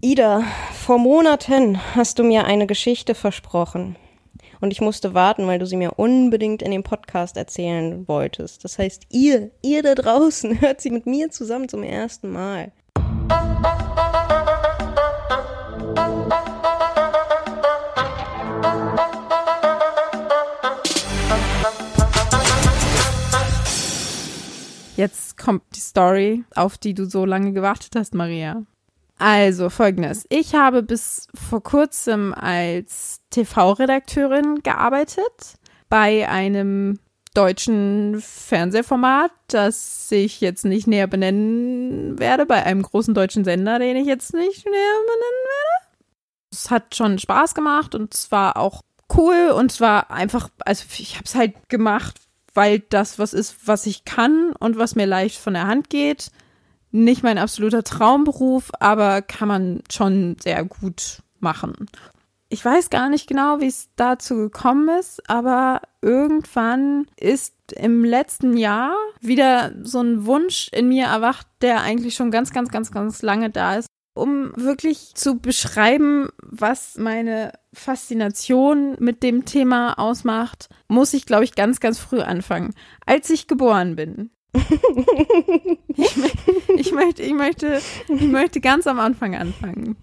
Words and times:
Ida, 0.00 0.44
vor 0.74 1.00
Monaten 1.00 1.80
hast 1.96 2.20
du 2.20 2.22
mir 2.22 2.44
eine 2.44 2.68
Geschichte 2.68 3.16
versprochen. 3.16 3.96
Und 4.60 4.70
ich 4.70 4.80
musste 4.80 5.12
warten, 5.12 5.48
weil 5.48 5.58
du 5.58 5.66
sie 5.66 5.76
mir 5.76 5.94
unbedingt 5.98 6.62
in 6.62 6.70
dem 6.70 6.84
Podcast 6.84 7.36
erzählen 7.36 8.06
wolltest. 8.06 8.62
Das 8.62 8.78
heißt, 8.78 9.06
ihr, 9.10 9.50
ihr 9.60 9.82
da 9.82 9.96
draußen, 9.96 10.60
hört 10.60 10.80
sie 10.80 10.92
mit 10.92 11.06
mir 11.06 11.32
zusammen 11.32 11.68
zum 11.68 11.82
ersten 11.82 12.30
Mal. 12.30 12.70
Jetzt 24.96 25.36
kommt 25.36 25.64
die 25.74 25.80
Story, 25.80 26.44
auf 26.54 26.78
die 26.78 26.94
du 26.94 27.04
so 27.04 27.24
lange 27.24 27.52
gewartet 27.52 27.96
hast, 27.96 28.14
Maria. 28.14 28.62
Also 29.18 29.68
folgendes. 29.68 30.24
Ich 30.28 30.54
habe 30.54 30.82
bis 30.82 31.26
vor 31.34 31.62
kurzem 31.62 32.32
als 32.34 33.20
TV-Redakteurin 33.30 34.62
gearbeitet 34.62 35.58
bei 35.88 36.28
einem 36.28 37.00
deutschen 37.34 38.20
Fernsehformat, 38.20 39.32
das 39.48 40.10
ich 40.10 40.40
jetzt 40.40 40.64
nicht 40.64 40.86
näher 40.86 41.06
benennen 41.08 42.18
werde, 42.18 42.46
bei 42.46 42.64
einem 42.64 42.82
großen 42.82 43.14
deutschen 43.14 43.44
Sender, 43.44 43.78
den 43.78 43.96
ich 43.96 44.06
jetzt 44.06 44.34
nicht 44.34 44.64
näher 44.64 45.00
benennen 45.06 45.44
werde. 45.44 45.98
Es 46.52 46.70
hat 46.70 46.94
schon 46.94 47.18
Spaß 47.18 47.54
gemacht 47.54 47.94
und 47.94 48.14
es 48.14 48.30
war 48.30 48.56
auch 48.56 48.82
cool 49.16 49.52
und 49.56 49.72
es 49.72 49.80
war 49.80 50.10
einfach, 50.10 50.48
also 50.64 50.84
ich 50.98 51.16
habe 51.16 51.24
es 51.24 51.34
halt 51.34 51.68
gemacht, 51.68 52.20
weil 52.54 52.80
das 52.80 53.18
was 53.18 53.34
ist, 53.34 53.66
was 53.66 53.86
ich 53.86 54.04
kann 54.04 54.52
und 54.58 54.78
was 54.78 54.94
mir 54.94 55.06
leicht 55.06 55.38
von 55.38 55.54
der 55.54 55.66
Hand 55.66 55.90
geht. 55.90 56.30
Nicht 56.90 57.22
mein 57.22 57.38
absoluter 57.38 57.84
Traumberuf, 57.84 58.70
aber 58.80 59.22
kann 59.22 59.48
man 59.48 59.82
schon 59.90 60.36
sehr 60.42 60.64
gut 60.64 61.22
machen. 61.40 61.74
Ich 62.50 62.64
weiß 62.64 62.88
gar 62.88 63.10
nicht 63.10 63.26
genau, 63.26 63.60
wie 63.60 63.66
es 63.66 63.90
dazu 63.96 64.36
gekommen 64.36 64.88
ist, 64.98 65.28
aber 65.28 65.82
irgendwann 66.00 67.06
ist 67.20 67.54
im 67.76 68.04
letzten 68.04 68.56
Jahr 68.56 68.94
wieder 69.20 69.72
so 69.82 70.00
ein 70.00 70.24
Wunsch 70.24 70.68
in 70.72 70.88
mir 70.88 71.06
erwacht, 71.06 71.46
der 71.60 71.82
eigentlich 71.82 72.14
schon 72.14 72.30
ganz, 72.30 72.50
ganz, 72.52 72.70
ganz, 72.70 72.90
ganz 72.90 73.20
lange 73.20 73.50
da 73.50 73.74
ist 73.76 73.88
um 74.18 74.52
wirklich 74.56 75.14
zu 75.14 75.38
beschreiben, 75.38 76.28
was 76.42 76.98
meine 76.98 77.52
Faszination 77.72 78.96
mit 78.98 79.22
dem 79.22 79.44
Thema 79.44 79.94
ausmacht, 79.98 80.68
muss 80.88 81.14
ich, 81.14 81.24
glaube 81.24 81.44
ich, 81.44 81.54
ganz, 81.54 81.80
ganz 81.80 81.98
früh 81.98 82.20
anfangen. 82.20 82.74
Als 83.06 83.30
ich 83.30 83.46
geboren 83.46 83.96
bin. 83.96 84.30
Ich, 85.96 86.16
ich, 86.76 86.92
möchte, 86.92 87.22
ich, 87.22 87.34
möchte, 87.34 87.80
ich 88.08 88.22
möchte 88.22 88.60
ganz 88.60 88.86
am 88.86 88.98
Anfang 88.98 89.34
anfangen. 89.34 89.96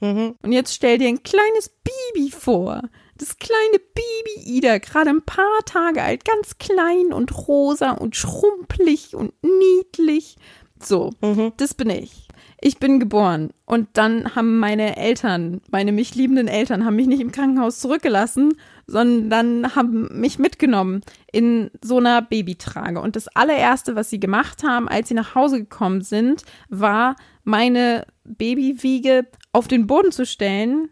Mhm. 0.00 0.34
Und 0.42 0.52
jetzt 0.52 0.74
stell 0.74 0.98
dir 0.98 1.08
ein 1.08 1.22
kleines 1.22 1.70
Baby 2.14 2.30
vor. 2.30 2.82
Das 3.18 3.38
kleine 3.38 3.78
Baby 3.78 4.56
Ida, 4.56 4.78
gerade 4.78 5.10
ein 5.10 5.22
paar 5.22 5.60
Tage 5.64 6.02
alt, 6.02 6.24
ganz 6.24 6.58
klein 6.58 7.12
und 7.12 7.46
rosa 7.46 7.92
und 7.92 8.16
schrumpelig 8.16 9.14
und 9.14 9.32
niedlich. 9.42 10.36
So, 10.80 11.10
mhm. 11.20 11.52
das 11.56 11.74
bin 11.74 11.90
ich 11.90 12.26
ich 12.62 12.78
bin 12.78 13.00
geboren. 13.00 13.50
Und 13.66 13.88
dann 13.94 14.34
haben 14.34 14.58
meine 14.58 14.96
Eltern, 14.96 15.60
meine 15.70 15.92
mich 15.92 16.14
liebenden 16.14 16.48
Eltern, 16.48 16.84
haben 16.84 16.96
mich 16.96 17.08
nicht 17.08 17.20
im 17.20 17.32
Krankenhaus 17.32 17.80
zurückgelassen, 17.80 18.54
sondern 18.86 19.74
haben 19.74 20.08
mich 20.20 20.38
mitgenommen 20.38 21.02
in 21.32 21.70
so 21.82 21.98
einer 21.98 22.22
Babytrage. 22.22 23.00
Und 23.00 23.16
das 23.16 23.28
allererste, 23.28 23.96
was 23.96 24.10
sie 24.10 24.20
gemacht 24.20 24.62
haben, 24.64 24.88
als 24.88 25.08
sie 25.08 25.14
nach 25.14 25.34
Hause 25.34 25.60
gekommen 25.60 26.02
sind, 26.02 26.42
war, 26.68 27.16
meine 27.44 28.06
Babywiege 28.24 29.26
auf 29.52 29.68
den 29.68 29.86
Boden 29.86 30.12
zu 30.12 30.26
stellen, 30.26 30.90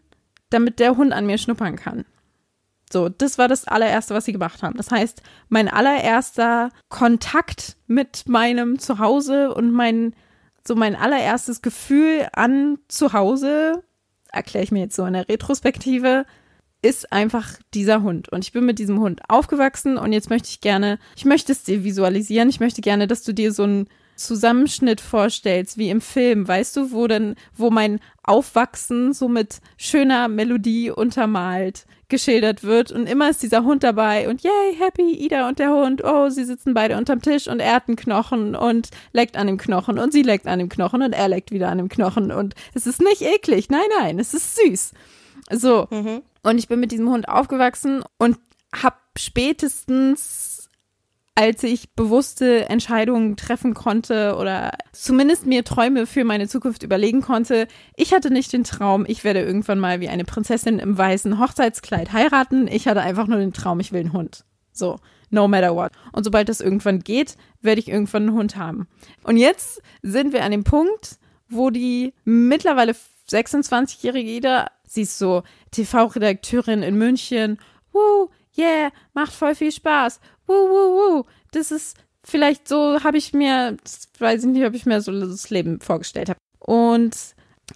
damit 0.49 0.79
der 0.79 0.97
Hund 0.97 1.13
an 1.13 1.25
mir 1.25 1.37
schnuppern 1.37 1.75
kann. 1.75 2.05
So, 2.91 3.07
das 3.07 3.37
war 3.37 3.47
das 3.47 3.67
allererste, 3.67 4.13
was 4.13 4.25
sie 4.25 4.33
gemacht 4.33 4.63
haben. 4.63 4.75
Das 4.75 4.91
heißt, 4.91 5.21
mein 5.47 5.69
allererster 5.69 6.69
Kontakt 6.89 7.77
mit 7.87 8.27
meinem 8.27 8.79
Zuhause 8.79 9.53
und 9.53 9.71
meinen 9.71 10.13
so 10.67 10.75
mein 10.75 10.95
allererstes 10.95 11.61
Gefühl 11.61 12.27
an 12.33 12.77
zu 12.87 13.13
Hause, 13.13 13.83
erkläre 14.31 14.63
ich 14.63 14.71
mir 14.71 14.81
jetzt 14.81 14.95
so 14.95 15.05
in 15.05 15.13
der 15.13 15.27
Retrospektive, 15.27 16.25
ist 16.81 17.11
einfach 17.11 17.53
dieser 17.73 18.01
Hund. 18.01 18.29
Und 18.29 18.43
ich 18.43 18.51
bin 18.51 18.65
mit 18.65 18.79
diesem 18.79 18.99
Hund 18.99 19.21
aufgewachsen 19.27 19.97
und 19.97 20.13
jetzt 20.13 20.29
möchte 20.29 20.49
ich 20.49 20.61
gerne, 20.61 20.99
ich 21.15 21.25
möchte 21.25 21.51
es 21.51 21.63
dir 21.63 21.83
visualisieren. 21.83 22.49
Ich 22.49 22.59
möchte 22.59 22.81
gerne, 22.81 23.07
dass 23.07 23.23
du 23.23 23.33
dir 23.33 23.51
so 23.51 23.63
einen 23.63 23.87
Zusammenschnitt 24.15 25.01
vorstellst, 25.01 25.77
wie 25.77 25.89
im 25.89 26.01
Film, 26.01 26.47
weißt 26.47 26.75
du, 26.75 26.91
wo 26.91 27.07
denn, 27.07 27.35
wo 27.55 27.69
mein 27.69 27.99
Aufwachsen 28.23 29.13
so 29.13 29.27
mit 29.27 29.61
schöner 29.77 30.27
Melodie 30.27 30.91
untermalt 30.91 31.85
geschildert 32.09 32.63
wird 32.63 32.91
und 32.91 33.07
immer 33.07 33.29
ist 33.29 33.41
dieser 33.41 33.63
Hund 33.63 33.83
dabei 33.83 34.27
und 34.29 34.43
yay, 34.43 34.75
happy, 34.77 35.13
Ida 35.13 35.47
und 35.47 35.59
der 35.59 35.71
Hund, 35.71 36.03
oh, 36.03 36.29
sie 36.29 36.43
sitzen 36.43 36.73
beide 36.73 36.97
unterm 36.97 37.21
Tisch 37.21 37.47
und 37.47 37.61
er 37.61 37.75
hat 37.75 37.87
einen 37.87 37.95
Knochen 37.95 38.53
und 38.53 38.89
leckt 39.13 39.37
an 39.37 39.47
dem 39.47 39.57
Knochen 39.57 39.97
und 39.97 40.11
sie 40.11 40.21
leckt 40.21 40.45
an 40.45 40.59
dem 40.59 40.67
Knochen 40.67 41.01
und 41.01 41.13
er 41.13 41.29
leckt 41.29 41.51
wieder 41.51 41.69
an 41.69 41.77
dem 41.77 41.87
Knochen 41.87 42.31
und 42.31 42.53
es 42.73 42.85
ist 42.85 43.01
nicht 43.01 43.21
eklig, 43.21 43.69
nein, 43.69 43.87
nein, 43.97 44.19
es 44.19 44.33
ist 44.33 44.57
süß. 44.57 44.91
So. 45.51 45.87
Mhm. 45.89 46.21
Und 46.43 46.57
ich 46.57 46.67
bin 46.67 46.79
mit 46.79 46.91
diesem 46.91 47.09
Hund 47.09 47.27
aufgewachsen 47.27 48.03
und 48.17 48.37
hab 48.73 48.99
spätestens 49.17 50.61
als 51.33 51.63
ich 51.63 51.93
bewusste 51.93 52.69
Entscheidungen 52.69 53.37
treffen 53.37 53.73
konnte 53.73 54.35
oder 54.37 54.71
zumindest 54.91 55.45
mir 55.45 55.63
Träume 55.63 56.05
für 56.05 56.23
meine 56.23 56.47
Zukunft 56.47 56.83
überlegen 56.83 57.21
konnte. 57.21 57.67
Ich 57.95 58.13
hatte 58.13 58.31
nicht 58.31 58.51
den 58.51 58.65
Traum, 58.65 59.05
ich 59.07 59.23
werde 59.23 59.41
irgendwann 59.41 59.79
mal 59.79 60.01
wie 60.01 60.09
eine 60.09 60.25
Prinzessin 60.25 60.77
im 60.77 60.97
weißen 60.97 61.39
Hochzeitskleid 61.39 62.11
heiraten. 62.11 62.67
Ich 62.67 62.87
hatte 62.87 63.01
einfach 63.01 63.27
nur 63.27 63.39
den 63.39 63.53
Traum, 63.53 63.79
ich 63.79 63.93
will 63.93 64.01
einen 64.01 64.13
Hund. 64.13 64.43
So, 64.73 64.97
no 65.29 65.47
matter 65.47 65.73
what. 65.73 65.91
Und 66.11 66.25
sobald 66.25 66.49
das 66.49 66.59
irgendwann 66.59 66.99
geht, 66.99 67.37
werde 67.61 67.79
ich 67.79 67.87
irgendwann 67.87 68.23
einen 68.23 68.37
Hund 68.37 68.57
haben. 68.57 68.87
Und 69.23 69.37
jetzt 69.37 69.81
sind 70.01 70.33
wir 70.33 70.43
an 70.43 70.51
dem 70.51 70.65
Punkt, 70.65 71.17
wo 71.49 71.69
die 71.69 72.13
mittlerweile 72.25 72.93
26-jährige 73.29 74.29
Ida, 74.29 74.69
sie 74.91 75.03
ist 75.03 75.17
so 75.17 75.43
TV-Redakteurin 75.71 76.83
in 76.83 76.95
München, 76.95 77.57
woo, 77.93 78.29
yeah, 78.57 78.91
macht 79.13 79.33
voll 79.33 79.55
viel 79.55 79.71
Spaß 79.71 80.19
wuh, 80.51 80.69
wuh, 80.69 81.19
wuh. 81.19 81.23
Das 81.51 81.71
ist 81.71 81.97
vielleicht 82.23 82.67
so, 82.67 83.03
habe 83.03 83.17
ich 83.17 83.33
mir, 83.33 83.77
weiß 84.19 84.43
ich 84.43 84.49
nicht, 84.49 84.65
ob 84.65 84.73
ich 84.73 84.85
mir 84.85 85.01
so 85.01 85.11
das 85.11 85.49
Leben 85.49 85.79
vorgestellt 85.79 86.29
habe. 86.29 86.39
Und 86.59 87.15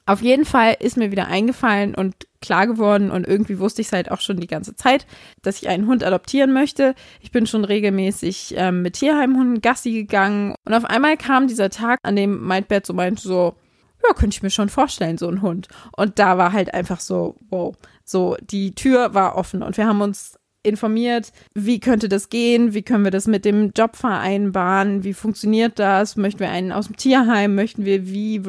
auf 0.06 0.22
jeden 0.22 0.46
Fall 0.46 0.76
ist 0.80 0.98
mir 0.98 1.12
wieder 1.12 1.28
eingefallen 1.28 1.96
und 1.96 2.16
klar 2.42 2.68
geworden 2.68 3.10
und 3.10 3.26
irgendwie 3.26 3.60
wusste 3.60 3.82
ich 3.82 3.88
es 3.88 3.94
halt 3.94 4.12
auch 4.12 4.22
schon 4.22 4.40
die 4.40 4.46
ganze 4.46 4.76
Zeit, 4.76 5.08
dass 5.42 5.62
ich 5.62 5.70
einen 5.70 5.88
Hund 5.88 6.04
adoptieren 6.04 6.54
möchte. 6.54 6.94
Ich 7.22 7.32
bin 7.32 7.48
schon 7.48 7.66
regelmäßig 7.66 8.54
ähm, 8.58 8.84
mit 8.84 8.96
Tierheimhunden 8.96 9.62
Gassi 9.62 9.94
gegangen 9.94 10.54
und 10.66 10.74
auf 10.74 10.86
einmal 10.86 11.18
kam 11.18 11.48
dieser 11.48 11.70
Tag, 11.72 11.98
an 12.04 12.16
dem 12.16 12.46
Mindbert 12.46 12.86
so 12.86 12.94
meinte 12.94 13.24
so, 13.24 13.56
ja, 14.08 14.14
könnte 14.14 14.36
ich 14.36 14.44
mir 14.44 14.50
schon 14.50 14.70
vorstellen, 14.70 15.18
so 15.18 15.28
ein 15.28 15.42
Hund. 15.42 15.68
Und 15.96 16.20
da 16.20 16.38
war 16.38 16.52
halt 16.54 16.74
einfach 16.74 17.00
so, 17.00 17.36
wow, 17.50 17.76
so 18.04 18.38
die 18.42 18.76
Tür 18.76 19.14
war 19.14 19.36
offen 19.36 19.64
und 19.64 19.78
wir 19.78 19.88
haben 19.88 20.02
uns 20.02 20.38
informiert, 20.66 21.32
wie 21.54 21.80
könnte 21.80 22.10
das 22.10 22.30
gehen, 22.30 22.74
wie 22.74 22.82
können 22.82 23.04
wir 23.04 23.12
das 23.12 23.28
mit 23.28 23.46
dem 23.46 23.72
Job 23.76 23.96
vereinbaren, 23.96 25.04
wie 25.04 25.14
funktioniert 25.14 25.80
das, 25.80 26.16
möchten 26.16 26.40
wir 26.40 26.50
einen 26.50 26.72
aus 26.72 26.88
dem 26.88 26.98
Tierheim, 26.98 27.56
möchten 27.56 27.86
wir 27.86 28.08
wie, 28.08 28.42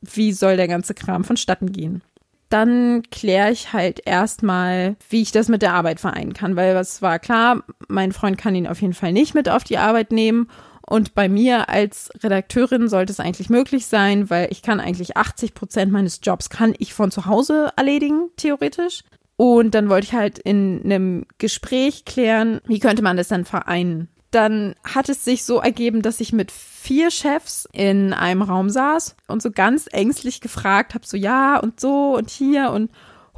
wie 0.00 0.32
soll 0.32 0.56
der 0.56 0.68
ganze 0.68 0.94
Kram 0.94 1.24
vonstatten 1.24 1.72
gehen. 1.72 2.02
Dann 2.48 3.02
kläre 3.12 3.52
ich 3.52 3.72
halt 3.72 4.00
erstmal, 4.04 4.96
wie 5.08 5.22
ich 5.22 5.30
das 5.30 5.48
mit 5.48 5.62
der 5.62 5.74
Arbeit 5.74 6.00
vereinen 6.00 6.32
kann, 6.32 6.56
weil 6.56 6.76
es 6.76 7.00
war 7.00 7.20
klar, 7.20 7.62
mein 7.86 8.10
Freund 8.10 8.36
kann 8.36 8.56
ihn 8.56 8.66
auf 8.66 8.82
jeden 8.82 8.94
Fall 8.94 9.12
nicht 9.12 9.34
mit 9.34 9.48
auf 9.48 9.62
die 9.62 9.78
Arbeit 9.78 10.10
nehmen 10.10 10.48
und 10.90 11.14
bei 11.14 11.28
mir 11.28 11.68
als 11.68 12.10
Redakteurin 12.20 12.88
sollte 12.88 13.12
es 13.12 13.20
eigentlich 13.20 13.48
möglich 13.48 13.86
sein, 13.86 14.28
weil 14.28 14.48
ich 14.50 14.60
kann 14.60 14.80
eigentlich 14.80 15.16
80 15.16 15.54
Prozent 15.54 15.92
meines 15.92 16.18
Jobs 16.20 16.50
kann 16.50 16.74
ich 16.78 16.94
von 16.94 17.12
zu 17.12 17.26
Hause 17.26 17.70
erledigen, 17.76 18.30
theoretisch. 18.36 19.04
Und 19.36 19.76
dann 19.76 19.88
wollte 19.88 20.08
ich 20.08 20.14
halt 20.14 20.40
in 20.40 20.80
einem 20.84 21.26
Gespräch 21.38 22.04
klären, 22.06 22.60
wie 22.66 22.80
könnte 22.80 23.02
man 23.02 23.16
das 23.16 23.28
dann 23.28 23.44
vereinen. 23.44 24.08
Dann 24.32 24.74
hat 24.82 25.08
es 25.08 25.24
sich 25.24 25.44
so 25.44 25.60
ergeben, 25.60 26.02
dass 26.02 26.20
ich 26.20 26.32
mit 26.32 26.50
vier 26.50 27.12
Chefs 27.12 27.68
in 27.72 28.12
einem 28.12 28.42
Raum 28.42 28.68
saß 28.68 29.14
und 29.28 29.42
so 29.42 29.52
ganz 29.52 29.86
ängstlich 29.92 30.40
gefragt 30.40 30.94
habe, 30.94 31.06
so 31.06 31.16
ja 31.16 31.60
und 31.60 31.78
so 31.78 32.16
und 32.16 32.30
hier 32.30 32.72
und 32.72 32.90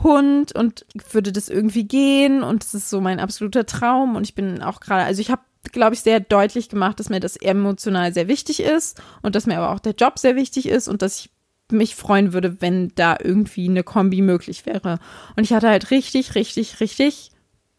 Hund 0.03 0.55
und 0.55 0.87
würde 1.11 1.33
das 1.33 1.51
irgendwie 1.51 1.85
gehen 1.85 2.43
und 2.43 2.65
das 2.65 2.73
ist 2.73 2.89
so 2.89 3.03
mein 3.03 3.21
absoluter 3.21 3.67
Traum 3.67 4.17
und 4.17 4.23
ich 4.23 4.35
bin 4.35 4.63
auch 4.63 4.81
gerade, 4.81 5.05
also 5.05 5.21
ich 5.21 5.31
habe 5.31 5.43
glaube 5.71 5.95
ich, 5.95 6.01
sehr 6.01 6.21
deutlich 6.21 6.69
gemacht, 6.69 6.99
dass 6.99 7.09
mir 7.09 7.21
das 7.21 7.37
emotional 7.37 8.13
sehr 8.13 8.29
wichtig 8.29 8.61
ist 8.61 9.01
und 9.23 9.35
dass 9.35 9.47
mir 9.47 9.59
aber 9.59 9.71
auch 9.71 9.81
der 9.81 9.95
Job 9.95 10.19
sehr 10.19 10.35
wichtig 10.35 10.67
ist 10.67 10.89
und 10.89 11.03
dass 11.03 11.21
ich 11.21 11.31
mich 11.71 11.95
freuen 11.95 12.33
würde, 12.33 12.61
wenn 12.61 12.93
da 12.95 13.17
irgendwie 13.23 13.69
eine 13.69 13.83
Kombi 13.83 14.21
möglich 14.21 14.67
wäre. 14.67 14.99
Und 15.37 15.45
ich 15.45 15.53
hatte 15.53 15.69
halt 15.69 15.91
richtig, 15.91 16.35
richtig, 16.35 16.81
richtig 16.81 17.31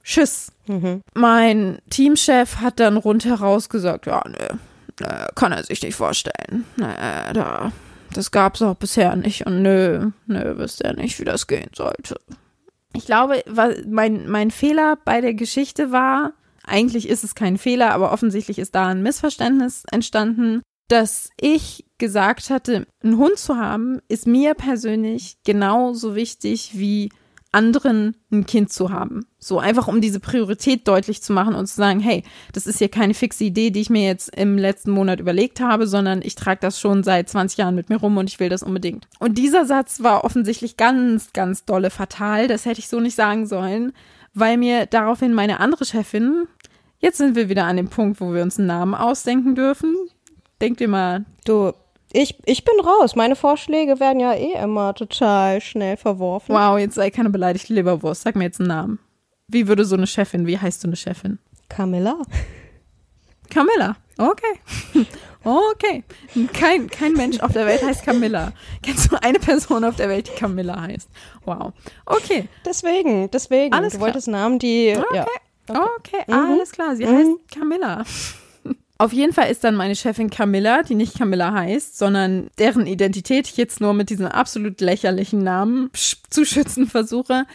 Schiss. 0.01 0.51
Mhm. 0.67 1.01
Mein 1.13 1.79
Teamchef 1.89 2.57
hat 2.57 2.79
dann 2.79 2.97
rundheraus 2.97 3.69
gesagt, 3.69 4.05
ja, 4.05 4.23
ne, 4.27 4.59
kann 5.35 5.51
er 5.51 5.63
sich 5.63 5.81
nicht 5.81 5.95
vorstellen. 5.95 6.65
Nee, 6.75 7.33
da, 7.33 7.71
das 8.13 8.31
gab's 8.31 8.61
auch 8.61 8.75
bisher 8.75 9.15
nicht 9.15 9.45
und 9.45 9.61
nö, 9.61 10.11
nö, 10.27 10.57
wisst 10.57 10.83
ihr 10.83 10.93
nicht, 10.93 11.19
wie 11.19 11.25
das 11.25 11.47
gehen 11.47 11.69
sollte. 11.75 12.19
Ich 12.93 13.05
glaube, 13.05 13.43
mein, 13.87 14.29
mein 14.29 14.51
Fehler 14.51 14.97
bei 15.03 15.19
der 15.19 15.33
Geschichte 15.33 15.91
war, 15.91 16.33
eigentlich 16.65 17.07
ist 17.07 17.23
es 17.23 17.35
kein 17.35 17.57
Fehler, 17.57 17.91
aber 17.93 18.11
offensichtlich 18.11 18.59
ist 18.59 18.75
da 18.75 18.87
ein 18.87 19.03
Missverständnis 19.03 19.83
entstanden, 19.91 20.61
dass 20.87 21.29
ich 21.39 21.85
gesagt 21.97 22.49
hatte, 22.49 22.85
einen 23.03 23.17
Hund 23.17 23.37
zu 23.37 23.57
haben, 23.57 23.99
ist 24.07 24.27
mir 24.27 24.53
persönlich 24.53 25.37
genauso 25.43 26.15
wichtig 26.15 26.71
wie 26.73 27.09
anderen 27.53 28.15
ein 28.31 28.45
Kind 28.45 28.73
zu 28.73 28.89
haben. 28.89 29.25
So 29.37 29.59
einfach, 29.59 29.87
um 29.87 30.01
diese 30.01 30.19
Priorität 30.19 30.87
deutlich 30.87 31.21
zu 31.21 31.33
machen 31.33 31.53
und 31.53 31.67
zu 31.67 31.75
sagen, 31.75 31.99
hey, 31.99 32.23
das 32.51 32.65
ist 32.65 32.79
hier 32.79 32.89
keine 32.89 33.13
fixe 33.13 33.43
Idee, 33.43 33.69
die 33.69 33.81
ich 33.81 33.89
mir 33.89 34.05
jetzt 34.05 34.35
im 34.35 34.57
letzten 34.57 34.91
Monat 34.91 35.19
überlegt 35.19 35.59
habe, 35.59 35.87
sondern 35.87 36.21
ich 36.23 36.35
trage 36.35 36.59
das 36.61 36.79
schon 36.79 37.03
seit 37.03 37.29
20 37.29 37.59
Jahren 37.59 37.75
mit 37.75 37.89
mir 37.89 37.97
rum 37.97 38.17
und 38.17 38.29
ich 38.29 38.39
will 38.39 38.49
das 38.49 38.63
unbedingt. 38.63 39.07
Und 39.19 39.37
dieser 39.37 39.65
Satz 39.65 40.01
war 40.01 40.23
offensichtlich 40.23 40.77
ganz, 40.77 41.31
ganz 41.33 41.63
dolle 41.63 41.91
fatal. 41.91 42.47
Das 42.47 42.65
hätte 42.65 42.79
ich 42.79 42.89
so 42.89 42.99
nicht 42.99 43.15
sagen 43.15 43.45
sollen, 43.45 43.93
weil 44.33 44.57
mir 44.57 44.85
daraufhin 44.85 45.33
meine 45.33 45.59
andere 45.59 45.85
Chefin, 45.85 46.47
jetzt 46.99 47.17
sind 47.17 47.35
wir 47.35 47.49
wieder 47.49 47.65
an 47.65 47.77
dem 47.77 47.89
Punkt, 47.89 48.19
wo 48.21 48.33
wir 48.33 48.41
uns 48.41 48.57
einen 48.57 48.67
Namen 48.67 48.95
ausdenken 48.95 49.55
dürfen. 49.55 49.95
Denkt 50.61 50.81
ihr 50.81 50.87
mal. 50.87 51.25
Du, 51.45 51.73
ich, 52.11 52.37
ich 52.45 52.63
bin 52.63 52.79
raus. 52.79 53.15
Meine 53.15 53.35
Vorschläge 53.35 53.99
werden 53.99 54.19
ja 54.19 54.33
eh 54.33 54.53
immer 54.61 54.93
total 54.93 55.61
schnell 55.61 55.97
verworfen. 55.97 56.53
Wow, 56.53 56.77
jetzt 56.77 56.95
sei 56.95 57.09
keine 57.09 57.29
beleidigte 57.29 57.73
Leberwurst. 57.73 58.21
Sag 58.21 58.35
mir 58.35 58.45
jetzt 58.45 58.59
einen 58.59 58.69
Namen. 58.69 58.99
Wie 59.47 59.67
würde 59.67 59.85
so 59.85 59.95
eine 59.95 60.07
Chefin, 60.07 60.47
wie 60.47 60.57
heißt 60.57 60.81
so 60.81 60.87
eine 60.87 60.95
Chefin? 60.95 61.39
Camilla. 61.69 62.17
Camilla. 63.49 63.97
Okay. 64.17 65.05
Okay. 65.45 66.05
Kein, 66.53 66.89
kein 66.89 67.11
Mensch 67.13 67.41
auf 67.41 67.51
der 67.51 67.65
Welt 67.65 67.83
heißt 67.83 68.05
Camilla. 68.05 68.53
Kennst 68.81 69.11
du 69.11 69.21
eine 69.21 69.39
Person 69.39 69.83
auf 69.83 69.97
der 69.97 70.07
Welt, 70.07 70.29
die 70.29 70.39
Camilla 70.39 70.79
heißt? 70.79 71.09
Wow. 71.43 71.73
Okay. 72.05 72.47
Deswegen, 72.65 73.29
deswegen. 73.29 73.73
Alles 73.73 73.91
du 73.91 73.97
klar. 73.97 74.07
wolltest 74.07 74.29
Namen, 74.29 74.57
die. 74.57 74.95
Okay. 74.97 75.15
Ja. 75.17 75.25
Okay, 75.67 75.79
Okay. 75.97 76.23
Mhm. 76.27 76.33
alles 76.33 76.71
klar. 76.71 76.95
Sie 76.95 77.05
Mhm. 77.05 77.15
heißt 77.17 77.29
Camilla. 77.59 78.03
Auf 78.99 79.11
jeden 79.11 79.33
Fall 79.33 79.51
ist 79.51 79.65
dann 79.65 79.75
meine 79.75 79.97
Chefin 79.97 80.29
Camilla, 80.29 80.81
die 80.83 80.95
nicht 80.95 81.17
Camilla 81.17 81.51
heißt, 81.51 81.97
sondern 81.97 82.47
deren 82.57 82.87
Identität 82.87 83.47
ich 83.49 83.57
jetzt 83.57 83.81
nur 83.81 83.93
mit 83.93 84.09
diesem 84.11 84.27
absolut 84.27 84.79
lächerlichen 84.79 85.39
Namen 85.43 85.89
zu 86.29 86.45
schützen 86.45 86.87
versuche, 86.87 87.45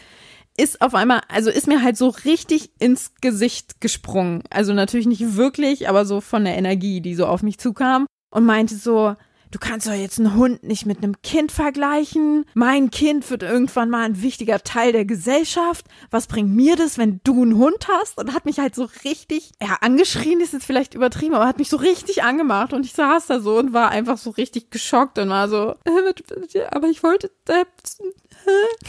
ist 0.59 0.81
auf 0.81 0.93
einmal, 0.93 1.21
also 1.29 1.49
ist 1.49 1.67
mir 1.67 1.81
halt 1.81 1.97
so 1.97 2.09
richtig 2.09 2.71
ins 2.79 3.13
Gesicht 3.21 3.81
gesprungen. 3.81 4.43
Also 4.49 4.73
natürlich 4.73 5.07
nicht 5.07 5.35
wirklich, 5.35 5.87
aber 5.87 6.05
so 6.05 6.21
von 6.21 6.43
der 6.43 6.57
Energie, 6.57 7.01
die 7.01 7.15
so 7.15 7.25
auf 7.25 7.41
mich 7.43 7.57
zukam 7.57 8.05
und 8.31 8.45
meinte 8.45 8.75
so, 8.75 9.15
du 9.51 9.59
kannst 9.59 9.87
doch 9.87 9.93
jetzt 9.93 10.19
einen 10.19 10.35
Hund 10.35 10.63
nicht 10.63 10.85
mit 10.85 10.99
einem 10.99 11.21
Kind 11.21 11.51
vergleichen. 11.51 12.45
Mein 12.53 12.91
Kind 12.91 13.29
wird 13.29 13.43
irgendwann 13.43 13.89
mal 13.89 14.05
ein 14.05 14.21
wichtiger 14.21 14.63
Teil 14.63 14.91
der 14.91 15.05
Gesellschaft. 15.05 15.85
Was 16.11 16.27
bringt 16.27 16.49
mir 16.49 16.75
das, 16.75 16.97
wenn 16.97 17.21
du 17.23 17.41
einen 17.41 17.57
Hund 17.57 17.87
hast? 17.87 18.17
Und 18.17 18.33
hat 18.33 18.45
mich 18.45 18.59
halt 18.59 18.75
so 18.75 18.87
richtig, 19.03 19.51
ja, 19.61 19.77
angeschrien 19.81 20.41
ist 20.41 20.53
jetzt 20.53 20.65
vielleicht 20.65 20.93
übertrieben, 20.93 21.35
aber 21.35 21.47
hat 21.47 21.57
mich 21.59 21.69
so 21.69 21.77
richtig 21.77 22.23
angemacht 22.23 22.73
und 22.73 22.85
ich 22.85 22.93
saß 22.93 23.27
da 23.27 23.39
so 23.39 23.57
und 23.57 23.73
war 23.73 23.89
einfach 23.89 24.17
so 24.17 24.29
richtig 24.31 24.71
geschockt 24.71 25.17
und 25.19 25.29
war 25.29 25.49
so, 25.49 25.75
äh, 25.85 26.65
aber 26.71 26.87
ich 26.87 27.03
wollte, 27.03 27.31
äh, 27.47 27.65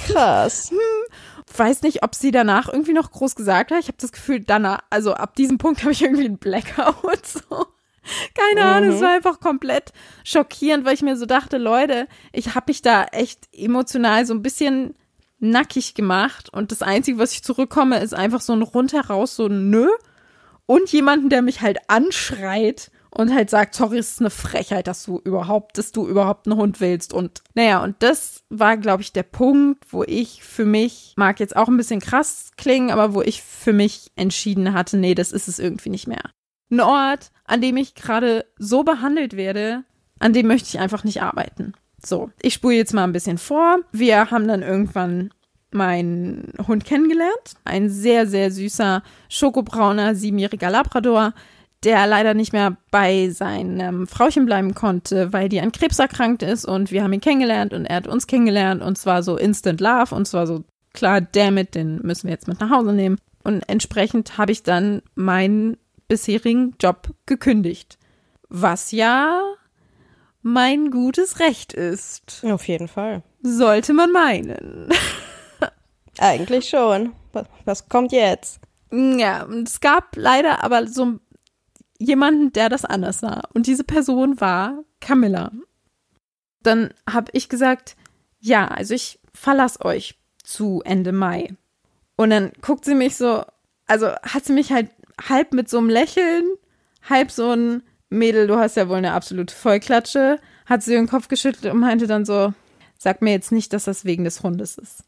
Krass. 0.06 0.72
weiß 1.56 1.82
nicht, 1.82 2.02
ob 2.02 2.14
sie 2.14 2.30
danach 2.30 2.68
irgendwie 2.68 2.92
noch 2.92 3.10
groß 3.10 3.34
gesagt 3.34 3.70
hat. 3.70 3.80
Ich 3.80 3.88
habe 3.88 3.98
das 3.98 4.12
Gefühl, 4.12 4.40
danach, 4.40 4.80
also 4.90 5.14
ab 5.14 5.34
diesem 5.34 5.58
Punkt 5.58 5.82
habe 5.82 5.92
ich 5.92 6.02
irgendwie 6.02 6.26
einen 6.26 6.38
Blackout. 6.38 6.96
So. 7.50 7.66
Keine 8.34 8.64
Ahnung, 8.66 8.90
es 8.90 9.00
war 9.00 9.10
einfach 9.10 9.40
komplett 9.40 9.92
schockierend, 10.24 10.84
weil 10.84 10.94
ich 10.94 11.02
mir 11.02 11.16
so 11.16 11.26
dachte, 11.26 11.58
Leute, 11.58 12.06
ich 12.32 12.54
habe 12.54 12.66
mich 12.68 12.82
da 12.82 13.04
echt 13.04 13.48
emotional 13.52 14.26
so 14.26 14.34
ein 14.34 14.42
bisschen 14.42 14.94
nackig 15.38 15.94
gemacht 15.94 16.50
und 16.50 16.70
das 16.70 16.82
Einzige, 16.82 17.18
was 17.18 17.32
ich 17.32 17.42
zurückkomme, 17.42 17.98
ist 18.00 18.14
einfach 18.14 18.40
so 18.40 18.52
ein 18.52 18.62
rundheraus, 18.62 19.36
so 19.36 19.46
ein 19.46 19.70
Nö 19.70 19.88
und 20.66 20.90
jemanden, 20.92 21.30
der 21.30 21.42
mich 21.42 21.62
halt 21.62 21.78
anschreit 21.88 22.90
und 23.10 23.34
halt 23.34 23.50
sagt, 23.50 23.74
sorry, 23.74 23.98
es 23.98 24.12
ist 24.12 24.20
eine 24.20 24.30
Frechheit, 24.30 24.86
dass 24.86 25.04
du 25.04 25.20
überhaupt, 25.24 25.78
dass 25.78 25.92
du 25.92 26.06
überhaupt 26.06 26.46
einen 26.46 26.56
Hund 26.56 26.80
willst. 26.80 27.12
Und 27.12 27.42
naja, 27.54 27.82
und 27.82 27.96
das 28.00 28.44
war, 28.50 28.76
glaube 28.76 29.02
ich, 29.02 29.12
der 29.12 29.24
Punkt, 29.24 29.84
wo 29.92 30.04
ich 30.04 30.44
für 30.44 30.64
mich, 30.64 31.14
mag 31.16 31.40
jetzt 31.40 31.56
auch 31.56 31.68
ein 31.68 31.76
bisschen 31.76 32.00
krass 32.00 32.52
klingen, 32.56 32.90
aber 32.90 33.14
wo 33.14 33.22
ich 33.22 33.42
für 33.42 33.72
mich 33.72 34.12
entschieden 34.14 34.72
hatte, 34.72 34.96
nee, 34.96 35.14
das 35.14 35.32
ist 35.32 35.48
es 35.48 35.58
irgendwie 35.58 35.90
nicht 35.90 36.06
mehr. 36.06 36.22
Ein 36.70 36.80
Ort, 36.80 37.30
an 37.44 37.60
dem 37.60 37.76
ich 37.76 37.94
gerade 37.94 38.46
so 38.58 38.82
behandelt 38.82 39.36
werde, 39.36 39.84
an 40.18 40.32
dem 40.32 40.46
möchte 40.46 40.68
ich 40.68 40.78
einfach 40.78 41.04
nicht 41.04 41.22
arbeiten. 41.22 41.72
So, 42.04 42.30
ich 42.40 42.54
spule 42.54 42.76
jetzt 42.76 42.94
mal 42.94 43.04
ein 43.04 43.12
bisschen 43.12 43.38
vor. 43.38 43.78
Wir 43.92 44.30
haben 44.30 44.46
dann 44.46 44.62
irgendwann 44.62 45.30
meinen 45.72 46.52
Hund 46.66 46.84
kennengelernt. 46.84 47.54
Ein 47.64 47.88
sehr, 47.88 48.26
sehr 48.26 48.50
süßer, 48.50 49.02
schokobrauner, 49.28 50.14
siebenjähriger 50.14 50.70
Labrador, 50.70 51.32
der 51.84 52.06
leider 52.06 52.34
nicht 52.34 52.52
mehr 52.52 52.76
bei 52.90 53.30
seinem 53.30 54.06
Frauchen 54.06 54.46
bleiben 54.46 54.74
konnte, 54.74 55.32
weil 55.32 55.48
die 55.48 55.60
an 55.60 55.72
Krebs 55.72 55.98
erkrankt 55.98 56.42
ist 56.42 56.64
und 56.64 56.90
wir 56.90 57.02
haben 57.02 57.12
ihn 57.12 57.20
kennengelernt 57.20 57.72
und 57.72 57.86
er 57.86 57.96
hat 57.96 58.06
uns 58.06 58.26
kennengelernt 58.26 58.82
und 58.82 58.98
zwar 58.98 59.22
so 59.22 59.36
Instant 59.36 59.80
Love 59.80 60.14
und 60.14 60.26
zwar 60.26 60.46
so, 60.46 60.64
klar, 60.92 61.20
damit, 61.20 61.74
den 61.74 62.00
müssen 62.02 62.24
wir 62.24 62.32
jetzt 62.32 62.48
mit 62.48 62.60
nach 62.60 62.70
Hause 62.70 62.92
nehmen. 62.92 63.18
Und 63.42 63.62
entsprechend 63.68 64.36
habe 64.36 64.52
ich 64.52 64.62
dann 64.62 65.00
meinen 65.14 65.78
bisherigen 66.10 66.74
Job 66.80 67.14
gekündigt. 67.24 67.96
Was 68.48 68.90
ja 68.90 69.40
mein 70.42 70.90
gutes 70.90 71.38
Recht 71.38 71.72
ist. 71.72 72.44
Auf 72.44 72.66
jeden 72.66 72.88
Fall. 72.88 73.22
Sollte 73.42 73.94
man 73.94 74.10
meinen. 74.10 74.88
Eigentlich 76.18 76.68
schon. 76.68 77.12
Was, 77.64 77.88
kommt 77.88 78.10
jetzt? 78.10 78.60
Ja, 78.90 79.46
es 79.64 79.80
gab 79.80 80.16
leider 80.16 80.64
aber 80.64 80.88
so 80.88 81.20
jemanden, 81.98 82.52
der 82.52 82.68
das 82.68 82.84
anders 82.84 83.20
sah. 83.20 83.42
Und 83.54 83.68
diese 83.68 83.84
Person 83.84 84.40
war 84.40 84.82
Camilla. 85.00 85.52
Dann 86.62 86.92
habe 87.08 87.30
ich 87.34 87.48
gesagt, 87.48 87.96
ja, 88.40 88.66
also 88.66 88.94
ich 88.94 89.20
verlasse 89.32 89.84
euch 89.84 90.18
zu 90.42 90.82
Ende 90.84 91.12
Mai. 91.12 91.54
Und 92.16 92.30
dann 92.30 92.50
guckt 92.62 92.84
sie 92.84 92.96
mich 92.96 93.16
so, 93.16 93.44
also 93.86 94.08
hat 94.08 94.44
sie 94.44 94.52
mich 94.52 94.72
halt 94.72 94.90
halb 95.28 95.52
mit 95.52 95.68
so 95.68 95.78
einem 95.78 95.88
Lächeln, 95.88 96.44
halb 97.08 97.30
so 97.30 97.50
ein 97.50 97.82
Mädel, 98.08 98.46
du 98.46 98.56
hast 98.56 98.76
ja 98.76 98.88
wohl 98.88 98.96
eine 98.96 99.12
absolute 99.12 99.54
Vollklatsche, 99.54 100.40
hat 100.66 100.82
sie 100.82 100.92
den 100.92 101.08
Kopf 101.08 101.28
geschüttelt 101.28 101.72
und 101.72 101.80
meinte 101.80 102.06
dann 102.06 102.24
so, 102.24 102.52
sag 102.98 103.22
mir 103.22 103.32
jetzt 103.32 103.52
nicht, 103.52 103.72
dass 103.72 103.84
das 103.84 104.04
wegen 104.04 104.24
des 104.24 104.42
Hundes 104.42 104.76
ist. 104.76 105.04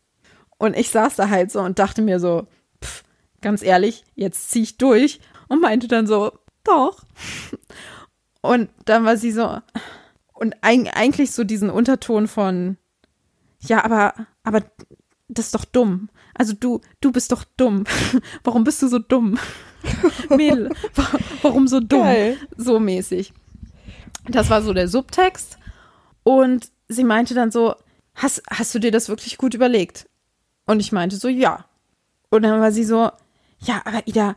Und 0.59 0.77
ich 0.77 0.91
saß 0.91 1.17
da 1.17 1.29
halt 1.29 1.51
so 1.51 1.61
und 1.61 1.79
dachte 1.79 2.03
mir 2.03 2.21
so, 2.21 2.47
pff, 2.83 3.03
ganz 3.41 3.63
ehrlich, 3.63 4.05
jetzt 4.15 4.51
zieh 4.51 4.63
ich 4.63 4.79
durch 4.79 5.21
und 5.49 5.61
meinte 5.61 5.89
dann 5.89 6.07
so, 6.07 6.33
doch. 6.65 7.05
Und 8.41 8.71
dann 8.85 9.05
war 9.05 9.17
sie 9.17 9.33
so, 9.33 9.59
und 10.33 10.57
eig 10.63 10.97
eigentlich 10.97 11.33
so 11.33 11.45
diesen 11.45 11.71
Unterton 11.71 12.29
von, 12.29 12.77
ja, 13.61 13.85
aber, 13.85 14.15
aber 14.43 14.63
das 15.29 15.47
ist 15.47 15.55
doch 15.55 15.65
dumm. 15.65 16.09
Also 16.35 16.53
du, 16.53 16.81
du 17.01 17.13
bist 17.13 17.33
doch 17.33 17.45
dumm. 17.57 17.85
Warum 18.45 18.65
bist 18.65 18.83
du 18.83 18.89
so 18.89 18.99
dumm? 18.99 19.39
Mädel, 20.31 20.71
wa- 20.95 21.19
warum 21.43 21.69
so 21.69 21.81
dumm? 21.81 22.01
Geil. 22.03 22.37
So 22.57 22.79
mäßig. 22.81 23.33
Das 24.29 24.51
war 24.51 24.63
so 24.63 24.73
der 24.73 24.89
Subtext. 24.89 25.59
Und 26.23 26.71
sie 26.89 27.05
meinte 27.05 27.35
dann 27.35 27.51
so, 27.51 27.75
hast, 28.15 28.43
hast 28.51 28.75
du 28.75 28.79
dir 28.79 28.91
das 28.93 29.09
wirklich 29.09 29.39
gut 29.39 29.55
überlegt? 29.55 30.07
Und 30.67 30.81
ich 30.81 30.93
meinte 30.93 31.17
so, 31.17 31.29
ja. 31.29 31.65
Und 32.31 32.43
dann 32.43 32.61
war 32.61 32.73
sie 32.73 32.85
so, 32.85 33.11
ja, 33.59 33.83
aber 33.85 34.07
Ida, 34.07 34.37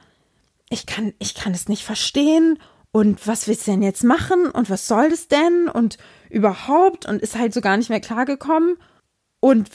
ich 0.69 0.85
kann, 0.85 1.13
ich 1.19 1.35
kann 1.35 1.53
es 1.53 1.67
nicht 1.69 1.83
verstehen. 1.83 2.57
Und 2.91 3.27
was 3.27 3.47
willst 3.47 3.67
du 3.67 3.71
denn 3.71 3.83
jetzt 3.83 4.03
machen? 4.03 4.47
Und 4.49 4.69
was 4.69 4.87
soll 4.87 5.09
das 5.09 5.27
denn? 5.27 5.67
Und 5.67 5.97
überhaupt? 6.29 7.05
Und 7.05 7.21
ist 7.21 7.37
halt 7.37 7.53
so 7.53 7.61
gar 7.61 7.77
nicht 7.77 7.89
mehr 7.89 7.99
klargekommen. 7.99 8.77
Und 9.41 9.69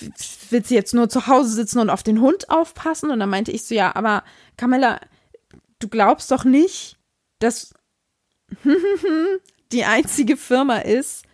will 0.51 0.65
sie 0.65 0.75
jetzt 0.75 0.95
nur 0.95 1.09
zu 1.09 1.29
Hause 1.29 1.51
sitzen 1.51 1.79
und 1.79 1.91
auf 1.91 2.03
den 2.03 2.21
Hund 2.21 2.51
aufpassen? 2.51 3.11
Und 3.11 3.21
dann 3.21 3.29
meinte 3.31 3.53
ich 3.53 3.65
so, 3.65 3.75
ja, 3.75 3.95
aber 3.95 4.25
Camilla, 4.57 4.99
du 5.81 5.89
glaubst 5.89 6.31
doch 6.31 6.45
nicht, 6.45 6.97
dass 7.41 7.75
die 9.73 9.85
einzige 9.85 10.37
Firma 10.37 10.79
ist, 10.79 11.25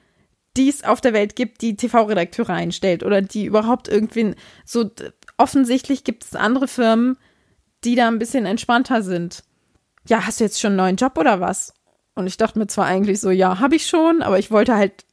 die 0.57 0.69
es 0.69 0.85
auf 0.85 1.01
der 1.01 1.13
Welt 1.13 1.37
gibt, 1.37 1.61
die 1.63 1.77
TV-Redakteure 1.77 2.51
einstellt 2.51 3.03
oder 3.03 3.21
die 3.23 3.45
überhaupt 3.45 3.89
irgendwie 3.89 4.35
so 4.65 4.91
offensichtlich 5.37 6.03
gibt 6.05 6.25
es 6.25 6.35
andere 6.35 6.67
Firmen, 6.69 7.19
die 7.85 7.95
da 7.95 8.09
ein 8.09 8.19
bisschen 8.19 8.47
entspannter 8.47 9.03
sind. 9.03 9.45
Ja, 10.09 10.27
hast 10.27 10.41
du 10.41 10.45
jetzt 10.45 10.61
schon 10.61 10.71
einen 10.71 10.77
neuen 10.79 10.97
Job 10.97 11.19
oder 11.19 11.41
was? 11.41 11.75
Und 12.15 12.27
ich 12.27 12.39
dachte 12.39 12.59
mir 12.59 12.67
zwar 12.69 12.87
eigentlich 12.87 13.21
so, 13.21 13.31
ja, 13.31 13.59
habe 13.61 13.77
ich 13.77 13.87
schon, 13.87 14.23
aber 14.23 14.39
ich 14.39 14.51
wollte 14.51 14.75
halt, 14.77 15.05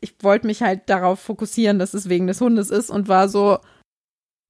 ich 0.00 0.14
wollte 0.22 0.46
mich 0.46 0.60
halt 0.62 0.82
darauf 0.90 1.20
fokussieren, 1.20 1.78
dass 1.78 1.94
es 1.94 2.08
wegen 2.10 2.26
des 2.26 2.40
Hundes 2.42 2.68
ist 2.70 2.90
und 2.90 3.08
war 3.08 3.28
so, 3.30 3.58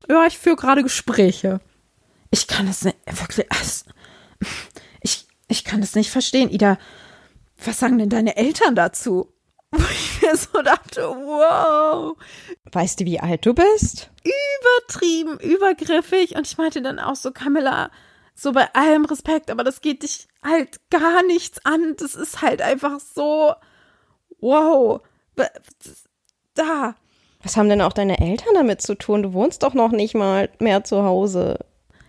ja, 0.09 0.27
ich 0.27 0.39
führe 0.39 0.57
gerade 0.57 0.83
Gespräche. 0.83 1.61
Ich 2.33 2.49
kann 2.49 2.67
es 2.67 2.83
nicht, 2.85 2.97
wirklich, 3.07 3.47
es- 3.61 3.85
ich, 5.01 5.27
ich 5.49 5.65
kann 5.65 5.83
es 5.83 5.95
nicht 5.95 6.11
verstehen. 6.11 6.51
Ida, 6.51 6.79
was 7.65 7.79
sagen 7.79 7.99
denn 7.99 8.09
deine 8.09 8.37
Eltern 8.37 8.75
dazu? 8.75 9.33
Wo 9.71 9.85
ich 9.85 10.23
mir 10.23 10.37
so 10.37 10.63
dachte, 10.63 11.03
wow. 11.03 12.17
Weißt 12.73 13.01
du, 13.01 13.05
wie 13.05 13.21
alt 13.21 13.47
du 13.47 13.55
bist? 13.55 14.11
Übertrieben, 14.25 15.39
übergriffig. 15.39 16.35
Und 16.35 16.47
ich 16.47 16.59
meinte 16.59 16.83
dann 16.83 16.99
auch 16.99 17.15
so, 17.15 17.31
Camilla, 17.31 17.91
so 18.35 18.53
bei 18.53 18.73
allem 18.75 19.05
Respekt, 19.05 19.51
aber 19.51 19.63
das 19.63 19.81
geht 19.81 20.03
dich 20.03 20.27
halt 20.43 20.81
gar 20.91 21.23
nichts 21.23 21.65
an. 21.65 21.95
Das 21.99 22.15
ist 22.17 22.43
halt 22.43 22.63
einfach 22.63 22.99
so, 22.99 23.55
wow. 24.41 25.03
Da. 26.55 26.97
Was 27.43 27.57
haben 27.57 27.69
denn 27.69 27.81
auch 27.81 27.93
deine 27.93 28.19
Eltern 28.19 28.55
damit 28.55 28.83
zu 28.83 28.97
tun? 28.97 29.23
Du 29.23 29.33
wohnst 29.35 29.63
doch 29.63 29.75
noch 29.75 29.93
nicht 29.93 30.15
mal 30.15 30.51
mehr 30.59 30.85
zu 30.85 31.05
Hause. 31.05 31.59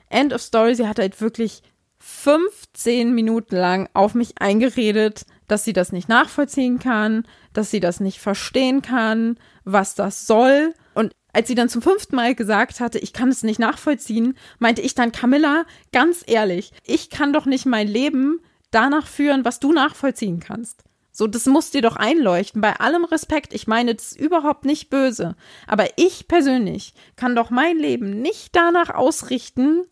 End 0.09 0.33
of 0.33 0.41
Story, 0.41 0.75
sie 0.75 0.87
hat 0.87 0.99
halt 0.99 1.21
wirklich 1.21 1.61
15 2.01 3.13
Minuten 3.13 3.55
lang 3.55 3.87
auf 3.93 4.15
mich 4.15 4.41
eingeredet, 4.41 5.25
dass 5.47 5.63
sie 5.63 5.73
das 5.73 5.91
nicht 5.91 6.09
nachvollziehen 6.09 6.79
kann, 6.79 7.27
dass 7.53 7.71
sie 7.71 7.79
das 7.79 7.99
nicht 7.99 8.19
verstehen 8.19 8.81
kann, 8.81 9.37
was 9.65 9.95
das 9.95 10.25
soll. 10.25 10.73
Und 10.95 11.13
als 11.31 11.47
sie 11.47 11.55
dann 11.55 11.69
zum 11.69 11.81
fünften 11.81 12.15
Mal 12.15 12.33
gesagt 12.33 12.79
hatte, 12.79 12.97
ich 12.97 13.13
kann 13.13 13.29
es 13.29 13.43
nicht 13.43 13.59
nachvollziehen, 13.59 14.35
meinte 14.59 14.81
ich 14.81 14.95
dann, 14.95 15.11
Camilla, 15.11 15.65
ganz 15.91 16.23
ehrlich, 16.25 16.73
ich 16.83 17.09
kann 17.09 17.33
doch 17.33 17.45
nicht 17.45 17.65
mein 17.65 17.87
Leben 17.87 18.39
danach 18.71 19.05
führen, 19.05 19.45
was 19.45 19.59
du 19.59 19.71
nachvollziehen 19.71 20.39
kannst. 20.39 20.83
So, 21.11 21.27
das 21.27 21.45
muss 21.45 21.71
dir 21.71 21.81
doch 21.81 21.97
einleuchten. 21.97 22.61
Bei 22.61 22.79
allem 22.79 23.03
Respekt, 23.03 23.53
ich 23.53 23.67
meine, 23.67 23.93
das 23.93 24.13
ist 24.13 24.19
überhaupt 24.19 24.65
nicht 24.65 24.89
böse. 24.89 25.35
Aber 25.67 25.85
ich 25.97 26.27
persönlich 26.27 26.93
kann 27.15 27.35
doch 27.35 27.49
mein 27.49 27.77
Leben 27.77 28.21
nicht 28.21 28.55
danach 28.55 28.89
ausrichten, 28.89 29.83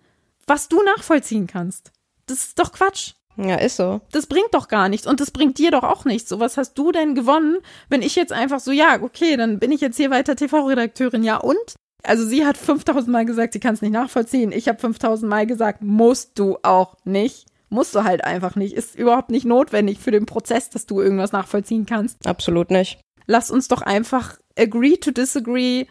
was 0.48 0.70
du 0.70 0.82
nachvollziehen 0.82 1.46
kannst. 1.46 1.92
Das 2.30 2.46
ist 2.46 2.60
doch 2.60 2.72
Quatsch. 2.72 3.14
Ja, 3.38 3.56
ist 3.56 3.78
so. 3.78 4.02
Das 4.12 4.28
bringt 4.28 4.54
doch 4.54 4.68
gar 4.68 4.90
nichts 4.90 5.08
und 5.08 5.20
das 5.20 5.32
bringt 5.32 5.58
dir 5.58 5.72
doch 5.72 5.84
auch 5.84 6.06
nichts. 6.06 6.30
So, 6.30 6.40
was 6.40 6.58
hast 6.58 6.74
du 6.74 6.92
denn 6.92 7.16
gewonnen, 7.16 7.58
wenn 7.90 8.02
ich 8.02 8.16
jetzt 8.16 8.34
einfach 8.34 8.60
so, 8.60 8.72
ja, 8.72 9.02
okay, 9.02 9.38
dann 9.38 9.60
bin 9.60 9.72
ich 9.72 9.82
jetzt 9.82 9.98
hier 9.98 10.12
weiter 10.12 10.36
TV-Redakteurin, 10.36 11.24
ja 11.24 11.38
und? 11.38 11.76
Also 12.04 12.26
sie 12.26 12.46
hat 12.46 12.58
5000 12.58 13.08
Mal 13.10 13.26
gesagt, 13.26 13.54
sie 13.54 13.60
kann 13.60 13.74
es 13.74 13.82
nicht 13.82 13.92
nachvollziehen. 13.92 14.52
Ich 14.52 14.68
habe 14.68 14.80
5000 14.80 15.30
Mal 15.30 15.48
gesagt, 15.48 15.82
musst 15.82 16.38
du 16.38 16.58
auch 16.64 16.96
nicht. 17.04 17.46
Musst 17.70 17.96
du 17.96 18.04
halt 18.04 18.24
einfach 18.24 18.56
nicht. 18.56 18.74
Ist 18.74 18.96
überhaupt 18.96 19.30
nicht 19.30 19.46
notwendig 19.46 20.00
für 20.00 20.12
den 20.12 20.26
Prozess, 20.26 20.70
dass 20.70 20.86
du 20.86 21.02
irgendwas 21.02 21.32
nachvollziehen 21.32 21.86
kannst. 21.86 22.26
Absolut 22.26 22.72
nicht. 22.72 23.00
Lass 23.26 23.52
uns 23.52 23.68
doch 23.68 23.82
einfach 23.82 24.38
agree 24.58 24.98
to 24.98 25.12
disagree. 25.12 25.86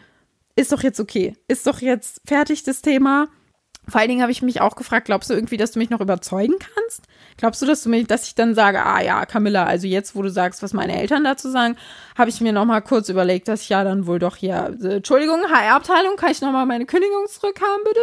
Ist 0.55 0.71
doch 0.71 0.83
jetzt 0.83 0.99
okay. 0.99 1.35
Ist 1.47 1.67
doch 1.67 1.79
jetzt 1.79 2.21
fertig 2.25 2.63
das 2.63 2.81
Thema. 2.81 3.27
Vor 3.89 3.99
allen 3.99 4.09
Dingen 4.09 4.21
habe 4.21 4.31
ich 4.31 4.41
mich 4.41 4.61
auch 4.61 4.75
gefragt, 4.75 5.05
glaubst 5.05 5.29
du 5.29 5.33
irgendwie, 5.33 5.57
dass 5.57 5.71
du 5.71 5.79
mich 5.79 5.89
noch 5.89 6.01
überzeugen 6.01 6.55
kannst? 6.59 7.03
Glaubst 7.37 7.61
du, 7.61 7.65
dass 7.65 7.83
du 7.83 7.89
mich, 7.89 8.07
dass 8.07 8.27
ich 8.27 8.35
dann 8.35 8.55
sage, 8.55 8.83
ah 8.83 9.01
ja, 9.01 9.25
Camilla, 9.25 9.65
also 9.65 9.87
jetzt, 9.87 10.15
wo 10.15 10.21
du 10.21 10.29
sagst, 10.29 10.61
was 10.61 10.73
meine 10.73 10.99
Eltern 10.99 11.23
dazu 11.23 11.49
sagen, 11.49 11.77
habe 12.17 12.29
ich 12.29 12.41
mir 12.41 12.53
noch 12.53 12.65
mal 12.65 12.81
kurz 12.81 13.09
überlegt, 13.09 13.47
dass 13.47 13.61
ich 13.61 13.69
ja 13.69 13.83
dann 13.83 14.07
wohl 14.07 14.19
doch 14.19 14.35
hier, 14.35 14.77
äh, 14.81 14.95
Entschuldigung, 14.97 15.39
HR-Abteilung, 15.49 16.15
kann 16.17 16.31
ich 16.31 16.41
noch 16.41 16.51
mal 16.51 16.65
meine 16.65 16.85
Kündigung 16.85 17.27
zurückhaben, 17.27 17.83
bitte? 17.85 18.01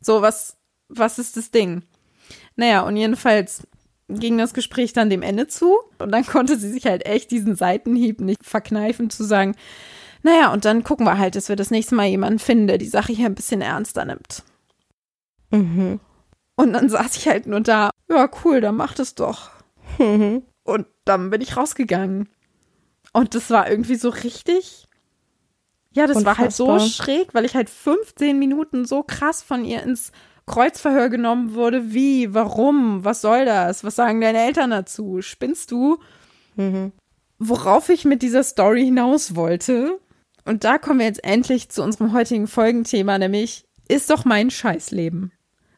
So, 0.00 0.22
was, 0.22 0.56
was 0.88 1.18
ist 1.18 1.36
das 1.36 1.50
Ding? 1.50 1.82
Naja, 2.56 2.82
und 2.82 2.96
jedenfalls 2.96 3.66
ging 4.08 4.38
das 4.38 4.54
Gespräch 4.54 4.92
dann 4.92 5.10
dem 5.10 5.22
Ende 5.22 5.46
zu 5.46 5.76
und 5.98 6.12
dann 6.12 6.24
konnte 6.26 6.56
sie 6.56 6.70
sich 6.70 6.86
halt 6.86 7.06
echt 7.06 7.30
diesen 7.30 7.56
Seitenhieb 7.56 8.20
nicht 8.20 8.44
verkneifen 8.44 9.10
zu 9.10 9.24
sagen, 9.24 9.56
naja, 10.22 10.52
und 10.52 10.64
dann 10.64 10.82
gucken 10.82 11.06
wir 11.06 11.18
halt, 11.18 11.36
dass 11.36 11.48
wir 11.48 11.56
das 11.56 11.70
nächste 11.70 11.94
Mal 11.94 12.06
jemanden 12.06 12.38
finden, 12.38 12.66
der 12.66 12.78
die 12.78 12.88
Sache 12.88 13.12
hier 13.12 13.26
ein 13.26 13.34
bisschen 13.34 13.60
ernster 13.60 14.04
nimmt. 14.04 14.42
Mhm. 15.50 16.00
Und 16.56 16.72
dann 16.72 16.88
saß 16.88 17.16
ich 17.16 17.28
halt 17.28 17.46
nur 17.46 17.60
da, 17.60 17.90
ja, 18.08 18.28
cool, 18.44 18.60
dann 18.60 18.76
mach 18.76 18.94
das 18.94 19.14
doch. 19.14 19.50
Mhm. 19.98 20.42
Und 20.64 20.86
dann 21.04 21.30
bin 21.30 21.40
ich 21.40 21.56
rausgegangen. 21.56 22.28
Und 23.12 23.34
das 23.34 23.50
war 23.50 23.70
irgendwie 23.70 23.94
so 23.94 24.08
richtig. 24.08 24.88
Ja, 25.92 26.06
das 26.06 26.24
war 26.24 26.36
halt 26.36 26.52
so 26.52 26.66
Unfassbar. 26.66 27.06
schräg, 27.06 27.34
weil 27.34 27.44
ich 27.46 27.54
halt 27.54 27.70
15 27.70 28.38
Minuten 28.38 28.84
so 28.84 29.02
krass 29.02 29.42
von 29.42 29.64
ihr 29.64 29.82
ins 29.82 30.12
Kreuzverhör 30.46 31.08
genommen 31.08 31.54
wurde. 31.54 31.92
Wie? 31.94 32.34
Warum? 32.34 33.04
Was 33.04 33.22
soll 33.22 33.44
das? 33.46 33.84
Was 33.84 33.96
sagen 33.96 34.20
deine 34.20 34.44
Eltern 34.44 34.70
dazu? 34.70 35.22
Spinnst 35.22 35.70
du? 35.70 35.98
Mhm. 36.56 36.92
Worauf 37.38 37.88
ich 37.88 38.04
mit 38.04 38.22
dieser 38.22 38.42
Story 38.42 38.84
hinaus 38.84 39.34
wollte. 39.34 39.98
Und 40.44 40.64
da 40.64 40.78
kommen 40.78 41.00
wir 41.00 41.06
jetzt 41.06 41.24
endlich 41.24 41.70
zu 41.70 41.82
unserem 41.82 42.12
heutigen 42.12 42.46
Folgenthema, 42.46 43.18
nämlich 43.18 43.64
ist 43.88 44.10
doch 44.10 44.24
mein 44.24 44.50
Scheißleben. 44.50 45.32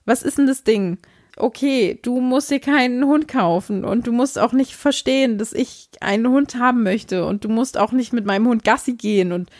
Was 0.08 0.22
ist 0.22 0.38
denn 0.38 0.46
das 0.46 0.64
Ding? 0.64 0.96
Okay, 1.36 1.98
du 2.02 2.20
musst 2.20 2.50
dir 2.50 2.60
keinen 2.60 3.04
Hund 3.04 3.28
kaufen 3.28 3.84
und 3.84 4.06
du 4.06 4.12
musst 4.12 4.38
auch 4.38 4.52
nicht 4.52 4.74
verstehen, 4.74 5.36
dass 5.38 5.52
ich 5.52 5.90
einen 6.00 6.26
Hund 6.28 6.56
haben 6.56 6.82
möchte 6.82 7.26
und 7.26 7.44
du 7.44 7.48
musst 7.48 7.76
auch 7.76 7.92
nicht 7.92 8.12
mit 8.14 8.24
meinem 8.24 8.48
Hund 8.48 8.64
Gassi 8.64 8.94
gehen 8.94 9.32
und 9.32 9.50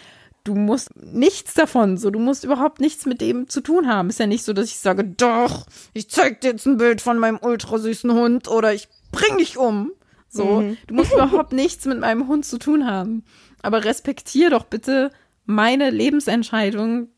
du 0.44 0.54
musst 0.54 0.88
nichts 0.96 1.52
davon, 1.52 1.98
so 1.98 2.10
du 2.10 2.18
musst 2.18 2.44
überhaupt 2.44 2.80
nichts 2.80 3.04
mit 3.04 3.20
dem 3.20 3.48
zu 3.48 3.60
tun 3.60 3.86
haben. 3.86 4.08
Ist 4.08 4.18
ja 4.20 4.26
nicht 4.26 4.42
so, 4.44 4.54
dass 4.54 4.68
ich 4.70 4.78
sage, 4.78 5.04
doch, 5.04 5.66
ich 5.92 6.08
zeig 6.08 6.40
dir 6.40 6.52
jetzt 6.52 6.66
ein 6.66 6.78
Bild 6.78 7.02
von 7.02 7.18
meinem 7.18 7.38
ultrasüßen 7.40 8.10
Hund 8.12 8.48
oder 8.48 8.72
ich 8.72 8.88
bring 9.12 9.36
dich 9.36 9.58
um. 9.58 9.92
So, 10.30 10.62
Mhm. 10.62 10.76
du 10.86 10.94
musst 10.94 11.12
überhaupt 11.12 11.52
nichts 11.52 11.84
mit 11.84 12.00
meinem 12.00 12.26
Hund 12.26 12.46
zu 12.46 12.58
tun 12.58 12.86
haben. 12.86 13.24
Aber 13.62 13.84
respektier 13.84 14.50
doch 14.50 14.64
bitte 14.64 15.10
meine 15.44 15.90
Lebensentscheidung, 15.90 17.08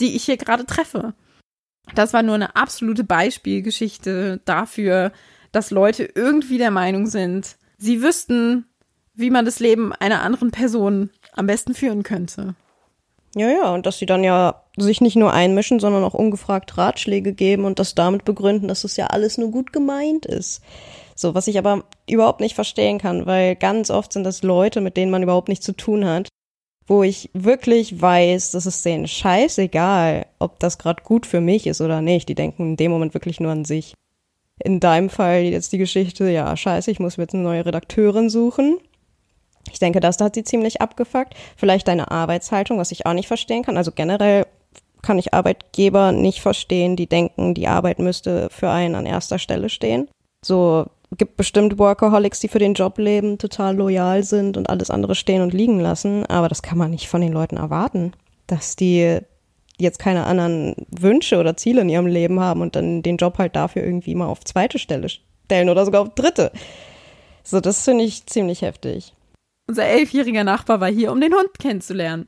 die 0.00 0.16
ich 0.16 0.24
hier 0.24 0.38
gerade 0.38 0.64
treffe. 0.66 1.14
Das 1.94 2.12
war 2.12 2.22
nur 2.22 2.34
eine 2.34 2.56
absolute 2.56 3.04
Beispielgeschichte 3.04 4.40
dafür, 4.44 5.12
dass 5.50 5.70
Leute 5.70 6.08
irgendwie 6.14 6.58
der 6.58 6.70
Meinung 6.70 7.06
sind, 7.06 7.56
sie 7.76 8.02
wüssten, 8.02 8.66
wie 9.14 9.30
man 9.30 9.44
das 9.44 9.60
Leben 9.60 9.92
einer 9.92 10.22
anderen 10.22 10.50
Person 10.50 11.10
am 11.32 11.46
besten 11.46 11.74
führen 11.74 12.02
könnte. 12.02 12.54
Ja, 13.34 13.48
ja, 13.50 13.72
und 13.72 13.86
dass 13.86 13.98
sie 13.98 14.06
dann 14.06 14.24
ja 14.24 14.62
sich 14.76 15.00
nicht 15.00 15.16
nur 15.16 15.32
einmischen, 15.32 15.80
sondern 15.80 16.04
auch 16.04 16.14
ungefragt 16.14 16.76
Ratschläge 16.76 17.32
geben 17.32 17.64
und 17.64 17.78
das 17.78 17.94
damit 17.94 18.24
begründen, 18.24 18.68
dass 18.68 18.84
es 18.84 18.96
ja 18.96 19.06
alles 19.06 19.38
nur 19.38 19.50
gut 19.50 19.72
gemeint 19.72 20.26
ist. 20.26 20.62
So, 21.14 21.34
was 21.34 21.46
ich 21.46 21.58
aber 21.58 21.84
überhaupt 22.08 22.40
nicht 22.40 22.54
verstehen 22.54 22.98
kann, 22.98 23.26
weil 23.26 23.56
ganz 23.56 23.90
oft 23.90 24.12
sind 24.12 24.24
das 24.24 24.42
Leute, 24.42 24.80
mit 24.80 24.96
denen 24.96 25.10
man 25.10 25.22
überhaupt 25.22 25.48
nichts 25.48 25.64
zu 25.64 25.72
tun 25.72 26.06
hat, 26.06 26.28
wo 26.92 27.02
ich 27.02 27.30
wirklich 27.32 28.02
weiß, 28.02 28.50
dass 28.50 28.66
es 28.66 28.82
denen 28.82 29.08
scheißegal, 29.08 30.26
ob 30.38 30.58
das 30.58 30.76
gerade 30.76 31.02
gut 31.02 31.24
für 31.24 31.40
mich 31.40 31.66
ist 31.66 31.80
oder 31.80 32.02
nicht. 32.02 32.28
Die 32.28 32.34
denken 32.34 32.72
in 32.72 32.76
dem 32.76 32.90
Moment 32.90 33.14
wirklich 33.14 33.40
nur 33.40 33.50
an 33.50 33.64
sich. 33.64 33.94
In 34.62 34.78
deinem 34.78 35.08
Fall 35.08 35.44
jetzt 35.44 35.72
die 35.72 35.78
Geschichte, 35.78 36.28
ja, 36.28 36.54
scheiße, 36.54 36.90
ich 36.90 37.00
muss 37.00 37.16
mir 37.16 37.24
jetzt 37.24 37.32
eine 37.32 37.44
neue 37.44 37.64
Redakteurin 37.64 38.28
suchen. 38.28 38.76
Ich 39.72 39.78
denke, 39.78 40.00
das 40.00 40.20
hat 40.20 40.34
sie 40.34 40.44
ziemlich 40.44 40.82
abgefuckt. 40.82 41.34
Vielleicht 41.56 41.88
deine 41.88 42.10
Arbeitshaltung, 42.10 42.76
was 42.76 42.92
ich 42.92 43.06
auch 43.06 43.14
nicht 43.14 43.26
verstehen 43.28 43.62
kann. 43.62 43.78
Also 43.78 43.90
generell 43.92 44.44
kann 45.00 45.18
ich 45.18 45.32
Arbeitgeber 45.32 46.12
nicht 46.12 46.42
verstehen, 46.42 46.96
die 46.96 47.06
denken, 47.06 47.54
die 47.54 47.68
Arbeit 47.68 48.00
müsste 48.00 48.50
für 48.50 48.68
einen 48.68 48.96
an 48.96 49.06
erster 49.06 49.38
Stelle 49.38 49.70
stehen. 49.70 50.08
So 50.44 50.86
gibt 51.18 51.36
bestimmt 51.36 51.78
Workaholics, 51.78 52.40
die 52.40 52.48
für 52.48 52.58
den 52.58 52.74
Job 52.74 52.98
leben, 52.98 53.38
total 53.38 53.76
loyal 53.76 54.22
sind 54.22 54.56
und 54.56 54.68
alles 54.70 54.90
andere 54.90 55.14
stehen 55.14 55.42
und 55.42 55.52
liegen 55.52 55.80
lassen. 55.80 56.26
Aber 56.26 56.48
das 56.48 56.62
kann 56.62 56.78
man 56.78 56.90
nicht 56.90 57.08
von 57.08 57.20
den 57.20 57.32
Leuten 57.32 57.56
erwarten, 57.56 58.12
dass 58.46 58.76
die 58.76 59.18
jetzt 59.78 59.98
keine 59.98 60.24
anderen 60.24 60.74
Wünsche 60.90 61.38
oder 61.38 61.56
Ziele 61.56 61.82
in 61.82 61.88
ihrem 61.88 62.06
Leben 62.06 62.40
haben 62.40 62.60
und 62.60 62.76
dann 62.76 63.02
den 63.02 63.16
Job 63.16 63.38
halt 63.38 63.56
dafür 63.56 63.82
irgendwie 63.82 64.14
mal 64.14 64.26
auf 64.26 64.44
zweite 64.44 64.78
Stelle 64.78 65.08
stellen 65.08 65.68
oder 65.68 65.84
sogar 65.84 66.02
auf 66.02 66.14
dritte. 66.14 66.52
So, 67.42 67.60
das 67.60 67.84
finde 67.84 68.04
ich 68.04 68.26
ziemlich 68.26 68.62
heftig. 68.62 69.12
Unser 69.68 69.84
elfjähriger 69.84 70.44
Nachbar 70.44 70.80
war 70.80 70.90
hier, 70.90 71.12
um 71.12 71.20
den 71.20 71.34
Hund 71.34 71.58
kennenzulernen. 71.58 72.26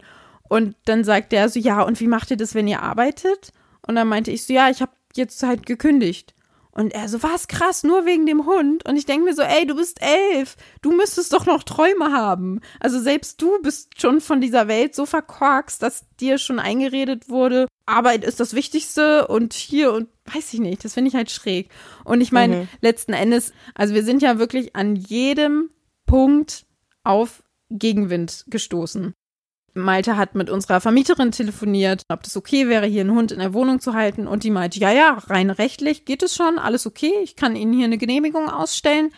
Und 0.49 0.77
dann 0.85 1.05
sagt 1.05 1.33
er 1.33 1.49
so, 1.49 1.59
ja, 1.59 1.83
und 1.83 2.01
wie 2.01 2.07
macht 2.07 2.31
ihr 2.31 2.37
das, 2.37 2.55
wenn 2.55 2.69
ihr 2.69 2.83
arbeitet? 2.83 3.53
Und 3.87 3.97
dann 3.97 4.09
meinte 4.09 4.31
ich 4.31 4.45
so, 4.45 4.53
ja, 4.53 4.71
ich 4.71 4.83
habe 4.83 4.93
jetzt 5.15 5.43
halt 5.43 5.67
gekündigt. 5.67 6.35
Und 6.77 6.93
er 6.93 7.09
so, 7.09 7.23
was 7.23 7.47
krass, 7.47 7.85
nur 7.85 8.05
wegen 8.05 8.27
dem 8.27 8.47
Hund. 8.47 8.85
Und 8.85 8.97
ich 8.97 9.07
denke 9.07 9.27
mir 9.27 9.35
so, 9.35 9.43
ey, 9.43 9.65
du 9.67 9.77
bist 9.77 10.01
elf, 10.03 10.57
du 10.83 10.91
müsstest 10.91 11.33
doch 11.33 11.47
noch 11.47 11.63
Träume 11.63 12.13
haben. 12.13 12.61
Also 12.81 12.99
selbst 13.01 13.41
du 13.41 13.63
bist 13.63 14.01
schon 14.01 14.21
von 14.21 14.41
dieser 14.41 14.67
Welt 14.67 14.95
so 14.95 15.07
verkorkst, 15.07 15.81
dass 15.83 16.05
dir 16.21 16.39
schon 16.39 16.59
eingeredet 16.59 17.29
wurde, 17.29 17.69
Arbeit 17.87 18.25
ist 18.25 18.41
das 18.41 18.55
Wichtigste 18.55 19.29
und 19.29 19.53
hier 19.53 19.93
und 19.93 20.09
weiß 20.35 20.53
ich 20.55 20.61
nicht, 20.61 20.85
das 20.85 20.95
finde 20.95 21.09
ich 21.09 21.15
halt 21.15 21.31
schräg. 21.31 21.69
Und 22.03 22.21
ich 22.21 22.33
meine, 22.33 22.57
Mhm. 22.57 22.69
letzten 22.81 23.13
Endes, 23.13 23.53
also 23.75 23.95
wir 23.95 24.03
sind 24.05 24.23
ja 24.23 24.39
wirklich 24.39 24.75
an 24.75 24.97
jedem 24.97 25.71
Punkt 26.07 26.67
auf 27.05 27.43
Gegenwind 27.71 28.45
gestoßen. 28.49 29.13
Malte 29.75 30.17
hat 30.17 30.35
mit 30.35 30.51
unserer 30.51 30.81
Vermieterin 30.81 31.33
telefoniert, 31.33 32.03
ob 32.09 32.23
das 32.23 32.37
okay 32.37 32.69
wäre, 32.69 32.87
hier 32.87 33.01
einen 33.01 33.15
Hund 33.17 33.33
in 33.33 33.41
der 33.41 33.55
Wohnung 33.55 33.81
zu 33.81 33.95
halten. 33.95 34.29
Und 34.29 34.45
die 34.45 34.51
meinte, 34.51 34.79
ja, 34.79 34.93
ja, 34.93 35.19
rein 35.27 35.51
rechtlich 35.51 36.05
geht 36.05 36.23
es 36.23 36.35
schon, 36.35 36.59
alles 36.59 36.87
okay. 36.87 37.13
Ich 37.23 37.35
kann 37.35 37.57
Ihnen 37.57 37.73
hier 37.73 37.87
eine 37.87 37.99
Genehmigung 37.99 38.49
ausstellen. 38.49 39.11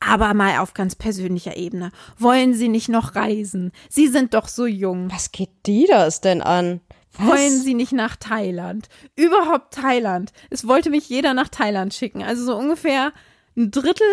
Aber 0.00 0.32
mal 0.34 0.58
auf 0.58 0.74
ganz 0.74 0.94
persönlicher 0.94 1.56
Ebene. 1.56 1.92
Wollen 2.18 2.54
Sie 2.54 2.68
nicht 2.68 2.88
noch 2.88 3.14
reisen? 3.14 3.72
Sie 3.88 4.08
sind 4.08 4.34
doch 4.34 4.48
so 4.48 4.66
jung. 4.66 5.10
Was 5.12 5.32
geht 5.32 5.50
die 5.66 5.86
das 5.86 6.20
denn 6.20 6.40
an? 6.40 6.80
Was? 7.12 7.26
Wollen 7.26 7.60
Sie 7.60 7.74
nicht 7.74 7.92
nach 7.92 8.16
Thailand? 8.16 8.88
Überhaupt 9.16 9.74
Thailand. 9.74 10.32
Es 10.48 10.66
wollte 10.66 10.90
mich 10.90 11.08
jeder 11.08 11.34
nach 11.34 11.48
Thailand 11.48 11.92
schicken. 11.92 12.22
Also 12.22 12.44
so 12.44 12.56
ungefähr 12.56 13.12
ein 13.56 13.70
Drittel 13.70 14.06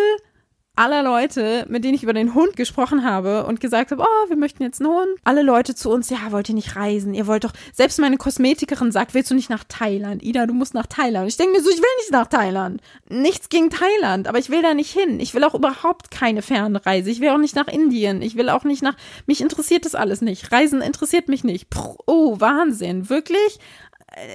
aller 0.78 1.02
Leute, 1.02 1.66
mit 1.68 1.84
denen 1.84 1.94
ich 1.94 2.04
über 2.04 2.12
den 2.12 2.34
Hund 2.34 2.56
gesprochen 2.56 3.04
habe 3.04 3.44
und 3.46 3.60
gesagt 3.60 3.90
habe, 3.90 4.02
oh, 4.02 4.28
wir 4.28 4.36
möchten 4.36 4.62
jetzt 4.62 4.80
einen 4.80 4.90
Hund. 4.90 5.08
Alle 5.24 5.42
Leute 5.42 5.74
zu 5.74 5.90
uns, 5.90 6.08
ja, 6.08 6.18
wollt 6.30 6.48
ihr 6.48 6.54
nicht 6.54 6.76
reisen? 6.76 7.14
Ihr 7.14 7.26
wollt 7.26 7.44
doch, 7.44 7.52
selbst 7.72 7.98
meine 7.98 8.16
Kosmetikerin 8.16 8.92
sagt, 8.92 9.12
willst 9.14 9.30
du 9.30 9.34
nicht 9.34 9.50
nach 9.50 9.64
Thailand? 9.64 10.22
Ida, 10.22 10.46
du 10.46 10.54
musst 10.54 10.74
nach 10.74 10.86
Thailand. 10.86 11.28
Ich 11.28 11.36
denke 11.36 11.58
mir 11.58 11.62
so, 11.62 11.70
ich 11.70 11.78
will 11.78 11.84
nicht 11.98 12.12
nach 12.12 12.28
Thailand. 12.28 12.80
Nichts 13.08 13.48
gegen 13.48 13.70
Thailand, 13.70 14.28
aber 14.28 14.38
ich 14.38 14.50
will 14.50 14.62
da 14.62 14.74
nicht 14.74 14.92
hin. 14.92 15.18
Ich 15.20 15.34
will 15.34 15.44
auch 15.44 15.54
überhaupt 15.54 16.10
keine 16.10 16.42
Fernreise. 16.42 17.10
Ich 17.10 17.20
will 17.20 17.30
auch 17.30 17.38
nicht 17.38 17.56
nach 17.56 17.68
Indien. 17.68 18.22
Ich 18.22 18.36
will 18.36 18.48
auch 18.48 18.64
nicht 18.64 18.82
nach, 18.82 18.94
mich 19.26 19.40
interessiert 19.40 19.84
das 19.84 19.96
alles 19.96 20.20
nicht. 20.20 20.52
Reisen 20.52 20.80
interessiert 20.80 21.28
mich 21.28 21.42
nicht. 21.42 21.70
Puh, 21.70 21.96
oh, 22.06 22.40
Wahnsinn. 22.40 23.10
Wirklich? 23.10 23.58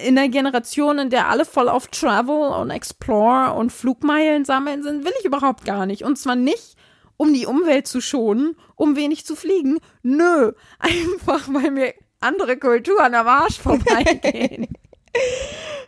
In 0.05 0.15
der 0.15 0.29
Generation, 0.29 0.99
in 0.99 1.09
der 1.09 1.29
alle 1.29 1.45
voll 1.45 1.69
auf 1.69 1.87
Travel 1.87 2.51
und 2.59 2.69
Explore 2.69 3.53
und 3.53 3.71
Flugmeilen 3.71 4.45
sammeln 4.45 4.83
sind, 4.83 5.03
will 5.05 5.13
ich 5.19 5.25
überhaupt 5.25 5.65
gar 5.65 5.85
nicht. 5.85 6.03
Und 6.03 6.17
zwar 6.17 6.35
nicht, 6.35 6.75
um 7.17 7.33
die 7.33 7.45
Umwelt 7.45 7.87
zu 7.87 8.01
schonen, 8.01 8.55
um 8.75 8.95
wenig 8.95 9.25
zu 9.25 9.35
fliegen. 9.35 9.79
Nö, 10.01 10.51
einfach 10.79 11.47
weil 11.49 11.71
mir 11.71 11.93
andere 12.19 12.57
Kulturen 12.57 13.13
am 13.15 13.27
Arsch 13.27 13.59
vorbeigehen. 13.61 14.67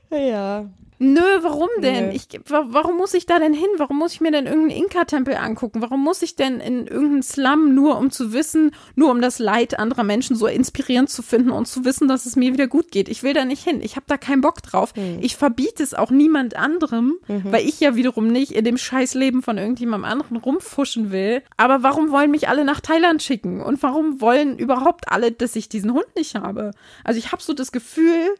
ja. 0.09 0.65
Nö, 0.97 1.21
warum 1.41 1.69
denn? 1.81 2.11
Ich, 2.11 2.27
warum 2.47 2.97
muss 2.97 3.13
ich 3.13 3.25
da 3.25 3.39
denn 3.39 3.53
hin? 3.53 3.67
Warum 3.77 3.97
muss 3.97 4.13
ich 4.13 4.21
mir 4.21 4.31
denn 4.31 4.45
irgendeinen 4.45 4.83
Inka-Tempel 4.83 5.35
angucken? 5.35 5.81
Warum 5.81 6.03
muss 6.03 6.21
ich 6.21 6.35
denn 6.35 6.59
in 6.59 6.87
irgendeinen 6.87 7.23
Slum 7.23 7.75
nur 7.75 7.97
um 7.97 8.11
zu 8.11 8.31
wissen, 8.31 8.71
nur 8.95 9.11
um 9.11 9.21
das 9.21 9.39
Leid 9.39 9.77
anderer 9.77 10.03
Menschen 10.03 10.35
so 10.35 10.47
inspirierend 10.47 11.09
zu 11.09 11.21
finden 11.21 11.51
und 11.51 11.67
zu 11.67 11.83
wissen, 11.83 12.07
dass 12.07 12.25
es 12.25 12.35
mir 12.35 12.53
wieder 12.53 12.67
gut 12.67 12.91
geht? 12.91 13.09
Ich 13.09 13.23
will 13.23 13.33
da 13.33 13.43
nicht 13.43 13.63
hin. 13.63 13.81
Ich 13.81 13.95
habe 13.95 14.05
da 14.07 14.17
keinen 14.17 14.41
Bock 14.41 14.61
drauf. 14.61 14.95
Mhm. 14.95 15.19
Ich 15.21 15.35
verbiete 15.35 15.83
es 15.83 15.93
auch 15.93 16.11
niemand 16.11 16.55
anderem, 16.55 17.17
mhm. 17.27 17.51
weil 17.51 17.67
ich 17.67 17.79
ja 17.79 17.95
wiederum 17.95 18.27
nicht 18.27 18.51
in 18.51 18.63
dem 18.63 18.77
Scheißleben 18.77 19.41
von 19.41 19.57
irgendjemandem 19.57 20.09
anderen 20.09 20.37
rumfuschen 20.37 21.11
will. 21.11 21.43
Aber 21.57 21.83
warum 21.83 22.11
wollen 22.11 22.31
mich 22.31 22.47
alle 22.47 22.63
nach 22.63 22.79
Thailand 22.79 23.21
schicken? 23.21 23.61
Und 23.61 23.83
warum 23.83 24.21
wollen 24.21 24.57
überhaupt 24.57 25.11
alle, 25.11 25.31
dass 25.31 25.55
ich 25.55 25.67
diesen 25.67 25.93
Hund 25.93 26.07
nicht 26.15 26.35
habe? 26.35 26.71
Also 27.03 27.19
ich 27.19 27.31
habe 27.31 27.41
so 27.41 27.53
das 27.53 27.71
Gefühl, 27.71 28.35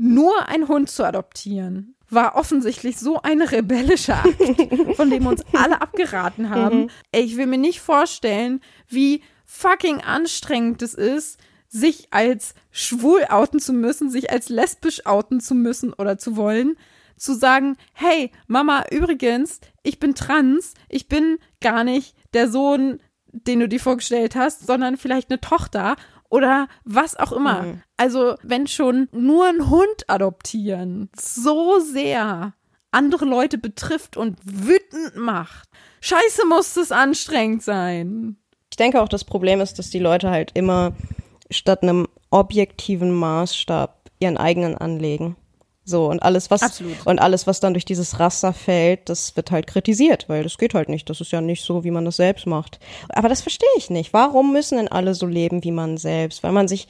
nur 0.00 0.48
einen 0.48 0.66
Hund 0.66 0.90
zu 0.90 1.04
adoptieren 1.04 1.94
war 2.08 2.34
offensichtlich 2.34 2.98
so 2.98 3.22
ein 3.22 3.40
rebellischer 3.40 4.24
Akt, 4.24 4.96
von 4.96 5.10
dem 5.10 5.26
uns 5.26 5.44
alle 5.52 5.80
abgeraten 5.80 6.50
haben. 6.50 6.80
Mhm. 6.80 6.90
Ey, 7.12 7.22
ich 7.22 7.36
will 7.36 7.46
mir 7.46 7.58
nicht 7.58 7.80
vorstellen, 7.80 8.60
wie 8.88 9.22
fucking 9.44 10.00
anstrengend 10.00 10.82
es 10.82 10.94
ist, 10.94 11.38
sich 11.68 12.08
als 12.10 12.54
schwul 12.72 13.26
outen 13.28 13.60
zu 13.60 13.72
müssen, 13.72 14.10
sich 14.10 14.30
als 14.32 14.48
lesbisch 14.48 15.06
outen 15.06 15.40
zu 15.40 15.54
müssen 15.54 15.92
oder 15.92 16.18
zu 16.18 16.36
wollen, 16.36 16.76
zu 17.16 17.34
sagen, 17.34 17.76
hey, 17.92 18.32
Mama, 18.48 18.84
übrigens, 18.90 19.60
ich 19.84 20.00
bin 20.00 20.16
trans, 20.16 20.74
ich 20.88 21.06
bin 21.06 21.38
gar 21.60 21.84
nicht 21.84 22.16
der 22.34 22.48
Sohn, 22.48 23.00
den 23.32 23.60
du 23.60 23.68
dir 23.68 23.78
vorgestellt 23.78 24.34
hast, 24.34 24.66
sondern 24.66 24.96
vielleicht 24.96 25.30
eine 25.30 25.40
Tochter 25.40 25.94
oder 26.30 26.68
was 26.84 27.16
auch 27.16 27.32
immer. 27.32 27.62
Mhm. 27.62 27.82
Also, 27.96 28.36
wenn 28.42 28.66
schon 28.66 29.08
nur 29.12 29.46
ein 29.46 29.68
Hund 29.68 30.08
adoptieren 30.08 31.10
so 31.14 31.78
sehr 31.80 32.54
andere 32.92 33.24
Leute 33.24 33.58
betrifft 33.58 34.16
und 34.16 34.38
wütend 34.44 35.16
macht. 35.16 35.68
Scheiße, 36.00 36.46
muss 36.46 36.74
das 36.74 36.92
anstrengend 36.92 37.62
sein. 37.62 38.36
Ich 38.70 38.76
denke 38.76 39.02
auch, 39.02 39.08
das 39.08 39.24
Problem 39.24 39.60
ist, 39.60 39.78
dass 39.78 39.90
die 39.90 39.98
Leute 39.98 40.30
halt 40.30 40.52
immer 40.54 40.92
statt 41.50 41.82
einem 41.82 42.08
objektiven 42.30 43.12
Maßstab 43.12 44.10
ihren 44.20 44.36
eigenen 44.36 44.76
anlegen. 44.76 45.36
So, 45.90 46.06
und 46.06 46.22
alles, 46.22 46.52
was, 46.52 46.62
Absolut. 46.62 47.04
und 47.04 47.18
alles, 47.18 47.48
was 47.48 47.58
dann 47.58 47.74
durch 47.74 47.84
dieses 47.84 48.20
Raster 48.20 48.52
fällt, 48.52 49.08
das 49.08 49.34
wird 49.34 49.50
halt 49.50 49.66
kritisiert, 49.66 50.28
weil 50.28 50.44
das 50.44 50.56
geht 50.56 50.72
halt 50.72 50.88
nicht. 50.88 51.10
Das 51.10 51.20
ist 51.20 51.32
ja 51.32 51.40
nicht 51.40 51.64
so, 51.64 51.82
wie 51.82 51.90
man 51.90 52.04
das 52.04 52.16
selbst 52.16 52.46
macht. 52.46 52.78
Aber 53.08 53.28
das 53.28 53.42
verstehe 53.42 53.68
ich 53.76 53.90
nicht. 53.90 54.12
Warum 54.12 54.52
müssen 54.52 54.78
denn 54.78 54.86
alle 54.86 55.14
so 55.14 55.26
leben 55.26 55.64
wie 55.64 55.72
man 55.72 55.98
selbst? 55.98 56.44
Weil 56.44 56.52
man 56.52 56.68
sich 56.68 56.86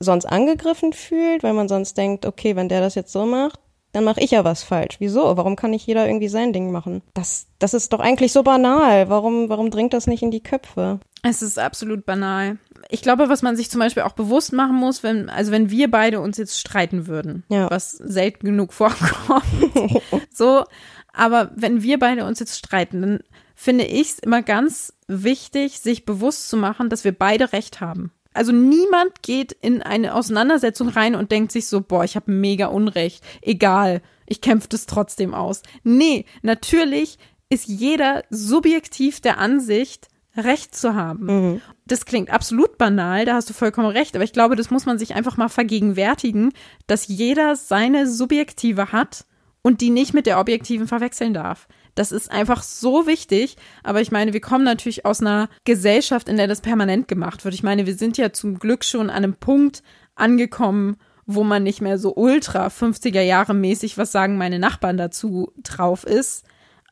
sonst 0.00 0.26
angegriffen 0.26 0.92
fühlt, 0.92 1.44
weil 1.44 1.52
man 1.52 1.68
sonst 1.68 1.96
denkt, 1.96 2.26
okay, 2.26 2.56
wenn 2.56 2.68
der 2.68 2.80
das 2.80 2.96
jetzt 2.96 3.12
so 3.12 3.24
macht, 3.24 3.60
dann 3.92 4.02
mache 4.02 4.20
ich 4.20 4.32
ja 4.32 4.44
was 4.44 4.64
falsch. 4.64 4.96
Wieso? 4.98 5.36
Warum 5.36 5.54
kann 5.54 5.70
nicht 5.70 5.86
jeder 5.86 6.08
irgendwie 6.08 6.28
sein 6.28 6.52
Ding 6.52 6.72
machen? 6.72 7.02
Das, 7.14 7.46
das 7.60 7.72
ist 7.72 7.92
doch 7.92 8.00
eigentlich 8.00 8.32
so 8.32 8.42
banal. 8.42 9.08
Warum, 9.08 9.48
warum 9.48 9.70
dringt 9.70 9.92
das 9.92 10.08
nicht 10.08 10.24
in 10.24 10.32
die 10.32 10.42
Köpfe? 10.42 10.98
Es 11.22 11.40
ist 11.40 11.60
absolut 11.60 12.04
banal 12.04 12.58
ich 12.88 13.02
glaube, 13.02 13.28
was 13.28 13.42
man 13.42 13.56
sich 13.56 13.70
zum 13.70 13.80
Beispiel 13.80 14.02
auch 14.02 14.12
bewusst 14.12 14.52
machen 14.52 14.76
muss, 14.76 15.02
wenn, 15.02 15.28
also 15.28 15.52
wenn 15.52 15.70
wir 15.70 15.90
beide 15.90 16.20
uns 16.20 16.36
jetzt 16.36 16.58
streiten 16.58 17.06
würden, 17.06 17.44
ja. 17.48 17.70
was 17.70 17.92
selten 17.92 18.46
genug 18.46 18.72
vorkommt, 18.72 19.44
so, 20.32 20.64
aber 21.12 21.52
wenn 21.54 21.82
wir 21.82 21.98
beide 21.98 22.24
uns 22.24 22.40
jetzt 22.40 22.58
streiten, 22.58 23.00
dann 23.00 23.20
finde 23.54 23.84
ich 23.84 24.10
es 24.10 24.18
immer 24.18 24.42
ganz 24.42 24.92
wichtig, 25.06 25.78
sich 25.78 26.04
bewusst 26.04 26.48
zu 26.48 26.56
machen, 26.56 26.90
dass 26.90 27.04
wir 27.04 27.12
beide 27.12 27.52
Recht 27.52 27.80
haben. 27.80 28.12
Also 28.32 28.50
niemand 28.50 29.22
geht 29.22 29.52
in 29.52 29.80
eine 29.80 30.14
Auseinandersetzung 30.14 30.88
rein 30.88 31.14
und 31.14 31.30
denkt 31.30 31.52
sich 31.52 31.68
so, 31.68 31.80
boah, 31.80 32.02
ich 32.02 32.16
habe 32.16 32.32
mega 32.32 32.66
Unrecht. 32.66 33.22
Egal, 33.42 34.02
ich 34.26 34.40
kämpfe 34.40 34.68
das 34.68 34.86
trotzdem 34.86 35.34
aus. 35.34 35.62
Nee, 35.84 36.26
natürlich 36.42 37.18
ist 37.48 37.68
jeder 37.68 38.24
subjektiv 38.30 39.20
der 39.20 39.38
Ansicht, 39.38 40.08
Recht 40.36 40.74
zu 40.74 40.94
haben. 40.94 41.26
Mhm. 41.26 41.60
Das 41.86 42.06
klingt 42.06 42.30
absolut 42.30 42.78
banal, 42.78 43.24
da 43.24 43.34
hast 43.34 43.48
du 43.50 43.54
vollkommen 43.54 43.88
recht, 43.88 44.16
aber 44.16 44.24
ich 44.24 44.32
glaube, 44.32 44.56
das 44.56 44.70
muss 44.70 44.86
man 44.86 44.98
sich 44.98 45.14
einfach 45.14 45.36
mal 45.36 45.48
vergegenwärtigen, 45.48 46.52
dass 46.86 47.06
jeder 47.06 47.56
seine 47.56 48.08
Subjektive 48.08 48.92
hat 48.92 49.26
und 49.62 49.80
die 49.80 49.90
nicht 49.90 50.12
mit 50.12 50.26
der 50.26 50.38
objektiven 50.40 50.86
verwechseln 50.86 51.34
darf. 51.34 51.68
Das 51.94 52.12
ist 52.12 52.30
einfach 52.30 52.62
so 52.62 53.06
wichtig. 53.06 53.56
Aber 53.82 54.00
ich 54.00 54.10
meine, 54.10 54.32
wir 54.32 54.40
kommen 54.40 54.64
natürlich 54.64 55.06
aus 55.06 55.20
einer 55.20 55.48
Gesellschaft, 55.64 56.28
in 56.28 56.36
der 56.36 56.48
das 56.48 56.60
permanent 56.60 57.08
gemacht 57.08 57.44
wird. 57.44 57.54
Ich 57.54 57.62
meine, 57.62 57.86
wir 57.86 57.94
sind 57.94 58.18
ja 58.18 58.32
zum 58.32 58.58
Glück 58.58 58.84
schon 58.84 59.10
an 59.10 59.24
einem 59.24 59.34
Punkt 59.34 59.82
angekommen, 60.14 60.96
wo 61.26 61.44
man 61.44 61.62
nicht 61.62 61.80
mehr 61.80 61.98
so 61.98 62.14
ultra 62.14 62.66
50er 62.66 63.22
Jahre 63.22 63.54
mäßig, 63.54 63.96
was 63.96 64.12
sagen 64.12 64.36
meine 64.36 64.58
Nachbarn 64.58 64.96
dazu, 64.96 65.52
drauf 65.62 66.04
ist, 66.04 66.44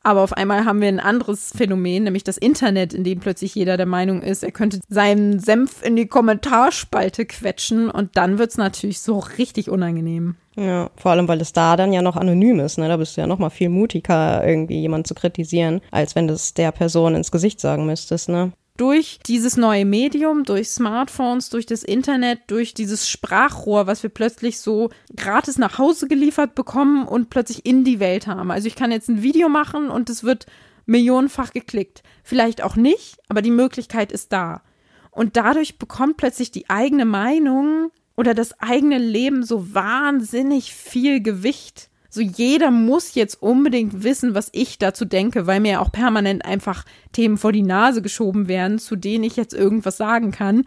aber 0.02 0.22
auf 0.22 0.32
einmal 0.32 0.64
haben 0.64 0.80
wir 0.80 0.88
ein 0.88 1.00
anderes 1.00 1.52
Phänomen, 1.56 2.04
nämlich 2.04 2.24
das 2.24 2.36
Internet, 2.36 2.94
in 2.94 3.04
dem 3.04 3.20
plötzlich 3.20 3.54
jeder 3.54 3.76
der 3.76 3.86
Meinung 3.86 4.22
ist, 4.22 4.42
er 4.42 4.52
könnte 4.52 4.80
seinen 4.88 5.38
Senf 5.38 5.82
in 5.82 5.96
die 5.96 6.06
Kommentarspalte 6.06 7.26
quetschen 7.26 7.90
und 7.90 8.16
dann 8.16 8.38
wird's 8.38 8.56
natürlich 8.56 9.00
so 9.00 9.18
richtig 9.18 9.70
unangenehm. 9.70 10.36
Ja, 10.56 10.90
vor 10.96 11.12
allem, 11.12 11.28
weil 11.28 11.40
es 11.40 11.52
da 11.52 11.76
dann 11.76 11.92
ja 11.92 12.02
noch 12.02 12.16
anonym 12.16 12.60
ist, 12.60 12.78
ne? 12.78 12.88
Da 12.88 12.98
bist 12.98 13.16
du 13.16 13.22
ja 13.22 13.26
noch 13.26 13.38
mal 13.38 13.50
viel 13.50 13.70
mutiger, 13.70 14.46
irgendwie 14.46 14.80
jemanden 14.80 15.06
zu 15.06 15.14
kritisieren, 15.14 15.80
als 15.90 16.14
wenn 16.14 16.28
du 16.28 16.34
es 16.34 16.52
der 16.52 16.72
Person 16.72 17.14
ins 17.14 17.30
Gesicht 17.30 17.58
sagen 17.58 17.86
müsstest, 17.86 18.28
ne? 18.28 18.52
Durch 18.76 19.18
dieses 19.26 19.56
neue 19.56 19.84
Medium, 19.84 20.44
durch 20.44 20.70
Smartphones, 20.70 21.50
durch 21.50 21.66
das 21.66 21.82
Internet, 21.82 22.40
durch 22.46 22.74
dieses 22.74 23.08
Sprachrohr, 23.08 23.86
was 23.86 24.02
wir 24.02 24.10
plötzlich 24.10 24.60
so 24.60 24.90
gratis 25.14 25.58
nach 25.58 25.78
Hause 25.78 26.08
geliefert 26.08 26.54
bekommen 26.54 27.06
und 27.06 27.30
plötzlich 27.30 27.66
in 27.66 27.84
die 27.84 28.00
Welt 28.00 28.26
haben. 28.26 28.50
Also 28.50 28.66
ich 28.66 28.74
kann 28.74 28.90
jetzt 28.90 29.08
ein 29.08 29.22
Video 29.22 29.48
machen 29.48 29.90
und 29.90 30.08
es 30.08 30.24
wird 30.24 30.46
millionenfach 30.86 31.52
geklickt. 31.52 32.02
Vielleicht 32.24 32.62
auch 32.62 32.76
nicht, 32.76 33.18
aber 33.28 33.42
die 33.42 33.50
Möglichkeit 33.50 34.10
ist 34.10 34.32
da. 34.32 34.62
Und 35.10 35.36
dadurch 35.36 35.78
bekommt 35.78 36.16
plötzlich 36.16 36.50
die 36.50 36.70
eigene 36.70 37.04
Meinung 37.04 37.90
oder 38.16 38.34
das 38.34 38.58
eigene 38.60 38.98
Leben 38.98 39.44
so 39.44 39.74
wahnsinnig 39.74 40.74
viel 40.74 41.22
Gewicht 41.22 41.90
so 42.14 42.20
jeder 42.20 42.70
muss 42.70 43.14
jetzt 43.14 43.40
unbedingt 43.40 44.04
wissen, 44.04 44.34
was 44.34 44.50
ich 44.52 44.78
dazu 44.78 45.06
denke, 45.06 45.46
weil 45.46 45.60
mir 45.60 45.80
auch 45.80 45.90
permanent 45.90 46.44
einfach 46.44 46.84
Themen 47.12 47.38
vor 47.38 47.52
die 47.52 47.62
Nase 47.62 48.02
geschoben 48.02 48.48
werden, 48.48 48.78
zu 48.78 48.96
denen 48.96 49.24
ich 49.24 49.36
jetzt 49.36 49.54
irgendwas 49.54 49.96
sagen 49.96 50.30
kann. 50.30 50.64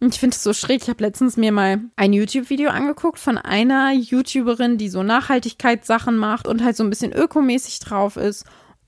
Und 0.00 0.12
ich 0.14 0.20
finde 0.20 0.36
es 0.36 0.42
so 0.42 0.52
schräg. 0.52 0.82
Ich 0.82 0.90
habe 0.90 1.02
letztens 1.02 1.38
mir 1.38 1.50
mal 1.50 1.80
ein 1.96 2.12
YouTube-Video 2.12 2.68
angeguckt 2.68 3.18
von 3.18 3.38
einer 3.38 3.92
YouTuberin, 3.92 4.76
die 4.76 4.90
so 4.90 5.02
Nachhaltigkeitssachen 5.02 6.18
macht 6.18 6.46
und 6.46 6.62
halt 6.62 6.76
so 6.76 6.84
ein 6.84 6.90
bisschen 6.90 7.12
ökomäßig 7.12 7.78
drauf 7.78 8.18
ist. 8.18 8.44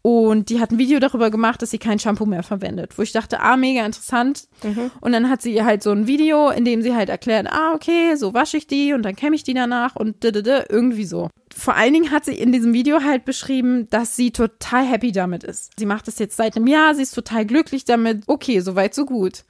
Und 0.07 0.51
die 0.51 0.61
hat 0.61 0.71
ein 0.71 0.77
Video 0.77 0.99
darüber 0.99 1.31
gemacht, 1.31 1.63
dass 1.63 1.71
sie 1.71 1.79
kein 1.79 1.99
Shampoo 1.99 2.27
mehr 2.27 2.43
verwendet. 2.43 2.99
Wo 2.99 3.03
ich 3.03 3.13
dachte, 3.13 3.41
ah, 3.41 3.57
mega 3.57 3.87
interessant. 3.87 4.49
Mhm. 4.63 4.91
Und 5.01 5.13
dann 5.13 5.31
hat 5.31 5.41
sie 5.41 5.65
halt 5.65 5.83
so 5.83 5.93
ein 5.93 6.07
Video, 6.07 6.51
in 6.51 6.67
dem 6.67 6.83
sie 6.83 6.95
halt 6.95 7.09
erklärt, 7.09 7.47
ah, 7.51 7.73
okay, 7.73 8.15
so 8.15 8.35
wasche 8.35 8.59
ich 8.59 8.67
die 8.67 8.93
und 8.93 9.03
dann 9.03 9.17
kämme 9.17 9.35
ich 9.35 9.45
die 9.45 9.55
danach 9.55 9.97
und 9.97 10.23
irgendwie 10.23 11.07
so. 11.07 11.31
Vor 11.57 11.75
allen 11.75 11.95
Dingen 11.95 12.11
hat 12.11 12.27
sie 12.27 12.35
in 12.35 12.53
diesem 12.53 12.75
Video 12.75 13.03
halt 13.03 13.25
beschrieben, 13.25 13.89
dass 13.89 14.15
sie 14.15 14.31
total 14.31 14.85
happy 14.85 15.11
damit 15.11 15.43
ist. 15.43 15.73
Sie 15.79 15.87
macht 15.87 16.07
das 16.07 16.19
jetzt 16.19 16.37
seit 16.37 16.55
einem 16.55 16.67
Jahr, 16.67 16.95
sie 16.95 17.03
ist 17.03 17.15
total 17.15 17.47
glücklich 17.47 17.87
damit. 17.87 18.25
Okay, 18.27 18.61
soweit, 18.61 18.95
so 18.95 19.07
gut. 19.07 19.45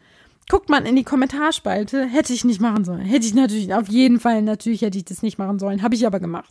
Guckt 0.48 0.68
man 0.68 0.86
in 0.86 0.94
die 0.94 1.02
Kommentarspalte, 1.02 2.06
hätte 2.06 2.32
ich 2.32 2.44
nicht 2.44 2.60
machen 2.60 2.84
sollen. 2.84 3.00
Hätte 3.00 3.26
ich 3.26 3.34
natürlich, 3.34 3.74
auf 3.74 3.88
jeden 3.88 4.20
Fall, 4.20 4.40
natürlich 4.42 4.82
hätte 4.82 4.98
ich 4.98 5.04
das 5.04 5.22
nicht 5.22 5.36
machen 5.36 5.58
sollen. 5.58 5.82
Habe 5.82 5.96
ich 5.96 6.06
aber 6.06 6.20
gemacht. 6.20 6.48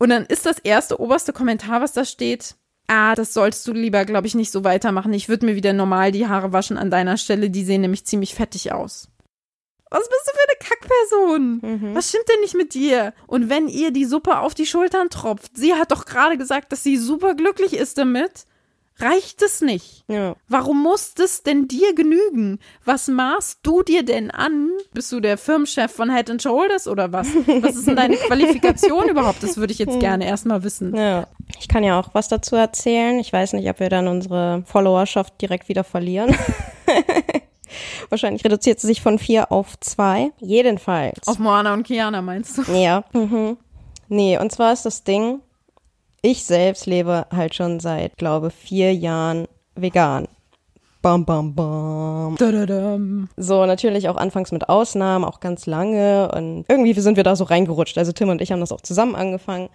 Und 0.00 0.08
dann 0.08 0.24
ist 0.24 0.44
das 0.44 0.58
erste 0.58 0.98
oberste 0.98 1.32
Kommentar, 1.32 1.80
was 1.80 1.92
da 1.92 2.04
steht, 2.04 2.56
ah, 2.88 3.14
das 3.14 3.34
sollst 3.34 3.66
du 3.66 3.72
lieber, 3.72 4.04
glaube 4.04 4.26
ich, 4.26 4.34
nicht 4.34 4.52
so 4.52 4.64
weitermachen. 4.64 5.12
Ich 5.12 5.28
würde 5.28 5.46
mir 5.46 5.56
wieder 5.56 5.72
normal 5.72 6.12
die 6.12 6.26
Haare 6.26 6.52
waschen 6.52 6.76
an 6.76 6.90
deiner 6.90 7.16
Stelle. 7.16 7.50
Die 7.50 7.64
sehen 7.64 7.80
nämlich 7.80 8.04
ziemlich 8.04 8.34
fettig 8.34 8.72
aus. 8.72 9.08
Was 9.90 10.08
bist 10.08 10.26
du 10.26 10.32
für 10.32 10.48
eine 10.48 10.58
Kackperson? 10.68 11.60
Mhm. 11.62 11.94
Was 11.94 12.08
stimmt 12.08 12.28
denn 12.28 12.40
nicht 12.40 12.56
mit 12.56 12.74
dir? 12.74 13.14
Und 13.26 13.48
wenn 13.48 13.68
ihr 13.68 13.92
die 13.92 14.06
Suppe 14.06 14.38
auf 14.38 14.54
die 14.54 14.66
Schultern 14.66 15.08
tropft, 15.08 15.56
sie 15.56 15.74
hat 15.74 15.92
doch 15.92 16.04
gerade 16.04 16.36
gesagt, 16.36 16.72
dass 16.72 16.82
sie 16.82 16.96
super 16.96 17.34
glücklich 17.34 17.74
ist 17.74 17.98
damit. 17.98 18.46
Reicht 18.98 19.42
es 19.42 19.60
nicht. 19.60 20.04
Ja. 20.08 20.36
Warum 20.48 20.82
muss 20.82 21.14
das 21.14 21.42
denn 21.42 21.68
dir 21.68 21.94
genügen? 21.94 22.58
Was 22.84 23.08
maßt 23.08 23.60
du 23.62 23.82
dir 23.82 24.04
denn 24.04 24.30
an? 24.30 24.70
Bist 24.92 25.10
du 25.12 25.20
der 25.20 25.38
Firmenchef 25.38 25.90
von 25.92 26.14
Head 26.14 26.30
and 26.30 26.42
Shoulders 26.42 26.86
oder 26.86 27.12
was? 27.12 27.28
Was 27.60 27.76
ist 27.76 27.86
denn 27.86 27.96
deine 27.96 28.16
Qualifikation 28.28 29.08
überhaupt? 29.08 29.42
Das 29.42 29.56
würde 29.56 29.72
ich 29.72 29.78
jetzt 29.78 29.98
gerne 30.00 30.26
erstmal 30.26 30.62
wissen. 30.62 30.94
Ja. 30.96 31.26
Ich 31.58 31.68
kann 31.68 31.84
ja 31.84 31.98
auch 31.98 32.10
was 32.12 32.28
dazu 32.28 32.56
erzählen. 32.56 33.18
Ich 33.18 33.32
weiß 33.32 33.52
nicht, 33.54 33.68
ob 33.68 33.80
wir 33.80 33.88
dann 33.88 34.08
unsere 34.08 34.62
Followerschaft 34.66 35.40
direkt 35.40 35.68
wieder 35.68 35.84
verlieren. 35.84 36.34
Wahrscheinlich 38.08 38.44
reduziert 38.44 38.80
sie 38.80 38.86
sich 38.86 39.02
von 39.02 39.18
vier 39.18 39.50
auf 39.50 39.78
zwei. 39.80 40.30
Jedenfalls. 40.38 41.26
Auf 41.26 41.38
Moana 41.38 41.74
und 41.74 41.82
Kiana 41.84 42.22
meinst 42.22 42.58
du? 42.58 42.62
Ja. 42.72 43.04
Mhm. 43.12 43.56
Nee, 44.08 44.38
und 44.38 44.52
zwar 44.52 44.72
ist 44.72 44.84
das 44.84 45.02
Ding, 45.02 45.40
ich 46.24 46.44
selbst 46.44 46.86
lebe 46.86 47.26
halt 47.30 47.54
schon 47.54 47.80
seit, 47.80 48.16
glaube 48.16 48.50
vier 48.50 48.94
Jahren 48.94 49.46
vegan. 49.74 50.26
Bam, 51.02 51.26
bam, 51.26 51.54
bam. 51.54 52.36
Dadadam. 52.38 53.28
So, 53.36 53.66
natürlich 53.66 54.08
auch 54.08 54.16
anfangs 54.16 54.50
mit 54.50 54.70
Ausnahmen, 54.70 55.26
auch 55.26 55.40
ganz 55.40 55.66
lange. 55.66 56.32
Und 56.34 56.64
irgendwie 56.66 56.94
sind 56.94 57.18
wir 57.18 57.24
da 57.24 57.36
so 57.36 57.44
reingerutscht. 57.44 57.98
Also 57.98 58.12
Tim 58.12 58.30
und 58.30 58.40
ich 58.40 58.52
haben 58.52 58.60
das 58.60 58.72
auch 58.72 58.80
zusammen 58.80 59.14
angefangen. 59.14 59.68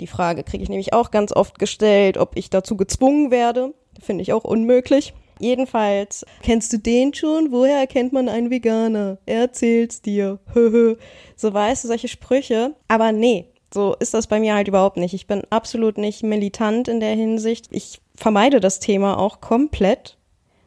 Die 0.00 0.06
Frage 0.06 0.44
kriege 0.44 0.62
ich 0.62 0.68
nämlich 0.68 0.92
auch 0.92 1.10
ganz 1.10 1.32
oft 1.32 1.58
gestellt, 1.58 2.18
ob 2.18 2.36
ich 2.36 2.50
dazu 2.50 2.76
gezwungen 2.76 3.32
werde. 3.32 3.74
Finde 4.00 4.22
ich 4.22 4.32
auch 4.32 4.44
unmöglich. 4.44 5.12
Jedenfalls, 5.40 6.24
kennst 6.40 6.72
du 6.72 6.78
den 6.78 7.14
schon? 7.14 7.50
Woher 7.50 7.80
erkennt 7.80 8.12
man 8.12 8.28
einen 8.28 8.50
Veganer? 8.50 9.18
Er 9.26 9.40
erzählt's 9.40 10.02
dir. 10.02 10.38
so 11.36 11.52
weißt 11.52 11.82
du, 11.82 11.88
solche 11.88 12.06
Sprüche. 12.06 12.76
Aber 12.86 13.10
nee, 13.10 13.46
so 13.76 13.94
ist 14.00 14.14
das 14.14 14.26
bei 14.26 14.40
mir 14.40 14.54
halt 14.54 14.68
überhaupt 14.68 14.96
nicht. 14.96 15.12
Ich 15.12 15.26
bin 15.26 15.42
absolut 15.50 15.98
nicht 15.98 16.22
militant 16.22 16.88
in 16.88 16.98
der 16.98 17.14
Hinsicht. 17.14 17.66
Ich 17.72 18.00
vermeide 18.14 18.58
das 18.58 18.80
Thema 18.80 19.18
auch 19.18 19.42
komplett. 19.42 20.16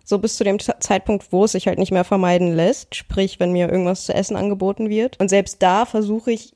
So 0.06 0.20
bis 0.20 0.38
zu 0.38 0.44
dem 0.44 0.60
Zeitpunkt, 0.60 1.32
wo 1.32 1.46
es 1.46 1.54
sich 1.54 1.66
halt 1.66 1.80
nicht 1.80 1.92
mehr 1.92 2.04
vermeiden 2.04 2.56
lässt. 2.56 2.94
Sprich, 2.94 3.40
wenn 3.40 3.52
mir 3.52 3.68
irgendwas 3.68 4.06
zu 4.06 4.14
essen 4.14 4.36
angeboten 4.36 4.92
wird. 4.92 5.20
Und 5.20 5.28
selbst 5.28 5.64
da 5.64 5.86
versuche 5.86 6.32
ich 6.32 6.54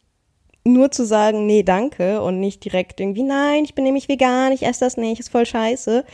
nur 0.64 0.92
zu 0.92 1.08
sagen, 1.08 1.48
nee, 1.48 1.64
danke 1.64 2.22
und 2.22 2.40
nicht 2.40 2.64
direkt 2.64 3.00
irgendwie, 3.00 3.24
nein, 3.24 3.64
ich 3.64 3.74
bin 3.74 3.84
nämlich 3.84 4.08
vegan, 4.08 4.52
ich 4.52 4.64
esse 4.64 4.82
das 4.82 4.96
nicht, 4.96 5.20
ist 5.20 5.30
voll 5.30 5.48
scheiße. 5.48 6.06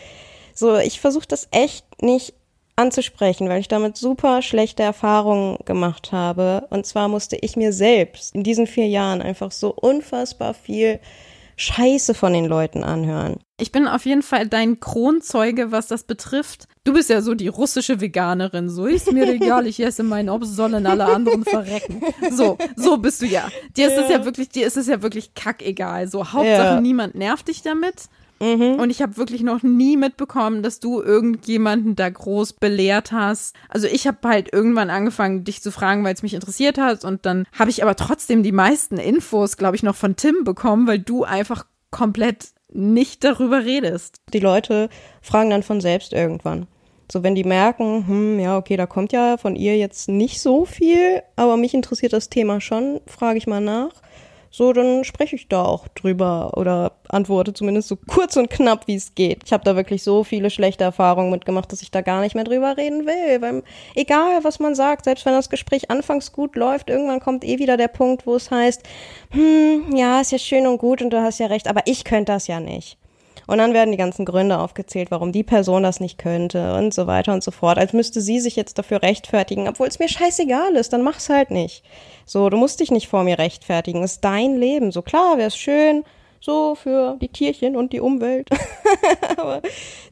So, 0.56 0.78
ich 0.78 1.02
versuche 1.02 1.28
das 1.28 1.50
echt 1.52 2.02
nicht 2.02 2.34
anzusprechen, 2.80 3.50
weil 3.50 3.60
ich 3.60 3.68
damit 3.68 3.98
super 3.98 4.42
schlechte 4.42 4.84
Erfahrungen 4.84 5.58
gemacht 5.66 6.12
habe. 6.12 6.66
Und 6.70 6.86
zwar 6.86 7.08
musste 7.08 7.36
ich 7.36 7.56
mir 7.56 7.74
selbst 7.74 8.34
in 8.34 8.44
diesen 8.44 8.68
vier 8.68 8.88
Jahren 8.88 9.22
einfach 9.22 9.52
so 9.52 9.74
unfassbar 9.74 10.54
viel 10.54 11.00
Scheiße 11.58 12.14
von 12.14 12.32
den 12.32 12.46
Leuten 12.46 12.86
anhören. 12.86 13.36
Ich 13.60 13.74
bin 13.74 13.86
auf 13.86 14.06
jeden 14.06 14.22
Fall 14.22 14.48
dein 14.48 14.80
Kronzeuge, 14.80 15.74
was 15.74 15.88
das 15.88 16.04
betrifft. 16.04 16.70
Du 16.86 16.94
bist 16.94 17.10
ja 17.10 17.22
so 17.22 17.36
die 17.36 17.50
russische 17.50 18.00
Veganerin. 18.00 18.70
So 18.70 18.86
ist 18.86 19.12
mir 19.12 19.28
egal, 19.30 19.68
ich 19.68 19.82
esse 19.82 20.04
meinen 20.04 20.30
Obst, 20.30 20.56
sollen 20.56 20.86
alle 20.88 21.06
anderen 21.06 21.44
verrecken. 21.44 22.02
So, 22.32 22.58
so 22.78 22.96
bist 22.98 23.22
du 23.22 23.26
ja. 23.26 23.50
Dir 23.76 23.88
ist 23.90 23.98
es 23.98 24.10
ja 24.10 24.24
wirklich, 24.24 24.48
dir 24.48 24.66
ist 24.66 24.78
es 24.78 24.88
ja 24.88 25.02
wirklich 25.02 25.34
kackegal. 25.34 26.08
So, 26.08 26.32
Hauptsache 26.32 26.76
Ja. 26.76 26.80
niemand 26.82 27.16
nervt 27.16 27.50
dich 27.50 27.62
damit. 27.62 28.06
Mhm. 28.42 28.80
Und 28.80 28.90
ich 28.90 29.02
habe 29.02 29.18
wirklich 29.18 29.44
noch 29.44 29.64
nie 29.64 29.98
mitbekommen, 29.98 30.64
dass 30.64 30.80
du 30.80 31.02
irgendjemanden 31.02 31.96
da 31.96 32.10
groß 32.10 32.54
belehrt 32.54 33.12
hast. 33.12 33.56
Also 33.68 33.88
ich 33.88 34.08
habe 34.08 34.28
halt 34.28 34.54
irgendwann 34.54 34.90
angefangen, 34.90 35.44
dich 35.44 35.62
zu 35.62 35.72
fragen, 35.72 36.04
weil 36.04 36.14
es 36.14 36.24
mich 36.24 36.34
interessiert 36.34 36.78
hat. 36.78 37.04
Und 37.04 37.26
dann 37.26 37.46
habe 37.58 37.70
ich 37.70 37.84
aber 37.84 37.96
trotzdem 37.96 38.44
die 38.44 38.52
meisten 38.52 38.98
Infos, 38.98 39.58
glaube 39.58 39.76
ich, 39.76 39.84
noch 39.84 39.96
von 39.96 40.16
Tim 40.16 40.44
bekommen, 40.44 40.88
weil 40.88 41.00
du 41.00 41.24
einfach 41.24 41.66
komplett 41.92 42.50
nicht 42.72 43.24
darüber 43.24 43.66
redest. 43.66 44.22
Die 44.34 44.40
Leute 44.40 44.90
fragen 45.22 45.50
dann 45.50 45.64
von 45.64 45.82
selbst 45.82 46.14
irgendwann. 46.14 46.68
So, 47.12 47.24
wenn 47.24 47.34
die 47.34 47.44
merken, 47.44 48.08
hm, 48.08 48.40
ja, 48.40 48.56
okay, 48.58 48.78
da 48.78 48.86
kommt 48.86 49.12
ja 49.12 49.38
von 49.38 49.56
ihr 49.56 49.76
jetzt 49.78 50.10
nicht 50.10 50.40
so 50.40 50.66
viel, 50.66 51.24
aber 51.36 51.58
mich 51.58 51.74
interessiert 51.74 52.14
das 52.14 52.30
Thema 52.30 52.62
schon, 52.62 53.02
frage 53.08 53.40
ich 53.40 53.48
mal 53.48 53.62
nach. 53.62 53.94
So, 54.52 54.74
dann 54.74 55.04
spreche 55.04 55.36
ich 55.36 55.48
da 55.48 55.64
auch 55.64 55.88
drüber 55.90 56.58
oder 56.58 56.94
antworte 57.08 57.54
zumindest 57.54 57.88
so 57.88 57.96
kurz 57.96 58.36
und 58.36 58.50
knapp, 58.50 58.88
wie 58.88 58.96
es 58.96 59.14
geht. 59.14 59.44
Ich 59.46 59.54
habe 59.54 59.64
da 59.64 59.76
wirklich 59.76 60.04
so 60.04 60.24
viele 60.24 60.50
schlechte 60.50 60.84
Erfahrungen 60.84 61.30
mitgemacht, 61.30 61.72
dass 61.72 61.82
ich 61.82 61.92
da 61.92 62.02
gar 62.02 62.22
nicht 62.22 62.36
mehr 62.36 62.44
drüber 62.44 62.76
reden 62.78 63.06
will. 63.06 63.42
Weil 63.42 63.64
egal, 63.96 64.44
was 64.44 64.60
man 64.60 64.74
sagt, 64.74 65.06
selbst 65.06 65.26
wenn 65.26 65.34
das 65.34 65.50
Gespräch 65.50 65.92
anfangs 65.92 66.32
gut 66.32 66.56
läuft, 66.56 66.90
irgendwann 66.90 67.20
kommt 67.20 67.46
eh 67.46 67.60
wieder 67.60 67.78
der 67.78 67.90
Punkt, 67.90 68.26
wo 68.26 68.36
es 68.36 68.50
heißt, 68.50 68.82
hm, 69.32 69.96
ja, 69.96 70.22
ist 70.22 70.32
ja 70.32 70.40
schön 70.40 70.66
und 70.66 70.80
gut 70.80 71.02
und 71.02 71.12
du 71.12 71.22
hast 71.22 71.40
ja 71.40 71.48
recht, 71.48 71.68
aber 71.68 71.82
ich 71.86 72.04
könnte 72.04 72.32
das 72.32 72.48
ja 72.48 72.60
nicht. 72.60 72.98
Und 73.50 73.58
dann 73.58 73.74
werden 73.74 73.92
die 73.92 73.98
ganzen 73.98 74.26
Gründe 74.26 74.60
aufgezählt, 74.60 75.10
warum 75.10 75.32
die 75.32 75.44
Person 75.44 75.82
das 75.82 76.00
nicht 76.00 76.20
könnte 76.20 76.76
und 76.76 76.94
so 76.94 77.08
weiter 77.08 77.34
und 77.34 77.44
so 77.44 77.50
fort. 77.50 77.80
Als 77.80 77.94
müsste 77.94 78.22
sie 78.22 78.40
sich 78.40 78.56
jetzt 78.56 78.78
dafür 78.78 79.02
rechtfertigen, 79.02 79.68
obwohl 79.68 79.88
es 79.88 79.98
mir 79.98 80.08
scheißegal 80.08 80.76
ist, 80.76 80.94
dann 80.94 81.02
mach's 81.02 81.30
halt 81.30 81.50
nicht. 81.50 81.84
So, 82.26 82.52
du 82.52 82.58
musst 82.58 82.80
dich 82.80 82.92
nicht 82.92 83.08
vor 83.08 83.24
mir 83.24 83.40
rechtfertigen. 83.40 84.04
ist 84.04 84.24
dein 84.24 84.56
Leben. 84.56 84.92
So 84.92 85.02
klar, 85.02 85.40
wäre 85.40 85.48
es 85.48 85.58
schön, 85.58 86.04
so 86.40 86.76
für 86.76 87.18
die 87.20 87.30
Tierchen 87.30 87.76
und 87.76 87.92
die 87.92 88.02
Umwelt. 88.02 88.50
Aber 89.38 89.64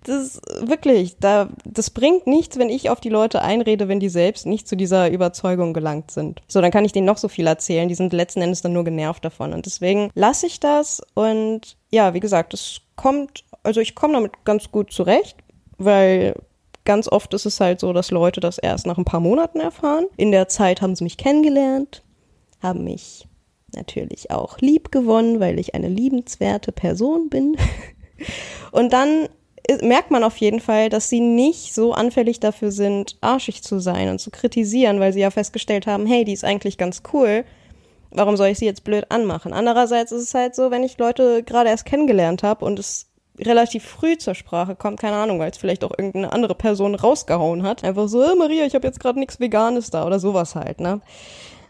das 0.04 0.24
ist 0.24 0.42
wirklich, 0.68 1.18
da, 1.20 1.50
das 1.64 1.92
bringt 1.92 2.26
nichts, 2.26 2.58
wenn 2.58 2.70
ich 2.70 2.90
auf 2.90 3.00
die 3.00 3.10
Leute 3.10 3.44
einrede, 3.44 3.88
wenn 3.88 4.00
die 4.00 4.10
selbst 4.10 4.48
nicht 4.48 4.68
zu 4.68 4.76
dieser 4.76 5.12
Überzeugung 5.12 5.74
gelangt 5.74 6.10
sind. 6.10 6.42
So, 6.48 6.60
dann 6.60 6.72
kann 6.72 6.86
ich 6.86 6.92
denen 6.92 7.06
noch 7.06 7.20
so 7.20 7.28
viel 7.28 7.46
erzählen. 7.46 7.88
Die 7.88 7.94
sind 7.94 8.14
letzten 8.14 8.42
Endes 8.42 8.64
dann 8.64 8.74
nur 8.74 8.84
genervt 8.84 9.24
davon. 9.24 9.54
Und 9.54 9.68
deswegen 9.68 10.10
lasse 10.16 10.48
ich 10.48 10.60
das 10.60 11.04
und 11.14 11.78
ja, 11.92 12.16
wie 12.16 12.20
gesagt, 12.20 12.56
es 12.56 12.82
kommt, 12.98 13.46
also 13.64 13.80
ich 13.80 13.96
komme 13.96 14.14
damit 14.14 14.44
ganz 14.44 14.70
gut 14.72 14.92
zurecht, 14.92 15.38
weil 15.78 16.36
ganz 16.84 17.08
oft 17.08 17.34
ist 17.34 17.46
es 17.46 17.62
halt 17.62 17.80
so, 17.80 17.94
dass 17.94 18.12
Leute 18.12 18.42
das 18.42 18.58
erst 18.58 18.86
nach 18.86 18.98
ein 18.98 19.06
paar 19.06 19.22
Monaten 19.22 19.62
erfahren. 19.62 20.06
In 20.18 20.32
der 20.32 20.50
Zeit 20.50 20.82
haben 20.82 20.96
sie 20.96 21.06
mich 21.06 21.18
kennengelernt, 21.18 22.04
haben 22.62 22.84
mich 22.84 23.28
natürlich 23.76 24.32
auch 24.32 24.60
lieb 24.60 24.92
gewonnen, 24.92 25.40
weil 25.40 25.60
ich 25.60 25.76
eine 25.76 25.90
liebenswerte 25.90 26.72
Person 26.72 27.30
bin. 27.30 27.56
Und 28.72 28.92
dann 28.92 29.30
merkt 29.82 30.12
man 30.12 30.24
auf 30.24 30.38
jeden 30.38 30.60
Fall, 30.60 30.90
dass 30.90 31.10
sie 31.10 31.20
nicht 31.20 31.74
so 31.74 31.94
anfällig 31.94 32.40
dafür 32.40 32.72
sind, 32.72 33.18
arschig 33.22 33.64
zu 33.64 33.80
sein 33.80 34.10
und 34.10 34.20
zu 34.20 34.32
kritisieren, 34.32 35.00
weil 35.00 35.12
sie 35.12 35.20
ja 35.20 35.30
festgestellt 35.30 35.88
haben, 35.88 36.06
hey, 36.06 36.24
die 36.24 36.34
ist 36.34 36.46
eigentlich 36.46 36.78
ganz 36.78 37.04
cool. 37.12 37.44
Warum 38.12 38.38
soll 38.38 38.48
ich 38.48 38.60
sie 38.60 38.66
jetzt 38.66 38.84
blöd 38.84 39.06
anmachen? 39.10 39.54
Andererseits 39.54 40.12
ist 40.12 40.24
es 40.24 40.34
halt 40.34 40.56
so, 40.56 40.72
wenn 40.72 40.84
ich 40.84 40.98
Leute 40.98 41.44
gerade 41.44 41.70
erst 41.70 41.86
kennengelernt 41.86 42.44
habe 42.44 42.66
und 42.66 42.80
es 42.80 43.08
relativ 43.40 43.86
früh 43.86 44.18
zur 44.18 44.36
Sprache 44.36 44.76
kommt, 44.76 45.00
keine 45.00 45.18
Ahnung, 45.18 45.40
weil 45.40 45.52
es 45.52 45.58
vielleicht 45.58 45.84
auch 45.84 45.92
irgendeine 45.92 46.32
andere 46.34 46.56
Person 46.56 46.96
rausgehauen 46.96 47.64
hat. 47.64 47.84
Einfach 47.84 48.08
so, 48.08 48.24
äh, 48.24 48.36
Maria, 48.36 48.66
ich 48.66 48.76
habe 48.76 48.88
jetzt 48.88 49.00
gerade 49.00 49.20
nichts 49.20 49.40
Veganes 49.40 49.90
da 49.92 50.06
oder 50.06 50.20
sowas 50.20 50.56
halt, 50.56 50.80
ne? 50.80 51.02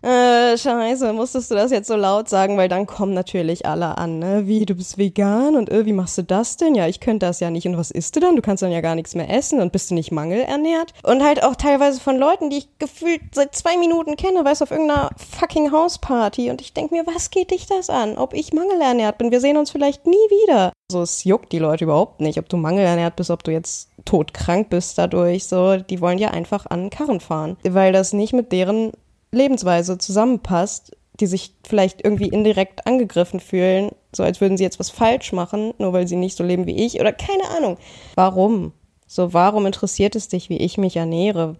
Äh, 0.07 0.57
scheiße, 0.57 1.11
musstest 1.11 1.51
du 1.51 1.55
das 1.55 1.69
jetzt 1.69 1.89
so 1.89 1.97
laut 1.97 2.29
sagen, 2.29 2.55
weil 2.55 2.69
dann 2.69 2.85
kommen 2.85 3.13
natürlich 3.13 3.65
alle 3.65 3.97
an, 3.97 4.19
ne? 4.19 4.47
Wie, 4.47 4.65
du 4.65 4.73
bist 4.73 4.97
vegan 4.97 5.57
und 5.57 5.69
äh, 5.69 5.85
wie 5.85 5.91
machst 5.91 6.17
du 6.17 6.21
das 6.21 6.55
denn? 6.55 6.75
Ja, 6.75 6.87
ich 6.87 7.01
könnte 7.01 7.25
das 7.25 7.41
ja 7.41 7.49
nicht. 7.49 7.67
Und 7.67 7.77
was 7.77 7.91
isst 7.91 8.15
du 8.15 8.21
dann? 8.21 8.37
Du 8.37 8.41
kannst 8.41 8.63
dann 8.63 8.71
ja 8.71 8.79
gar 8.79 8.95
nichts 8.95 9.15
mehr 9.15 9.29
essen 9.29 9.59
und 9.59 9.73
bist 9.73 9.91
du 9.91 9.95
nicht 9.95 10.13
mangelernährt? 10.13 10.93
Und 11.03 11.25
halt 11.25 11.43
auch 11.43 11.57
teilweise 11.57 11.99
von 11.99 12.17
Leuten, 12.17 12.49
die 12.49 12.59
ich 12.59 12.69
gefühlt 12.79 13.19
seit 13.33 13.53
zwei 13.53 13.75
Minuten 13.75 14.15
kenne, 14.15 14.45
weißt 14.45 14.61
du, 14.61 14.63
auf 14.63 14.71
irgendeiner 14.71 15.09
fucking 15.17 15.73
Hausparty. 15.73 16.51
Und 16.51 16.61
ich 16.61 16.71
denk 16.71 16.93
mir, 16.93 17.05
was 17.05 17.29
geht 17.29 17.51
dich 17.51 17.65
das 17.65 17.89
an? 17.89 18.17
Ob 18.17 18.33
ich 18.33 18.53
mangelernährt 18.53 19.17
bin? 19.17 19.31
Wir 19.31 19.41
sehen 19.41 19.57
uns 19.57 19.71
vielleicht 19.71 20.07
nie 20.07 20.13
wieder. 20.13 20.71
So, 20.89 21.01
es 21.01 21.25
juckt 21.25 21.51
die 21.51 21.59
Leute 21.59 21.83
überhaupt 21.83 22.21
nicht, 22.21 22.39
ob 22.39 22.47
du 22.47 22.55
mangelernährt 22.55 23.17
bist, 23.17 23.29
ob 23.29 23.43
du 23.43 23.51
jetzt 23.51 23.89
todkrank 24.05 24.69
bist 24.69 24.97
dadurch. 24.97 25.47
So, 25.47 25.75
die 25.75 25.99
wollen 25.99 26.17
ja 26.17 26.31
einfach 26.31 26.65
an 26.65 26.83
den 26.83 26.89
Karren 26.91 27.19
fahren, 27.19 27.57
weil 27.63 27.91
das 27.91 28.13
nicht 28.13 28.31
mit 28.31 28.53
deren 28.53 28.93
Lebensweise 29.31 29.97
zusammenpasst, 29.97 30.95
die 31.19 31.27
sich 31.27 31.55
vielleicht 31.65 32.03
irgendwie 32.03 32.27
indirekt 32.27 32.85
angegriffen 32.85 33.39
fühlen, 33.39 33.89
so 34.15 34.23
als 34.23 34.39
würden 34.39 34.57
sie 34.57 34.63
jetzt 34.63 34.79
was 34.79 34.89
falsch 34.89 35.33
machen, 35.33 35.73
nur 35.79 35.93
weil 35.93 36.07
sie 36.07 36.15
nicht 36.15 36.37
so 36.37 36.43
leben 36.43 36.65
wie 36.65 36.85
ich 36.85 36.99
oder 36.99 37.11
keine 37.11 37.49
Ahnung. 37.55 37.77
Warum? 38.15 38.73
So, 39.07 39.33
warum 39.33 39.65
interessiert 39.65 40.15
es 40.15 40.27
dich, 40.27 40.49
wie 40.49 40.57
ich 40.57 40.77
mich 40.77 40.95
ernähre? 40.95 41.55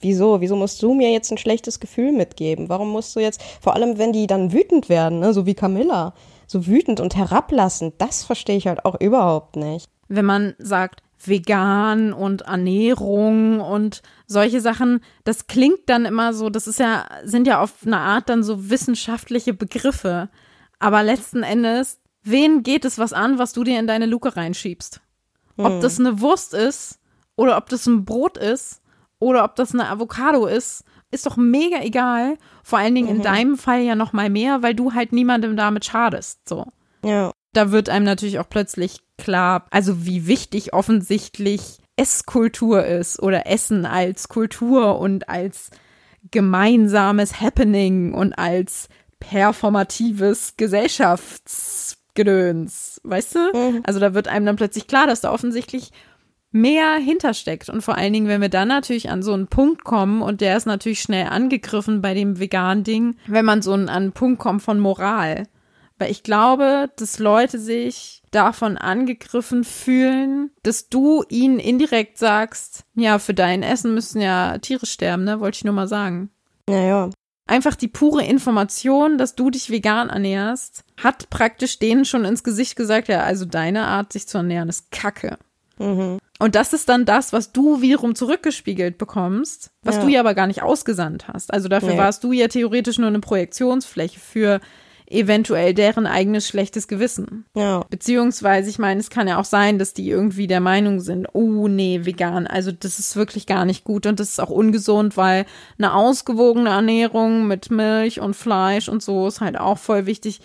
Wieso? 0.00 0.40
Wieso 0.40 0.56
musst 0.56 0.82
du 0.82 0.94
mir 0.94 1.10
jetzt 1.10 1.30
ein 1.30 1.38
schlechtes 1.38 1.80
Gefühl 1.80 2.12
mitgeben? 2.12 2.68
Warum 2.68 2.90
musst 2.90 3.16
du 3.16 3.20
jetzt, 3.20 3.42
vor 3.60 3.74
allem 3.74 3.98
wenn 3.98 4.12
die 4.12 4.26
dann 4.26 4.52
wütend 4.52 4.88
werden, 4.88 5.20
ne, 5.20 5.32
so 5.32 5.46
wie 5.46 5.54
Camilla, 5.54 6.14
so 6.46 6.66
wütend 6.66 7.00
und 7.00 7.16
herablassend, 7.16 7.94
das 7.98 8.24
verstehe 8.24 8.56
ich 8.56 8.66
halt 8.66 8.84
auch 8.84 9.00
überhaupt 9.00 9.56
nicht. 9.56 9.88
Wenn 10.08 10.24
man 10.24 10.54
sagt, 10.58 11.02
vegan 11.28 12.12
und 12.12 12.42
Ernährung 12.42 13.60
und 13.60 14.02
solche 14.26 14.60
Sachen, 14.60 15.00
das 15.24 15.46
klingt 15.46 15.88
dann 15.88 16.04
immer 16.04 16.32
so, 16.32 16.50
das 16.50 16.66
ist 16.66 16.78
ja, 16.78 17.06
sind 17.24 17.46
ja 17.46 17.60
auf 17.60 17.86
eine 17.86 17.98
Art 17.98 18.28
dann 18.28 18.42
so 18.42 18.70
wissenschaftliche 18.70 19.54
Begriffe. 19.54 20.28
Aber 20.78 21.02
letzten 21.02 21.42
Endes, 21.42 22.00
wen 22.22 22.62
geht 22.62 22.84
es 22.84 22.98
was 22.98 23.12
an, 23.12 23.38
was 23.38 23.52
du 23.52 23.64
dir 23.64 23.78
in 23.78 23.86
deine 23.86 24.06
Luke 24.06 24.36
reinschiebst? 24.36 25.00
Ob 25.58 25.80
das 25.80 25.98
eine 25.98 26.20
Wurst 26.20 26.52
ist 26.52 26.98
oder 27.34 27.56
ob 27.56 27.68
das 27.70 27.86
ein 27.86 28.04
Brot 28.04 28.36
ist 28.36 28.82
oder 29.18 29.44
ob 29.44 29.56
das 29.56 29.72
eine 29.72 29.88
Avocado 29.88 30.46
ist, 30.46 30.84
ist 31.10 31.24
doch 31.24 31.36
mega 31.36 31.80
egal. 31.80 32.36
Vor 32.62 32.78
allen 32.78 32.94
Dingen 32.94 33.08
in 33.08 33.22
deinem 33.22 33.56
Fall 33.56 33.80
ja 33.80 33.94
noch 33.94 34.12
mal 34.12 34.28
mehr, 34.28 34.62
weil 34.62 34.74
du 34.74 34.92
halt 34.92 35.12
niemandem 35.12 35.56
damit 35.56 35.84
schadest. 35.84 36.46
So. 36.48 36.66
Ja. 37.04 37.32
Da 37.56 37.72
wird 37.72 37.88
einem 37.88 38.04
natürlich 38.04 38.38
auch 38.38 38.48
plötzlich 38.48 38.98
klar, 39.18 39.66
also 39.70 40.04
wie 40.04 40.26
wichtig 40.26 40.72
offensichtlich 40.72 41.78
Esskultur 41.96 42.84
ist 42.84 43.22
oder 43.22 43.46
Essen 43.46 43.86
als 43.86 44.28
Kultur 44.28 44.98
und 44.98 45.28
als 45.28 45.70
gemeinsames 46.30 47.40
Happening 47.40 48.12
und 48.12 48.38
als 48.38 48.88
performatives 49.18 50.54
Gesellschaftsgedöns, 50.56 53.00
weißt 53.04 53.34
du? 53.34 53.38
Mhm. 53.54 53.82
Also 53.84 54.00
da 54.00 54.14
wird 54.14 54.28
einem 54.28 54.46
dann 54.46 54.56
plötzlich 54.56 54.86
klar, 54.86 55.06
dass 55.06 55.22
da 55.22 55.32
offensichtlich 55.32 55.92
mehr 56.50 56.96
hintersteckt. 56.96 57.68
Und 57.68 57.82
vor 57.82 57.96
allen 57.96 58.12
Dingen, 58.12 58.28
wenn 58.28 58.40
wir 58.40 58.48
dann 58.48 58.68
natürlich 58.68 59.10
an 59.10 59.22
so 59.22 59.32
einen 59.32 59.46
Punkt 59.46 59.84
kommen, 59.84 60.22
und 60.22 60.40
der 60.40 60.56
ist 60.56 60.66
natürlich 60.66 61.00
schnell 61.00 61.26
angegriffen 61.26 62.02
bei 62.02 62.14
dem 62.14 62.38
veganen 62.38 62.84
Ding, 62.84 63.16
wenn 63.26 63.44
man 63.44 63.62
so 63.62 63.72
an 63.72 63.88
einen 63.88 64.12
Punkt 64.12 64.38
kommt 64.38 64.62
von 64.62 64.80
Moral. 64.80 65.44
Weil 65.98 66.10
ich 66.10 66.22
glaube, 66.22 66.90
dass 66.96 67.18
Leute 67.18 67.58
sich 67.58 68.22
davon 68.30 68.76
angegriffen 68.76 69.64
fühlen, 69.64 70.50
dass 70.62 70.88
du 70.88 71.24
ihnen 71.28 71.58
indirekt 71.58 72.18
sagst, 72.18 72.84
ja, 72.94 73.18
für 73.18 73.34
dein 73.34 73.62
Essen 73.62 73.94
müssen 73.94 74.20
ja 74.20 74.58
Tiere 74.58 74.86
sterben, 74.86 75.24
ne? 75.24 75.40
Wollte 75.40 75.56
ich 75.56 75.64
nur 75.64 75.74
mal 75.74 75.88
sagen. 75.88 76.30
Naja. 76.68 77.10
Einfach 77.46 77.76
die 77.76 77.88
pure 77.88 78.24
Information, 78.24 79.18
dass 79.18 79.36
du 79.36 79.50
dich 79.50 79.70
vegan 79.70 80.10
ernährst, 80.10 80.82
hat 80.96 81.30
praktisch 81.30 81.78
denen 81.78 82.04
schon 82.04 82.24
ins 82.24 82.42
Gesicht 82.42 82.76
gesagt, 82.76 83.08
ja, 83.08 83.20
also 83.20 83.44
deine 83.44 83.86
Art, 83.86 84.12
sich 84.12 84.26
zu 84.26 84.38
ernähren, 84.38 84.68
ist 84.68 84.90
Kacke. 84.90 85.38
Mhm. 85.78 86.18
Und 86.38 86.54
das 86.54 86.72
ist 86.72 86.88
dann 86.88 87.04
das, 87.04 87.32
was 87.32 87.52
du 87.52 87.80
wiederum 87.80 88.14
zurückgespiegelt 88.14 88.98
bekommst, 88.98 89.70
was 89.82 89.96
ja. 89.96 90.02
du 90.02 90.08
ja 90.08 90.20
aber 90.20 90.34
gar 90.34 90.46
nicht 90.46 90.62
ausgesandt 90.62 91.28
hast. 91.28 91.52
Also 91.52 91.68
dafür 91.68 91.90
nee. 91.90 91.98
warst 91.98 92.24
du 92.24 92.32
ja 92.32 92.48
theoretisch 92.48 92.98
nur 92.98 93.08
eine 93.08 93.20
Projektionsfläche 93.20 94.20
für 94.20 94.60
eventuell 95.08 95.74
deren 95.74 96.06
eigenes 96.06 96.48
schlechtes 96.48 96.88
Gewissen. 96.88 97.44
Ja. 97.54 97.84
Beziehungsweise, 97.90 98.70
ich 98.70 98.78
meine, 98.78 99.00
es 99.00 99.10
kann 99.10 99.28
ja 99.28 99.38
auch 99.38 99.44
sein, 99.44 99.78
dass 99.78 99.94
die 99.94 100.08
irgendwie 100.08 100.46
der 100.46 100.60
Meinung 100.60 101.00
sind, 101.00 101.28
oh 101.32 101.68
nee, 101.68 102.00
vegan, 102.04 102.46
also 102.46 102.72
das 102.72 102.98
ist 102.98 103.16
wirklich 103.16 103.46
gar 103.46 103.64
nicht 103.64 103.84
gut 103.84 104.06
und 104.06 104.20
das 104.20 104.30
ist 104.30 104.40
auch 104.40 104.50
ungesund, 104.50 105.16
weil 105.16 105.46
eine 105.78 105.94
ausgewogene 105.94 106.70
Ernährung 106.70 107.46
mit 107.46 107.70
Milch 107.70 108.20
und 108.20 108.34
Fleisch 108.34 108.88
und 108.88 109.02
so 109.02 109.28
ist 109.28 109.40
halt 109.40 109.58
auch 109.58 109.78
voll 109.78 110.06
wichtig 110.06 110.40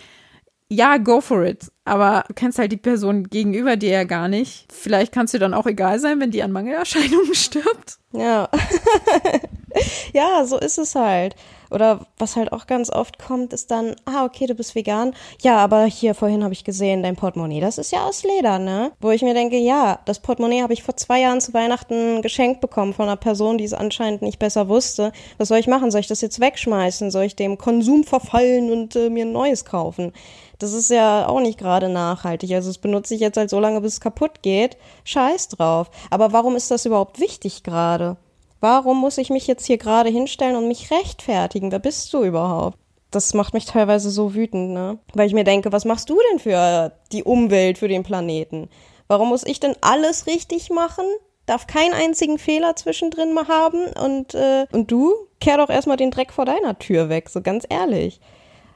ja, 0.72 0.96
go 0.96 1.20
for 1.20 1.44
it. 1.44 1.70
Aber 1.84 2.24
du 2.28 2.34
kennst 2.34 2.58
halt 2.58 2.72
die 2.72 2.78
Person 2.78 3.28
gegenüber 3.28 3.76
dir 3.76 3.90
ja 3.90 4.04
gar 4.04 4.28
nicht. 4.28 4.72
Vielleicht 4.72 5.12
kannst 5.12 5.34
du 5.34 5.38
dann 5.38 5.54
auch 5.54 5.66
egal 5.66 5.98
sein, 5.98 6.18
wenn 6.20 6.30
die 6.30 6.42
an 6.42 6.52
Mangelerscheinungen 6.52 7.34
stirbt. 7.34 7.98
Ja. 8.12 8.48
ja, 10.14 10.44
so 10.46 10.58
ist 10.58 10.78
es 10.78 10.94
halt. 10.94 11.36
Oder 11.72 12.06
was 12.18 12.36
halt 12.36 12.52
auch 12.52 12.66
ganz 12.66 12.90
oft 12.90 13.18
kommt, 13.18 13.52
ist 13.52 13.70
dann, 13.70 13.96
ah, 14.04 14.24
okay, 14.24 14.46
du 14.46 14.54
bist 14.54 14.74
vegan. 14.74 15.14
Ja, 15.40 15.58
aber 15.58 15.84
hier 15.84 16.14
vorhin 16.14 16.44
habe 16.44 16.52
ich 16.52 16.64
gesehen, 16.64 17.02
dein 17.02 17.16
Portemonnaie, 17.16 17.60
das 17.60 17.78
ist 17.78 17.92
ja 17.92 18.04
aus 18.04 18.24
Leder, 18.24 18.58
ne? 18.58 18.92
Wo 19.00 19.10
ich 19.10 19.22
mir 19.22 19.34
denke, 19.34 19.56
ja, 19.56 20.00
das 20.04 20.20
Portemonnaie 20.20 20.62
habe 20.62 20.72
ich 20.72 20.82
vor 20.82 20.96
zwei 20.96 21.20
Jahren 21.20 21.40
zu 21.40 21.54
Weihnachten 21.54 22.22
geschenkt 22.22 22.60
bekommen 22.60 22.92
von 22.92 23.06
einer 23.06 23.16
Person, 23.16 23.58
die 23.58 23.64
es 23.64 23.74
anscheinend 23.74 24.22
nicht 24.22 24.38
besser 24.38 24.68
wusste. 24.68 25.12
Was 25.38 25.48
soll 25.48 25.58
ich 25.58 25.66
machen? 25.66 25.90
Soll 25.90 26.00
ich 26.00 26.06
das 26.06 26.20
jetzt 26.20 26.40
wegschmeißen? 26.40 27.10
Soll 27.10 27.24
ich 27.24 27.36
dem 27.36 27.58
Konsum 27.58 28.04
verfallen 28.04 28.70
und 28.70 28.94
äh, 28.96 29.10
mir 29.10 29.24
ein 29.24 29.32
neues 29.32 29.64
kaufen? 29.64 30.12
Das 30.58 30.74
ist 30.74 30.90
ja 30.90 31.26
auch 31.26 31.40
nicht 31.40 31.58
gerade 31.58 31.88
nachhaltig. 31.88 32.52
Also 32.52 32.70
es 32.70 32.78
benutze 32.78 33.14
ich 33.14 33.20
jetzt 33.20 33.36
halt 33.36 33.50
so 33.50 33.58
lange, 33.58 33.80
bis 33.80 33.94
es 33.94 34.00
kaputt 34.00 34.42
geht. 34.42 34.76
Scheiß 35.04 35.48
drauf. 35.48 35.90
Aber 36.10 36.32
warum 36.32 36.54
ist 36.54 36.70
das 36.70 36.86
überhaupt 36.86 37.18
wichtig 37.18 37.64
gerade? 37.64 38.16
Warum 38.62 39.00
muss 39.00 39.18
ich 39.18 39.28
mich 39.28 39.48
jetzt 39.48 39.66
hier 39.66 39.76
gerade 39.76 40.08
hinstellen 40.08 40.54
und 40.54 40.68
mich 40.68 40.92
rechtfertigen? 40.92 41.72
Wer 41.72 41.80
bist 41.80 42.14
du 42.14 42.22
überhaupt? 42.22 42.78
Das 43.10 43.34
macht 43.34 43.54
mich 43.54 43.64
teilweise 43.64 44.08
so 44.08 44.34
wütend, 44.34 44.70
ne? 44.70 45.00
Weil 45.14 45.26
ich 45.26 45.34
mir 45.34 45.42
denke, 45.42 45.72
was 45.72 45.84
machst 45.84 46.08
du 46.08 46.16
denn 46.30 46.38
für 46.38 46.92
die 47.10 47.24
Umwelt, 47.24 47.78
für 47.78 47.88
den 47.88 48.04
Planeten? 48.04 48.70
Warum 49.08 49.30
muss 49.30 49.44
ich 49.44 49.58
denn 49.58 49.74
alles 49.80 50.28
richtig 50.28 50.70
machen? 50.70 51.04
Darf 51.46 51.66
keinen 51.66 51.92
einzigen 51.92 52.38
Fehler 52.38 52.76
zwischendrin 52.76 53.34
mal 53.34 53.48
haben? 53.48 53.86
Und, 54.00 54.36
äh, 54.36 54.66
und 54.70 54.92
du? 54.92 55.12
Kehr 55.40 55.56
doch 55.56 55.68
erstmal 55.68 55.96
den 55.96 56.12
Dreck 56.12 56.32
vor 56.32 56.44
deiner 56.44 56.78
Tür 56.78 57.08
weg, 57.08 57.30
so 57.30 57.42
ganz 57.42 57.66
ehrlich. 57.68 58.20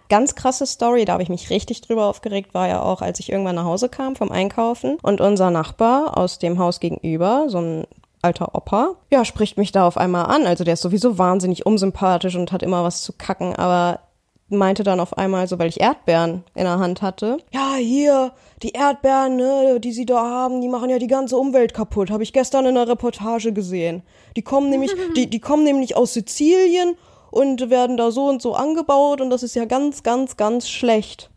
Ganz 0.09 0.35
krasse 0.35 0.67
Story, 0.67 1.05
da 1.05 1.13
habe 1.13 1.23
ich 1.23 1.29
mich 1.29 1.49
richtig 1.51 1.81
drüber 1.81 2.07
aufgeregt, 2.07 2.55
war 2.55 2.67
ja 2.67 2.83
auch, 2.83 3.03
als 3.03 3.21
ich 3.21 3.31
irgendwann 3.31 3.55
nach 3.55 3.65
Hause 3.65 3.89
kam 3.89 4.17
vom 4.17 4.33
Einkaufen 4.33 4.99
und 5.03 5.21
unser 5.21 5.53
Nachbar 5.53 6.19
aus 6.19 6.41
dem 6.41 6.59
Haus 6.59 6.81
gegenüber, 6.81 7.45
so 7.47 7.59
ein 7.59 7.87
alter 8.23 8.55
Opa, 8.55 8.97
ja, 9.11 9.25
spricht 9.25 9.59
mich 9.59 9.73
da 9.73 9.87
auf 9.87 9.97
einmal 9.97 10.27
an. 10.27 10.47
Also 10.47 10.65
der 10.65 10.75
ist 10.75 10.83
sowieso 10.83 11.19
wahnsinnig 11.19 11.67
unsympathisch 11.67 12.37
und 12.37 12.53
hat 12.53 12.63
immer 12.63 12.83
was 12.85 13.03
zu 13.03 13.13
kacken, 13.13 13.55
aber 13.55 14.01
meinte 14.49 14.85
dann 14.85 15.01
auf 15.01 15.19
einmal 15.19 15.49
so, 15.49 15.59
weil 15.59 15.69
ich 15.69 15.81
Erdbeeren 15.81 16.45
in 16.55 16.65
der 16.65 16.79
Hand 16.79 17.03
hatte. 17.03 17.39
Ja, 17.53 17.75
hier, 17.75 18.33
die 18.63 18.71
Erdbeeren, 18.71 19.37
ne, 19.37 19.81
die 19.81 19.93
sie 19.93 20.07
da 20.07 20.23
haben, 20.23 20.61
die 20.61 20.69
machen 20.69 20.89
ja 20.89 20.99
die 20.99 21.09
ganze 21.09 21.37
Umwelt 21.37 21.75
kaputt. 21.75 22.11
Habe 22.11 22.23
ich 22.23 22.33
gestern 22.33 22.67
in 22.67 22.77
einer 22.77 22.89
Reportage 22.89 23.53
gesehen. 23.53 24.03
Die 24.37 24.43
kommen 24.43 24.71
nämlich, 24.71 24.93
die, 25.17 25.29
die 25.29 25.41
kommen 25.41 25.65
nämlich 25.65 25.97
aus 25.97 26.15
Sizilien 26.15 26.95
und 27.31 27.71
werden 27.71 27.97
da 27.97 28.11
so 28.11 28.29
und 28.29 28.41
so 28.41 28.55
angebaut 28.55 29.21
und 29.21 29.31
das 29.31 29.43
ist 29.43 29.57
ja 29.57 29.65
ganz, 29.65 30.03
ganz, 30.03 30.37
ganz 30.37 30.69
schlecht. 30.69 31.31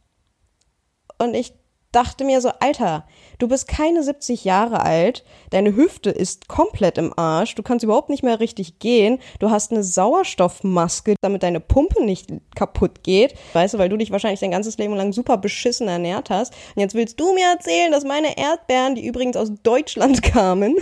Und 1.18 1.34
ich 1.34 1.54
dachte 1.92 2.24
mir 2.24 2.42
so, 2.42 2.50
Alter, 2.60 3.06
du 3.40 3.48
bist 3.48 3.68
keine 3.68 4.04
70 4.04 4.44
Jahre 4.44 4.82
alt, 4.82 5.24
deine 5.50 5.76
Hüfte 5.76 6.10
ist 6.10 6.48
komplett 6.48 6.98
im 6.98 7.18
Arsch, 7.18 7.56
du 7.56 7.64
kannst 7.64 7.84
überhaupt 7.84 8.10
nicht 8.10 8.24
mehr 8.24 8.40
richtig 8.40 8.80
gehen, 8.80 9.20
du 9.40 9.50
hast 9.50 9.72
eine 9.72 9.84
Sauerstoffmaske, 9.84 11.16
damit 11.22 11.44
deine 11.44 11.60
Pumpe 11.60 12.04
nicht 12.04 12.32
kaputt 12.56 13.04
geht, 13.04 13.34
weißt 13.54 13.74
du, 13.74 13.78
weil 13.80 13.90
du 13.90 13.98
dich 13.98 14.12
wahrscheinlich 14.12 14.40
dein 14.40 14.52
ganzes 14.52 14.78
Leben 14.78 14.96
lang 14.96 15.14
super 15.14 15.38
beschissen 15.38 15.88
ernährt 15.88 16.30
hast. 16.30 16.54
Und 16.76 16.82
jetzt 16.82 16.96
willst 16.96 17.20
du 17.20 17.34
mir 17.34 17.48
erzählen, 17.48 17.92
dass 17.92 18.04
meine 18.04 18.38
Erdbeeren, 18.38 18.96
die 18.96 19.06
übrigens 19.06 19.38
aus 19.38 19.52
Deutschland 19.64 20.22
kamen, 20.24 20.76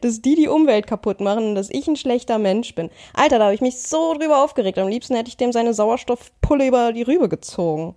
dass 0.00 0.20
die 0.20 0.34
die 0.34 0.48
Umwelt 0.48 0.86
kaputt 0.86 1.20
machen 1.20 1.48
und 1.48 1.54
dass 1.54 1.70
ich 1.70 1.86
ein 1.86 1.96
schlechter 1.96 2.38
Mensch 2.38 2.74
bin. 2.74 2.90
Alter, 3.14 3.38
da 3.38 3.44
habe 3.44 3.54
ich 3.54 3.60
mich 3.60 3.80
so 3.80 4.14
drüber 4.14 4.42
aufgeregt. 4.42 4.78
Am 4.78 4.88
liebsten 4.88 5.14
hätte 5.14 5.28
ich 5.28 5.36
dem 5.36 5.52
seine 5.52 5.74
Sauerstoffpulle 5.74 6.66
über 6.66 6.92
die 6.92 7.02
Rübe 7.02 7.28
gezogen. 7.28 7.94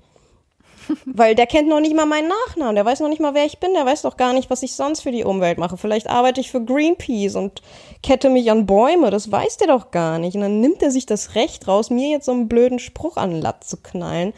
Weil 1.05 1.35
der 1.35 1.47
kennt 1.47 1.67
noch 1.67 1.79
nicht 1.79 1.95
mal 1.95 2.05
meinen 2.05 2.29
Nachnamen, 2.47 2.75
der 2.75 2.85
weiß 2.85 2.99
noch 2.99 3.09
nicht 3.09 3.21
mal, 3.21 3.33
wer 3.33 3.45
ich 3.45 3.59
bin, 3.59 3.73
der 3.73 3.85
weiß 3.85 4.03
doch 4.03 4.17
gar 4.17 4.33
nicht, 4.33 4.49
was 4.49 4.63
ich 4.63 4.75
sonst 4.75 5.01
für 5.01 5.11
die 5.11 5.23
Umwelt 5.23 5.57
mache. 5.57 5.77
Vielleicht 5.77 6.09
arbeite 6.09 6.41
ich 6.41 6.51
für 6.51 6.63
Greenpeace 6.63 7.35
und 7.35 7.61
kette 8.03 8.29
mich 8.29 8.51
an 8.51 8.65
Bäume, 8.65 9.11
das 9.11 9.31
weiß 9.31 9.57
der 9.57 9.67
doch 9.67 9.91
gar 9.91 10.19
nicht. 10.19 10.35
Und 10.35 10.41
dann 10.41 10.61
nimmt 10.61 10.81
er 10.81 10.91
sich 10.91 11.05
das 11.05 11.35
Recht 11.35 11.67
raus, 11.67 11.89
mir 11.89 12.09
jetzt 12.09 12.25
so 12.25 12.31
einen 12.31 12.47
blöden 12.47 12.79
Spruch 12.79 13.17
an 13.17 13.31
den 13.31 13.41
Latt 13.41 13.63
zu 13.63 13.77
knallen. 13.77 14.33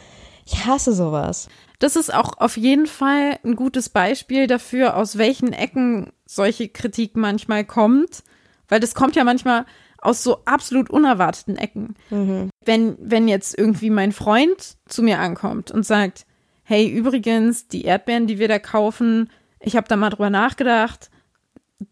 Ich 0.46 0.64
hasse 0.64 0.92
sowas. 0.92 1.48
Das 1.78 1.94
ist 1.94 2.12
auch 2.12 2.38
auf 2.38 2.56
jeden 2.56 2.86
Fall 2.86 3.38
ein 3.44 3.54
gutes 3.54 3.88
Beispiel 3.88 4.46
dafür, 4.46 4.96
aus 4.96 5.18
welchen 5.18 5.52
Ecken 5.52 6.12
solche 6.26 6.68
Kritik 6.68 7.16
manchmal 7.16 7.64
kommt. 7.64 8.22
Weil 8.68 8.80
das 8.80 8.94
kommt 8.94 9.16
ja 9.16 9.24
manchmal 9.24 9.64
aus 10.00 10.22
so 10.22 10.38
absolut 10.44 10.90
unerwarteten 10.90 11.56
Ecken. 11.56 11.94
Mhm. 12.10 12.50
Wenn, 12.64 12.96
wenn 13.00 13.28
jetzt 13.28 13.58
irgendwie 13.58 13.90
mein 13.90 14.12
Freund 14.12 14.76
zu 14.86 15.02
mir 15.02 15.18
ankommt 15.18 15.70
und 15.70 15.84
sagt, 15.84 16.24
hey, 16.68 16.86
übrigens, 16.86 17.66
die 17.66 17.86
Erdbeeren, 17.86 18.26
die 18.26 18.38
wir 18.38 18.46
da 18.46 18.58
kaufen, 18.58 19.30
ich 19.58 19.74
habe 19.74 19.88
da 19.88 19.96
mal 19.96 20.10
drüber 20.10 20.28
nachgedacht, 20.28 21.10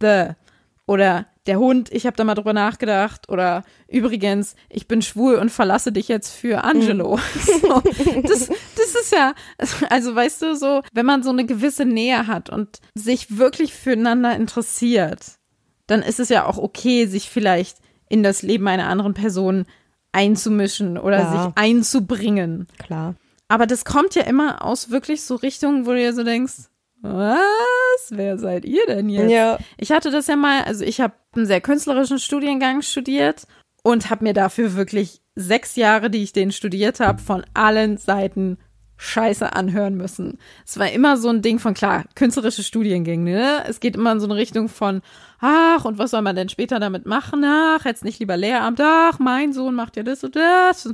the. 0.00 0.32
Oder 0.86 1.26
der 1.46 1.58
Hund, 1.58 1.90
ich 1.90 2.06
habe 2.06 2.16
da 2.16 2.24
mal 2.24 2.34
drüber 2.34 2.52
nachgedacht. 2.52 3.30
Oder 3.30 3.64
übrigens, 3.88 4.54
ich 4.68 4.86
bin 4.86 5.00
schwul 5.00 5.36
und 5.36 5.50
verlasse 5.50 5.92
dich 5.92 6.08
jetzt 6.08 6.30
für 6.30 6.62
Angelo. 6.62 7.16
Mhm. 7.16 7.60
so, 7.62 7.82
das, 8.22 8.48
das 8.48 8.94
ist 9.00 9.12
ja, 9.12 9.34
also 9.88 10.14
weißt 10.14 10.42
du, 10.42 10.54
so, 10.54 10.82
wenn 10.92 11.06
man 11.06 11.22
so 11.22 11.30
eine 11.30 11.46
gewisse 11.46 11.86
Nähe 11.86 12.26
hat 12.26 12.50
und 12.50 12.80
sich 12.94 13.38
wirklich 13.38 13.72
füreinander 13.72 14.36
interessiert, 14.36 15.38
dann 15.86 16.02
ist 16.02 16.20
es 16.20 16.28
ja 16.28 16.44
auch 16.44 16.58
okay, 16.58 17.06
sich 17.06 17.30
vielleicht 17.30 17.78
in 18.08 18.22
das 18.22 18.42
Leben 18.42 18.68
einer 18.68 18.88
anderen 18.88 19.14
Person 19.14 19.64
einzumischen 20.12 20.98
oder 20.98 21.18
ja. 21.18 21.32
sich 21.32 21.52
einzubringen. 21.56 22.68
Klar. 22.78 23.14
Aber 23.48 23.66
das 23.66 23.84
kommt 23.84 24.14
ja 24.14 24.22
immer 24.22 24.64
aus 24.64 24.90
wirklich 24.90 25.22
so 25.22 25.36
Richtungen, 25.36 25.86
wo 25.86 25.90
du 25.90 25.98
dir 25.98 26.12
so 26.12 26.24
denkst, 26.24 26.68
was? 27.00 28.10
Wer 28.10 28.38
seid 28.38 28.64
ihr 28.64 28.84
denn 28.86 29.08
jetzt? 29.08 29.30
Ja. 29.30 29.58
Ich 29.76 29.92
hatte 29.92 30.10
das 30.10 30.26
ja 30.26 30.36
mal, 30.36 30.62
also 30.64 30.84
ich 30.84 31.00
habe 31.00 31.14
einen 31.34 31.46
sehr 31.46 31.60
künstlerischen 31.60 32.18
Studiengang 32.18 32.82
studiert 32.82 33.46
und 33.82 34.10
habe 34.10 34.24
mir 34.24 34.34
dafür 34.34 34.74
wirklich 34.74 35.20
sechs 35.36 35.76
Jahre, 35.76 36.10
die 36.10 36.22
ich 36.22 36.32
den 36.32 36.50
studiert 36.50 36.98
habe, 36.98 37.22
von 37.22 37.44
allen 37.54 37.98
Seiten 37.98 38.58
Scheiße 38.96 39.54
anhören 39.54 39.96
müssen. 39.96 40.38
Es 40.64 40.78
war 40.78 40.90
immer 40.90 41.16
so 41.16 41.28
ein 41.28 41.42
Ding 41.42 41.58
von, 41.58 41.74
klar, 41.74 42.04
künstlerische 42.14 42.62
Studiengänge, 42.62 43.30
ne? 43.30 43.64
Es 43.68 43.80
geht 43.80 43.96
immer 43.96 44.12
in 44.12 44.20
so 44.20 44.26
eine 44.26 44.36
Richtung 44.36 44.68
von, 44.68 45.02
ach, 45.40 45.84
und 45.84 45.98
was 45.98 46.12
soll 46.12 46.22
man 46.22 46.36
denn 46.36 46.48
später 46.48 46.80
damit 46.80 47.06
machen? 47.06 47.44
Ach, 47.44 47.84
jetzt 47.84 48.04
nicht 48.04 48.20
lieber 48.20 48.36
Lehramt, 48.36 48.80
ach, 48.80 49.18
mein 49.18 49.52
Sohn 49.52 49.74
macht 49.74 49.96
ja 49.96 50.02
das 50.02 50.24
und 50.24 50.36
das. 50.36 50.88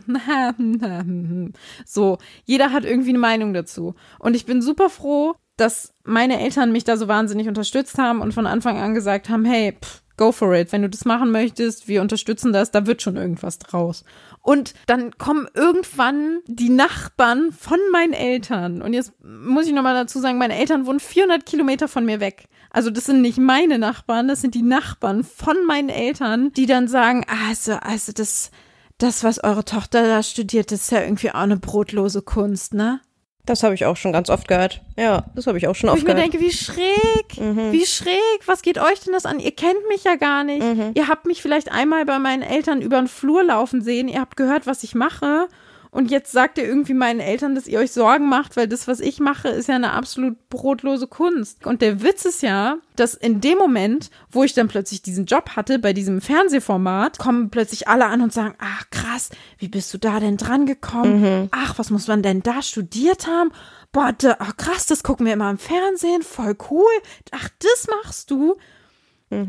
So, 1.87 2.19
jeder 2.45 2.73
hat 2.73 2.85
irgendwie 2.85 3.11
eine 3.11 3.19
Meinung 3.19 3.55
dazu. 3.55 3.95
Und 4.19 4.35
ich 4.35 4.47
bin 4.47 4.63
super 4.63 4.91
froh, 4.91 5.35
dass 5.57 5.93
meine 6.05 6.41
Eltern 6.41 6.73
mich 6.73 6.85
da 6.85 6.97
so 6.97 7.09
wahnsinnig 7.09 7.47
unterstützt 7.47 7.99
haben 7.99 8.21
und 8.21 8.33
von 8.35 8.47
Anfang 8.47 8.79
an 8.79 8.95
gesagt 8.95 9.29
haben, 9.29 9.45
hey, 9.45 9.77
pff, 9.81 10.02
go 10.17 10.33
for 10.33 10.55
it. 10.55 10.73
Wenn 10.73 10.83
du 10.83 10.89
das 10.89 11.05
machen 11.05 11.31
möchtest, 11.31 11.89
wir 11.89 12.01
unterstützen 12.01 12.53
das, 12.53 12.71
da 12.71 12.87
wird 12.87 13.03
schon 13.03 13.17
irgendwas 13.17 13.59
draus. 13.59 14.05
Und 14.41 14.75
dann 14.87 15.17
kommen 15.19 15.49
irgendwann 15.55 16.41
die 16.47 16.69
Nachbarn 16.69 17.53
von 17.53 17.79
meinen 17.93 18.13
Eltern. 18.13 18.83
Und 18.83 18.93
jetzt 18.93 19.13
muss 19.23 19.67
ich 19.67 19.73
nochmal 19.73 19.95
dazu 19.95 20.19
sagen, 20.19 20.39
meine 20.39 20.57
Eltern 20.57 20.87
wohnen 20.87 21.01
400 21.01 21.47
Kilometer 21.47 21.89
von 21.89 22.05
mir 22.05 22.21
weg. 22.21 22.49
Also 22.71 22.91
das 22.91 23.05
sind 23.05 23.21
nicht 23.21 23.39
meine 23.39 23.79
Nachbarn, 23.79 24.29
das 24.29 24.41
sind 24.41 24.55
die 24.55 24.63
Nachbarn 24.63 25.25
von 25.25 25.57
meinen 25.67 25.91
Eltern, 25.91 26.53
die 26.55 26.67
dann 26.67 26.89
sagen, 26.89 27.25
also, 27.49 27.75
also 27.75 28.13
das, 28.13 28.51
das, 28.99 29.23
was 29.23 29.45
eure 29.45 29.65
Tochter 29.65 30.07
da 30.07 30.23
studiert, 30.23 30.73
das 30.73 30.83
ist 30.83 30.91
ja 30.93 31.03
irgendwie 31.03 31.31
auch 31.31 31.41
eine 31.41 31.59
brotlose 31.59 32.23
Kunst, 32.23 32.75
ne? 32.75 33.01
Das 33.45 33.65
habe 33.65 33.75
ich 33.75 33.85
auch 33.87 33.97
schon 33.97 34.13
ganz 34.13 34.31
oft 34.31 34.47
gehört. 34.47 34.81
Ja, 34.97 35.25
das 35.35 35.49
habe 35.49 35.59
ich 35.59 35.67
auch 35.67 35.75
schon 35.75 35.89
oft 35.91 35.99
ich 35.99 36.05
mir 36.05 36.15
gehört. 36.15 36.33
denke, 36.33 36.47
wie 36.47 36.53
schräg, 36.53 37.39
Mhm. 37.41 37.73
wie 37.73 37.85
schräg, 37.85 38.41
was 38.47 38.63
geht 38.63 38.79
euch 38.79 39.01
denn 39.01 39.13
das 39.13 39.27
an? 39.27 39.41
Ihr 39.41 39.51
kennt 39.51 39.89
mich 39.89 40.05
ja 40.05 40.15
gar 40.15 40.45
nicht. 40.45 40.63
Mhm. 40.63 40.93
Ihr 40.95 41.09
habt 41.09 41.27
mich 41.27 41.43
vielleicht 41.43 41.73
einmal 41.73 42.05
bei 42.05 42.21
meinen 42.21 42.43
Eltern 42.43 42.81
über 42.81 42.99
den 42.99 43.09
Flur 43.09 43.43
laufen 43.43 43.83
sehen, 43.83 44.07
ihr 44.07 44.21
habt 44.21 44.37
gehört, 44.37 44.67
was 44.69 44.85
ich 44.85 44.95
mache. 44.95 45.49
Und 45.95 46.11
jetzt 46.11 46.33
sagt 46.33 46.57
ihr 46.57 46.65
irgendwie 46.65 46.95
meinen 46.95 47.21
Eltern, 47.21 47.55
dass 47.55 47.69
ihr 47.69 47.79
euch 47.79 47.93
Sorgen 47.93 48.27
macht, 48.27 48.57
weil 48.57 48.67
das, 48.67 48.89
was 48.89 48.99
ich 48.99 49.21
mache, 49.21 49.49
ist 49.49 49.69
ja 49.69 49.75
eine 49.75 49.93
absolut 49.93 50.49
brotlose 50.49 51.07
Kunst. 51.07 51.67
Und 51.67 51.83
der 51.83 52.03
Witz 52.03 52.25
ist 52.25 52.43
ja, 52.43 52.79
dass 52.97 53.13
in 53.13 53.43
dem 53.43 53.59
Moment, 53.59 54.11
wo 54.31 54.43
ich 54.43 54.55
dann 54.55 54.69
plötzlich 54.69 55.03
diesen 55.03 55.27
Job 55.27 55.51
hatte, 55.51 55.79
bei 55.79 55.93
diesem 55.93 56.23
Fernsehformat, 56.23 57.19
kommen 57.19 57.51
plötzlich 57.51 57.89
alle 57.89 58.07
an 58.07 58.23
und 58.23 58.33
sagen, 58.33 58.55
ach 58.59 58.89
krass, 58.91 59.29
wie 59.59 59.69
bist 59.69 59.93
du 59.93 59.99
da 59.99 60.19
denn 60.19 60.39
dran 60.39 60.65
gekommen? 60.65 61.23
Ach, 61.53 61.79
was 61.79 61.91
muss 61.91 62.09
man 62.09 62.23
denn 62.23 62.43
da 62.43 62.63
studiert 62.63 63.27
haben? 63.27 63.53
Boah, 63.93 64.15
da, 64.17 64.37
ach 64.39 64.57
krass, 64.57 64.87
das 64.87 65.03
gucken 65.03 65.27
wir 65.27 65.35
immer 65.35 65.51
im 65.51 65.59
Fernsehen, 65.59 66.23
voll 66.23 66.57
cool. 66.71 66.91
Ach, 67.33 67.51
das 67.59 67.87
machst 68.03 68.31
du? 68.31 68.57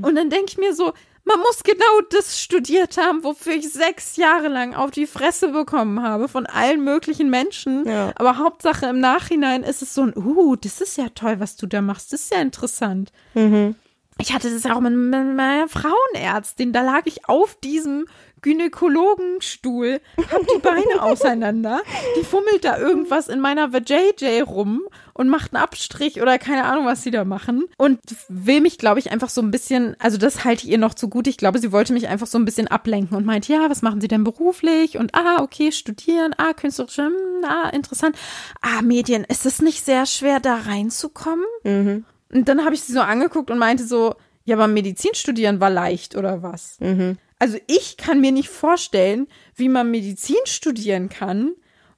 Und 0.01 0.15
dann 0.15 0.29
denke 0.29 0.47
ich 0.49 0.57
mir 0.57 0.73
so, 0.75 0.91
man 1.25 1.39
muss 1.39 1.63
genau 1.63 2.01
das 2.09 2.39
studiert 2.39 2.97
haben, 2.97 3.23
wofür 3.23 3.53
ich 3.53 3.71
sechs 3.71 4.17
Jahre 4.17 4.49
lang 4.49 4.73
auf 4.75 4.91
die 4.91 5.07
Fresse 5.07 5.49
bekommen 5.49 6.01
habe 6.01 6.27
von 6.27 6.45
allen 6.45 6.83
möglichen 6.83 7.29
Menschen. 7.29 7.87
Ja. 7.87 8.11
Aber 8.15 8.37
Hauptsache 8.37 8.87
im 8.87 8.99
Nachhinein 8.99 9.63
ist 9.63 9.81
es 9.81 9.93
so 9.93 10.03
ein, 10.03 10.13
uh, 10.17 10.55
das 10.55 10.81
ist 10.81 10.97
ja 10.97 11.07
toll, 11.15 11.39
was 11.39 11.55
du 11.55 11.65
da 11.65 11.81
machst. 11.81 12.11
Das 12.11 12.21
ist 12.21 12.33
ja 12.33 12.41
interessant. 12.41 13.11
Mhm. 13.33 13.75
Ich 14.19 14.33
hatte 14.33 14.51
das 14.51 14.65
auch 14.65 14.79
mit, 14.79 14.93
mit 14.93 15.35
meiner 15.35 15.67
Frauenärztin. 15.67 16.71
Da 16.71 16.81
lag 16.81 17.01
ich 17.05 17.27
auf 17.27 17.55
diesem 17.55 18.05
Gynäkologenstuhl, 18.41 20.01
hab 20.31 20.47
die 20.47 20.59
Beine 20.61 21.01
auseinander. 21.01 21.81
Die 22.17 22.23
fummelt 22.23 22.63
da 22.63 22.77
irgendwas 22.77 23.27
in 23.29 23.39
meiner 23.39 23.71
VJJ 23.71 24.41
rum 24.41 24.83
und 25.13 25.29
macht 25.29 25.53
einen 25.53 25.63
Abstrich 25.63 26.21
oder 26.21 26.37
keine 26.39 26.65
Ahnung, 26.65 26.85
was 26.85 27.03
sie 27.03 27.11
da 27.11 27.23
machen. 27.23 27.65
Und 27.77 27.99
will 28.29 28.61
mich, 28.61 28.77
glaube 28.77 28.99
ich, 28.99 29.11
einfach 29.11 29.29
so 29.29 29.41
ein 29.41 29.51
bisschen, 29.51 29.95
also 29.99 30.17
das 30.17 30.43
halte 30.43 30.65
ich 30.65 30.71
ihr 30.71 30.77
noch 30.77 30.93
zu 30.93 31.07
gut. 31.07 31.27
Ich 31.27 31.37
glaube, 31.37 31.59
sie 31.59 31.71
wollte 31.71 31.93
mich 31.93 32.07
einfach 32.07 32.27
so 32.27 32.37
ein 32.37 32.45
bisschen 32.45 32.67
ablenken 32.67 33.15
und 33.15 33.25
meint, 33.25 33.47
ja, 33.47 33.69
was 33.69 33.81
machen 33.81 34.01
Sie 34.01 34.07
denn 34.07 34.23
beruflich? 34.23 34.97
Und 34.97 35.13
ah, 35.15 35.41
okay, 35.41 35.71
studieren, 35.71 36.33
ah, 36.37 36.53
künstlerisch, 36.53 36.97
hm, 36.97 37.13
ah, 37.45 37.69
interessant. 37.69 38.17
Ah, 38.61 38.81
Medien, 38.81 39.23
ist 39.23 39.45
es 39.45 39.61
nicht 39.61 39.85
sehr 39.85 40.05
schwer, 40.05 40.39
da 40.39 40.55
reinzukommen? 40.55 41.45
Mhm. 41.63 42.05
Und 42.33 42.49
dann 42.49 42.65
habe 42.65 42.73
ich 42.73 42.81
sie 42.81 42.93
so 42.93 43.01
angeguckt 43.01 43.51
und 43.51 43.59
meinte 43.59 43.85
so, 43.85 44.15
ja, 44.45 44.55
aber 44.55 44.67
Medizin 44.67 45.13
studieren 45.13 45.59
war 45.59 45.69
leicht 45.69 46.15
oder 46.15 46.41
was? 46.41 46.77
Mhm. 46.79 47.17
Also 47.39 47.57
ich 47.67 47.97
kann 47.97 48.21
mir 48.21 48.31
nicht 48.31 48.49
vorstellen, 48.49 49.27
wie 49.55 49.69
man 49.69 49.91
Medizin 49.91 50.37
studieren 50.45 51.09
kann 51.09 51.51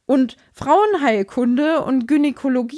und 0.05 0.37
Frauenheilkunde 0.53 1.81
und 1.81 2.07
Gynäkologie. 2.07 2.77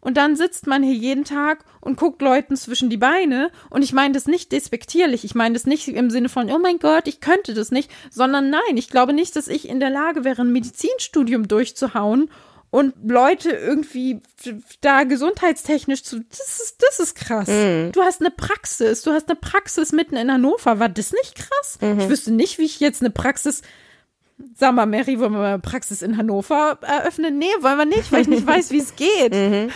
Und 0.00 0.16
dann 0.16 0.34
sitzt 0.34 0.66
man 0.66 0.82
hier 0.82 0.94
jeden 0.94 1.22
Tag 1.22 1.64
und 1.80 1.96
guckt 1.96 2.22
Leuten 2.22 2.56
zwischen 2.56 2.90
die 2.90 2.96
Beine. 2.96 3.52
Und 3.70 3.82
ich 3.82 3.92
meine 3.92 4.14
das 4.14 4.26
nicht 4.26 4.50
despektierlich, 4.50 5.24
ich 5.24 5.36
meine 5.36 5.54
das 5.54 5.64
nicht 5.64 5.86
im 5.86 6.10
Sinne 6.10 6.28
von, 6.28 6.50
oh 6.50 6.58
mein 6.58 6.80
Gott, 6.80 7.06
ich 7.06 7.20
könnte 7.20 7.54
das 7.54 7.70
nicht, 7.70 7.88
sondern 8.10 8.50
nein, 8.50 8.76
ich 8.76 8.88
glaube 8.88 9.12
nicht, 9.12 9.36
dass 9.36 9.46
ich 9.46 9.68
in 9.68 9.78
der 9.78 9.90
Lage 9.90 10.24
wäre, 10.24 10.42
ein 10.42 10.50
Medizinstudium 10.50 11.46
durchzuhauen 11.46 12.30
und 12.70 12.94
Leute 13.06 13.50
irgendwie 13.50 14.22
da 14.80 15.04
gesundheitstechnisch 15.04 16.02
zu, 16.02 16.20
das 16.20 16.60
ist, 16.60 16.82
das 16.82 16.98
ist 16.98 17.14
krass. 17.14 17.46
Du 17.92 18.02
hast 18.02 18.20
eine 18.22 18.30
Praxis, 18.30 19.02
du 19.02 19.12
hast 19.12 19.28
eine 19.28 19.36
Praxis 19.36 19.92
mitten 19.92 20.16
in 20.16 20.32
Hannover, 20.32 20.80
war 20.80 20.88
das 20.88 21.12
nicht 21.12 21.36
krass? 21.36 21.78
Ich 21.80 22.08
wüsste 22.08 22.32
nicht, 22.32 22.58
wie 22.58 22.64
ich 22.64 22.80
jetzt 22.80 23.02
eine 23.02 23.10
Praxis, 23.10 23.62
sag 24.54 24.74
mal, 24.74 24.86
Mary, 24.86 25.18
wollen 25.18 25.32
wir 25.32 25.38
mal 25.38 25.58
Praxis 25.58 26.02
in 26.02 26.16
Hannover 26.16 26.78
eröffnen? 26.82 27.38
Nee, 27.38 27.46
wollen 27.60 27.78
wir 27.78 27.86
nicht, 27.86 28.10
weil 28.12 28.22
ich 28.22 28.28
nicht 28.28 28.46
weiß, 28.46 28.70
wie 28.70 28.78
es 28.78 28.96
geht. 28.96 29.32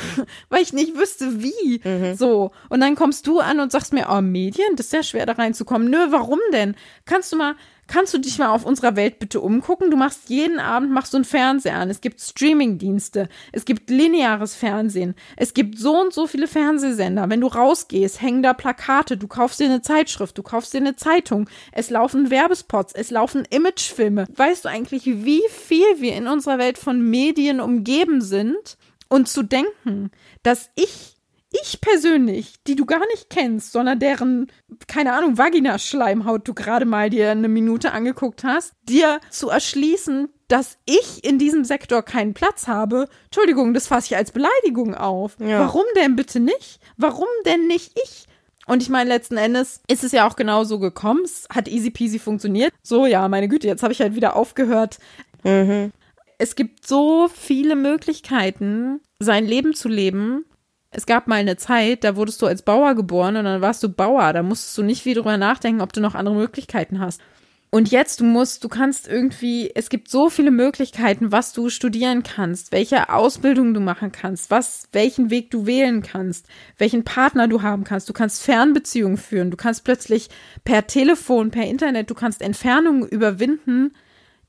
Weil 0.49 0.63
ich 0.63 0.73
nicht 0.73 0.97
wüsste, 0.97 1.43
wie. 1.43 1.81
So. 2.17 2.53
Und 2.69 2.81
dann 2.81 2.95
kommst 2.95 3.27
du 3.27 3.41
an 3.41 3.61
und 3.61 3.73
sagst 3.73 3.93
mir, 3.93 4.07
oh, 4.11 4.21
Medien, 4.21 4.77
das 4.77 4.87
ist 4.87 4.93
ja 4.93 5.03
schwer 5.03 5.27
da 5.27 5.33
reinzukommen. 5.33 5.91
Nö, 5.91 6.07
warum 6.11 6.41
denn? 6.53 6.75
Kannst 7.05 7.33
du 7.33 7.37
mal, 7.37 7.55
kannst 7.87 8.15
du 8.15 8.19
dich 8.19 8.39
mal 8.39 8.49
auf 8.49 8.65
unserer 8.65 8.97
Welt 8.97 9.19
bitte 9.19 9.41
umgucken? 9.41 9.91
Du 9.91 9.97
machst 9.97 10.29
jeden 10.29 10.59
Abend 10.59 10.91
machst 10.91 11.13
du 11.13 11.19
einen 11.19 11.25
Fernseher 11.25 11.77
an. 11.77 11.91
Es 11.91 12.01
gibt 12.01 12.21
Streamingdienste. 12.21 13.29
Es 13.53 13.65
gibt 13.65 13.91
lineares 13.91 14.55
Fernsehen. 14.55 15.15
Es 15.37 15.55
gibt 15.55 15.79
so 15.79 16.01
und 16.01 16.13
so 16.13 16.27
viele 16.27 16.49
Fernsehsender. 16.49 17.29
Wenn 17.29 17.41
du 17.41 17.47
rausgehst, 17.47 18.21
hängen 18.21 18.43
da 18.43 18.55
Plakate. 18.55 19.17
Du 19.17 19.29
kaufst 19.29 19.61
dir 19.61 19.67
eine 19.67 19.83
Zeitschrift. 19.83 20.37
Du 20.39 20.43
kaufst 20.43 20.75
dir 20.75 20.79
eine 20.79 20.97
Zeitung. 20.97 21.49
Es 21.73 21.91
laufen 21.91 22.31
Werbespots. 22.31 22.93
Es 22.93 23.11
laufen 23.11 23.45
Imagefilme. 23.51 24.27
Weißt 24.35 24.65
du 24.65 24.69
eigentlich, 24.69 25.07
wie 25.07 25.43
viel 25.51 26.01
wir 26.01 26.15
in 26.15 26.27
unserer 26.27 26.59
Welt 26.59 26.79
von 26.79 27.01
Medien 27.01 27.61
umgeben 27.61 28.21
sind? 28.21 28.77
Und 29.09 29.29
zu 29.29 29.45
denken, 29.45 30.11
dass 30.43 30.71
ich 30.75 31.16
ich 31.51 31.81
persönlich, 31.81 32.55
die 32.67 32.77
du 32.77 32.87
gar 32.87 33.07
nicht 33.13 33.31
kennst, 33.31 33.73
sondern 33.73 33.99
deren, 33.99 34.51
keine 34.89 35.15
Ahnung, 35.15 35.39
Vaginaschleimhaut 35.39 36.47
du 36.47 36.55
gerade 36.55 36.85
mal 36.85 37.11
dir 37.11 37.31
eine 37.31 37.49
Minute 37.49 37.93
angeguckt 37.93 38.45
hast, 38.45 38.73
dir 38.89 39.21
zu 39.31 39.49
erschließen, 39.49 40.29
dass 40.49 40.79
ich 40.87 41.25
in 41.25 41.39
diesem 41.39 41.65
Sektor 41.65 42.03
keinen 42.03 42.35
Platz 42.35 42.69
habe, 42.69 43.09
Entschuldigung, 43.27 43.75
das 43.75 43.87
fasse 43.87 44.07
ich 44.07 44.17
als 44.17 44.33
Beleidigung 44.33 44.95
auf. 44.95 45.37
Ja. 45.41 45.61
Warum 45.61 45.85
denn 45.97 46.17
bitte 46.17 46.41
nicht? 46.41 46.81
Warum 46.97 47.29
denn 47.45 47.67
nicht 47.67 47.99
ich? 48.03 48.27
Und 48.67 48.83
ich 48.83 48.89
meine, 48.89 49.09
letzten 49.09 49.37
Endes 49.37 49.81
ist 49.89 50.03
es 50.03 50.13
ja 50.13 50.29
auch 50.29 50.37
genau 50.37 50.65
so 50.65 50.79
gekommen. 50.79 51.23
Es 51.25 51.47
hat 51.49 51.69
easy 51.69 51.91
peasy 51.91 52.19
funktioniert. 52.19 52.73
So, 52.83 53.07
ja, 53.07 53.29
meine 53.29 53.49
Güte, 53.49 53.69
jetzt 53.69 53.83
habe 53.83 53.93
ich 53.93 54.01
halt 54.01 54.17
wieder 54.17 54.35
aufgehört. 54.35 54.99
Mhm. 55.45 55.93
Es 56.39 56.57
gibt 56.57 56.87
so 56.87 57.29
viele 57.29 57.77
Möglichkeiten, 57.77 59.01
sein 59.21 59.47
Leben 59.47 59.75
zu 59.75 59.89
leben. 59.89 60.45
Es 60.97 61.05
gab 61.05 61.27
mal 61.27 61.35
eine 61.35 61.59
Zeit, 61.59 62.05
da 62.05 62.17
wurdest 62.17 62.41
du 62.41 62.47
als 62.47 62.63
Bauer 62.63 62.95
geboren 62.95 63.37
und 63.37 63.45
dann 63.45 63.61
warst 63.61 63.83
du 63.83 63.91
Bauer. 63.91 64.33
Da 64.33 64.43
musstest 64.43 64.79
du 64.79 64.83
nicht 64.83 65.03
viel 65.03 65.13
drüber 65.13 65.37
nachdenken, 65.37 65.83
ob 65.83 65.93
du 65.93 66.01
noch 66.01 66.15
andere 66.15 66.35
Möglichkeiten 66.35 67.01
hast. 67.01 67.21
Und 67.69 67.91
jetzt, 67.91 68.21
du 68.21 68.25
musst, 68.25 68.65
du 68.65 68.71
kannst 68.71 69.07
irgendwie, 69.07 69.71
es 69.75 69.91
gibt 69.91 70.09
so 70.09 70.31
viele 70.31 70.51
Möglichkeiten, 70.51 71.33
was 71.33 71.53
du 71.53 71.69
studieren 71.69 72.23
kannst, 72.23 72.73
welche 72.73 73.11
Ausbildung 73.11 73.75
du 73.75 73.81
machen 73.81 74.11
kannst, 74.11 74.51
was, 74.51 74.89
welchen 74.93 75.29
Weg 75.29 75.51
du 75.51 75.67
wählen 75.67 76.01
kannst, 76.01 76.47
welchen 76.79 77.05
Partner 77.05 77.47
du 77.47 77.61
haben 77.61 77.85
kannst. 77.85 78.09
Du 78.09 78.15
kannst 78.15 78.43
Fernbeziehungen 78.43 79.19
führen, 79.19 79.51
du 79.51 79.59
kannst 79.59 79.85
plötzlich 79.85 80.31
per 80.65 80.87
Telefon, 80.87 81.51
per 81.51 81.65
Internet, 81.67 82.09
du 82.09 82.15
kannst 82.15 82.41
Entfernungen 82.41 83.07
überwinden. 83.07 83.93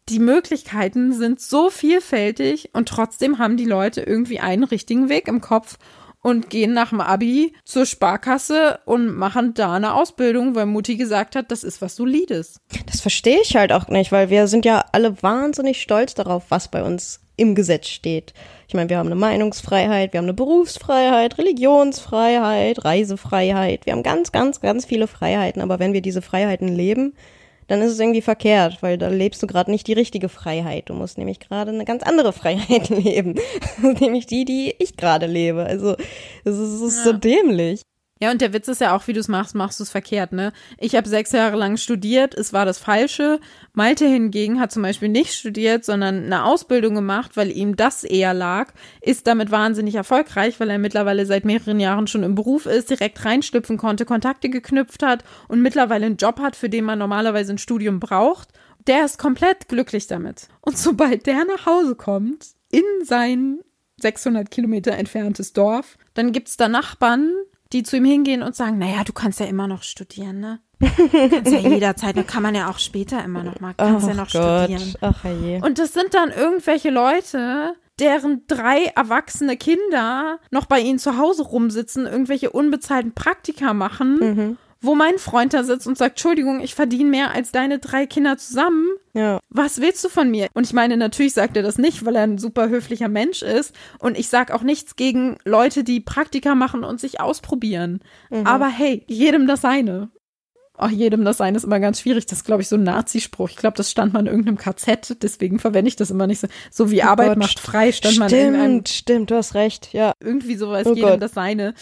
Die 0.08 0.20
Möglichkeiten 0.20 1.12
sind 1.12 1.42
so 1.42 1.70
vielfältig 1.70 2.70
und 2.72 2.88
trotzdem 2.88 3.38
haben 3.38 3.58
die 3.58 3.66
Leute 3.66 4.00
irgendwie 4.00 4.40
einen 4.40 4.64
richtigen 4.64 5.10
Weg 5.10 5.28
im 5.28 5.42
Kopf 5.42 5.78
und 6.22 6.50
gehen 6.50 6.74
nach 6.74 6.90
dem 6.90 7.02
Abi 7.02 7.54
zur 7.64 7.86
Sparkasse 7.86 8.80
und 8.86 9.16
machen 9.16 9.54
da 9.54 9.74
eine 9.74 9.94
Ausbildung, 9.94 10.56
weil 10.56 10.66
Mutti 10.66 10.96
gesagt 10.96 11.36
hat, 11.36 11.52
das 11.52 11.64
ist 11.64 11.82
was 11.82 11.96
Solides. 11.96 12.60
Das 12.86 13.02
verstehe 13.02 13.40
ich 13.42 13.56
halt 13.56 13.72
auch 13.72 13.88
nicht, 13.88 14.12
weil 14.12 14.30
wir 14.30 14.48
sind 14.48 14.66
ja 14.66 14.84
alle 14.92 15.22
wahnsinnig 15.22 15.82
stolz 15.82 16.16
darauf, 16.16 16.46
was 16.50 16.70
bei 16.70 16.84
uns 16.84 17.22
im 17.38 17.54
Gesetz 17.56 17.88
steht. 17.88 18.34
Ich 18.68 18.74
meine, 18.74 18.90
wir 18.90 18.98
haben 18.98 19.08
eine 19.08 19.16
Meinungsfreiheit, 19.16 20.12
wir 20.12 20.18
haben 20.18 20.26
eine 20.26 20.34
Berufsfreiheit, 20.34 21.38
Religionsfreiheit, 21.38 22.84
Reisefreiheit. 22.84 23.86
Wir 23.86 23.94
haben 23.94 24.04
ganz, 24.04 24.32
ganz, 24.32 24.60
ganz 24.60 24.86
viele 24.86 25.08
Freiheiten. 25.08 25.62
Aber 25.62 25.80
wenn 25.80 25.94
wir 25.94 26.02
diese 26.02 26.24
Freiheiten 26.24 26.68
leben, 26.68 27.14
dann 27.68 27.82
ist 27.82 27.92
es 27.92 28.00
irgendwie 28.00 28.22
verkehrt, 28.22 28.82
weil 28.82 28.98
da 28.98 29.10
lebst 29.10 29.44
du 29.44 29.48
gerade 29.48 29.72
nicht 29.72 29.88
die 29.88 29.94
richtige 29.94 30.30
Freiheit. 30.30 30.90
Du 30.90 30.94
musst 30.94 31.18
nämlich 31.18 31.40
gerade 31.40 31.72
eine 31.72 31.86
ganz 31.86 32.04
andere 32.04 32.34
Freiheit 32.34 32.90
leben. 32.90 33.36
nämlich 34.00 34.26
die, 34.26 34.46
die 34.46 34.76
ich 34.80 34.98
gerade 34.98 35.26
lebe. 35.26 35.66
Also, 35.66 35.96
es 36.44 36.58
ist, 36.58 36.74
es 36.74 36.82
ist 36.82 37.04
so 37.04 37.14
dämlich. 37.14 37.82
Ja, 38.20 38.32
und 38.32 38.42
der 38.42 38.54
Witz 38.54 38.68
ist 38.68 38.82
ja 38.82 38.96
auch, 38.96 39.08
wie 39.08 39.14
du 39.14 39.20
es 39.20 39.28
machst, 39.28 39.54
machst 39.56 39.80
du 39.80 39.84
es 39.84 39.90
verkehrt, 39.90 40.32
ne? 40.32 40.52
Ich 40.80 40.96
habe 40.96 41.08
sechs 41.08 41.32
Jahre 41.32 41.56
lang 41.56 41.78
studiert, 41.78 42.34
es 42.34 42.52
war 42.52 42.66
das 42.66 42.80
Falsche. 42.80 43.40
Malte 43.74 44.08
hingegen 44.08 44.60
hat 44.60 44.72
zum 44.72 44.82
Beispiel 44.82 45.10
nicht 45.10 45.34
studiert, 45.34 45.86
sondern 45.86 46.26
eine 46.26 46.46
Ausbildung 46.46 46.96
gemacht, 46.96 47.38
weil 47.38 47.52
ihm 47.52 47.76
das 47.76 48.04
eher 48.04 48.34
lag, 48.34 48.74
ist 49.02 49.28
damit 49.28 49.52
wahnsinnig 49.52 49.96
erfolgreich, 49.96 50.60
weil 50.60 50.70
er 50.70 50.80
mittlerweile 50.80 51.26
seit 51.26 51.46
mehreren 51.46 51.80
Jahren 51.80 52.08
schon 52.08 52.24
im 52.24 52.36
Beruf 52.36 52.66
ist, 52.66 52.90
direkt 52.90 53.24
reinschlüpfen 53.24 53.78
konnte, 53.78 54.06
Kontakte 54.06 54.50
geknüpft 54.50 55.04
hat 55.04 55.24
und 55.48 55.62
mittlerweile 55.62 56.08
einen 56.08 56.18
Job 56.18 56.40
hat, 56.40 56.56
für 56.56 56.70
den 56.70 56.86
man 56.86 57.00
normalerweise 57.00 57.54
ein 57.54 57.58
Studium 57.60 58.00
braucht. 58.00 58.50
Der 58.88 59.06
ist 59.06 59.20
komplett 59.20 59.68
glücklich 59.68 60.08
damit. 60.08 60.48
Und 60.62 60.78
sobald 60.78 61.26
der 61.26 61.46
nach 61.46 61.66
Hause 61.66 61.96
kommt, 61.96 62.48
in 62.72 62.84
sein 63.04 63.60
600 64.02 64.50
Kilometer 64.50 64.94
entferntes 64.94 65.54
Dorf, 65.54 65.98
dann 66.14 66.32
gibt's 66.32 66.58
da 66.58 66.68
Nachbarn, 66.68 67.32
die 67.74 67.84
zu 67.84 67.98
ihm 67.98 68.06
hingehen 68.06 68.44
und 68.44 68.56
sagen, 68.56 68.78
naja, 68.78 69.04
du 69.04 69.14
kannst 69.14 69.40
ja 69.40 69.46
immer 69.46 69.68
noch 69.68 69.84
studieren, 69.84 70.40
ne? 70.40 70.60
kannst 70.80 71.52
ja 71.52 71.60
jederzeit, 71.60 72.16
dann 72.18 72.28
kann 72.28 72.44
man 72.44 72.54
ja 72.56 72.70
auch 72.70 72.78
später 72.80 73.24
immer 73.24 73.44
noch 73.44 73.60
mal, 73.60 73.74
kannst 73.76 74.06
Ach 74.06 74.10
ja 74.10 74.16
noch 74.16 74.32
Gott. 74.32 74.64
studieren. 74.70 74.94
Ach 75.02 75.24
je. 75.42 75.62
Und 75.62 75.80
das 75.80 75.94
sind 75.94 76.14
dann 76.14 76.30
irgendwelche 76.32 76.92
Leute, 76.92 77.74
deren 78.00 78.44
drei 78.48 78.86
erwachsene 78.96 79.58
Kinder 79.58 80.38
noch 80.52 80.66
bei 80.68 80.80
ihnen 80.80 81.00
zu 81.00 81.18
Hause 81.18 81.44
rumsitzen, 81.44 82.06
irgendwelche 82.06 82.52
unbezahlten 82.52 83.14
Praktika 83.14 83.74
machen, 83.74 84.20
Mhm. 84.20 84.58
Wo 84.82 84.96
mein 84.96 85.18
Freund 85.18 85.54
da 85.54 85.64
sitzt 85.64 85.88
und 85.88 85.98
sagt, 85.98 86.12
Entschuldigung, 86.18 86.60
ich 86.60 86.76
verdiene 86.76 87.10
mehr 87.10 87.32
als 87.32 87.52
deine 87.52 87.80
drei 87.80 88.06
Kinder 88.06 88.38
zusammen. 88.38 88.88
Ja. 89.14 89.40
Was 89.50 89.82
willst 89.82 90.04
du 90.04 90.10
von 90.10 90.30
mir? 90.30 90.48
Und 90.54 90.66
ich 90.66 90.74
meine, 90.74 90.98
natürlich 90.98 91.34
sagt 91.34 91.58
er 91.58 91.64
das 91.64 91.78
nicht, 91.78 92.06
weil 92.06 92.16
er 92.16 92.24
ein 92.24 92.38
super 92.38 92.70
höflicher 92.70 93.08
Mensch 93.10 93.42
ist. 93.42 93.74
Und 94.00 94.18
ich 94.18 94.30
sag 94.30 94.52
auch 94.52 94.62
nichts 94.62 94.96
gegen 94.96 95.38
Leute, 95.44 95.84
die 95.84 96.00
Praktika 96.00 96.56
machen 96.56 96.84
und 96.84 97.00
sich 97.00 97.20
ausprobieren. 97.20 98.02
Aber 98.44 98.68
hey, 98.68 99.04
jedem 99.08 99.48
das 99.48 99.62
seine. 99.62 100.10
Ach, 100.78 100.90
jedem 100.92 101.26
das 101.26 101.38
seine 101.38 101.58
ist 101.58 101.64
immer 101.64 101.80
ganz 101.80 102.02
schwierig. 102.02 102.26
Das 102.28 102.40
ist, 102.40 102.46
glaube 102.46 102.62
ich, 102.62 102.68
so 102.68 102.76
ein 102.76 102.84
Nazispruch. 102.84 103.50
Ich 103.50 103.56
glaube, 103.56 103.76
das 103.78 103.90
stand 103.92 104.14
mal 104.14 104.20
in 104.20 104.28
irgendeinem 104.28 104.58
KZ, 104.58 105.18
deswegen 105.24 105.60
verwende 105.60 105.90
ich 105.90 105.96
das 105.96 106.12
immer 106.12 106.28
nicht 106.28 106.40
so. 106.40 106.48
So 106.72 106.92
wie 106.92 107.04
Arbeit 107.04 107.30
Gott, 107.30 107.38
macht 107.38 107.60
frei, 107.60 107.92
stand 107.92 108.20
man 108.20 108.30
in 108.32 108.56
einem 108.56 108.72
Stimmt, 108.86 108.90
stimmt, 108.90 109.32
du 109.32 109.36
hast 109.36 109.56
recht, 109.56 109.94
ja. 109.94 110.14
irgendwie 110.20 110.56
sowas, 110.56 110.86
Oh 110.86 110.94
jedem 110.94 111.10
Gott. 111.12 111.22
das 111.22 111.34
seine. 111.34 111.74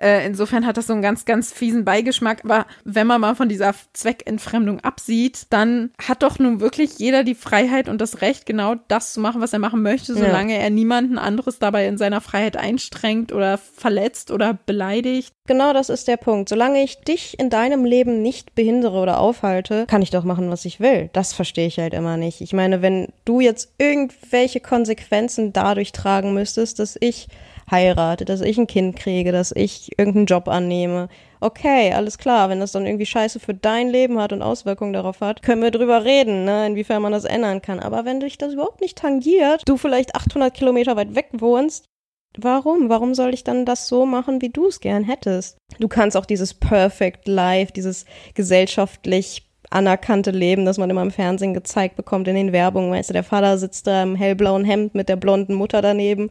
Äh, 0.00 0.26
insofern 0.26 0.64
hat 0.66 0.78
das 0.78 0.86
so 0.86 0.94
einen 0.94 1.02
ganz, 1.02 1.26
ganz 1.26 1.52
fiesen 1.52 1.84
Beigeschmack. 1.84 2.42
Aber 2.44 2.66
wenn 2.84 3.06
man 3.06 3.20
mal 3.20 3.34
von 3.36 3.50
dieser 3.50 3.74
Zweckentfremdung 3.92 4.80
absieht, 4.80 5.46
dann 5.50 5.90
hat 6.02 6.22
doch 6.22 6.38
nun 6.38 6.60
wirklich 6.60 6.98
jeder 6.98 7.22
die 7.22 7.34
Freiheit 7.34 7.86
und 7.86 8.00
das 8.00 8.22
Recht, 8.22 8.46
genau 8.46 8.76
das 8.88 9.12
zu 9.12 9.20
machen, 9.20 9.42
was 9.42 9.52
er 9.52 9.58
machen 9.58 9.82
möchte, 9.82 10.14
Ja. 10.14 10.18
solange 10.20 10.56
er 10.56 10.70
niemanden 10.70 11.18
anderes 11.18 11.58
dabei 11.58 11.86
in 11.86 11.98
seiner 11.98 12.22
Freiheit 12.22 12.56
einstrengt 12.56 13.30
oder 13.30 13.58
verletzt 13.58 14.30
oder 14.30 14.54
beleidigt. 14.54 15.34
Genau 15.46 15.74
das 15.74 15.90
ist 15.90 16.08
der 16.08 16.16
Punkt. 16.16 16.48
Solange 16.48 16.82
ich 16.82 17.00
dich 17.02 17.38
in 17.38 17.50
deinem 17.50 17.84
Leben 17.84 18.22
nicht 18.22 18.39
behindere 18.54 18.98
oder 18.98 19.20
aufhalte, 19.20 19.86
kann 19.86 20.02
ich 20.02 20.10
doch 20.10 20.24
machen, 20.24 20.50
was 20.50 20.64
ich 20.64 20.80
will. 20.80 21.10
Das 21.12 21.32
verstehe 21.32 21.66
ich 21.66 21.78
halt 21.78 21.94
immer 21.94 22.16
nicht. 22.16 22.40
Ich 22.40 22.52
meine, 22.52 22.82
wenn 22.82 23.08
du 23.24 23.40
jetzt 23.40 23.72
irgendwelche 23.78 24.60
Konsequenzen 24.60 25.52
dadurch 25.52 25.92
tragen 25.92 26.34
müsstest, 26.34 26.78
dass 26.78 26.96
ich 27.00 27.28
heirate, 27.70 28.24
dass 28.24 28.40
ich 28.40 28.58
ein 28.58 28.66
Kind 28.66 28.96
kriege, 28.96 29.32
dass 29.32 29.52
ich 29.52 29.98
irgendeinen 29.98 30.26
Job 30.26 30.48
annehme. 30.48 31.08
Okay, 31.40 31.92
alles 31.92 32.18
klar. 32.18 32.50
Wenn 32.50 32.60
das 32.60 32.72
dann 32.72 32.86
irgendwie 32.86 33.06
Scheiße 33.06 33.40
für 33.40 33.54
dein 33.54 33.88
Leben 33.88 34.18
hat 34.18 34.32
und 34.32 34.42
Auswirkungen 34.42 34.92
darauf 34.92 35.20
hat, 35.20 35.42
können 35.42 35.62
wir 35.62 35.70
drüber 35.70 36.04
reden, 36.04 36.44
ne, 36.44 36.66
inwiefern 36.66 37.02
man 37.02 37.12
das 37.12 37.24
ändern 37.24 37.62
kann. 37.62 37.80
Aber 37.80 38.04
wenn 38.04 38.20
dich 38.20 38.36
das 38.38 38.52
überhaupt 38.52 38.80
nicht 38.80 38.98
tangiert, 38.98 39.62
du 39.66 39.76
vielleicht 39.76 40.14
800 40.14 40.52
Kilometer 40.52 40.96
weit 40.96 41.14
weg 41.14 41.28
wohnst, 41.32 41.89
Warum? 42.36 42.88
Warum 42.88 43.14
soll 43.14 43.34
ich 43.34 43.44
dann 43.44 43.64
das 43.64 43.88
so 43.88 44.06
machen, 44.06 44.40
wie 44.40 44.50
du 44.50 44.68
es 44.68 44.80
gern 44.80 45.04
hättest? 45.04 45.58
Du 45.78 45.88
kannst 45.88 46.16
auch 46.16 46.26
dieses 46.26 46.54
Perfect 46.54 47.26
Life, 47.26 47.72
dieses 47.72 48.04
gesellschaftlich 48.34 49.50
anerkannte 49.70 50.30
Leben, 50.30 50.64
das 50.64 50.78
man 50.78 50.90
immer 50.90 51.02
im 51.02 51.10
Fernsehen 51.10 51.54
gezeigt 51.54 51.96
bekommt, 51.96 52.28
in 52.28 52.34
den 52.34 52.52
Werbungen. 52.52 52.90
Weißt 52.90 53.10
du, 53.10 53.14
der 53.14 53.24
Vater 53.24 53.58
sitzt 53.58 53.86
da 53.86 54.02
im 54.02 54.16
hellblauen 54.16 54.64
Hemd 54.64 54.94
mit 54.94 55.08
der 55.08 55.16
blonden 55.16 55.54
Mutter 55.54 55.82
daneben, 55.82 56.30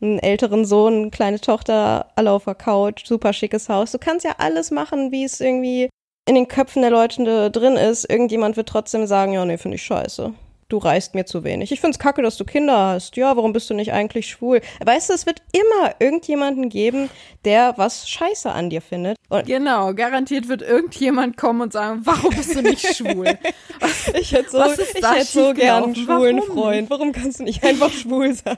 einen 0.00 0.18
älteren 0.18 0.64
Sohn, 0.64 0.94
eine 0.94 1.10
kleine 1.10 1.40
Tochter, 1.40 2.10
alle 2.16 2.32
auf 2.32 2.44
der 2.44 2.54
Couch, 2.54 3.06
super 3.06 3.32
schickes 3.32 3.68
Haus. 3.68 3.92
Du 3.92 3.98
kannst 3.98 4.24
ja 4.24 4.36
alles 4.38 4.70
machen, 4.70 5.12
wie 5.12 5.24
es 5.24 5.40
irgendwie 5.40 5.88
in 6.28 6.34
den 6.34 6.48
Köpfen 6.48 6.82
der 6.82 6.90
Leute 6.90 7.50
drin 7.50 7.76
ist. 7.76 8.08
Irgendjemand 8.08 8.56
wird 8.56 8.68
trotzdem 8.68 9.06
sagen, 9.06 9.32
ja, 9.32 9.44
nee, 9.44 9.58
finde 9.58 9.76
ich 9.76 9.82
scheiße. 9.82 10.32
Du 10.70 10.78
reist 10.78 11.16
mir 11.16 11.26
zu 11.26 11.42
wenig. 11.42 11.72
Ich 11.72 11.80
find's 11.80 11.98
kacke, 11.98 12.22
dass 12.22 12.36
du 12.36 12.44
Kinder 12.44 12.78
hast. 12.78 13.16
Ja, 13.16 13.36
warum 13.36 13.52
bist 13.52 13.68
du 13.68 13.74
nicht 13.74 13.92
eigentlich 13.92 14.28
schwul? 14.28 14.60
Weißt 14.84 15.10
du, 15.10 15.14
es 15.14 15.26
wird 15.26 15.42
immer 15.52 15.96
irgendjemanden 15.98 16.68
geben, 16.68 17.10
der 17.44 17.74
was 17.76 18.08
scheiße 18.08 18.50
an 18.52 18.70
dir 18.70 18.80
findet. 18.80 19.16
Und 19.28 19.46
Genau, 19.46 19.92
garantiert 19.94 20.48
wird 20.48 20.62
irgendjemand 20.62 21.36
kommen 21.36 21.60
und 21.62 21.72
sagen, 21.72 22.02
warum 22.04 22.30
bist 22.30 22.54
du 22.54 22.62
nicht 22.62 22.86
schwul? 22.96 23.36
ich 24.14 24.32
hätte 24.32 24.50
so, 24.50 24.62
ich 24.64 25.04
hätte 25.04 25.24
so 25.24 25.54
gern 25.54 25.84
einen 25.84 25.96
schwulen 25.96 26.38
Warum? 26.38 26.54
Freund. 26.54 26.90
Warum 26.90 27.10
kannst 27.10 27.40
du 27.40 27.42
nicht 27.42 27.64
einfach 27.64 27.90
schwul 27.90 28.32
sein? 28.32 28.56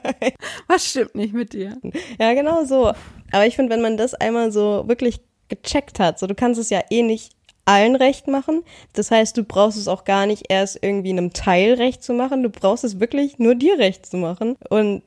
Was 0.66 0.86
stimmt 0.86 1.14
nicht 1.14 1.32
mit 1.32 1.54
dir? 1.54 1.78
Ja, 2.20 2.34
genau 2.34 2.64
so. 2.66 2.92
Aber 3.32 3.46
ich 3.46 3.56
finde, 3.56 3.72
wenn 3.72 3.80
man 3.80 3.96
das 3.96 4.12
einmal 4.12 4.52
so 4.52 4.84
wirklich 4.86 5.20
gecheckt 5.48 5.98
hat, 5.98 6.18
so 6.18 6.26
du 6.26 6.34
kannst 6.34 6.60
es 6.60 6.68
ja 6.68 6.82
eh 6.90 7.02
nicht 7.02 7.32
allen 7.64 7.96
recht 7.96 8.28
machen. 8.28 8.62
Das 8.92 9.10
heißt, 9.10 9.36
du 9.36 9.44
brauchst 9.44 9.78
es 9.78 9.88
auch 9.88 10.04
gar 10.04 10.26
nicht 10.26 10.46
erst 10.48 10.78
irgendwie 10.82 11.10
einem 11.10 11.32
Teil 11.32 11.74
recht 11.74 12.02
zu 12.02 12.12
machen. 12.12 12.42
Du 12.42 12.50
brauchst 12.50 12.84
es 12.84 13.00
wirklich 13.00 13.38
nur 13.38 13.54
dir 13.54 13.78
recht 13.78 14.06
zu 14.06 14.16
machen. 14.16 14.56
Und 14.68 15.02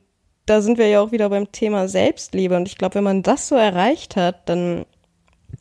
da 0.46 0.62
sind 0.62 0.78
wir 0.78 0.88
ja 0.88 1.00
auch 1.00 1.12
wieder 1.12 1.28
beim 1.28 1.52
Thema 1.52 1.88
Selbstliebe. 1.88 2.56
Und 2.56 2.68
ich 2.68 2.78
glaube, 2.78 2.96
wenn 2.96 3.04
man 3.04 3.22
das 3.22 3.48
so 3.48 3.56
erreicht 3.56 4.16
hat, 4.16 4.48
dann 4.48 4.86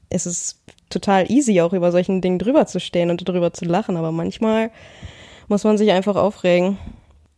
ist 0.10 0.26
es 0.26 0.62
total 0.90 1.30
easy, 1.30 1.60
auch 1.62 1.74
über 1.74 1.92
solchen 1.92 2.22
Dingen 2.22 2.40
drüber 2.40 2.68
zu 2.68 2.80
stehen 2.80 3.10
und 3.10 3.28
drüber 3.28 3.52
zu 3.52 3.66
lachen. 3.66 3.98
Aber 3.98 4.12
manchmal 4.12 4.72
muss 5.48 5.64
man 5.64 5.78
sich 5.78 5.92
einfach 5.92 6.16
aufregen. 6.16 6.78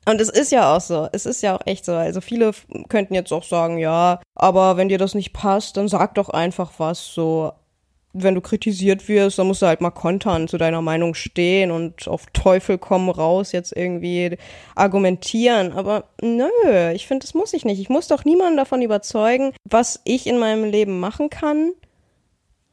Und 0.07 0.21
es 0.21 0.29
ist 0.29 0.51
ja 0.51 0.75
auch 0.75 0.81
so. 0.81 1.07
Es 1.11 1.25
ist 1.25 1.41
ja 1.41 1.55
auch 1.55 1.65
echt 1.65 1.83
so. 1.83 1.93
Also 1.93 2.21
viele 2.21 2.51
könnten 2.87 3.13
jetzt 3.13 3.33
auch 3.33 3.43
sagen, 3.43 3.77
ja, 3.77 4.21
aber 4.35 4.77
wenn 4.77 4.89
dir 4.89 4.97
das 4.97 5.15
nicht 5.15 5.33
passt, 5.33 5.75
dann 5.75 5.87
sag 5.89 6.15
doch 6.15 6.29
einfach 6.29 6.71
was. 6.77 7.13
So, 7.13 7.51
wenn 8.23 8.35
du 8.35 8.41
kritisiert 8.41 9.07
wirst, 9.07 9.39
dann 9.39 9.47
musst 9.47 9.61
du 9.61 9.67
halt 9.67 9.81
mal 9.81 9.91
kontern, 9.91 10.47
zu 10.47 10.57
deiner 10.57 10.81
Meinung 10.81 11.13
stehen 11.13 11.71
und 11.71 12.07
auf 12.07 12.25
Teufel 12.33 12.77
komm 12.77 13.09
raus 13.09 13.51
jetzt 13.51 13.75
irgendwie 13.75 14.37
argumentieren. 14.75 15.71
Aber 15.73 16.05
nö, 16.21 16.91
ich 16.93 17.07
finde, 17.07 17.25
das 17.25 17.33
muss 17.33 17.53
ich 17.53 17.65
nicht. 17.65 17.79
Ich 17.79 17.89
muss 17.89 18.07
doch 18.07 18.25
niemanden 18.25 18.57
davon 18.57 18.81
überzeugen, 18.81 19.53
was 19.63 20.01
ich 20.03 20.27
in 20.27 20.37
meinem 20.37 20.63
Leben 20.63 20.99
machen 20.99 21.29
kann. 21.29 21.71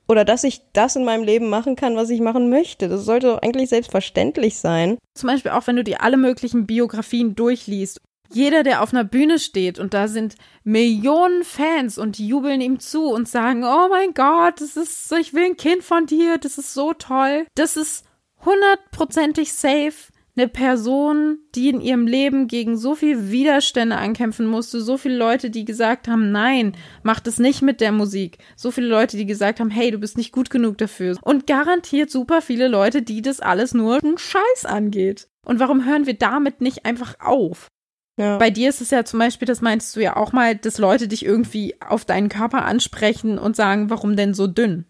Oder 0.07 0.24
dass 0.24 0.45
ich 0.45 0.61
das 0.74 0.97
in 0.97 1.05
meinem 1.05 1.24
Leben 1.24 1.49
machen 1.49 1.76
kann, 1.76 1.97
was 1.97 2.11
ich 2.11 2.20
machen 2.20 2.51
möchte. 2.51 2.88
Das 2.88 3.05
sollte 3.05 3.28
doch 3.28 3.42
eigentlich 3.42 3.70
selbstverständlich 3.70 4.59
sein. 4.59 4.99
Zum 5.14 5.28
Beispiel 5.28 5.53
auch, 5.53 5.66
wenn 5.66 5.76
du 5.76 5.84
dir 5.84 6.03
alle 6.03 6.18
möglichen 6.18 6.66
Biografien 6.66 7.34
durchliest. 7.34 8.01
Jeder, 8.32 8.62
der 8.62 8.82
auf 8.82 8.92
einer 8.92 9.04
Bühne 9.04 9.38
steht 9.38 9.78
und 9.78 9.94
da 9.94 10.08
sind 10.08 10.36
Millionen 10.64 11.44
Fans 11.44 11.98
und 11.98 12.18
die 12.18 12.26
jubeln 12.26 12.60
ihm 12.60 12.80
zu 12.80 13.10
und 13.10 13.28
sagen, 13.28 13.64
oh 13.64 13.88
mein 13.88 14.14
Gott, 14.14 14.60
das 14.60 14.76
ist, 14.76 15.12
ich 15.12 15.34
will 15.34 15.44
ein 15.44 15.56
Kind 15.56 15.84
von 15.84 16.06
dir, 16.06 16.38
das 16.38 16.58
ist 16.58 16.74
so 16.74 16.92
toll. 16.94 17.46
Das 17.54 17.76
ist 17.76 18.04
hundertprozentig 18.44 19.52
safe 19.52 20.12
eine 20.36 20.48
Person, 20.48 21.38
die 21.54 21.68
in 21.68 21.80
ihrem 21.80 22.06
Leben 22.06 22.48
gegen 22.48 22.76
so 22.76 22.94
viel 22.94 23.30
Widerstände 23.30 23.96
ankämpfen 23.96 24.46
musste, 24.46 24.80
so 24.80 24.96
viele 24.96 25.16
Leute, 25.16 25.48
die 25.48 25.64
gesagt 25.64 26.08
haben, 26.08 26.32
nein, 26.32 26.76
mach 27.02 27.20
das 27.20 27.38
nicht 27.38 27.62
mit 27.62 27.80
der 27.80 27.92
Musik, 27.92 28.38
so 28.56 28.72
viele 28.72 28.88
Leute, 28.88 29.16
die 29.16 29.26
gesagt 29.26 29.60
haben, 29.60 29.70
hey, 29.70 29.92
du 29.92 29.98
bist 29.98 30.16
nicht 30.16 30.32
gut 30.32 30.50
genug 30.50 30.78
dafür 30.78 31.16
und 31.22 31.46
garantiert 31.46 32.10
super 32.10 32.42
viele 32.42 32.66
Leute, 32.66 33.02
die 33.02 33.22
das 33.22 33.40
alles 33.40 33.74
nur 33.74 34.02
einen 34.02 34.18
Scheiß 34.18 34.64
angeht. 34.64 35.28
Und 35.46 35.60
warum 35.60 35.84
hören 35.84 36.06
wir 36.06 36.14
damit 36.14 36.60
nicht 36.60 36.84
einfach 36.84 37.14
auf? 37.20 37.68
Ja. 38.16 38.38
Bei 38.38 38.50
dir 38.50 38.68
ist 38.68 38.80
es 38.80 38.90
ja 38.90 39.04
zum 39.04 39.18
Beispiel, 39.18 39.46
das 39.46 39.60
meinst 39.60 39.94
du 39.96 40.00
ja 40.00 40.16
auch 40.16 40.32
mal, 40.32 40.54
dass 40.54 40.78
Leute 40.78 41.08
dich 41.08 41.24
irgendwie 41.24 41.74
auf 41.80 42.04
deinen 42.04 42.28
Körper 42.28 42.64
ansprechen 42.64 43.38
und 43.38 43.56
sagen, 43.56 43.90
warum 43.90 44.14
denn 44.16 44.34
so 44.34 44.46
dünn? 44.46 44.84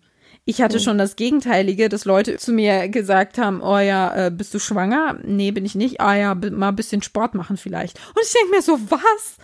Ich 0.47 0.61
hatte 0.61 0.79
schon 0.79 0.99
das 0.99 1.17
Gegenteilige, 1.17 1.89
dass 1.89 2.05
Leute 2.05 2.37
zu 2.37 2.53
mir 2.53 2.89
gesagt 2.91 3.39
haben, 3.39 3.63
oh 3.63 3.79
ja, 3.79 4.27
äh, 4.27 4.31
bist 4.31 4.53
du 4.53 4.59
schwanger? 4.59 5.19
Nee, 5.25 5.53
bin 5.53 5.65
ich 5.65 5.75
nicht. 5.75 6.03
Ah 6.03 6.17
ja, 6.17 6.35
mal 6.35 6.69
ein 6.69 6.77
bisschen 6.77 7.01
Sport 7.01 7.35
machen 7.35 7.57
vielleicht. 7.57 7.99
Und 8.11 8.21
ich 8.23 8.33
denke 8.33 8.51
mir 8.55 8.61
so, 8.61 8.79
was? 8.91 9.37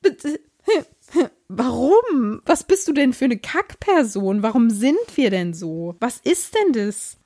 Bitte- 0.00 0.40
Warum? 1.48 2.40
Was 2.46 2.64
bist 2.64 2.88
du 2.88 2.92
denn 2.92 3.12
für 3.12 3.26
eine 3.26 3.36
Kackperson? 3.38 4.42
Warum 4.42 4.70
sind 4.70 4.96
wir 5.14 5.30
denn 5.30 5.54
so? 5.54 5.96
Was 6.00 6.18
ist 6.18 6.54
denn 6.56 6.72
das? 6.72 7.18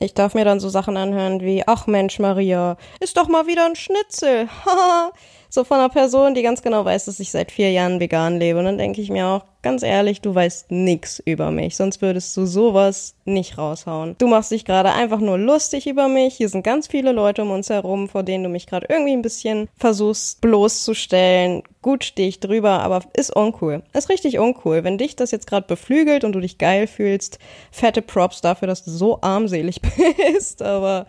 Ich 0.00 0.14
darf 0.14 0.34
mir 0.34 0.44
dann 0.44 0.60
so 0.60 0.68
Sachen 0.68 0.96
anhören 0.96 1.40
wie, 1.40 1.64
ach 1.66 1.88
Mensch, 1.88 2.20
Maria, 2.20 2.76
ist 3.00 3.16
doch 3.16 3.26
mal 3.26 3.48
wieder 3.48 3.66
ein 3.66 3.74
Schnitzel. 3.74 4.48
Haha. 4.64 5.12
So 5.48 5.64
von 5.64 5.78
einer 5.78 5.88
Person, 5.88 6.34
die 6.34 6.42
ganz 6.42 6.62
genau 6.62 6.84
weiß, 6.84 7.06
dass 7.06 7.20
ich 7.20 7.30
seit 7.30 7.50
vier 7.50 7.72
Jahren 7.72 8.00
vegan 8.00 8.38
lebe. 8.38 8.58
Und 8.58 8.66
dann 8.66 8.78
denke 8.78 9.00
ich 9.00 9.10
mir 9.10 9.26
auch, 9.26 9.44
ganz 9.62 9.82
ehrlich, 9.82 10.20
du 10.20 10.34
weißt 10.34 10.70
nix 10.70 11.20
über 11.24 11.50
mich. 11.50 11.76
Sonst 11.76 12.02
würdest 12.02 12.36
du 12.36 12.46
sowas 12.46 13.14
nicht 13.24 13.58
raushauen. 13.58 14.14
Du 14.18 14.26
machst 14.26 14.50
dich 14.50 14.64
gerade 14.64 14.92
einfach 14.92 15.20
nur 15.20 15.38
lustig 15.38 15.86
über 15.86 16.08
mich. 16.08 16.36
Hier 16.36 16.48
sind 16.48 16.62
ganz 16.62 16.86
viele 16.86 17.12
Leute 17.12 17.42
um 17.42 17.50
uns 17.50 17.70
herum, 17.70 18.08
vor 18.08 18.22
denen 18.22 18.44
du 18.44 18.50
mich 18.50 18.66
gerade 18.66 18.86
irgendwie 18.88 19.12
ein 19.12 19.22
bisschen 19.22 19.68
versuchst 19.76 20.40
bloßzustellen. 20.40 21.62
Gut 21.82 22.04
stehe 22.04 22.28
ich 22.28 22.40
drüber, 22.40 22.80
aber 22.80 23.02
ist 23.14 23.34
uncool. 23.34 23.82
Ist 23.94 24.10
richtig 24.10 24.38
uncool. 24.38 24.84
Wenn 24.84 24.98
dich 24.98 25.16
das 25.16 25.30
jetzt 25.30 25.46
gerade 25.46 25.66
beflügelt 25.66 26.24
und 26.24 26.32
du 26.32 26.40
dich 26.40 26.58
geil 26.58 26.86
fühlst, 26.86 27.38
fette 27.70 28.02
Props 28.02 28.40
dafür, 28.40 28.68
dass 28.68 28.84
du 28.84 28.90
so 28.90 29.20
armselig 29.22 29.80
bist, 30.32 30.62
aber 30.62 31.06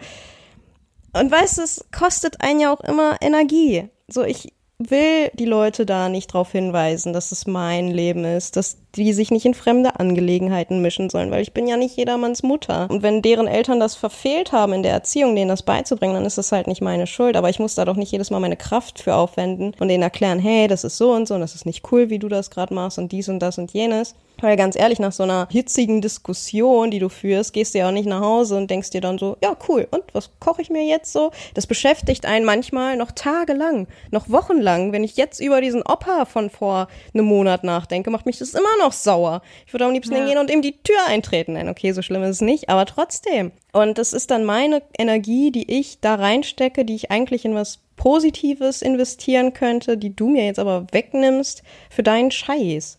und 1.13 1.31
weißt 1.31 1.57
du, 1.57 1.63
es 1.63 1.85
kostet 1.91 2.41
einen 2.41 2.59
ja 2.59 2.73
auch 2.73 2.81
immer 2.81 3.17
Energie. 3.21 3.89
So, 4.11 4.23
ich 4.23 4.53
will 4.79 5.29
die 5.33 5.45
Leute 5.45 5.85
da 5.85 6.07
nicht 6.07 6.27
drauf 6.27 6.53
hinweisen, 6.53 7.11
dass 7.11 7.33
es 7.33 7.45
mein 7.45 7.89
Leben 7.89 8.23
ist, 8.23 8.55
dass 8.55 8.77
die 8.95 9.11
sich 9.11 9.29
nicht 9.29 9.45
in 9.45 9.53
fremde 9.53 9.99
Angelegenheiten 9.99 10.81
mischen 10.81 11.09
sollen, 11.09 11.31
weil 11.31 11.41
ich 11.41 11.53
bin 11.53 11.67
ja 11.67 11.75
nicht 11.75 11.97
jedermanns 11.97 12.43
Mutter. 12.43 12.87
Und 12.89 13.03
wenn 13.03 13.21
deren 13.21 13.47
Eltern 13.47 13.81
das 13.81 13.95
verfehlt 13.95 14.53
haben 14.53 14.71
in 14.71 14.83
der 14.83 14.93
Erziehung, 14.93 15.35
denen 15.35 15.49
das 15.49 15.63
beizubringen, 15.63 16.13
dann 16.13 16.25
ist 16.25 16.37
das 16.37 16.53
halt 16.53 16.67
nicht 16.67 16.81
meine 16.81 17.07
Schuld. 17.07 17.35
Aber 17.35 17.49
ich 17.49 17.59
muss 17.59 17.75
da 17.75 17.83
doch 17.83 17.97
nicht 17.97 18.13
jedes 18.13 18.31
Mal 18.31 18.39
meine 18.39 18.55
Kraft 18.55 18.99
für 18.99 19.15
aufwenden 19.15 19.73
und 19.79 19.89
denen 19.89 20.03
erklären, 20.03 20.39
hey, 20.39 20.67
das 20.69 20.85
ist 20.85 20.97
so 20.97 21.11
und 21.11 21.27
so 21.27 21.35
und 21.35 21.41
das 21.41 21.55
ist 21.55 21.65
nicht 21.65 21.91
cool, 21.91 22.09
wie 22.09 22.19
du 22.19 22.29
das 22.29 22.49
gerade 22.49 22.73
machst 22.73 22.97
und 22.97 23.11
dies 23.11 23.27
und 23.27 23.39
das 23.39 23.57
und 23.57 23.71
jenes. 23.73 24.15
Weil 24.41 24.55
ganz 24.57 24.75
ehrlich, 24.75 24.99
nach 24.99 25.11
so 25.11 25.23
einer 25.23 25.47
hitzigen 25.51 26.01
Diskussion, 26.01 26.91
die 26.91 26.99
du 26.99 27.09
führst, 27.09 27.53
gehst 27.53 27.73
du 27.73 27.79
ja 27.79 27.87
auch 27.87 27.93
nicht 27.93 28.07
nach 28.07 28.21
Hause 28.21 28.57
und 28.57 28.69
denkst 28.69 28.91
dir 28.91 29.01
dann 29.01 29.17
so, 29.17 29.37
ja 29.43 29.55
cool, 29.67 29.87
und 29.91 30.03
was 30.13 30.31
koche 30.39 30.61
ich 30.61 30.69
mir 30.69 30.85
jetzt 30.85 31.11
so? 31.11 31.31
Das 31.53 31.67
beschäftigt 31.67 32.25
einen 32.25 32.45
manchmal 32.45 32.95
noch 32.95 33.11
tagelang, 33.11 33.87
noch 34.11 34.29
wochenlang. 34.29 34.91
Wenn 34.91 35.03
ich 35.03 35.17
jetzt 35.17 35.39
über 35.39 35.61
diesen 35.61 35.81
Opa 35.81 36.25
von 36.25 36.49
vor 36.49 36.87
einem 37.13 37.25
Monat 37.25 37.63
nachdenke, 37.63 38.09
macht 38.09 38.25
mich 38.25 38.37
das 38.37 38.53
immer 38.53 38.77
noch 38.81 38.93
sauer. 38.93 39.41
Ich 39.65 39.73
würde 39.73 39.85
am 39.85 39.93
liebsten 39.93 40.13
ja. 40.13 40.19
hingehen 40.19 40.39
und 40.39 40.51
ihm 40.51 40.61
die 40.61 40.81
Tür 40.83 41.05
eintreten. 41.07 41.53
Nein, 41.53 41.69
okay, 41.69 41.91
so 41.91 42.01
schlimm 42.01 42.23
ist 42.23 42.29
es 42.29 42.41
nicht, 42.41 42.69
aber 42.69 42.85
trotzdem. 42.85 43.51
Und 43.71 43.97
das 43.97 44.13
ist 44.13 44.31
dann 44.31 44.45
meine 44.45 44.81
Energie, 44.97 45.51
die 45.51 45.71
ich 45.71 45.99
da 45.99 46.15
reinstecke, 46.15 46.85
die 46.85 46.95
ich 46.95 47.11
eigentlich 47.11 47.45
in 47.45 47.55
was 47.55 47.79
Positives 47.95 48.81
investieren 48.81 49.53
könnte, 49.53 49.97
die 49.97 50.15
du 50.15 50.29
mir 50.29 50.45
jetzt 50.45 50.59
aber 50.59 50.87
wegnimmst 50.91 51.63
für 51.89 52.01
deinen 52.01 52.31
Scheiß. 52.31 52.97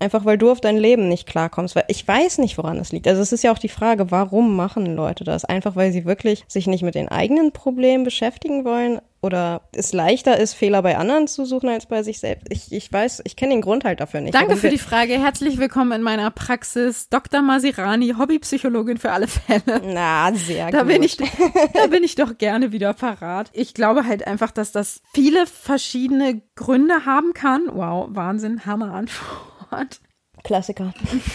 Einfach 0.00 0.24
weil 0.24 0.38
du 0.38 0.50
auf 0.50 0.60
dein 0.60 0.76
Leben 0.76 1.08
nicht 1.08 1.26
klarkommst. 1.26 1.74
Weil 1.74 1.84
ich 1.88 2.06
weiß 2.06 2.38
nicht, 2.38 2.58
woran 2.58 2.78
es 2.78 2.92
liegt. 2.92 3.08
Also 3.08 3.20
es 3.20 3.32
ist 3.32 3.42
ja 3.42 3.52
auch 3.52 3.58
die 3.58 3.68
Frage, 3.68 4.10
warum 4.10 4.56
machen 4.56 4.86
Leute 4.94 5.24
das? 5.24 5.44
Einfach 5.44 5.76
weil 5.76 5.92
sie 5.92 6.04
wirklich 6.04 6.44
sich 6.48 6.66
nicht 6.66 6.82
mit 6.82 6.94
den 6.94 7.08
eigenen 7.08 7.52
Problemen 7.52 8.04
beschäftigen 8.04 8.64
wollen 8.64 9.00
oder 9.20 9.62
es 9.72 9.92
leichter 9.92 10.38
ist, 10.38 10.54
Fehler 10.54 10.82
bei 10.82 10.96
anderen 10.96 11.26
zu 11.26 11.44
suchen 11.44 11.68
als 11.68 11.86
bei 11.86 12.04
sich 12.04 12.20
selbst. 12.20 12.46
Ich, 12.50 12.70
ich 12.70 12.92
weiß, 12.92 13.22
ich 13.24 13.34
kenne 13.34 13.52
den 13.52 13.62
Grund 13.62 13.84
halt 13.84 13.98
dafür 13.98 14.20
nicht. 14.20 14.34
Danke 14.34 14.56
für 14.56 14.70
die 14.70 14.78
Frage. 14.78 15.14
Herzlich 15.14 15.58
willkommen 15.58 15.90
in 15.90 16.02
meiner 16.02 16.30
Praxis. 16.30 17.08
Dr. 17.08 17.42
Masirani, 17.42 18.14
Hobbypsychologin 18.16 18.98
für 18.98 19.10
alle 19.10 19.26
Fälle. 19.26 19.82
Na, 19.84 20.32
sehr 20.34 20.70
da 20.70 20.82
gut. 20.82 20.88
Bin 20.88 21.02
ich, 21.02 21.16
da 21.16 21.86
bin 21.88 22.04
ich 22.04 22.14
doch 22.14 22.38
gerne 22.38 22.70
wieder 22.70 22.92
parat. 22.92 23.50
Ich 23.54 23.74
glaube 23.74 24.06
halt 24.06 24.26
einfach, 24.26 24.52
dass 24.52 24.70
das 24.70 25.02
viele 25.12 25.46
verschiedene 25.46 26.40
Gründe 26.54 27.04
haben 27.04 27.32
kann. 27.34 27.62
Wow, 27.72 28.06
Wahnsinn, 28.10 28.66
Hammer 28.66 28.94
Antwort. 28.94 29.57
Gott. 29.70 30.00
Klassiker. 30.44 30.94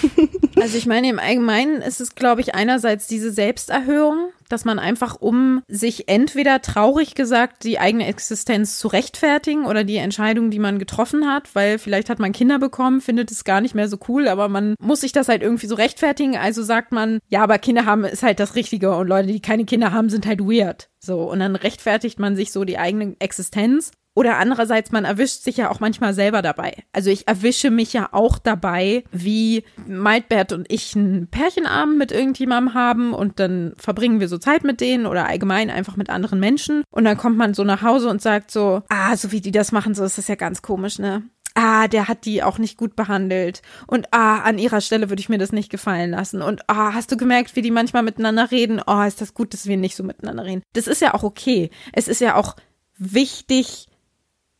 also 0.56 0.78
ich 0.78 0.86
meine, 0.86 1.10
im 1.10 1.20
Allgemeinen 1.20 1.82
ist 1.82 2.02
es, 2.02 2.16
glaube 2.16 2.42
ich, 2.42 2.56
einerseits 2.56 3.08
diese 3.08 3.32
Selbsterhöhung, 3.32 4.30
dass 4.50 4.66
man 4.66 4.80
einfach, 4.80 5.16
um 5.20 5.62
sich 5.68 6.08
entweder 6.10 6.62
traurig 6.62 7.16
gesagt 7.16 7.64
die 7.64 7.80
eigene 7.80 8.08
Existenz 8.08 8.78
zu 8.78 8.88
rechtfertigen 8.88 9.66
oder 9.66 9.84
die 9.84 9.98
Entscheidung, 9.98 10.52
die 10.52 10.60
man 10.60 10.80
getroffen 10.80 11.28
hat, 11.28 11.54
weil 11.56 11.80
vielleicht 11.80 12.10
hat 12.10 12.20
man 12.20 12.32
Kinder 12.32 12.60
bekommen, 12.60 13.02
findet 13.02 13.32
es 13.32 13.44
gar 13.44 13.62
nicht 13.62 13.76
mehr 13.76 13.88
so 13.88 13.98
cool, 14.08 14.28
aber 14.28 14.48
man 14.48 14.76
muss 14.80 15.02
sich 15.02 15.12
das 15.12 15.28
halt 15.28 15.42
irgendwie 15.42 15.68
so 15.68 15.76
rechtfertigen. 15.76 16.38
Also 16.38 16.64
sagt 16.64 16.92
man, 16.92 17.20
ja, 17.30 17.44
aber 17.44 17.58
Kinder 17.58 17.86
haben 17.86 18.04
ist 18.06 18.24
halt 18.24 18.40
das 18.40 18.56
Richtige 18.56 18.96
und 18.96 19.08
Leute, 19.08 19.28
die 19.28 19.42
keine 19.42 19.66
Kinder 19.66 19.92
haben, 19.92 20.10
sind 20.10 20.26
halt 20.26 20.40
weird. 20.40 20.90
So, 21.00 21.24
und 21.24 21.40
dann 21.40 21.56
rechtfertigt 21.56 22.20
man 22.20 22.36
sich 22.36 22.52
so 22.52 22.64
die 22.64 22.78
eigene 22.78 23.16
Existenz 23.20 23.92
oder 24.16 24.38
andererseits, 24.38 24.92
man 24.92 25.06
erwischt 25.06 25.44
sich 25.44 25.58
ja 25.58 25.72
auch 25.72 25.80
manchmal 25.80 26.14
selber 26.14 26.42
dabei. 26.42 26.84
Also 26.92 27.10
ich 27.10 27.28
erwische 27.28 27.72
mich 27.72 27.94
ja 27.94 28.10
auch 28.12 28.38
dabei, 28.38 29.04
wie 29.12 29.64
Maidbert 29.88 30.54
und 30.54 30.72
ich 30.72 30.96
einen 30.96 31.28
Pärchenabend 31.28 31.98
mit 31.98 32.12
irgendjemandem 32.12 32.74
haben 32.74 33.14
und 33.14 33.40
dann 33.40 33.74
verbringen 33.78 34.20
wir 34.20 34.28
so 34.28 34.38
Zeit 34.38 34.64
mit 34.64 34.82
denen 34.82 35.08
oder 35.08 35.28
allgemein 35.28 35.70
einfach 35.70 35.96
mit 35.96 36.10
anderen 36.10 36.40
Menschen. 36.40 36.84
Und 36.92 37.06
dann 37.06 37.18
kommt 37.18 37.38
man 37.38 37.54
so 37.54 37.64
nach 37.64 37.82
Hause 37.82 38.10
und 38.10 38.22
sagt 38.22 38.52
so, 38.52 38.84
ah, 38.90 39.16
so 39.18 39.32
wie 39.32 39.42
die 39.42 39.52
das 39.52 39.72
machen, 39.72 39.96
so 39.96 40.04
ist 40.04 40.18
das 40.18 40.28
ja 40.28 40.36
ganz 40.36 40.62
komisch, 40.62 41.00
ne? 41.00 41.24
ah, 41.56 41.88
der 41.88 42.08
hat 42.08 42.26
die 42.26 42.44
auch 42.44 42.58
nicht 42.58 42.78
gut 42.78 42.96
behandelt 42.96 43.62
und 43.88 44.08
ah, 44.12 44.40
an 44.40 44.58
ihrer 44.58 44.82
Stelle 44.82 45.10
würde 45.10 45.20
ich 45.20 45.30
mir 45.30 45.38
das 45.38 45.52
nicht 45.52 45.70
gefallen 45.70 46.12
lassen 46.12 46.42
und 46.42 46.68
ah, 46.68 46.94
hast 46.94 47.12
du 47.12 47.18
gemerkt, 47.18 47.56
wie 47.56 47.62
die 47.62 47.72
manchmal 47.72 48.04
miteinander 48.04 48.52
reden? 48.52 48.82
Oh, 48.86 49.02
ist 49.02 49.22
das 49.22 49.34
gut, 49.34 49.54
dass 49.54 49.68
wir 49.68 49.78
nicht 49.78 49.96
so 49.96 50.04
miteinander 50.04 50.46
reden. 50.46 50.64
Das 50.74 50.88
ist 50.88 51.02
ja 51.02 51.14
auch 51.14 51.24
okay. 51.24 51.70
Es 51.92 52.08
ist 52.08 52.22
ja 52.22 52.36
auch 52.36 52.56
wichtig, 52.98 53.88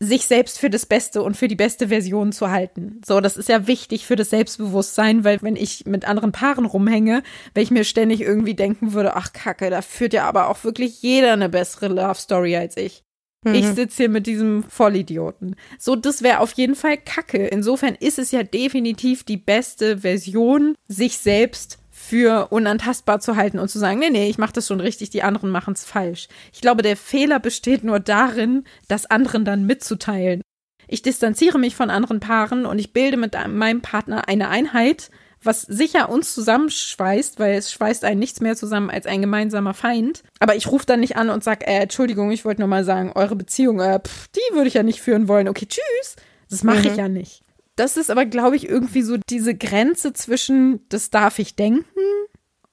sich 0.04 0.26
selbst 0.26 0.60
für 0.60 0.70
das 0.70 0.86
Beste 0.86 1.22
und 1.22 1.38
für 1.38 1.48
die 1.48 1.56
beste 1.56 1.88
Version 1.88 2.32
zu 2.32 2.52
halten. 2.52 3.02
So, 3.06 3.20
das 3.22 3.38
ist 3.38 3.50
ja 3.50 3.68
wichtig 3.68 4.06
für 4.06 4.16
das 4.16 4.30
Selbstbewusstsein, 4.30 5.24
weil 5.24 5.42
wenn 5.42 5.56
ich 5.56 5.86
mit 5.86 6.06
anderen 6.06 6.32
Paaren 6.32 6.66
rumhänge, 6.66 7.24
wenn 7.54 7.64
ich 7.64 7.72
mir 7.72 7.84
ständig 7.84 8.22
irgendwie 8.22 8.56
denken 8.56 8.94
würde, 8.94 9.16
ach 9.16 9.34
Kacke, 9.34 9.70
da 9.70 9.82
führt 9.82 10.14
ja 10.14 10.26
aber 10.26 10.50
auch 10.50 10.64
wirklich 10.64 11.02
jeder 11.02 11.34
eine 11.34 11.50
bessere 11.50 11.88
Love 11.88 12.16
Story 12.16 12.56
als 12.56 12.78
ich. 12.78 13.04
Mhm. 13.44 13.56
Ich 13.56 13.68
sitze 13.68 13.98
hier 13.98 14.10
mit 14.10 14.26
diesem 14.26 14.64
Vollidioten. 14.64 15.56
So, 15.78 15.96
das 15.96 16.24
wäre 16.24 16.40
auf 16.40 16.54
jeden 16.54 16.76
Fall 16.76 16.98
Kacke. 16.98 17.46
Insofern 17.48 17.96
ist 17.96 18.20
es 18.20 18.32
ja 18.32 18.44
definitiv 18.44 19.24
die 19.24 19.38
beste 19.38 20.00
Version, 20.00 20.76
sich 20.88 21.18
selbst 21.18 21.80
für 22.08 22.48
unantastbar 22.52 23.20
zu 23.22 23.36
halten 23.38 23.60
und 23.60 23.70
zu 23.70 23.80
sagen, 23.80 24.00
nee, 24.00 24.10
nee, 24.10 24.30
ich 24.30 24.38
mache 24.38 24.54
das 24.54 24.68
schon 24.68 24.82
richtig, 24.82 25.10
die 25.10 25.24
anderen 25.24 25.50
machen 25.52 25.74
es 25.74 25.86
falsch. 25.86 26.28
Ich 26.52 26.62
glaube, 26.62 26.82
der 26.82 26.98
Fehler 26.98 27.40
besteht 27.40 27.84
nur 27.84 28.00
darin, 28.00 28.66
das 28.88 29.06
anderen 29.06 29.46
dann 29.46 29.66
mitzuteilen. 29.66 30.42
Ich 30.88 31.02
distanziere 31.02 31.58
mich 31.58 31.76
von 31.76 31.90
anderen 31.90 32.20
Paaren 32.20 32.66
und 32.66 32.78
ich 32.78 32.92
bilde 32.92 33.16
mit 33.16 33.36
meinem 33.48 33.82
Partner 33.82 34.28
eine 34.28 34.50
Einheit, 34.50 35.12
was 35.42 35.62
sicher 35.62 36.10
uns 36.10 36.34
zusammenschweißt, 36.34 37.40
weil 37.40 37.56
es 37.56 37.72
schweißt 37.72 38.04
einen 38.04 38.20
nichts 38.20 38.42
mehr 38.42 38.56
zusammen 38.56 38.90
als 38.90 39.06
ein 39.06 39.22
gemeinsamer 39.22 39.74
Feind. 39.74 40.24
Aber 40.40 40.56
ich 40.56 40.68
rufe 40.68 40.86
dann 40.86 41.00
nicht 41.00 41.16
an 41.16 41.30
und 41.30 41.44
sage, 41.44 41.66
äh, 41.66 41.84
Entschuldigung, 41.84 42.32
ich 42.32 42.44
wollte 42.44 42.62
nur 42.62 42.70
mal 42.70 42.84
sagen, 42.84 43.14
eure 43.16 43.36
Beziehung, 43.36 43.80
äh, 43.80 44.00
pff, 44.00 44.28
die 44.30 44.56
würde 44.56 44.68
ich 44.68 44.74
ja 44.74 44.84
nicht 44.84 45.02
führen 45.02 45.28
wollen. 45.28 45.48
Okay, 45.48 45.68
tschüss. 45.68 46.16
Das 46.50 46.64
mache 46.64 46.80
mhm. 46.80 46.88
ich 46.88 46.96
ja 46.98 47.08
nicht. 47.08 47.43
Das 47.76 47.98
ist 47.98 48.12
aber, 48.12 48.26
glaube 48.26 48.56
ich, 48.56 48.68
irgendwie 48.68 49.02
so 49.02 49.18
diese 49.30 49.56
Grenze 49.56 50.14
zwischen, 50.14 50.88
das 50.90 51.10
darf 51.10 51.40
ich 51.40 51.56
denken 51.56 51.86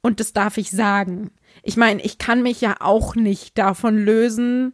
und 0.02 0.20
das 0.20 0.32
darf 0.32 0.58
ich 0.58 0.70
sagen. 0.70 1.30
Ich 1.62 1.76
meine, 1.76 2.02
ich 2.02 2.18
kann 2.18 2.42
mich 2.42 2.60
ja 2.60 2.76
auch 2.80 3.14
nicht 3.14 3.56
davon 3.56 3.96
lösen, 3.96 4.72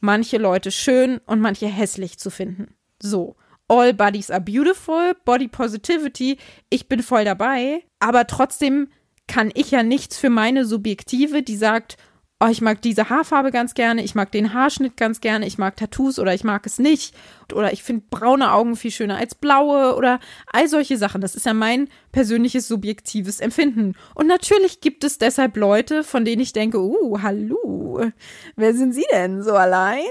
manche 0.00 0.38
Leute 0.38 0.70
schön 0.70 1.20
und 1.26 1.40
manche 1.40 1.66
hässlich 1.66 2.18
zu 2.18 2.30
finden. 2.30 2.74
So. 3.00 3.36
All 3.68 3.94
bodies 3.94 4.30
are 4.30 4.40
beautiful, 4.40 5.14
Body 5.24 5.48
Positivity, 5.48 6.36
ich 6.68 6.88
bin 6.88 7.02
voll 7.02 7.24
dabei, 7.24 7.82
aber 8.00 8.26
trotzdem 8.26 8.88
kann 9.26 9.50
ich 9.54 9.70
ja 9.70 9.82
nichts 9.82 10.18
für 10.18 10.28
meine 10.28 10.66
Subjektive, 10.66 11.42
die 11.42 11.56
sagt, 11.56 11.96
oh, 12.42 12.48
ich 12.48 12.60
mag 12.60 12.82
diese 12.82 13.08
Haarfarbe 13.08 13.50
ganz 13.50 13.74
gerne, 13.74 14.02
ich 14.02 14.14
mag 14.14 14.32
den 14.32 14.52
Haarschnitt 14.52 14.96
ganz 14.96 15.20
gerne, 15.20 15.46
ich 15.46 15.58
mag 15.58 15.76
Tattoos 15.76 16.18
oder 16.18 16.34
ich 16.34 16.44
mag 16.44 16.66
es 16.66 16.78
nicht 16.78 17.14
oder 17.52 17.72
ich 17.72 17.82
finde 17.82 18.04
braune 18.10 18.52
Augen 18.52 18.76
viel 18.76 18.90
schöner 18.90 19.16
als 19.16 19.34
blaue 19.34 19.94
oder 19.94 20.18
all 20.52 20.68
solche 20.68 20.96
Sachen. 20.96 21.20
Das 21.20 21.34
ist 21.34 21.46
ja 21.46 21.54
mein 21.54 21.88
persönliches 22.10 22.66
subjektives 22.68 23.40
Empfinden. 23.40 23.94
Und 24.14 24.26
natürlich 24.26 24.80
gibt 24.80 25.04
es 25.04 25.18
deshalb 25.18 25.56
Leute, 25.56 26.02
von 26.04 26.24
denen 26.24 26.42
ich 26.42 26.52
denke, 26.52 26.80
uh, 26.80 27.22
hallo, 27.22 28.10
wer 28.56 28.74
sind 28.74 28.92
Sie 28.92 29.06
denn 29.12 29.42
so 29.42 29.52
allein? 29.52 30.02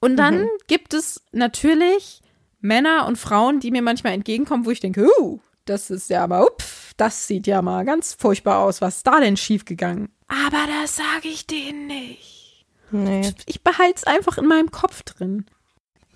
Und 0.00 0.16
dann 0.16 0.42
mhm. 0.42 0.48
gibt 0.66 0.94
es 0.94 1.22
natürlich 1.32 2.22
Männer 2.60 3.06
und 3.06 3.16
Frauen, 3.16 3.60
die 3.60 3.70
mir 3.70 3.82
manchmal 3.82 4.12
entgegenkommen, 4.12 4.66
wo 4.66 4.70
ich 4.70 4.80
denke, 4.80 5.08
uh, 5.20 5.38
das 5.64 5.90
ist 5.90 6.10
ja 6.10 6.26
mal, 6.26 6.42
upf, 6.42 6.92
das 6.96 7.26
sieht 7.26 7.46
ja 7.46 7.62
mal 7.62 7.84
ganz 7.84 8.14
furchtbar 8.14 8.58
aus. 8.58 8.80
Was 8.80 8.98
ist 8.98 9.06
da 9.06 9.20
denn 9.20 9.36
schiefgegangen? 9.36 10.10
Aber 10.30 10.64
das 10.80 10.96
sage 10.96 11.28
ich 11.28 11.46
denen 11.46 11.88
nicht. 11.88 12.64
Nee. 12.92 13.32
Ich 13.46 13.62
behalte 13.62 13.96
es 13.96 14.04
einfach 14.04 14.38
in 14.38 14.46
meinem 14.46 14.70
Kopf 14.70 15.02
drin. 15.02 15.46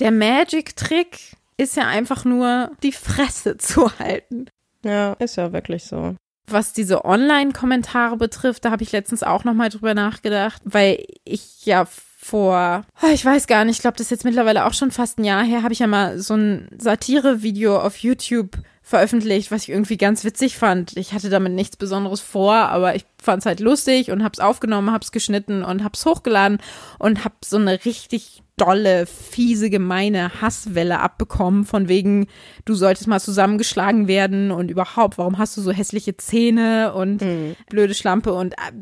Der 0.01 0.11
Magic-Trick 0.11 1.37
ist 1.57 1.77
ja 1.77 1.87
einfach 1.87 2.25
nur, 2.25 2.71
die 2.83 2.93
Fresse 2.93 3.57
zu 3.59 3.99
halten. 3.99 4.47
Ja, 4.85 5.15
ist 5.15 5.37
ja 5.37 5.53
wirklich 5.53 5.85
so. 5.85 6.15
Was 6.47 6.73
diese 6.73 7.05
Online-Kommentare 7.05 8.17
betrifft, 8.17 8.65
da 8.65 8.71
habe 8.71 8.83
ich 8.83 8.93
letztens 8.93 9.23
auch 9.23 9.45
nochmal 9.45 9.71
drüber 9.71 9.95
nachgedacht, 9.95 10.61
weil 10.65 11.07
ich 11.25 11.65
ja 11.65 11.87
vor, 11.87 12.85
oh, 13.03 13.07
ich 13.13 13.25
weiß 13.25 13.47
gar 13.47 13.65
nicht, 13.65 13.77
ich 13.77 13.81
glaube, 13.83 13.97
das 13.97 14.07
ist 14.07 14.11
jetzt 14.11 14.25
mittlerweile 14.25 14.67
auch 14.67 14.75
schon 14.75 14.91
fast 14.91 15.19
ein 15.19 15.25
Jahr 15.25 15.43
her, 15.43 15.63
habe 15.63 15.73
ich 15.73 15.79
ja 15.79 15.87
mal 15.87 16.19
so 16.19 16.35
ein 16.35 16.69
Satire-Video 16.79 17.79
auf 17.79 17.97
YouTube 17.99 18.59
veröffentlicht, 18.83 19.51
was 19.51 19.63
ich 19.63 19.71
irgendwie 19.71 19.97
ganz 19.97 20.25
witzig 20.25 20.59
fand. 20.59 20.97
Ich 20.97 21.15
hatte 21.15 21.31
damit 21.31 21.55
nichts 21.55 21.77
Besonderes 21.77 22.21
vor, 22.21 22.55
aber 22.55 22.95
ich 22.95 23.07
fand 23.25 23.41
es 23.41 23.47
halt 23.47 23.61
lustig 23.61 24.11
und 24.11 24.23
hab's 24.23 24.41
aufgenommen, 24.41 24.93
hab's 24.93 25.13
geschnitten 25.13 25.63
und 25.65 25.83
hab's 25.83 26.05
hochgeladen 26.07 26.59
und 26.99 27.25
hab 27.25 27.45
so 27.45 27.57
eine 27.57 27.85
richtig 27.85 28.43
dolle, 28.57 29.07
fiese, 29.07 29.69
gemeine 29.69 30.41
Hasswelle 30.41 31.01
abbekommen, 31.01 31.65
von 31.65 31.89
wegen, 31.89 32.29
du 32.65 32.75
solltest 32.75 33.09
mal 33.09 33.21
zusammengeschlagen 33.21 34.07
werden 34.07 34.51
und 34.51 34.71
überhaupt, 34.71 35.19
warum 35.19 35.39
hast 35.39 35.57
du 35.57 35.61
so 35.61 35.73
hässliche 35.73 36.17
Zähne 36.17 36.95
und 36.95 37.23
mhm. 37.23 37.57
blöde 37.69 37.95
Schlampe 37.95 38.33
und 38.33 38.55
äh, 38.55 38.73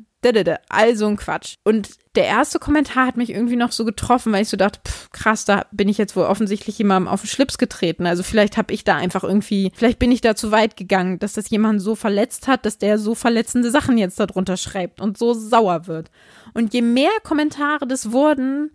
all 0.69 0.97
so 0.97 1.07
ein 1.07 1.17
Quatsch. 1.17 1.57
Und 1.65 1.91
der 2.15 2.27
erste 2.27 2.59
Kommentar 2.59 3.07
hat 3.07 3.17
mich 3.17 3.31
irgendwie 3.31 3.57
noch 3.57 3.73
so 3.73 3.85
getroffen, 3.85 4.33
weil 4.33 4.43
ich 4.43 4.49
so 4.49 4.57
dachte, 4.57 4.81
pff, 4.87 5.11
krass, 5.11 5.45
da 5.45 5.65
bin 5.73 5.89
ich 5.89 5.99
jetzt 5.99 6.15
wohl 6.15 6.25
offensichtlich 6.25 6.79
jemandem 6.79 7.09
auf 7.09 7.23
den 7.23 7.29
Schlips 7.29 7.59
getreten. 7.59 8.07
Also 8.07 8.23
vielleicht 8.23 8.57
habe 8.57 8.73
ich 8.73 8.85
da 8.85 8.97
einfach 8.97 9.25
irgendwie, 9.25 9.73
vielleicht 9.75 9.99
bin 9.99 10.13
ich 10.13 10.21
da 10.21 10.37
zu 10.37 10.51
weit 10.51 10.77
gegangen, 10.77 11.19
dass 11.19 11.33
das 11.33 11.51
jemanden 11.51 11.81
so 11.81 11.95
verletzt 11.97 12.47
hat, 12.49 12.67
dass 12.67 12.79
der 12.79 12.99
so 12.99 13.15
verletzende 13.15 13.71
Sachen 13.71 13.99
jetzt 13.99 14.17
darunter 14.33 14.57
schreibt 14.57 15.01
und 15.01 15.19
so 15.19 15.35
sauer 15.35 15.87
wird. 15.87 16.11
Und 16.55 16.75
je 16.75 16.83
mehr 16.83 17.11
Kommentare 17.23 17.87
das 17.87 18.13
wurden, 18.13 18.73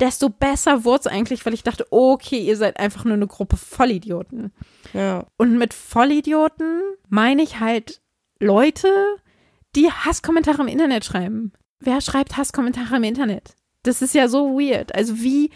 desto 0.00 0.28
besser 0.28 0.84
wurde 0.84 1.00
es 1.00 1.06
eigentlich, 1.06 1.44
weil 1.44 1.54
ich 1.54 1.62
dachte, 1.62 1.86
okay, 1.90 2.38
ihr 2.38 2.56
seid 2.56 2.78
einfach 2.78 3.04
nur 3.04 3.14
eine 3.14 3.26
Gruppe 3.26 3.56
Vollidioten. 3.56 4.52
Ja. 4.92 5.26
Und 5.36 5.58
mit 5.58 5.74
Vollidioten 5.74 6.80
meine 7.08 7.42
ich 7.42 7.60
halt 7.60 8.00
Leute, 8.40 8.88
die 9.74 9.90
Hasskommentare 9.90 10.62
im 10.62 10.68
Internet 10.68 11.04
schreiben. 11.04 11.52
Wer 11.80 12.00
schreibt 12.00 12.36
Hasskommentare 12.36 12.96
im 12.96 13.04
Internet? 13.04 13.56
Das 13.82 14.02
ist 14.02 14.14
ja 14.14 14.28
so 14.28 14.58
weird. 14.58 14.94
Also 14.94 15.20
wie 15.20 15.50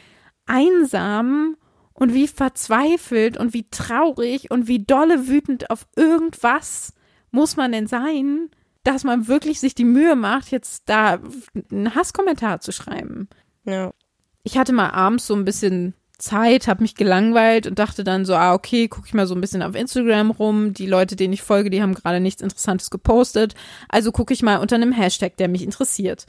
einsam 0.47 1.57
und 1.95 2.15
wie 2.15 2.27
verzweifelt 2.27 3.37
und 3.37 3.55
wie 3.55 3.69
traurig 3.71 4.51
und 4.51 4.67
wie 4.67 4.85
dolle 4.85 5.29
wütend 5.29 5.71
auf 5.71 5.87
irgendwas 5.97 6.95
muss 7.31 7.57
man 7.57 7.73
denn 7.73 7.87
sein, 7.87 8.51
dass 8.85 9.05
man 9.05 9.29
wirklich 9.29 9.61
sich 9.61 9.75
die 9.75 9.85
Mühe 9.85 10.17
macht, 10.17 10.51
jetzt 10.51 10.85
da 10.87 11.21
einen 11.71 11.95
Hasskommentar 11.95 12.61
zu 12.61 12.73
schreiben. 12.73 13.29
Ja. 13.65 13.93
Ich 14.43 14.59
hatte 14.59 14.73
mal 14.73 14.91
abends 14.91 15.27
so 15.27 15.35
ein 15.35 15.45
bisschen 15.45 15.95
Zeit, 16.19 16.69
habe 16.69 16.83
mich 16.83 16.95
gelangweilt 16.95 17.67
und 17.67 17.79
dachte 17.79 18.05
dann 18.05 18.25
so, 18.25 18.35
ah, 18.35 18.55
okay, 18.55 18.89
gucke 18.89 19.07
ich 19.07 19.15
mal 19.15 19.27
so 19.27 19.35
ein 19.35 19.41
bisschen 19.41 19.63
auf 19.63 19.75
Instagram 19.75 20.31
rum. 20.31 20.73
Die 20.73 20.87
Leute, 20.87 21.17
denen 21.17 21.33
ich 21.33 21.43
folge, 21.43 21.71
die 21.71 21.83
haben 21.83 21.95
gerade 21.95 22.21
nichts 22.21 22.43
Interessantes 22.43 22.91
gepostet. 22.91 23.55
Also 23.89 24.13
gucke 24.13 24.33
ich 24.33 24.43
mal 24.43 24.59
unter 24.59 24.77
einem 24.77 24.93
Hashtag, 24.93 25.37
der 25.37 25.49
mich 25.49 25.63
interessiert. 25.63 26.27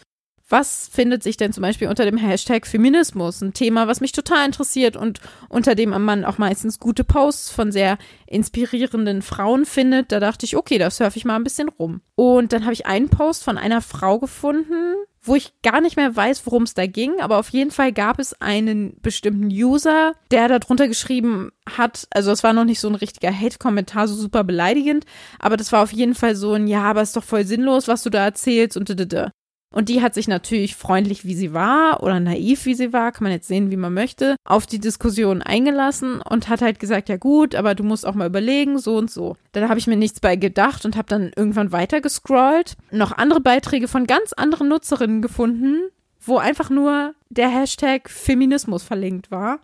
Was 0.54 0.88
findet 0.88 1.24
sich 1.24 1.36
denn 1.36 1.52
zum 1.52 1.64
Beispiel 1.64 1.88
unter 1.88 2.06
dem 2.06 2.16
Hashtag 2.16 2.68
Feminismus? 2.68 3.42
Ein 3.42 3.56
Thema, 3.56 3.88
was 3.88 4.02
mich 4.02 4.12
total 4.12 4.46
interessiert 4.46 4.96
und 4.96 5.20
unter 5.50 5.74
dem 5.74 5.90
man 5.90 6.24
auch 6.24 6.38
meistens 6.38 6.80
gute 6.80 7.04
Posts 7.04 7.50
von 7.50 7.72
sehr 7.72 7.98
inspirierenden 8.28 9.24
Frauen 9.24 9.66
findet. 9.66 10.12
Da 10.12 10.20
dachte 10.20 10.46
ich, 10.46 10.56
okay, 10.56 10.78
da 10.78 10.92
surfe 10.92 11.18
ich 11.18 11.26
mal 11.26 11.38
ein 11.38 11.44
bisschen 11.44 11.70
rum. 11.70 12.02
Und 12.14 12.54
dann 12.54 12.66
habe 12.66 12.74
ich 12.74 12.86
einen 12.86 13.10
Post 13.10 13.44
von 13.44 13.58
einer 13.58 13.82
Frau 13.82 14.20
gefunden, 14.20 14.94
wo 15.24 15.34
ich 15.34 15.60
gar 15.64 15.82
nicht 15.82 15.96
mehr 15.98 16.16
weiß, 16.16 16.46
worum 16.46 16.64
es 16.64 16.76
da 16.76 16.86
ging, 16.86 17.20
aber 17.20 17.40
auf 17.40 17.50
jeden 17.50 17.72
Fall 17.72 17.92
gab 17.92 18.20
es 18.20 18.40
einen 18.40 19.02
bestimmten 19.02 19.48
User, 19.48 20.14
der 20.30 20.50
darunter 20.50 20.88
geschrieben 20.88 21.52
hat, 21.68 22.08
also 22.12 22.30
es 22.30 22.44
war 22.44 22.54
noch 22.54 22.66
nicht 22.66 22.80
so 22.80 22.90
ein 22.90 22.96
richtiger 22.96 23.34
Hate-Kommentar, 23.34 24.08
so 24.08 24.14
super 24.14 24.44
beleidigend, 24.44 25.06
aber 25.40 25.58
das 25.58 25.72
war 25.72 25.82
auf 25.82 25.94
jeden 25.94 26.14
Fall 26.14 26.36
so 26.36 26.54
ein, 26.54 26.68
ja, 26.68 26.84
aber 26.84 27.02
ist 27.02 27.16
doch 27.16 27.24
voll 27.24 27.46
sinnlos, 27.46 27.88
was 27.88 28.04
du 28.04 28.12
da 28.12 28.26
erzählst 28.26 28.78
und 28.78 28.90
d. 28.90 29.32
Und 29.74 29.90
die 29.90 30.04
hat 30.04 30.14
sich 30.14 30.28
natürlich 30.28 30.76
freundlich, 30.76 31.26
wie 31.26 31.34
sie 31.34 31.52
war 31.52 32.04
oder 32.04 32.20
naiv, 32.20 32.66
wie 32.66 32.76
sie 32.76 32.94
war, 32.94 33.12
kann 33.12 33.24
man 33.24 33.32
jetzt 33.32 33.48
sehen, 33.48 33.72
wie 33.72 33.76
man 33.76 33.94
möchte, 33.94 34.36
auf 34.46 34.68
die 34.68 34.80
Diskussion 34.80 35.42
eingelassen 35.42 36.22
und 36.22 36.48
hat 36.48 36.62
halt 36.62 36.80
gesagt, 36.80 37.10
ja 37.10 37.18
gut, 37.18 37.56
aber 37.56 37.74
du 37.74 37.84
musst 37.84 38.06
auch 38.06 38.14
mal 38.14 38.28
überlegen, 38.28 38.78
so 38.78 38.96
und 38.96 39.10
so. 39.10 39.36
Dann 39.52 39.68
habe 39.68 39.80
ich 39.80 39.88
mir 39.88 39.98
nichts 39.98 40.20
bei 40.20 40.36
gedacht 40.36 40.86
und 40.86 40.96
habe 40.96 41.10
dann 41.10 41.32
irgendwann 41.36 41.72
weiter 41.72 42.02
gescrollt, 42.02 42.78
noch 42.92 43.14
andere 43.14 43.42
Beiträge 43.42 43.88
von 43.88 44.06
ganz 44.06 44.32
anderen 44.34 44.70
Nutzerinnen 44.70 45.24
gefunden, 45.24 45.90
wo 46.22 46.38
einfach 46.38 46.70
nur 46.70 47.16
der 47.30 47.50
Hashtag 47.50 48.12
Feminismus 48.12 48.84
verlinkt 48.84 49.32
war 49.32 49.60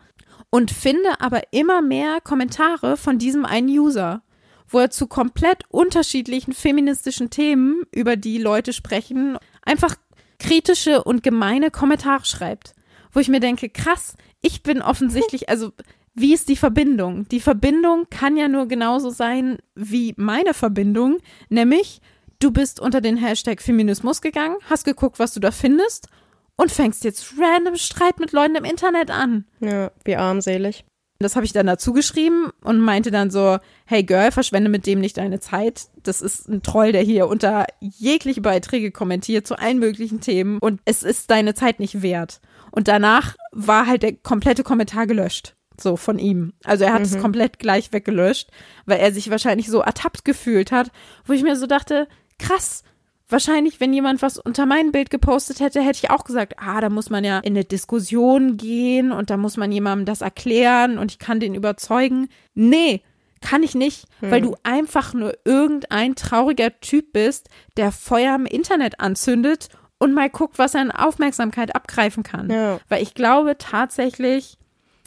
und 0.50 0.72
finde 0.72 1.22
aber 1.22 1.42
immer 1.52 1.84
mehr 1.84 2.18
Kommentare 2.24 2.98
von 2.98 3.20
diesem 3.20 3.46
einen 3.46 3.70
User 3.70 4.24
wo 4.70 4.80
er 4.80 4.92
zu 4.92 5.08
komplett 5.08 5.64
unterschiedlichen 5.70 6.54
feministischen 6.54 7.30
Themen, 7.30 7.84
über 7.92 8.16
die 8.16 8.38
Leute 8.38 8.74
sprechen, 8.74 9.38
einfach 9.64 9.96
kritische 10.40 11.04
und 11.04 11.24
gemeine 11.24 11.72
Kommentare 11.72 12.26
schreibt. 12.26 12.74
Wo 13.12 13.20
ich 13.20 13.28
mir 13.28 13.40
denke, 13.40 13.70
krass, 13.70 14.16
ich 14.42 14.64
bin 14.64 14.82
offensichtlich, 14.82 15.50
also 15.50 15.72
wie 16.14 16.34
ist 16.34 16.50
die 16.50 16.56
Verbindung? 16.56 17.28
Die 17.30 17.40
Verbindung 17.40 18.08
kann 18.10 18.38
ja 18.38 18.48
nur 18.48 18.68
genauso 18.68 19.10
sein 19.10 19.58
wie 19.76 20.14
meine 20.18 20.54
Verbindung, 20.54 21.18
nämlich 21.50 22.02
du 22.40 22.52
bist 22.52 22.80
unter 22.80 23.02
den 23.02 23.18
Hashtag 23.18 23.62
Feminismus 23.62 24.22
gegangen, 24.22 24.58
hast 24.70 24.86
geguckt, 24.86 25.20
was 25.20 25.34
du 25.34 25.40
da 25.40 25.52
findest 25.52 26.08
und 26.56 26.72
fängst 26.72 27.04
jetzt 27.04 27.34
random 27.40 27.76
Streit 27.76 28.20
mit 28.20 28.32
Leuten 28.32 28.56
im 28.56 28.66
Internet 28.66 29.12
an. 29.12 29.46
Ja, 29.60 29.92
wie 30.04 30.16
armselig. 30.16 30.84
Das 31.22 31.36
habe 31.36 31.46
ich 31.46 31.52
dann 31.52 31.68
dazu 31.68 31.92
geschrieben 31.92 32.50
und 32.62 32.80
meinte 32.80 33.12
dann 33.12 33.30
so, 33.30 33.58
hey 33.86 34.04
Girl, 34.04 34.32
verschwende 34.32 34.70
mit 34.70 34.88
dem 34.88 35.02
nicht 35.02 35.18
deine 35.18 35.42
Zeit. 35.42 35.90
Das 36.02 36.22
ist 36.22 36.48
ein 36.48 36.64
Troll, 36.64 36.94
der 36.94 37.02
hier 37.02 37.28
unter 37.28 37.66
jegliche 37.82 38.40
Beiträge 38.40 38.92
kommentiert 38.92 39.46
zu 39.46 39.60
allen 39.60 39.80
möglichen 39.80 40.22
Themen 40.22 40.60
und 40.60 40.80
es 40.86 41.04
ist 41.04 41.30
deine 41.30 41.56
Zeit 41.56 41.82
nicht 41.82 42.02
wert. 42.02 42.40
Und 42.72 42.88
danach 42.88 43.36
war 43.52 43.86
halt 43.86 44.04
der 44.04 44.14
komplette 44.14 44.64
Kommentar 44.64 45.08
gelöscht. 45.08 45.56
So 45.78 45.98
von 45.98 46.20
ihm. 46.20 46.54
Also 46.64 46.86
er 46.86 46.94
hat 46.94 47.02
es 47.02 47.16
mhm. 47.16 47.22
komplett 47.22 47.60
gleich 47.60 47.92
weggelöscht, 47.92 48.50
weil 48.86 49.00
er 49.00 49.12
sich 49.12 49.30
wahrscheinlich 49.30 49.68
so 49.68 49.82
ertappt 49.82 50.24
gefühlt 50.24 50.72
hat, 50.72 50.90
wo 51.26 51.34
ich 51.34 51.44
mir 51.44 51.58
so 51.58 51.68
dachte, 51.68 52.08
krass, 52.38 52.84
wahrscheinlich, 53.30 53.80
wenn 53.80 53.94
jemand 53.94 54.22
was 54.22 54.38
unter 54.38 54.66
mein 54.66 54.92
Bild 54.92 55.10
gepostet 55.10 55.60
hätte, 55.60 55.82
hätte 55.82 56.00
ich 56.04 56.12
auch 56.12 56.24
gesagt, 56.24 56.56
ah, 56.58 56.82
da 56.82 56.90
muss 56.90 57.10
man 57.10 57.24
ja 57.24 57.40
in 57.40 57.54
eine 57.54 57.64
Diskussion 57.64 58.58
gehen 58.58 59.12
und 59.12 59.30
da 59.30 59.38
muss 59.38 59.58
man 59.58 59.72
jemandem 59.72 60.06
das 60.06 60.22
erklären 60.22 60.98
und 60.98 61.12
ich 61.12 61.20
kann 61.20 61.40
den 61.40 61.56
überzeugen. 61.56 62.28
Nee, 62.54 63.02
kann 63.42 63.64
ich 63.64 63.76
nicht, 63.76 64.08
hm. 64.20 64.32
weil 64.32 64.42
du 64.42 64.56
einfach 64.64 65.14
nur 65.14 65.38
irgendein 65.46 66.16
trauriger 66.16 66.80
Typ 66.82 67.14
bist, 67.14 67.50
der 67.78 67.92
Feuer 67.92 68.36
im 68.36 68.46
Internet 68.46 69.00
anzündet 69.00 69.70
und 69.98 70.14
mal 70.14 70.30
guckt, 70.30 70.58
was 70.58 70.76
er 70.76 70.82
an 70.82 70.92
Aufmerksamkeit 70.92 71.76
abgreifen 71.76 72.24
kann. 72.24 72.50
Ja. 72.50 72.80
Weil 72.90 73.04
ich 73.04 73.14
glaube 73.14 73.58
tatsächlich, 73.58 74.58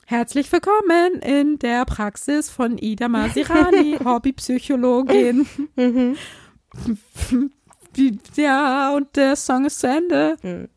Herzlich 0.04 0.50
willkommen 0.52 1.22
in 1.22 1.58
der 1.58 1.86
Praxis 1.86 2.50
von 2.50 2.76
Ida 2.76 3.08
Masirani, 3.08 3.96
Hobbypsychologin. 4.04 5.46
mhm. 5.76 6.16
ja, 8.36 8.95
und 8.95 9.16
der 9.16 9.36
Song 9.36 9.64
ist 9.64 9.80
zu 9.80 9.88
Ende. 9.88 10.36
Hm. 10.43 10.68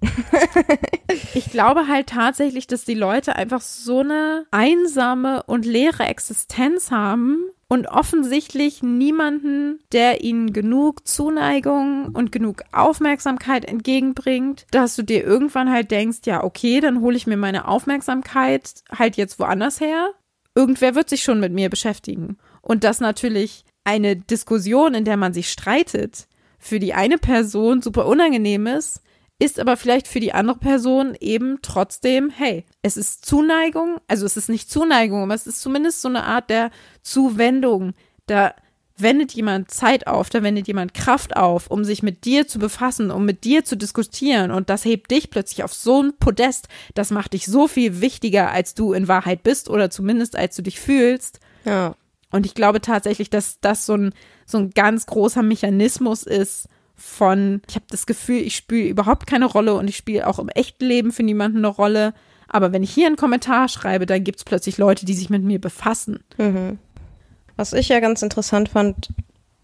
ich 1.34 1.52
glaube 1.52 1.88
halt 1.88 2.08
tatsächlich, 2.08 2.68
dass 2.68 2.86
die 2.86 2.94
Leute 2.94 3.36
einfach 3.36 3.62
so 3.62 4.00
eine 4.00 4.46
einsame 4.52 5.44
und 5.44 5.66
leere 5.66 6.04
Existenz 6.04 6.92
haben 6.92 7.50
und 7.68 7.88
offensichtlich 7.88 8.84
niemanden, 8.84 9.80
der 9.92 10.24
ihnen 10.24 10.54
genug 10.54 11.08
Zuneigung 11.08 12.10
und 12.14 12.32
genug 12.32 12.64
Aufmerksamkeit 12.72 13.66
entgegenbringt, 13.66 14.66
dass 14.72 14.96
du 14.96 15.04
dir 15.04 15.24
irgendwann 15.24 15.72
halt 15.72 15.92
denkst, 15.92 16.20
ja, 16.26 16.44
okay, 16.44 16.80
dann 16.80 17.02
hole 17.02 17.18
ich 17.18 17.28
mir 17.28 17.38
meine 17.38 17.68
Aufmerksamkeit 17.68 18.84
halt 18.92 19.18
jetzt 19.18 19.40
woanders 19.40 19.80
her. 19.80 20.12
Irgendwer 20.54 20.96
wird 20.96 21.10
sich 21.10 21.24
schon 21.24 21.40
mit 21.40 21.54
mir 21.54 21.70
beschäftigen. 21.70 22.38
Und 22.62 22.84
das 22.84 23.00
natürlich 23.00 23.66
eine 23.84 24.16
Diskussion, 24.16 24.94
in 24.94 25.06
der 25.06 25.18
man 25.18 25.34
sich 25.34 25.52
streitet, 25.52 26.28
für 26.66 26.80
die 26.80 26.94
eine 26.94 27.18
Person 27.18 27.82
super 27.82 28.08
unangenehm 28.08 28.66
ist, 28.66 29.02
ist 29.38 29.60
aber 29.60 29.78
vielleicht 29.78 30.08
für 30.08 30.20
die 30.20 30.34
andere 30.34 30.58
Person 30.58 31.16
eben 31.20 31.60
trotzdem, 31.62 32.30
hey, 32.30 32.66
es 32.82 32.98
ist 32.98 33.26
Zuneigung, 33.26 33.98
also 34.08 34.26
es 34.26 34.36
ist 34.36 34.50
nicht 34.50 34.72
Zuneigung, 34.72 35.24
aber 35.24 35.36
es 35.36 35.46
ist 35.46 35.62
zumindest 35.62 36.02
so 36.02 36.08
eine 36.08 36.24
Art 36.24 36.50
der 36.50 36.72
Zuwendung. 37.04 37.94
Da 38.28 38.56
wendet 38.98 39.34
jemand 39.34 39.70
Zeit 39.70 40.08
auf, 40.08 40.30
da 40.30 40.42
wendet 40.42 40.68
jemand 40.68 40.94
Kraft 40.94 41.36
auf, 41.36 41.68
um 41.70 41.84
sich 41.84 42.02
mit 42.02 42.26
dir 42.26 42.48
zu 42.48 42.58
befassen, 42.60 43.12
um 43.12 43.26
mit 43.26 43.44
dir 43.44 43.66
zu 43.66 43.76
diskutieren 43.76 44.52
und 44.52 44.70
das 44.70 44.86
hebt 44.86 45.12
dich 45.12 45.30
plötzlich 45.30 45.64
auf 45.64 45.74
so 45.74 46.02
ein 46.02 46.18
Podest, 46.18 46.70
das 46.94 47.12
macht 47.12 47.34
dich 47.34 47.46
so 47.46 47.68
viel 47.68 48.00
wichtiger, 48.02 48.52
als 48.52 48.74
du 48.74 48.94
in 48.94 49.08
Wahrheit 49.08 49.44
bist 49.44 49.70
oder 49.70 49.90
zumindest 49.90 50.36
als 50.38 50.56
du 50.56 50.64
dich 50.64 50.80
fühlst. 50.80 51.42
Ja. 51.66 51.96
Und 52.36 52.46
ich 52.46 52.54
glaube 52.54 52.82
tatsächlich, 52.82 53.30
dass 53.30 53.62
das 53.62 53.86
so 53.86 53.96
ein 53.96 54.14
so 54.46 54.58
ein 54.58 54.72
ganz 54.72 55.06
großer 55.06 55.42
Mechanismus 55.42 56.24
ist 56.24 56.68
von, 56.96 57.62
ich 57.70 57.76
habe 57.76 57.86
das 57.90 58.06
Gefühl, 58.06 58.42
ich 58.42 58.58
spiele 58.58 58.90
überhaupt 58.90 59.26
keine 59.26 59.46
Rolle 59.46 59.74
und 59.76 59.88
ich 59.88 59.96
spiele 59.96 60.28
auch 60.28 60.38
im 60.38 60.50
echten 60.50 60.86
Leben 60.86 61.14
für 61.14 61.24
niemanden 61.24 61.60
eine 61.60 61.68
Rolle. 61.68 62.14
Aber 62.50 62.74
wenn 62.74 62.84
ich 62.84 62.94
hier 62.94 63.08
einen 63.08 63.16
Kommentar 63.16 63.70
schreibe, 63.70 64.06
dann 64.06 64.26
gibt 64.26 64.40
es 64.40 64.44
plötzlich 64.44 64.78
Leute, 64.78 65.06
die 65.06 65.14
sich 65.14 65.30
mit 65.30 65.44
mir 65.44 65.60
befassen. 65.60 66.26
Mhm. 66.38 66.78
Was 67.56 67.72
ich 67.72 67.88
ja 67.88 68.02
ganz 68.02 68.22
interessant 68.22 68.68
fand, 68.68 69.14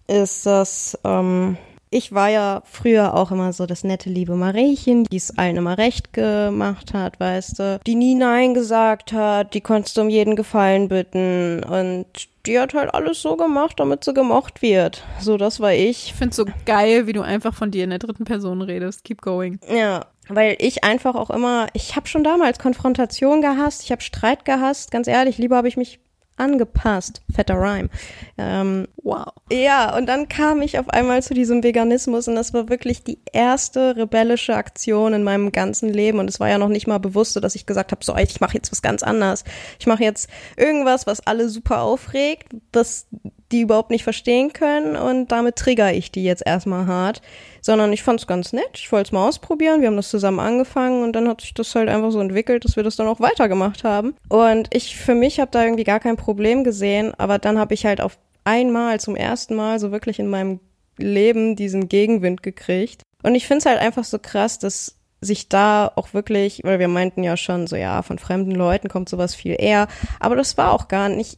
ist, 0.08 0.46
dass 0.46 0.98
ähm, 1.04 1.58
ich 1.92 2.14
war 2.14 2.30
ja 2.30 2.64
früher 2.66 3.14
auch 3.14 3.32
immer 3.32 3.52
so 3.52 3.66
das 3.66 3.84
nette 3.84 4.10
liebe 4.10 4.36
Mariechen, 4.36 5.04
die 5.04 5.18
es 5.18 5.38
allen 5.38 5.58
immer 5.58 5.78
recht 5.78 6.14
gemacht 6.14 6.94
hat, 6.94 7.20
weißt 7.20 7.60
du, 7.60 7.80
die 7.86 7.96
nie 7.96 8.16
Nein 8.16 8.54
gesagt 8.54 9.12
hat, 9.12 9.54
die 9.54 9.62
konntest 9.62 9.98
du 9.98 10.02
um 10.02 10.10
jeden 10.10 10.38
Gefallen 10.38 10.88
bitten 10.88 11.64
und 11.66 12.06
die 12.46 12.58
hat 12.58 12.74
halt 12.74 12.94
alles 12.94 13.22
so 13.22 13.36
gemacht, 13.36 13.80
damit 13.80 14.04
sie 14.04 14.14
gemocht 14.14 14.62
wird. 14.62 15.04
So, 15.20 15.38
das 15.38 15.60
war 15.60 15.74
ich. 15.74 16.08
Ich 16.08 16.14
find's 16.14 16.38
so 16.38 16.46
geil, 16.66 17.08
wie 17.08 17.14
du 17.14 17.22
einfach 17.22 17.54
von 17.54 17.72
dir 17.72 17.84
in 17.84 17.92
der 17.92 18.00
dritten 18.00 18.24
Person 18.24 18.62
redest. 18.62 19.04
Keep 19.04 19.22
going. 19.22 19.60
Ja, 19.70 20.06
weil 20.30 20.56
ich 20.60 20.84
einfach 20.86 21.16
auch 21.16 21.30
immer, 21.30 21.68
ich 21.74 21.96
habe 21.98 22.08
schon 22.08 22.24
damals 22.24 22.58
Konfrontation 22.58 23.42
gehasst, 23.42 23.84
ich 23.84 23.92
habe 23.92 24.02
Streit 24.02 24.46
gehasst, 24.46 24.92
ganz 24.92 25.08
ehrlich, 25.08 25.38
lieber 25.38 25.58
habe 25.58 25.68
ich 25.68 25.78
mich 25.78 26.00
angepasst. 26.42 27.22
Fetter 27.34 27.56
Rhyme. 27.56 27.90
Ähm, 28.38 28.88
wow. 29.04 29.32
Ja, 29.52 29.96
und 29.96 30.08
dann 30.08 30.28
kam 30.28 30.62
ich 30.62 30.80
auf 30.80 30.90
einmal 30.90 31.22
zu 31.24 31.34
diesem 31.34 31.64
Veganismus 31.64 32.28
und 32.28 32.36
das 32.36 32.54
war 32.54 32.68
wirklich 32.68 33.04
die 33.04 33.20
erste 33.32 33.96
rebellische 33.96 34.56
Aktion 34.56 35.14
in 35.14 35.24
meinem 35.24 35.52
ganzen 35.52 35.90
Leben 35.90 36.20
und 36.20 36.30
es 36.30 36.40
war 36.40 36.50
ja 36.50 36.58
noch 36.58 36.70
nicht 36.70 36.88
mal 36.88 37.00
bewusst, 37.00 37.42
dass 37.42 37.56
ich 37.56 37.66
gesagt 37.66 37.92
habe, 37.92 38.04
so, 38.04 38.16
ich 38.18 38.42
mache 38.42 38.56
jetzt 38.56 38.72
was 38.72 38.82
ganz 38.82 39.04
anderes. 39.04 39.44
Ich 39.80 39.88
mache 39.88 40.04
jetzt 40.04 40.30
irgendwas, 40.58 41.08
was 41.08 41.26
alle 41.26 41.48
super 41.48 41.82
aufregt, 41.82 42.54
was 42.74 43.08
die 43.52 43.62
überhaupt 43.62 43.90
nicht 43.90 44.04
verstehen 44.04 44.54
können 44.54 44.96
und 44.96 45.32
damit 45.32 45.56
trigger 45.56 45.94
ich 45.94 46.12
die 46.12 46.24
jetzt 46.24 46.44
erstmal 46.46 46.88
hart, 46.88 47.22
sondern 47.62 47.94
ich 47.94 48.04
fand 48.04 48.20
es 48.20 48.28
ganz 48.28 48.54
nett. 48.54 48.72
Ich 48.76 48.92
wollte 48.92 49.10
es 49.10 49.12
mal 49.12 49.28
ausprobieren. 49.28 49.82
Wir 49.82 49.88
haben 49.88 49.96
das 49.96 50.10
zusammen 50.10 50.40
angefangen 50.40 51.04
und 51.04 51.14
dann 51.14 51.28
hat 51.28 51.42
sich 51.42 51.54
das 51.54 51.74
halt 51.76 51.90
einfach 51.90 52.12
so 52.12 52.20
entwickelt, 52.20 52.66
dass 52.66 52.76
wir 52.76 52.84
das 52.84 52.96
dann 52.96 53.08
auch 53.08 53.20
weitergemacht 53.20 53.84
haben. 53.84 54.16
Und 54.30 54.74
ich 54.74 54.96
für 54.98 55.16
mich 55.16 55.40
habe 55.40 55.52
da 55.52 55.64
irgendwie 55.64 55.84
gar 55.84 56.00
kein 56.00 56.18
Problem 56.18 56.64
gesehen, 56.64 57.14
aber 57.18 57.38
dann 57.38 57.60
habe 57.60 57.74
ich 57.74 57.86
halt 57.86 58.02
auf 58.02 58.18
einmal 58.44 59.00
zum 59.00 59.16
ersten 59.16 59.56
Mal 59.56 59.80
so 59.80 59.92
wirklich 59.92 60.20
in 60.20 60.28
meinem 60.28 60.60
Leben 60.98 61.56
diesen 61.56 61.90
Gegenwind 61.90 62.44
gekriegt. 62.44 63.04
Und 63.24 63.36
ich 63.36 63.48
finde 63.48 63.60
es 63.60 63.66
halt 63.66 63.80
einfach 63.80 64.04
so 64.04 64.18
krass, 64.20 64.60
dass 64.60 64.98
sich 65.22 65.50
da 65.50 65.92
auch 65.96 66.14
wirklich, 66.14 66.62
weil 66.64 66.80
wir 66.80 66.88
meinten 66.88 67.24
ja 67.24 67.38
schon 67.38 67.68
so, 67.68 67.76
ja, 67.76 68.02
von 68.02 68.18
fremden 68.18 68.52
Leuten 68.52 68.90
kommt 68.90 69.08
sowas 69.08 69.36
viel 69.36 69.56
eher, 69.58 69.88
aber 70.20 70.36
das 70.36 70.58
war 70.58 70.72
auch 70.72 70.88
gar 70.88 71.10
nicht 71.10 71.38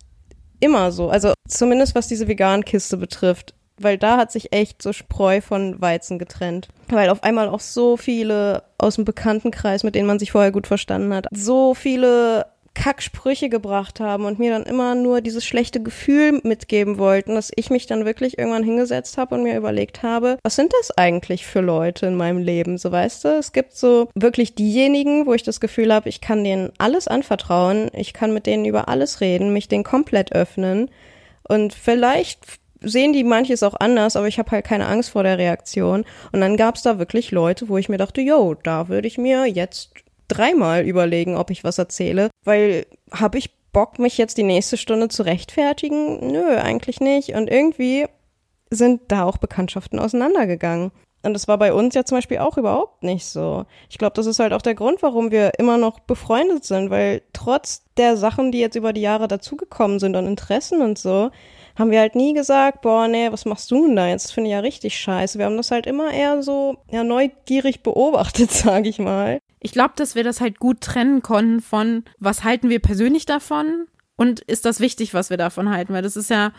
immer 0.63 0.91
so. 0.91 1.09
Also 1.09 1.33
zumindest 1.47 1.95
was 1.95 2.07
diese 2.07 2.27
Vegan-Kiste 2.27 2.97
betrifft. 2.97 3.53
Weil 3.79 3.97
da 3.97 4.17
hat 4.17 4.31
sich 4.31 4.53
echt 4.53 4.83
so 4.83 4.93
Spreu 4.93 5.41
von 5.41 5.81
Weizen 5.81 6.19
getrennt. 6.19 6.67
Weil 6.89 7.09
auf 7.09 7.23
einmal 7.23 7.49
auch 7.49 7.59
so 7.59 7.97
viele 7.97 8.63
aus 8.77 8.95
dem 8.95 9.03
Bekanntenkreis, 9.03 9.83
mit 9.83 9.95
denen 9.95 10.05
man 10.05 10.19
sich 10.19 10.31
vorher 10.31 10.51
gut 10.51 10.67
verstanden 10.67 11.13
hat, 11.13 11.25
so 11.31 11.73
viele 11.73 12.45
Kacksprüche 12.73 13.49
gebracht 13.49 13.99
haben 13.99 14.25
und 14.25 14.39
mir 14.39 14.51
dann 14.51 14.63
immer 14.63 14.95
nur 14.95 15.21
dieses 15.21 15.45
schlechte 15.45 15.81
Gefühl 15.81 16.41
mitgeben 16.43 16.97
wollten, 16.97 17.35
dass 17.35 17.51
ich 17.55 17.69
mich 17.69 17.85
dann 17.85 18.05
wirklich 18.05 18.37
irgendwann 18.37 18.63
hingesetzt 18.63 19.17
habe 19.17 19.35
und 19.35 19.43
mir 19.43 19.55
überlegt 19.55 20.03
habe, 20.03 20.37
was 20.43 20.55
sind 20.55 20.73
das 20.79 20.97
eigentlich 20.97 21.45
für 21.45 21.61
Leute 21.61 22.07
in 22.07 22.15
meinem 22.15 22.39
Leben? 22.39 22.77
So 22.77 22.91
weißt 22.91 23.25
du, 23.25 23.29
es 23.37 23.51
gibt 23.51 23.73
so 23.73 24.09
wirklich 24.15 24.55
diejenigen, 24.55 25.25
wo 25.25 25.33
ich 25.33 25.43
das 25.43 25.59
Gefühl 25.59 25.93
habe, 25.93 26.09
ich 26.09 26.21
kann 26.21 26.43
denen 26.43 26.71
alles 26.77 27.07
anvertrauen, 27.07 27.89
ich 27.93 28.13
kann 28.13 28.33
mit 28.33 28.47
denen 28.47 28.65
über 28.65 28.87
alles 28.89 29.21
reden, 29.21 29.53
mich 29.53 29.67
denen 29.67 29.83
komplett 29.83 30.33
öffnen 30.33 30.89
und 31.47 31.73
vielleicht 31.73 32.59
sehen 32.83 33.13
die 33.13 33.23
manches 33.23 33.63
auch 33.63 33.75
anders, 33.79 34.15
aber 34.15 34.27
ich 34.27 34.39
habe 34.39 34.51
halt 34.51 34.65
keine 34.65 34.87
Angst 34.87 35.11
vor 35.11 35.23
der 35.23 35.37
Reaktion. 35.37 36.05
Und 36.31 36.41
dann 36.41 36.57
gab 36.57 36.75
es 36.75 36.83
da 36.83 36.99
wirklich 36.99 37.31
Leute, 37.31 37.69
wo 37.69 37.77
ich 37.77 37.89
mir 37.89 37.97
dachte, 37.97 38.21
yo, 38.21 38.55
da 38.55 38.89
würde 38.89 39.07
ich 39.07 39.17
mir 39.17 39.45
jetzt 39.45 39.91
dreimal 40.27 40.85
überlegen, 40.85 41.35
ob 41.35 41.49
ich 41.49 41.63
was 41.63 41.77
erzähle, 41.77 42.29
weil 42.43 42.85
habe 43.11 43.37
ich 43.37 43.51
Bock, 43.73 43.97
mich 43.97 44.17
jetzt 44.19 44.37
die 44.37 44.43
nächste 44.43 44.77
Stunde 44.77 45.09
zu 45.09 45.23
rechtfertigen? 45.23 46.31
Nö, 46.31 46.57
eigentlich 46.57 46.99
nicht. 46.99 47.29
Und 47.33 47.49
irgendwie 47.49 48.05
sind 48.69 49.01
da 49.07 49.23
auch 49.23 49.37
Bekanntschaften 49.37 49.99
auseinandergegangen. 49.99 50.91
Und 51.25 51.33
das 51.33 51.47
war 51.47 51.57
bei 51.57 51.73
uns 51.73 51.95
ja 51.95 52.03
zum 52.03 52.17
Beispiel 52.17 52.39
auch 52.39 52.57
überhaupt 52.57 53.01
nicht 53.01 53.25
so. 53.25 53.65
Ich 53.89 53.97
glaube, 53.97 54.13
das 54.13 54.25
ist 54.25 54.39
halt 54.39 54.51
auch 54.51 54.61
der 54.61 54.75
Grund, 54.75 55.01
warum 55.01 55.31
wir 55.31 55.51
immer 55.57 55.77
noch 55.77 55.99
befreundet 56.01 56.65
sind, 56.65 56.89
weil 56.89 57.21
trotz 57.31 57.85
der 57.97 58.17
Sachen, 58.17 58.51
die 58.51 58.59
jetzt 58.59 58.75
über 58.75 58.91
die 58.91 59.01
Jahre 59.01 59.29
dazugekommen 59.29 59.99
sind 59.99 60.17
und 60.17 60.27
Interessen 60.27 60.81
und 60.81 60.99
so, 60.99 61.31
haben 61.79 61.91
wir 61.91 62.01
halt 62.01 62.15
nie 62.15 62.33
gesagt, 62.33 62.81
boah, 62.81 63.07
nee, 63.07 63.31
was 63.31 63.45
machst 63.45 63.71
du 63.71 63.87
denn 63.87 63.95
da 63.95 64.07
jetzt? 64.07 64.25
Das 64.25 64.31
finde 64.31 64.49
ich 64.49 64.53
ja 64.53 64.59
richtig 64.59 64.99
scheiße. 64.99 65.39
Wir 65.39 65.45
haben 65.45 65.57
das 65.57 65.71
halt 65.71 65.87
immer 65.87 66.11
eher 66.11 66.43
so 66.43 66.75
ja, 66.91 67.03
neugierig 67.03 67.83
beobachtet, 67.83 68.51
sage 68.51 68.89
ich 68.89 68.99
mal. 68.99 69.39
Ich 69.63 69.71
glaube, 69.71 69.93
dass 69.95 70.13
wir 70.13 70.23
das 70.23 70.41
halt 70.41 70.59
gut 70.59 70.81
trennen 70.81 71.21
konnten 71.21 71.61
von, 71.61 72.03
was 72.19 72.43
halten 72.43 72.69
wir 72.69 72.79
persönlich 72.79 73.25
davon 73.25 73.87
und 74.17 74.41
ist 74.41 74.65
das 74.65 74.79
wichtig, 74.79 75.13
was 75.13 75.29
wir 75.29 75.37
davon 75.37 75.69
halten, 75.69 75.93
weil 75.93 76.01
das 76.01 76.17
ist 76.17 76.29
ja, 76.29 76.51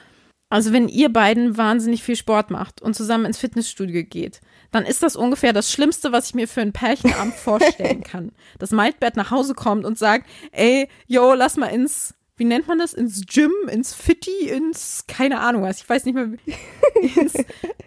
also 0.49 0.73
wenn 0.73 0.89
ihr 0.89 1.13
beiden 1.13 1.57
wahnsinnig 1.57 2.03
viel 2.03 2.17
Sport 2.17 2.51
macht 2.51 2.81
und 2.81 2.95
zusammen 2.95 3.27
ins 3.27 3.39
Fitnessstudio 3.39 4.05
geht, 4.05 4.41
dann 4.71 4.87
ist 4.87 5.03
das 5.03 5.17
ungefähr 5.17 5.53
das 5.53 5.71
Schlimmste, 5.71 6.13
was 6.13 6.29
ich 6.29 6.35
mir 6.35 6.49
für 6.49 6.63
ein 6.63 6.73
Pärchenabend 6.73 7.35
vorstellen 7.35 8.03
kann. 8.05 8.33
Dass 8.59 8.71
Maltbert 8.71 9.17
nach 9.17 9.31
Hause 9.31 9.55
kommt 9.55 9.85
und 9.85 9.99
sagt, 9.99 10.27
ey, 10.53 10.89
yo, 11.07 11.35
lass 11.35 11.57
mal 11.57 11.67
ins 11.67 12.15
wie 12.37 12.45
nennt 12.45 12.67
man 12.67 12.79
das? 12.79 12.95
Ins 12.95 13.27
Gym, 13.27 13.53
ins 13.71 13.95
Fitti, 13.95 14.49
ins, 14.49 15.05
keine 15.07 15.39
Ahnung 15.39 15.63
was, 15.63 15.81
ich 15.81 15.89
weiß 15.89 16.05
nicht 16.05 16.15
mehr, 16.15 16.31
ins 17.17 17.35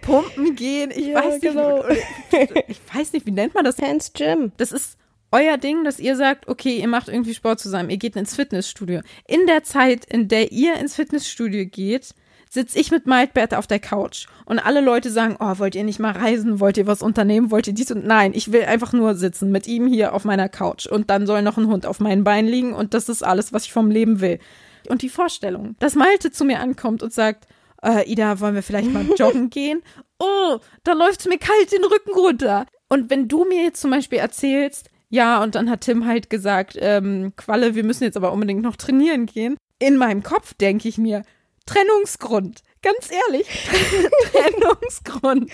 Pumpen 0.01 0.55
gehen, 0.55 0.91
ich 0.91 1.07
ja, 1.07 1.15
weiß 1.21 1.41
genau. 1.41 1.85
nicht, 1.85 2.69
ich 2.69 2.79
weiß 2.93 3.11
nicht, 3.13 3.25
wie 3.25 3.31
nennt 3.31 3.55
man 3.55 3.65
das? 3.65 3.77
Ins 3.79 4.13
Gym. 4.13 4.53
Das 4.55 4.71
ist 4.71 4.97
euer 5.31 5.57
Ding, 5.57 5.83
dass 5.83 5.99
ihr 5.99 6.15
sagt, 6.15 6.47
okay, 6.47 6.79
ihr 6.79 6.87
macht 6.87 7.09
irgendwie 7.09 7.33
Sport 7.33 7.59
zusammen, 7.59 7.89
ihr 7.89 7.97
geht 7.97 8.15
ins 8.15 8.35
Fitnessstudio. 8.35 9.01
In 9.27 9.45
der 9.47 9.63
Zeit, 9.63 10.05
in 10.05 10.27
der 10.27 10.51
ihr 10.51 10.75
ins 10.75 10.95
Fitnessstudio 10.95 11.65
geht, 11.65 12.13
sitze 12.49 12.79
ich 12.79 12.91
mit 12.91 13.05
Maltbert 13.07 13.53
auf 13.53 13.67
der 13.67 13.79
Couch 13.79 14.27
und 14.45 14.59
alle 14.59 14.81
Leute 14.81 15.09
sagen, 15.09 15.35
oh, 15.39 15.59
wollt 15.59 15.75
ihr 15.75 15.83
nicht 15.83 15.99
mal 15.99 16.13
reisen, 16.13 16.59
wollt 16.59 16.77
ihr 16.77 16.87
was 16.87 17.01
unternehmen, 17.01 17.51
wollt 17.51 17.67
ihr 17.67 17.73
dies 17.73 17.91
und 17.91 18.05
nein, 18.05 18.31
ich 18.33 18.51
will 18.51 18.63
einfach 18.63 18.93
nur 18.93 19.15
sitzen 19.15 19.51
mit 19.51 19.67
ihm 19.67 19.85
hier 19.85 20.13
auf 20.13 20.23
meiner 20.23 20.47
Couch 20.47 20.87
und 20.87 21.09
dann 21.09 21.27
soll 21.27 21.41
noch 21.41 21.57
ein 21.57 21.67
Hund 21.67 21.85
auf 21.85 21.99
meinen 21.99 22.23
Beinen 22.23 22.49
liegen 22.49 22.73
und 22.73 22.93
das 22.93 23.09
ist 23.09 23.23
alles, 23.23 23.51
was 23.51 23.65
ich 23.65 23.73
vom 23.73 23.91
Leben 23.91 24.21
will. 24.21 24.39
Und 24.89 25.01
die 25.01 25.09
Vorstellung, 25.09 25.75
dass 25.79 25.95
Malte 25.95 26.31
zu 26.31 26.45
mir 26.45 26.59
ankommt 26.59 27.03
und 27.03 27.11
sagt, 27.11 27.47
äh, 27.83 28.09
Ida, 28.09 28.39
wollen 28.39 28.55
wir 28.55 28.63
vielleicht 28.63 28.91
mal 28.91 29.05
joggen 29.17 29.49
gehen? 29.49 29.81
Oh, 30.19 30.59
da 30.83 30.93
läuft 30.93 31.21
es 31.21 31.27
mir 31.27 31.37
kalt 31.37 31.71
den 31.71 31.83
Rücken 31.83 32.13
runter. 32.13 32.65
Und 32.89 33.09
wenn 33.09 33.27
du 33.27 33.43
mir 33.43 33.63
jetzt 33.63 33.81
zum 33.81 33.91
Beispiel 33.91 34.19
erzählst, 34.19 34.89
ja, 35.09 35.41
und 35.41 35.55
dann 35.55 35.69
hat 35.69 35.81
Tim 35.81 36.05
halt 36.05 36.29
gesagt, 36.29 36.77
ähm, 36.79 37.33
Qualle, 37.35 37.75
wir 37.75 37.83
müssen 37.83 38.03
jetzt 38.03 38.17
aber 38.17 38.31
unbedingt 38.31 38.61
noch 38.61 38.75
trainieren 38.75 39.25
gehen. 39.25 39.57
In 39.79 39.97
meinem 39.97 40.23
Kopf 40.23 40.53
denke 40.53 40.87
ich 40.87 40.97
mir, 40.97 41.23
Trennungsgrund. 41.65 42.63
Ganz 42.81 43.09
ehrlich, 43.11 43.47
Trennungsgrund. 44.31 45.51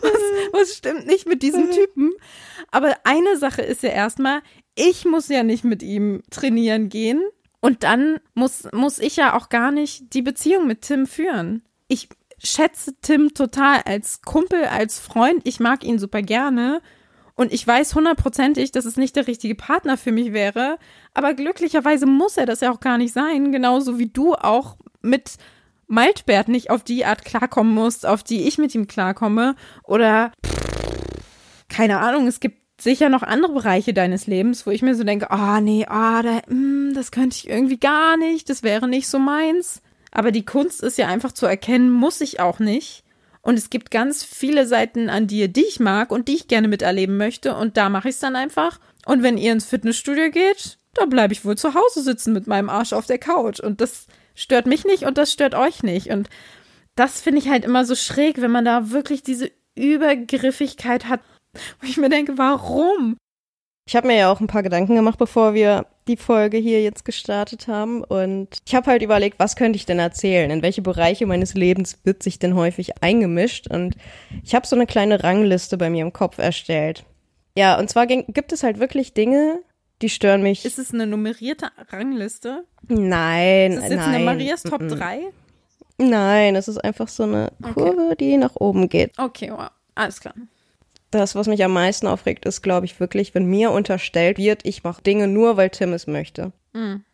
Was, 0.00 0.12
was 0.52 0.76
stimmt 0.76 1.06
nicht 1.06 1.26
mit 1.26 1.42
diesem 1.42 1.70
Typen? 1.70 2.12
Aber 2.70 2.96
eine 3.04 3.36
Sache 3.36 3.62
ist 3.62 3.82
ja 3.82 3.90
erstmal, 3.90 4.42
ich 4.74 5.04
muss 5.04 5.28
ja 5.28 5.42
nicht 5.42 5.64
mit 5.64 5.82
ihm 5.82 6.22
trainieren 6.30 6.88
gehen. 6.88 7.22
Und 7.60 7.82
dann 7.82 8.20
muss, 8.34 8.68
muss 8.72 8.98
ich 8.98 9.16
ja 9.16 9.34
auch 9.34 9.48
gar 9.48 9.70
nicht 9.70 10.12
die 10.12 10.20
Beziehung 10.20 10.66
mit 10.66 10.82
Tim 10.82 11.06
führen. 11.06 11.62
Ich 11.88 12.10
schätze 12.42 12.94
Tim 13.00 13.32
total 13.32 13.80
als 13.86 14.20
Kumpel, 14.20 14.64
als 14.64 14.98
Freund. 14.98 15.40
Ich 15.44 15.60
mag 15.60 15.82
ihn 15.82 15.98
super 15.98 16.20
gerne. 16.20 16.82
Und 17.36 17.52
ich 17.52 17.66
weiß 17.66 17.94
hundertprozentig, 17.94 18.70
dass 18.70 18.84
es 18.84 18.96
nicht 18.96 19.16
der 19.16 19.26
richtige 19.26 19.54
Partner 19.54 19.96
für 19.96 20.12
mich 20.12 20.32
wäre. 20.32 20.78
Aber 21.14 21.34
glücklicherweise 21.34 22.06
muss 22.06 22.36
er 22.36 22.46
das 22.46 22.60
ja 22.60 22.72
auch 22.72 22.80
gar 22.80 22.96
nicht 22.96 23.12
sein. 23.12 23.50
Genauso 23.50 23.98
wie 23.98 24.08
du 24.08 24.34
auch 24.34 24.76
mit 25.02 25.36
Maltbert 25.86 26.48
nicht 26.48 26.70
auf 26.70 26.84
die 26.84 27.04
Art 27.04 27.24
klarkommen 27.24 27.74
musst, 27.74 28.06
auf 28.06 28.22
die 28.22 28.46
ich 28.46 28.58
mit 28.58 28.74
ihm 28.74 28.86
klarkomme. 28.86 29.56
Oder 29.82 30.32
keine 31.68 31.98
Ahnung, 31.98 32.26
es 32.26 32.40
gibt 32.40 32.58
sicher 32.80 33.08
noch 33.08 33.22
andere 33.22 33.52
Bereiche 33.52 33.94
deines 33.94 34.26
Lebens, 34.26 34.66
wo 34.66 34.70
ich 34.70 34.82
mir 34.82 34.94
so 34.94 35.04
denke, 35.04 35.30
ah 35.30 35.58
oh, 35.58 35.60
nee, 35.60 35.86
ah, 35.88 36.20
oh, 36.20 36.52
mm, 36.52 36.94
das 36.94 37.10
könnte 37.10 37.36
ich 37.36 37.48
irgendwie 37.48 37.78
gar 37.78 38.16
nicht, 38.16 38.48
das 38.50 38.62
wäre 38.62 38.88
nicht 38.88 39.08
so 39.08 39.18
meins. 39.18 39.80
Aber 40.10 40.30
die 40.30 40.44
Kunst 40.44 40.82
ist 40.82 40.98
ja 40.98 41.08
einfach 41.08 41.32
zu 41.32 41.46
erkennen, 41.46 41.90
muss 41.90 42.20
ich 42.20 42.40
auch 42.40 42.60
nicht. 42.60 43.03
Und 43.44 43.58
es 43.58 43.68
gibt 43.68 43.90
ganz 43.90 44.24
viele 44.24 44.66
Seiten 44.66 45.10
an 45.10 45.26
dir, 45.26 45.48
die 45.48 45.64
ich 45.64 45.78
mag 45.78 46.10
und 46.10 46.28
die 46.28 46.34
ich 46.34 46.48
gerne 46.48 46.66
miterleben 46.66 47.18
möchte. 47.18 47.54
Und 47.54 47.76
da 47.76 47.90
mache 47.90 48.08
ich 48.08 48.14
es 48.14 48.20
dann 48.20 48.36
einfach. 48.36 48.80
Und 49.04 49.22
wenn 49.22 49.36
ihr 49.36 49.52
ins 49.52 49.66
Fitnessstudio 49.66 50.30
geht, 50.30 50.78
da 50.94 51.04
bleibe 51.04 51.34
ich 51.34 51.44
wohl 51.44 51.56
zu 51.56 51.74
Hause 51.74 52.02
sitzen 52.02 52.32
mit 52.32 52.46
meinem 52.46 52.70
Arsch 52.70 52.94
auf 52.94 53.06
der 53.06 53.18
Couch. 53.18 53.60
Und 53.60 53.82
das 53.82 54.06
stört 54.34 54.66
mich 54.66 54.86
nicht 54.86 55.04
und 55.04 55.18
das 55.18 55.30
stört 55.30 55.54
euch 55.54 55.82
nicht. 55.82 56.08
Und 56.08 56.30
das 56.96 57.20
finde 57.20 57.40
ich 57.40 57.50
halt 57.50 57.66
immer 57.66 57.84
so 57.84 57.94
schräg, 57.94 58.40
wenn 58.40 58.50
man 58.50 58.64
da 58.64 58.90
wirklich 58.90 59.22
diese 59.22 59.50
Übergriffigkeit 59.74 61.08
hat, 61.08 61.20
wo 61.80 61.86
ich 61.86 61.98
mir 61.98 62.08
denke, 62.08 62.38
warum? 62.38 63.18
Ich 63.86 63.94
habe 63.94 64.06
mir 64.06 64.16
ja 64.16 64.32
auch 64.32 64.40
ein 64.40 64.46
paar 64.46 64.62
Gedanken 64.62 64.94
gemacht, 64.94 65.18
bevor 65.18 65.52
wir 65.52 65.84
die 66.08 66.16
Folge 66.16 66.58
hier 66.58 66.82
jetzt 66.82 67.04
gestartet 67.04 67.68
haben. 67.68 68.04
Und 68.04 68.58
ich 68.66 68.74
habe 68.74 68.90
halt 68.90 69.02
überlegt, 69.02 69.38
was 69.38 69.56
könnte 69.56 69.76
ich 69.76 69.86
denn 69.86 69.98
erzählen? 69.98 70.50
In 70.50 70.62
welche 70.62 70.82
Bereiche 70.82 71.26
meines 71.26 71.54
Lebens 71.54 71.98
wird 72.04 72.22
sich 72.22 72.38
denn 72.38 72.54
häufig 72.54 73.02
eingemischt? 73.02 73.68
Und 73.70 73.96
ich 74.42 74.54
habe 74.54 74.66
so 74.66 74.76
eine 74.76 74.86
kleine 74.86 75.22
Rangliste 75.22 75.76
bei 75.76 75.90
mir 75.90 76.02
im 76.02 76.12
Kopf 76.12 76.38
erstellt. 76.38 77.04
Ja, 77.56 77.78
und 77.78 77.88
zwar 77.88 78.06
gibt 78.06 78.52
es 78.52 78.62
halt 78.62 78.80
wirklich 78.80 79.14
Dinge, 79.14 79.60
die 80.02 80.08
stören 80.08 80.42
mich. 80.42 80.64
Ist 80.64 80.78
es 80.78 80.92
eine 80.92 81.06
nummerierte 81.06 81.68
Rangliste? 81.90 82.64
Nein, 82.88 83.72
ist 83.72 83.84
es 83.84 83.90
jetzt 83.90 83.96
nein. 83.96 84.14
eine 84.14 84.24
Marias 84.24 84.62
Top 84.62 84.80
mm 84.82 84.86
-mm. 84.86 84.96
3? 84.96 85.20
Nein, 85.98 86.56
es 86.56 86.66
ist 86.66 86.78
einfach 86.78 87.08
so 87.08 87.22
eine 87.22 87.52
Kurve, 87.62 88.06
okay. 88.06 88.16
die 88.18 88.36
nach 88.36 88.56
oben 88.56 88.88
geht. 88.88 89.12
Okay, 89.18 89.50
wow. 89.52 89.70
alles 89.94 90.20
klar. 90.20 90.34
Das, 91.14 91.36
was 91.36 91.46
mich 91.46 91.62
am 91.62 91.72
meisten 91.72 92.08
aufregt, 92.08 92.44
ist, 92.44 92.62
glaube 92.62 92.86
ich, 92.86 92.98
wirklich, 92.98 93.34
wenn 93.34 93.46
mir 93.46 93.70
unterstellt 93.70 94.36
wird, 94.36 94.66
ich 94.66 94.82
mache 94.82 95.00
Dinge 95.00 95.28
nur, 95.28 95.56
weil 95.56 95.70
Tim 95.70 95.92
es 95.92 96.08
möchte. 96.08 96.52
Mhm. 96.72 97.04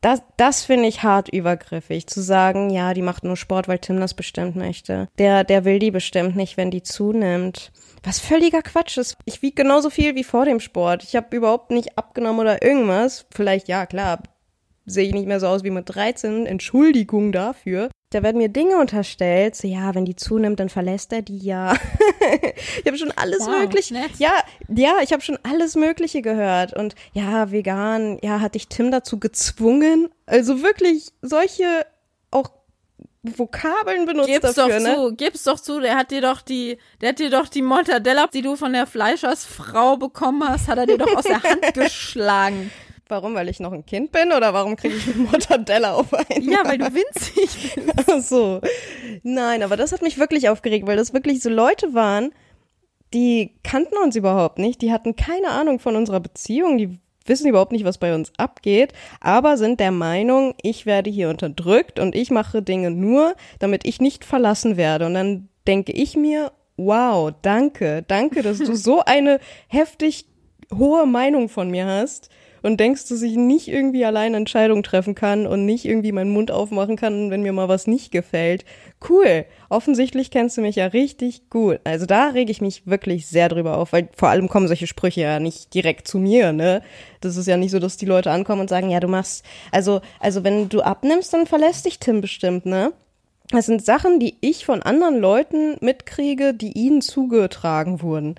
Das, 0.00 0.22
das 0.36 0.64
finde 0.64 0.88
ich 0.88 1.02
hart 1.02 1.28
übergriffig, 1.28 2.06
zu 2.06 2.22
sagen, 2.22 2.70
ja, 2.70 2.94
die 2.94 3.02
macht 3.02 3.24
nur 3.24 3.36
Sport, 3.36 3.68
weil 3.68 3.78
Tim 3.78 4.00
das 4.00 4.14
bestimmt 4.14 4.56
möchte. 4.56 5.08
Der, 5.18 5.44
der 5.44 5.64
will 5.64 5.78
die 5.78 5.90
bestimmt 5.90 6.34
nicht, 6.34 6.56
wenn 6.56 6.70
die 6.70 6.82
zunimmt. 6.82 7.72
Was 8.02 8.18
völliger 8.18 8.62
Quatsch 8.62 8.96
ist. 8.96 9.16
Ich 9.26 9.42
wiege 9.42 9.62
genauso 9.62 9.90
viel 9.90 10.16
wie 10.16 10.24
vor 10.24 10.44
dem 10.44 10.58
Sport. 10.58 11.04
Ich 11.04 11.14
habe 11.14 11.36
überhaupt 11.36 11.70
nicht 11.70 11.98
abgenommen 11.98 12.40
oder 12.40 12.62
irgendwas. 12.62 13.26
Vielleicht, 13.30 13.68
ja, 13.68 13.84
klar, 13.86 14.22
sehe 14.86 15.06
ich 15.06 15.12
nicht 15.12 15.28
mehr 15.28 15.40
so 15.40 15.46
aus 15.46 15.62
wie 15.62 15.70
mit 15.70 15.84
13. 15.94 16.46
Entschuldigung 16.46 17.30
dafür. 17.30 17.90
Da 18.14 18.22
werden 18.22 18.38
mir 18.38 18.48
Dinge 18.48 18.78
unterstellt, 18.78 19.56
so 19.56 19.66
ja, 19.66 19.94
wenn 19.94 20.04
die 20.04 20.16
zunimmt, 20.16 20.60
dann 20.60 20.68
verlässt 20.68 21.12
er 21.12 21.22
die 21.22 21.38
ja. 21.38 21.74
ich 22.80 22.86
habe 22.86 22.98
schon 22.98 23.12
alles 23.12 23.40
wow, 23.40 23.60
mögliche. 23.60 23.94
Nett. 23.94 24.10
Ja, 24.18 24.32
ja, 24.68 24.98
ich 25.02 25.12
habe 25.12 25.22
schon 25.22 25.38
alles 25.42 25.76
Mögliche 25.76 26.20
gehört. 26.20 26.74
Und 26.74 26.94
ja, 27.12 27.50
vegan, 27.50 28.18
ja, 28.22 28.40
hat 28.40 28.54
dich 28.54 28.68
Tim 28.68 28.90
dazu 28.90 29.18
gezwungen? 29.18 30.08
Also 30.26 30.62
wirklich 30.62 31.12
solche 31.22 31.86
auch 32.30 32.50
Vokabeln 33.22 34.04
benutzt 34.04 34.28
Gib's 34.28 34.54
dafür, 34.54 34.78
doch 34.78 34.84
ne? 34.84 34.94
zu, 34.96 35.14
gib's 35.14 35.44
doch 35.44 35.60
zu, 35.60 35.80
der 35.80 35.96
hat 35.96 36.10
dir 36.10 36.20
doch 36.20 36.42
die, 36.42 36.78
der 37.00 37.10
hat 37.10 37.20
dir 37.20 37.30
doch 37.30 37.48
die 37.48 37.62
Mortadella, 37.62 38.26
die 38.26 38.42
du 38.42 38.56
von 38.56 38.72
der 38.72 38.86
Fleischersfrau 38.86 39.96
bekommen 39.96 40.42
hast, 40.48 40.66
hat 40.66 40.78
er 40.78 40.86
dir 40.86 40.98
doch 40.98 41.14
aus 41.14 41.24
der 41.24 41.42
Hand 41.42 41.62
geschlagen. 41.74 42.72
Warum? 43.12 43.34
Weil 43.34 43.50
ich 43.50 43.60
noch 43.60 43.74
ein 43.74 43.84
Kind 43.84 44.10
bin 44.10 44.32
oder 44.32 44.54
warum 44.54 44.74
kriege 44.74 44.94
ich 44.94 45.06
eine 45.06 45.24
Mortadella 45.24 45.92
auf 45.92 46.14
einen? 46.14 46.50
Ja, 46.50 46.60
weil 46.64 46.78
du 46.78 46.86
winzig 46.86 47.74
bist. 47.74 48.10
Ach 48.10 48.20
so. 48.22 48.62
Nein, 49.22 49.62
aber 49.62 49.76
das 49.76 49.92
hat 49.92 50.00
mich 50.00 50.16
wirklich 50.16 50.48
aufgeregt, 50.48 50.86
weil 50.86 50.96
das 50.96 51.12
wirklich 51.12 51.42
so 51.42 51.50
Leute 51.50 51.92
waren, 51.92 52.32
die 53.12 53.54
kannten 53.62 53.98
uns 54.02 54.16
überhaupt 54.16 54.58
nicht, 54.58 54.80
die 54.80 54.92
hatten 54.92 55.14
keine 55.14 55.50
Ahnung 55.50 55.78
von 55.78 55.94
unserer 55.94 56.20
Beziehung, 56.20 56.78
die 56.78 56.98
wissen 57.26 57.46
überhaupt 57.46 57.72
nicht, 57.72 57.84
was 57.84 57.98
bei 57.98 58.14
uns 58.14 58.32
abgeht, 58.38 58.94
aber 59.20 59.58
sind 59.58 59.78
der 59.78 59.92
Meinung, 59.92 60.54
ich 60.62 60.86
werde 60.86 61.10
hier 61.10 61.28
unterdrückt 61.28 61.98
und 61.98 62.14
ich 62.14 62.30
mache 62.30 62.62
Dinge 62.62 62.90
nur, 62.90 63.34
damit 63.58 63.86
ich 63.86 64.00
nicht 64.00 64.24
verlassen 64.24 64.78
werde. 64.78 65.04
Und 65.04 65.12
dann 65.12 65.50
denke 65.66 65.92
ich 65.92 66.16
mir, 66.16 66.50
wow, 66.78 67.30
danke, 67.42 68.04
danke, 68.08 68.40
dass 68.40 68.56
du 68.56 68.74
so 68.74 69.02
eine 69.04 69.38
heftig 69.68 70.24
hohe 70.72 71.04
Meinung 71.04 71.50
von 71.50 71.70
mir 71.70 71.84
hast 71.84 72.30
und 72.62 72.78
denkst, 72.80 73.08
dass 73.08 73.22
ich 73.22 73.36
nicht 73.36 73.68
irgendwie 73.68 74.04
allein 74.04 74.34
Entscheidungen 74.34 74.82
treffen 74.82 75.14
kann 75.14 75.46
und 75.46 75.66
nicht 75.66 75.84
irgendwie 75.84 76.12
meinen 76.12 76.30
Mund 76.30 76.50
aufmachen 76.50 76.96
kann, 76.96 77.30
wenn 77.30 77.42
mir 77.42 77.52
mal 77.52 77.68
was 77.68 77.86
nicht 77.86 78.12
gefällt. 78.12 78.64
Cool. 79.08 79.44
Offensichtlich 79.68 80.30
kennst 80.30 80.56
du 80.56 80.60
mich 80.60 80.76
ja 80.76 80.86
richtig 80.86 81.50
gut. 81.50 81.80
Also 81.84 82.06
da 82.06 82.28
rege 82.28 82.50
ich 82.50 82.60
mich 82.60 82.86
wirklich 82.86 83.26
sehr 83.26 83.48
drüber 83.48 83.76
auf, 83.76 83.92
weil 83.92 84.08
vor 84.16 84.28
allem 84.28 84.48
kommen 84.48 84.68
solche 84.68 84.86
Sprüche 84.86 85.22
ja 85.22 85.40
nicht 85.40 85.74
direkt 85.74 86.06
zu 86.06 86.18
mir, 86.18 86.52
ne? 86.52 86.82
Das 87.20 87.36
ist 87.36 87.46
ja 87.46 87.56
nicht 87.56 87.70
so, 87.70 87.78
dass 87.78 87.96
die 87.96 88.06
Leute 88.06 88.30
ankommen 88.30 88.62
und 88.62 88.68
sagen, 88.68 88.90
ja, 88.90 89.00
du 89.00 89.08
machst, 89.08 89.44
also, 89.70 90.00
also 90.20 90.44
wenn 90.44 90.68
du 90.68 90.82
abnimmst, 90.82 91.32
dann 91.32 91.46
verlässt 91.46 91.84
dich 91.86 91.98
Tim 91.98 92.20
bestimmt, 92.20 92.66
ne? 92.66 92.92
Das 93.50 93.66
sind 93.66 93.84
Sachen, 93.84 94.18
die 94.18 94.36
ich 94.40 94.64
von 94.64 94.82
anderen 94.82 95.18
Leuten 95.18 95.76
mitkriege, 95.80 96.54
die 96.54 96.72
ihnen 96.72 97.02
zugetragen 97.02 98.00
wurden. 98.00 98.36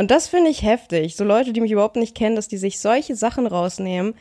Und 0.00 0.10
das 0.10 0.28
finde 0.28 0.48
ich 0.48 0.62
heftig. 0.62 1.14
So 1.14 1.24
Leute, 1.24 1.52
die 1.52 1.60
mich 1.60 1.72
überhaupt 1.72 1.96
nicht 1.96 2.16
kennen, 2.16 2.34
dass 2.34 2.48
die 2.48 2.56
sich 2.56 2.80
solche 2.80 3.14
Sachen 3.14 3.46
rausnehmen, 3.46 4.14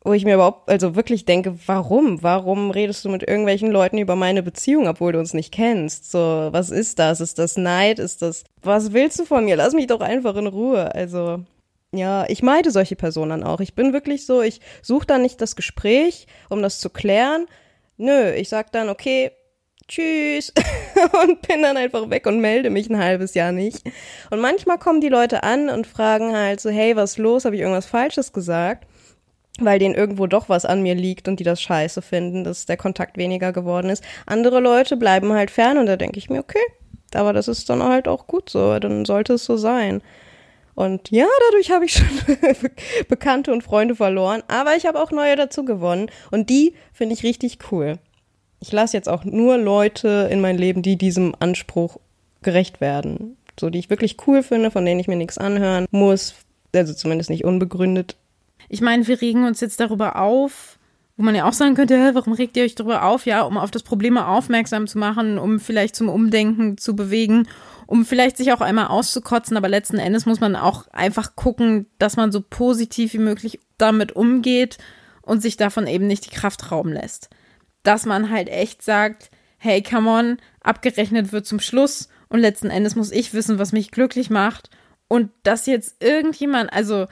wo 0.00 0.12
ich 0.12 0.24
mir 0.24 0.34
überhaupt, 0.34 0.68
also 0.68 0.96
wirklich 0.96 1.24
denke, 1.24 1.56
warum? 1.66 2.24
Warum 2.24 2.72
redest 2.72 3.04
du 3.04 3.10
mit 3.10 3.22
irgendwelchen 3.22 3.70
Leuten 3.70 3.98
über 3.98 4.16
meine 4.16 4.42
Beziehung, 4.42 4.88
obwohl 4.88 5.12
du 5.12 5.20
uns 5.20 5.32
nicht 5.32 5.54
kennst? 5.54 6.10
So, 6.10 6.48
was 6.50 6.70
ist 6.70 6.98
das? 6.98 7.20
Ist 7.20 7.38
das 7.38 7.56
Neid? 7.56 8.00
Ist 8.00 8.22
das, 8.22 8.42
was 8.60 8.92
willst 8.92 9.20
du 9.20 9.24
von 9.24 9.44
mir? 9.44 9.54
Lass 9.54 9.72
mich 9.72 9.86
doch 9.86 10.00
einfach 10.00 10.34
in 10.34 10.48
Ruhe. 10.48 10.92
Also, 10.92 11.44
ja, 11.92 12.28
ich 12.28 12.42
meide 12.42 12.72
solche 12.72 12.96
Personen 12.96 13.44
auch. 13.44 13.60
Ich 13.60 13.76
bin 13.76 13.92
wirklich 13.92 14.26
so, 14.26 14.42
ich 14.42 14.60
suche 14.82 15.06
dann 15.06 15.22
nicht 15.22 15.40
das 15.40 15.54
Gespräch, 15.54 16.26
um 16.48 16.60
das 16.60 16.80
zu 16.80 16.90
klären. 16.90 17.46
Nö, 17.98 18.32
ich 18.32 18.48
sag 18.48 18.72
dann, 18.72 18.88
okay, 18.88 19.30
tschüss 19.88 20.52
und 21.22 21.42
bin 21.42 21.62
dann 21.62 21.76
einfach 21.76 22.10
weg 22.10 22.26
und 22.26 22.40
melde 22.40 22.70
mich 22.70 22.88
ein 22.90 22.98
halbes 22.98 23.34
Jahr 23.34 23.52
nicht. 23.52 23.82
Und 24.30 24.40
manchmal 24.40 24.78
kommen 24.78 25.00
die 25.00 25.08
Leute 25.08 25.42
an 25.42 25.68
und 25.68 25.86
fragen 25.86 26.34
halt 26.34 26.60
so, 26.60 26.70
hey, 26.70 26.96
was 26.96 27.12
ist 27.12 27.18
los? 27.18 27.44
Habe 27.44 27.56
ich 27.56 27.62
irgendwas 27.62 27.86
Falsches 27.86 28.32
gesagt? 28.32 28.86
Weil 29.60 29.78
denen 29.78 29.94
irgendwo 29.94 30.26
doch 30.26 30.48
was 30.48 30.64
an 30.64 30.82
mir 30.82 30.94
liegt 30.94 31.28
und 31.28 31.38
die 31.38 31.44
das 31.44 31.62
scheiße 31.62 32.02
finden, 32.02 32.42
dass 32.42 32.66
der 32.66 32.76
Kontakt 32.76 33.16
weniger 33.16 33.52
geworden 33.52 33.88
ist. 33.88 34.02
Andere 34.26 34.60
Leute 34.60 34.96
bleiben 34.96 35.32
halt 35.32 35.50
fern 35.50 35.78
und 35.78 35.86
da 35.86 35.96
denke 35.96 36.18
ich 36.18 36.28
mir, 36.28 36.40
okay, 36.40 36.64
aber 37.14 37.32
das 37.32 37.46
ist 37.46 37.70
dann 37.70 37.82
halt 37.82 38.08
auch 38.08 38.26
gut 38.26 38.50
so, 38.50 38.78
dann 38.80 39.04
sollte 39.04 39.34
es 39.34 39.44
so 39.44 39.56
sein. 39.56 40.02
Und 40.74 41.12
ja, 41.12 41.26
dadurch 41.48 41.70
habe 41.70 41.84
ich 41.84 41.92
schon 41.92 42.08
Bekannte 43.08 43.52
und 43.52 43.62
Freunde 43.62 43.94
verloren, 43.94 44.42
aber 44.48 44.74
ich 44.74 44.86
habe 44.86 45.00
auch 45.00 45.12
neue 45.12 45.36
dazu 45.36 45.64
gewonnen 45.64 46.10
und 46.32 46.50
die 46.50 46.74
finde 46.92 47.14
ich 47.14 47.22
richtig 47.22 47.58
cool 47.70 48.00
ich 48.64 48.72
lasse 48.72 48.96
jetzt 48.96 49.10
auch 49.10 49.24
nur 49.24 49.58
Leute 49.58 50.26
in 50.30 50.40
mein 50.40 50.56
Leben, 50.56 50.80
die 50.80 50.96
diesem 50.96 51.34
Anspruch 51.38 51.98
gerecht 52.40 52.80
werden. 52.80 53.36
So, 53.60 53.68
die 53.68 53.78
ich 53.78 53.90
wirklich 53.90 54.16
cool 54.26 54.42
finde, 54.42 54.70
von 54.70 54.86
denen 54.86 54.98
ich 54.98 55.06
mir 55.06 55.16
nichts 55.16 55.36
anhören 55.36 55.84
muss. 55.90 56.34
Also 56.74 56.94
zumindest 56.94 57.28
nicht 57.28 57.44
unbegründet. 57.44 58.16
Ich 58.70 58.80
meine, 58.80 59.06
wir 59.06 59.20
regen 59.20 59.44
uns 59.44 59.60
jetzt 59.60 59.80
darüber 59.80 60.18
auf, 60.18 60.78
wo 61.18 61.24
man 61.24 61.34
ja 61.34 61.46
auch 61.46 61.52
sagen 61.52 61.74
könnte, 61.74 62.14
warum 62.14 62.32
regt 62.32 62.56
ihr 62.56 62.64
euch 62.64 62.74
darüber 62.74 63.04
auf? 63.04 63.26
Ja, 63.26 63.42
um 63.42 63.58
auf 63.58 63.70
das 63.70 63.82
Problem 63.82 64.16
aufmerksam 64.16 64.86
zu 64.86 64.96
machen, 64.96 65.36
um 65.36 65.60
vielleicht 65.60 65.94
zum 65.94 66.08
Umdenken 66.08 66.78
zu 66.78 66.96
bewegen, 66.96 67.46
um 67.86 68.06
vielleicht 68.06 68.38
sich 68.38 68.50
auch 68.54 68.62
einmal 68.62 68.86
auszukotzen. 68.86 69.58
Aber 69.58 69.68
letzten 69.68 69.98
Endes 69.98 70.24
muss 70.24 70.40
man 70.40 70.56
auch 70.56 70.88
einfach 70.88 71.36
gucken, 71.36 71.84
dass 71.98 72.16
man 72.16 72.32
so 72.32 72.40
positiv 72.40 73.12
wie 73.12 73.18
möglich 73.18 73.60
damit 73.76 74.12
umgeht 74.12 74.78
und 75.20 75.42
sich 75.42 75.58
davon 75.58 75.86
eben 75.86 76.06
nicht 76.06 76.24
die 76.24 76.34
Kraft 76.34 76.72
rauben 76.72 76.94
lässt 76.94 77.28
dass 77.84 78.04
man 78.06 78.30
halt 78.30 78.48
echt 78.48 78.82
sagt, 78.82 79.30
hey, 79.58 79.82
come 79.82 80.10
on, 80.10 80.38
abgerechnet 80.60 81.32
wird 81.32 81.46
zum 81.46 81.60
Schluss 81.60 82.08
und 82.28 82.40
letzten 82.40 82.70
Endes 82.70 82.96
muss 82.96 83.12
ich 83.12 83.32
wissen, 83.32 83.58
was 83.58 83.72
mich 83.72 83.92
glücklich 83.92 84.28
macht 84.28 84.70
und 85.08 85.30
dass 85.44 85.66
jetzt 85.66 86.02
irgendjemand, 86.02 86.72
also 86.72 87.06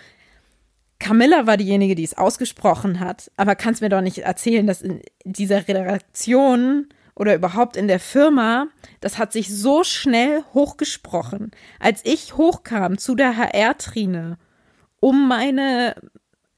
Camilla 0.98 1.46
war 1.46 1.56
diejenige, 1.56 1.94
die 1.94 2.04
es 2.04 2.16
ausgesprochen 2.16 3.00
hat, 3.00 3.30
aber 3.36 3.54
kannst 3.54 3.82
mir 3.82 3.88
doch 3.88 4.00
nicht 4.00 4.18
erzählen, 4.18 4.66
dass 4.66 4.82
in 4.82 5.02
dieser 5.24 5.66
Redaktion 5.66 6.88
oder 7.14 7.34
überhaupt 7.34 7.76
in 7.76 7.88
der 7.88 8.00
Firma, 8.00 8.68
das 9.00 9.18
hat 9.18 9.32
sich 9.32 9.54
so 9.54 9.84
schnell 9.84 10.42
hochgesprochen. 10.54 11.50
Als 11.78 12.00
ich 12.04 12.36
hochkam 12.36 12.98
zu 12.98 13.14
der 13.14 13.36
HR-Trine, 13.36 14.38
um 15.00 15.28
meine 15.28 15.94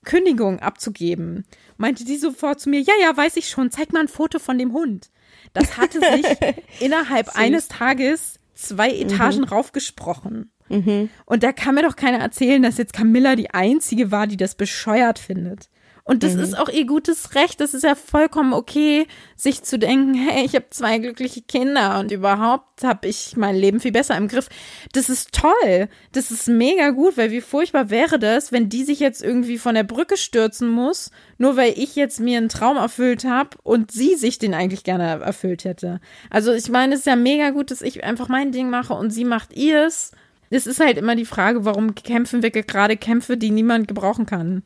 Kündigung 0.05 0.61
abzugeben, 0.61 1.45
meinte 1.77 2.05
die 2.05 2.17
sofort 2.17 2.61
zu 2.61 2.71
mir, 2.71 2.81
ja, 2.81 2.95
ja, 3.01 3.17
weiß 3.17 3.37
ich 3.37 3.49
schon, 3.49 3.71
zeig 3.71 3.93
mal 3.93 4.01
ein 4.01 4.09
Foto 4.09 4.39
von 4.39 4.59
dem 4.59 4.73
Hund. 4.73 5.11
Das 5.53 5.77
hatte 5.77 6.01
sich 6.01 6.27
innerhalb 6.81 7.27
Süß. 7.27 7.37
eines 7.37 7.69
Tages 7.69 8.39
zwei 8.55 8.91
Etagen 8.91 9.41
mhm. 9.41 9.45
raufgesprochen. 9.45 10.51
Mhm. 10.69 11.11
Und 11.27 11.43
da 11.43 11.53
kann 11.53 11.75
mir 11.75 11.83
doch 11.83 11.97
keiner 11.97 12.19
erzählen, 12.19 12.63
dass 12.63 12.79
jetzt 12.79 12.93
Camilla 12.93 13.37
die 13.37 13.51
Einzige 13.51 14.11
war, 14.11 14.27
die 14.27 14.37
das 14.37 14.55
bescheuert 14.55 15.19
findet. 15.19 15.69
Und 16.07 16.23
das 16.23 16.35
mhm. 16.35 16.43
ist 16.43 16.59
auch 16.59 16.69
ihr 16.69 16.85
gutes 16.85 17.35
Recht. 17.35 17.63
Das 17.63 17.73
ist 17.73 17.83
ja 17.83 17.95
vollkommen 17.95 18.53
okay, 18.53 19.07
sich 19.37 19.63
zu 19.63 19.79
denken, 19.79 20.13
hey, 20.13 20.45
ich 20.45 20.55
habe 20.55 20.67
zwei 20.69 20.99
glückliche 20.99 21.41
Kinder 21.41 21.99
und 21.99 22.13
überhaupt 22.13 22.85
habe 22.85 23.09
ich 23.09 23.39
mein 23.39 23.57
Leben 23.57 23.81
viel 23.81 23.93
besser 23.93 24.15
im 24.15 24.29
Griff. 24.29 24.51
Das 24.93 25.09
ist 25.09 25.33
toll. 25.33 25.89
Das 26.13 26.31
ist 26.31 26.47
mega 26.47 26.91
gut, 26.91 27.17
weil 27.17 27.31
wie 27.31 27.41
furchtbar 27.41 27.89
wäre 27.89 28.19
das, 28.19 28.53
wenn 28.53 28.69
die 28.69 28.85
sich 28.85 29.01
jetzt 29.01 29.23
irgendwie 29.23 29.57
von 29.57 29.75
der 29.75 29.85
Brücke 29.85 30.19
stürzen 30.19 30.69
muss, 30.69 31.11
nur 31.39 31.57
weil 31.57 31.73
ich 31.75 31.97
jetzt 31.97 32.21
mir 32.21 32.37
einen 32.37 32.51
Traum 32.51 32.77
erfüllt 32.77 33.25
habe 33.25 33.57
und 33.63 33.91
sie 33.91 34.15
sich 34.15 34.39
den 34.39 34.53
eigentlich 34.53 34.85
gerne 34.85 35.23
erfüllt 35.23 35.65
hätte. 35.65 36.01
Also 36.29 36.53
ich 36.53 36.69
meine, 36.69 36.93
es 36.95 37.01
ist 37.01 37.07
ja 37.07 37.17
mega 37.17 37.49
gut, 37.49 37.71
dass 37.71 37.81
ich 37.81 38.05
einfach 38.05 38.29
mein 38.29 38.53
Ding 38.53 38.69
mache 38.69 38.93
und 38.93 39.09
sie 39.09 39.25
macht 39.25 39.57
ihrs. 39.57 40.13
Es 40.51 40.67
ist 40.67 40.81
halt 40.81 40.99
immer 40.99 41.17
die 41.17 41.25
Frage, 41.25 41.65
warum 41.65 41.95
kämpfen 41.95 42.43
wir 42.43 42.51
gerade 42.51 42.99
Kämpfe, 42.99 43.39
die 43.39 43.51
niemand 43.51 43.89
gebrauchen 43.89 44.27
kann. 44.27 44.63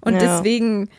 Und 0.00 0.14
ja. 0.14 0.20
deswegen 0.20 0.90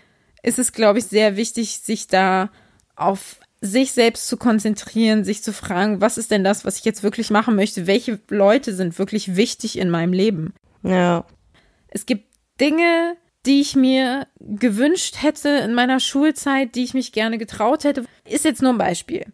ist 0.44 0.60
es, 0.60 0.72
glaube 0.72 1.00
ich, 1.00 1.06
sehr 1.06 1.36
wichtig, 1.36 1.80
sich 1.80 2.08
da 2.08 2.50
auf 2.96 3.40
sich 3.62 3.92
selbst 3.92 4.28
zu 4.28 4.38
konzentrieren, 4.38 5.24
sich 5.24 5.44
zu 5.44 5.52
fragen, 5.52 6.00
was 6.00 6.18
ist 6.18 6.32
denn 6.32 6.44
das, 6.44 6.64
was 6.64 6.78
ich 6.78 6.86
jetzt 6.86 7.04
wirklich 7.04 7.30
machen 7.30 7.56
möchte? 7.56 7.88
Welche 7.88 8.20
Leute 8.30 8.74
sind 8.74 8.98
wirklich 8.98 9.36
wichtig 9.36 9.78
in 9.78 9.90
meinem 9.90 10.14
Leben? 10.14 10.54
Ja. 10.84 11.26
Es 11.90 12.06
gibt 12.06 12.26
Dinge, 12.62 13.18
die 13.46 13.62
ich 13.62 13.76
mir 13.76 14.28
gewünscht 14.40 15.22
hätte 15.22 15.50
in 15.50 15.74
meiner 15.74 16.00
Schulzeit, 16.00 16.76
die 16.76 16.84
ich 16.84 16.94
mich 16.94 17.12
gerne 17.12 17.38
getraut 17.38 17.84
hätte. 17.84 18.06
Ist 18.28 18.46
jetzt 18.46 18.62
nur 18.62 18.72
ein 18.72 18.78
Beispiel. 18.78 19.26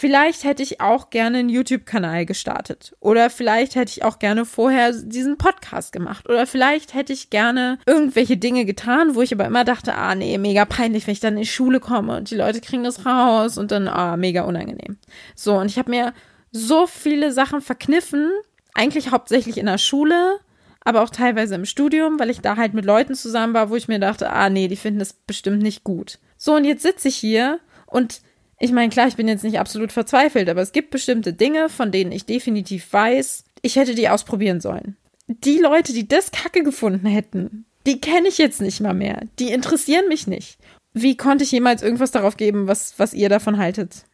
Vielleicht 0.00 0.44
hätte 0.44 0.62
ich 0.62 0.80
auch 0.80 1.10
gerne 1.10 1.38
einen 1.38 1.48
YouTube-Kanal 1.48 2.24
gestartet. 2.24 2.94
Oder 3.00 3.30
vielleicht 3.30 3.74
hätte 3.74 3.90
ich 3.90 4.04
auch 4.04 4.20
gerne 4.20 4.44
vorher 4.44 4.92
diesen 4.92 5.38
Podcast 5.38 5.90
gemacht. 5.90 6.28
Oder 6.28 6.46
vielleicht 6.46 6.94
hätte 6.94 7.12
ich 7.12 7.30
gerne 7.30 7.80
irgendwelche 7.84 8.36
Dinge 8.36 8.64
getan, 8.64 9.16
wo 9.16 9.22
ich 9.22 9.34
aber 9.34 9.46
immer 9.46 9.64
dachte, 9.64 9.96
ah 9.96 10.14
nee, 10.14 10.38
mega 10.38 10.66
peinlich, 10.66 11.08
wenn 11.08 11.14
ich 11.14 11.18
dann 11.18 11.34
in 11.34 11.40
die 11.40 11.46
Schule 11.46 11.80
komme 11.80 12.16
und 12.16 12.30
die 12.30 12.36
Leute 12.36 12.60
kriegen 12.60 12.84
das 12.84 13.06
raus 13.06 13.58
und 13.58 13.72
dann, 13.72 13.88
ah, 13.88 14.16
mega 14.16 14.42
unangenehm. 14.42 14.98
So, 15.34 15.56
und 15.56 15.66
ich 15.66 15.78
habe 15.80 15.90
mir 15.90 16.14
so 16.52 16.86
viele 16.86 17.32
Sachen 17.32 17.60
verkniffen, 17.60 18.30
eigentlich 18.74 19.10
hauptsächlich 19.10 19.58
in 19.58 19.66
der 19.66 19.78
Schule, 19.78 20.38
aber 20.84 21.02
auch 21.02 21.10
teilweise 21.10 21.56
im 21.56 21.64
Studium, 21.64 22.20
weil 22.20 22.30
ich 22.30 22.40
da 22.40 22.56
halt 22.56 22.72
mit 22.72 22.84
Leuten 22.84 23.16
zusammen 23.16 23.52
war, 23.52 23.68
wo 23.68 23.74
ich 23.74 23.88
mir 23.88 23.98
dachte, 23.98 24.30
ah 24.30 24.48
nee, 24.48 24.68
die 24.68 24.76
finden 24.76 25.00
das 25.00 25.12
bestimmt 25.12 25.60
nicht 25.60 25.82
gut. 25.82 26.20
So, 26.36 26.54
und 26.54 26.64
jetzt 26.64 26.84
sitze 26.84 27.08
ich 27.08 27.16
hier 27.16 27.58
und 27.86 28.20
ich 28.58 28.72
meine, 28.72 28.90
klar, 28.90 29.06
ich 29.06 29.16
bin 29.16 29.28
jetzt 29.28 29.44
nicht 29.44 29.60
absolut 29.60 29.92
verzweifelt, 29.92 30.48
aber 30.48 30.62
es 30.62 30.72
gibt 30.72 30.90
bestimmte 30.90 31.32
Dinge, 31.32 31.68
von 31.68 31.92
denen 31.92 32.12
ich 32.12 32.26
definitiv 32.26 32.92
weiß, 32.92 33.44
ich 33.62 33.76
hätte 33.76 33.94
die 33.94 34.08
ausprobieren 34.08 34.60
sollen. 34.60 34.96
Die 35.28 35.58
Leute, 35.58 35.92
die 35.92 36.08
das 36.08 36.30
Kacke 36.30 36.62
gefunden 36.62 37.06
hätten, 37.06 37.66
die 37.86 38.00
kenne 38.00 38.28
ich 38.28 38.38
jetzt 38.38 38.60
nicht 38.60 38.80
mal 38.80 38.94
mehr. 38.94 39.22
Die 39.38 39.50
interessieren 39.50 40.08
mich 40.08 40.26
nicht. 40.26 40.58
Wie 40.92 41.16
konnte 41.16 41.44
ich 41.44 41.52
jemals 41.52 41.82
irgendwas 41.82 42.10
darauf 42.10 42.36
geben, 42.36 42.66
was, 42.66 42.94
was 42.98 43.14
ihr 43.14 43.28
davon 43.28 43.58
haltet? 43.58 44.04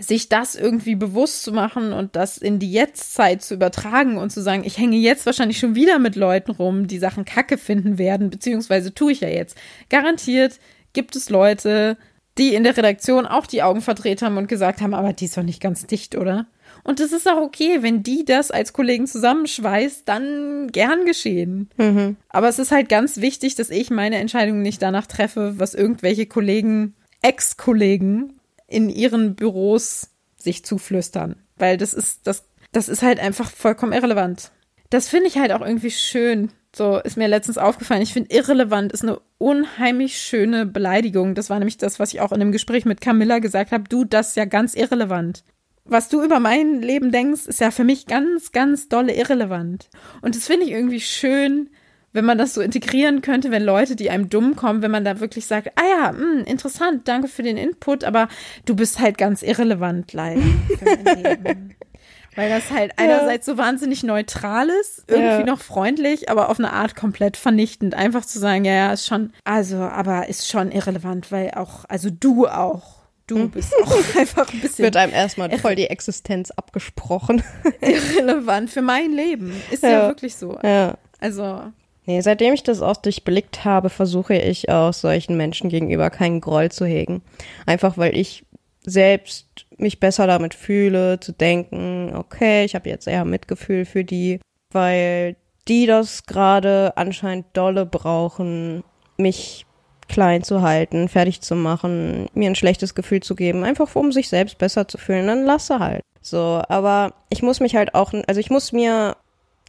Sich 0.00 0.28
das 0.28 0.54
irgendwie 0.54 0.94
bewusst 0.94 1.42
zu 1.42 1.52
machen 1.52 1.92
und 1.92 2.16
das 2.16 2.38
in 2.38 2.58
die 2.58 2.72
Jetztzeit 2.72 3.42
zu 3.42 3.54
übertragen 3.54 4.16
und 4.16 4.30
zu 4.30 4.40
sagen, 4.40 4.64
ich 4.64 4.78
hänge 4.78 4.96
jetzt 4.96 5.26
wahrscheinlich 5.26 5.58
schon 5.58 5.74
wieder 5.74 5.98
mit 5.98 6.16
Leuten 6.16 6.52
rum, 6.52 6.86
die 6.86 6.98
Sachen 6.98 7.26
Kacke 7.26 7.58
finden 7.58 7.98
werden, 7.98 8.30
beziehungsweise 8.30 8.94
tue 8.94 9.12
ich 9.12 9.20
ja 9.20 9.28
jetzt. 9.28 9.58
Garantiert 9.90 10.58
gibt 10.92 11.16
es 11.16 11.28
Leute, 11.28 11.98
die 12.40 12.54
in 12.54 12.64
der 12.64 12.76
Redaktion 12.76 13.26
auch 13.26 13.46
die 13.46 13.62
Augen 13.62 13.82
verdreht 13.82 14.22
haben 14.22 14.38
und 14.38 14.48
gesagt 14.48 14.80
haben, 14.80 14.94
aber 14.94 15.12
die 15.12 15.26
ist 15.26 15.36
doch 15.36 15.42
nicht 15.42 15.60
ganz 15.60 15.86
dicht, 15.86 16.16
oder? 16.16 16.46
Und 16.82 16.98
es 16.98 17.12
ist 17.12 17.28
auch 17.28 17.36
okay, 17.36 17.82
wenn 17.82 18.02
die 18.02 18.24
das 18.24 18.50
als 18.50 18.72
Kollegen 18.72 19.06
zusammenschweißt, 19.06 20.08
dann 20.08 20.68
gern 20.72 21.04
geschehen. 21.04 21.68
Mhm. 21.76 22.16
Aber 22.30 22.48
es 22.48 22.58
ist 22.58 22.72
halt 22.72 22.88
ganz 22.88 23.18
wichtig, 23.18 23.56
dass 23.56 23.68
ich 23.68 23.90
meine 23.90 24.16
Entscheidungen 24.16 24.62
nicht 24.62 24.80
danach 24.80 25.06
treffe, 25.06 25.58
was 25.58 25.74
irgendwelche 25.74 26.24
Kollegen, 26.24 26.94
Ex-Kollegen 27.20 28.40
in 28.66 28.88
ihren 28.88 29.34
Büros 29.34 30.08
sich 30.38 30.64
zuflüstern. 30.64 31.36
Weil 31.56 31.76
das 31.76 31.92
ist, 31.92 32.26
das, 32.26 32.44
das 32.72 32.88
ist 32.88 33.02
halt 33.02 33.20
einfach 33.20 33.50
vollkommen 33.50 33.92
irrelevant. 33.92 34.50
Das 34.90 35.08
finde 35.08 35.28
ich 35.28 35.38
halt 35.38 35.52
auch 35.52 35.60
irgendwie 35.60 35.90
schön. 35.90 36.50
So 36.74 36.98
ist 36.98 37.16
mir 37.16 37.26
letztens 37.26 37.58
aufgefallen. 37.58 38.02
Ich 38.02 38.12
finde, 38.12 38.34
irrelevant 38.34 38.92
ist 38.92 39.02
eine 39.02 39.20
unheimlich 39.38 40.18
schöne 40.18 40.66
Beleidigung. 40.66 41.34
Das 41.34 41.50
war 41.50 41.58
nämlich 41.58 41.78
das, 41.78 41.98
was 41.98 42.12
ich 42.12 42.20
auch 42.20 42.32
in 42.32 42.40
einem 42.40 42.52
Gespräch 42.52 42.84
mit 42.84 43.00
Camilla 43.00 43.38
gesagt 43.38 43.72
habe. 43.72 43.84
Du, 43.88 44.04
das 44.04 44.28
ist 44.30 44.36
ja 44.36 44.44
ganz 44.44 44.74
irrelevant 44.74 45.42
was 45.90 46.08
du 46.08 46.22
über 46.22 46.40
mein 46.40 46.80
Leben 46.80 47.10
denkst, 47.10 47.46
ist 47.46 47.60
ja 47.60 47.70
für 47.70 47.84
mich 47.84 48.06
ganz, 48.06 48.52
ganz 48.52 48.88
dolle 48.88 49.14
irrelevant. 49.14 49.88
Und 50.22 50.36
das 50.36 50.46
finde 50.46 50.66
ich 50.66 50.72
irgendwie 50.72 51.00
schön, 51.00 51.68
wenn 52.12 52.24
man 52.24 52.38
das 52.38 52.54
so 52.54 52.60
integrieren 52.60 53.22
könnte, 53.22 53.50
wenn 53.50 53.62
Leute, 53.62 53.96
die 53.96 54.10
einem 54.10 54.28
dumm 54.28 54.56
kommen, 54.56 54.82
wenn 54.82 54.90
man 54.90 55.04
da 55.04 55.20
wirklich 55.20 55.46
sagt, 55.46 55.72
ah 55.76 55.84
ja, 55.84 56.12
mh, 56.12 56.18
hm, 56.18 56.44
interessant, 56.44 57.08
danke 57.08 57.28
für 57.28 57.42
den 57.42 57.56
Input, 57.56 58.04
aber 58.04 58.28
du 58.66 58.74
bist 58.74 59.00
halt 59.00 59.18
ganz 59.18 59.42
irrelevant 59.42 60.12
leider. 60.12 60.40
Weil 62.36 62.48
das 62.48 62.70
halt 62.70 62.92
ja. 62.98 63.04
einerseits 63.04 63.46
so 63.46 63.58
wahnsinnig 63.58 64.02
neutral 64.02 64.68
ist, 64.80 65.04
irgendwie 65.08 65.40
ja. 65.40 65.44
noch 65.44 65.60
freundlich, 65.60 66.28
aber 66.28 66.48
auf 66.48 66.58
eine 66.58 66.72
Art 66.72 66.94
komplett 66.94 67.36
vernichtend. 67.36 67.94
Einfach 67.94 68.24
zu 68.24 68.38
sagen, 68.38 68.64
ja, 68.64 68.72
ja, 68.72 68.92
ist 68.92 69.06
schon, 69.06 69.32
also, 69.44 69.76
aber 69.76 70.28
ist 70.28 70.48
schon 70.48 70.70
irrelevant, 70.70 71.32
weil 71.32 71.52
auch, 71.52 71.84
also 71.88 72.08
du 72.10 72.46
auch 72.46 73.00
du 73.30 73.36
hm. 73.36 73.50
bist 73.50 73.72
auch 73.82 74.16
einfach 74.18 74.52
ein 74.52 74.60
bisschen. 74.60 74.84
Wird 74.84 74.96
einem 74.96 75.12
erstmal 75.12 75.56
voll 75.58 75.76
die 75.76 75.86
Existenz 75.86 76.50
abgesprochen. 76.50 77.42
Irrelevant 77.80 78.70
für 78.70 78.82
mein 78.82 79.12
Leben. 79.12 79.54
Ist 79.70 79.82
ja, 79.82 79.90
ja 79.90 80.08
wirklich 80.08 80.36
so. 80.36 80.58
Ja. 80.62 80.94
Also. 81.20 81.62
Nee, 82.06 82.20
seitdem 82.22 82.54
ich 82.54 82.62
das 82.62 82.82
auch 82.82 82.96
durchblickt 82.96 83.64
habe, 83.64 83.88
versuche 83.88 84.34
ich 84.34 84.68
auch 84.68 84.92
solchen 84.92 85.36
Menschen 85.36 85.68
gegenüber 85.68 86.10
keinen 86.10 86.40
Groll 86.40 86.70
zu 86.72 86.84
hegen. 86.84 87.22
Einfach 87.66 87.98
weil 87.98 88.16
ich 88.16 88.44
selbst 88.84 89.66
mich 89.76 90.00
besser 90.00 90.26
damit 90.26 90.54
fühle, 90.54 91.20
zu 91.20 91.32
denken, 91.32 92.12
okay, 92.14 92.64
ich 92.64 92.74
habe 92.74 92.88
jetzt 92.88 93.06
eher 93.06 93.24
Mitgefühl 93.24 93.84
für 93.84 94.04
die, 94.04 94.40
weil 94.72 95.36
die 95.68 95.86
das 95.86 96.24
gerade 96.26 96.92
anscheinend 96.96 97.46
dolle 97.52 97.86
brauchen, 97.86 98.82
mich 99.16 99.66
klein 100.08 100.42
zu 100.42 100.62
halten, 100.62 101.08
fertig 101.08 101.40
zu 101.40 101.54
machen, 101.54 102.28
mir 102.34 102.50
ein 102.50 102.56
schlechtes 102.56 102.94
Gefühl 102.94 103.20
zu 103.20 103.36
geben, 103.36 103.64
einfach 103.64 103.94
um 103.94 104.12
sich 104.12 104.28
selbst 104.28 104.58
besser 104.58 104.88
zu 104.88 104.98
fühlen, 104.98 105.26
dann 105.26 105.44
lasse 105.44 105.78
halt. 105.78 106.02
So, 106.20 106.62
aber 106.68 107.14
ich 107.28 107.42
muss 107.42 107.60
mich 107.60 107.76
halt 107.76 107.94
auch, 107.94 108.12
also 108.26 108.40
ich 108.40 108.50
muss 108.50 108.72
mir 108.72 109.16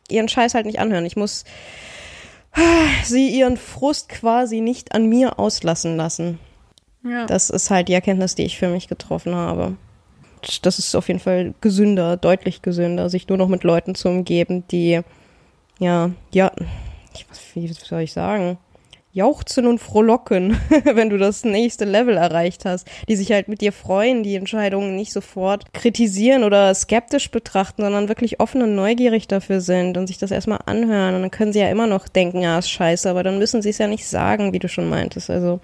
ihren 0.10 0.28
Scheiß 0.28 0.54
halt 0.54 0.66
nicht 0.66 0.80
anhören. 0.80 1.06
Ich 1.06 1.16
muss 1.16 1.46
sie 3.04 3.30
ihren 3.30 3.58
Frust 3.58 4.10
quasi 4.10 4.62
nicht 4.62 4.94
an 4.94 5.08
mir 5.08 5.40
auslassen 5.40 5.96
lassen. 5.96 6.40
Ja. 7.04 7.26
Das 7.26 7.50
ist 7.50 7.70
halt 7.70 7.88
die 7.88 7.94
Erkenntnis, 7.94 8.36
die 8.36 8.44
ich 8.44 8.58
für 8.58 8.68
mich 8.68 8.88
getroffen 8.88 9.36
habe. 9.36 9.76
Das 10.62 10.80
ist 10.80 10.96
auf 10.96 11.08
jeden 11.08 11.20
Fall 11.20 11.54
gesünder, 11.62 12.18
deutlich 12.18 12.62
gesünder, 12.62 13.10
sich 13.10 13.28
nur 13.28 13.38
noch 13.38 13.48
mit 13.48 13.64
Leuten 13.64 13.96
zu 13.96 14.10
umgeben, 14.10 14.64
die, 14.72 15.02
ja, 15.80 16.12
ja, 16.32 16.52
ich, 17.14 17.26
wie 17.54 17.68
soll 17.68 18.02
ich 18.02 18.14
sagen? 18.14 18.58
jauchzen 19.14 19.68
und 19.68 19.80
frohlocken, 19.80 20.58
wenn 20.84 21.10
du 21.10 21.18
das 21.18 21.44
nächste 21.44 21.86
Level 21.86 22.18
erreicht 22.18 22.66
hast, 22.66 22.88
die 23.08 23.16
sich 23.16 23.32
halt 23.32 23.48
mit 23.48 23.62
dir 23.62 23.74
freuen, 23.74 24.24
die 24.24 24.36
Entscheidungen 24.36 24.96
nicht 24.96 25.12
sofort 25.12 25.74
kritisieren 25.74 26.44
oder 26.44 26.74
skeptisch 26.74 27.30
betrachten, 27.32 27.82
sondern 27.84 28.08
wirklich 28.08 28.40
offen 28.40 28.62
und 28.62 28.76
neugierig 28.76 29.28
dafür 29.28 29.62
sind 29.62 29.98
und 29.98 30.08
sich 30.08 30.18
das 30.18 30.32
erstmal 30.32 30.60
anhören 30.66 31.16
und 31.16 31.22
dann 31.22 31.32
können 31.32 31.54
sie 31.54 31.60
ja 31.60 31.70
immer 31.70 31.88
noch 31.88 32.08
denken, 32.08 32.42
ja, 32.42 32.58
ist 32.58 32.70
scheiße, 32.70 33.10
aber 33.10 33.24
dann 33.24 33.38
müssen 33.38 33.62
sie 33.62 33.70
es 33.70 33.78
ja 33.78 33.88
nicht 33.88 34.08
sagen, 34.08 34.54
wie 34.54 34.60
du 34.60 34.70
schon 34.70 34.90
meintest. 34.90 35.30
Also 35.30 35.60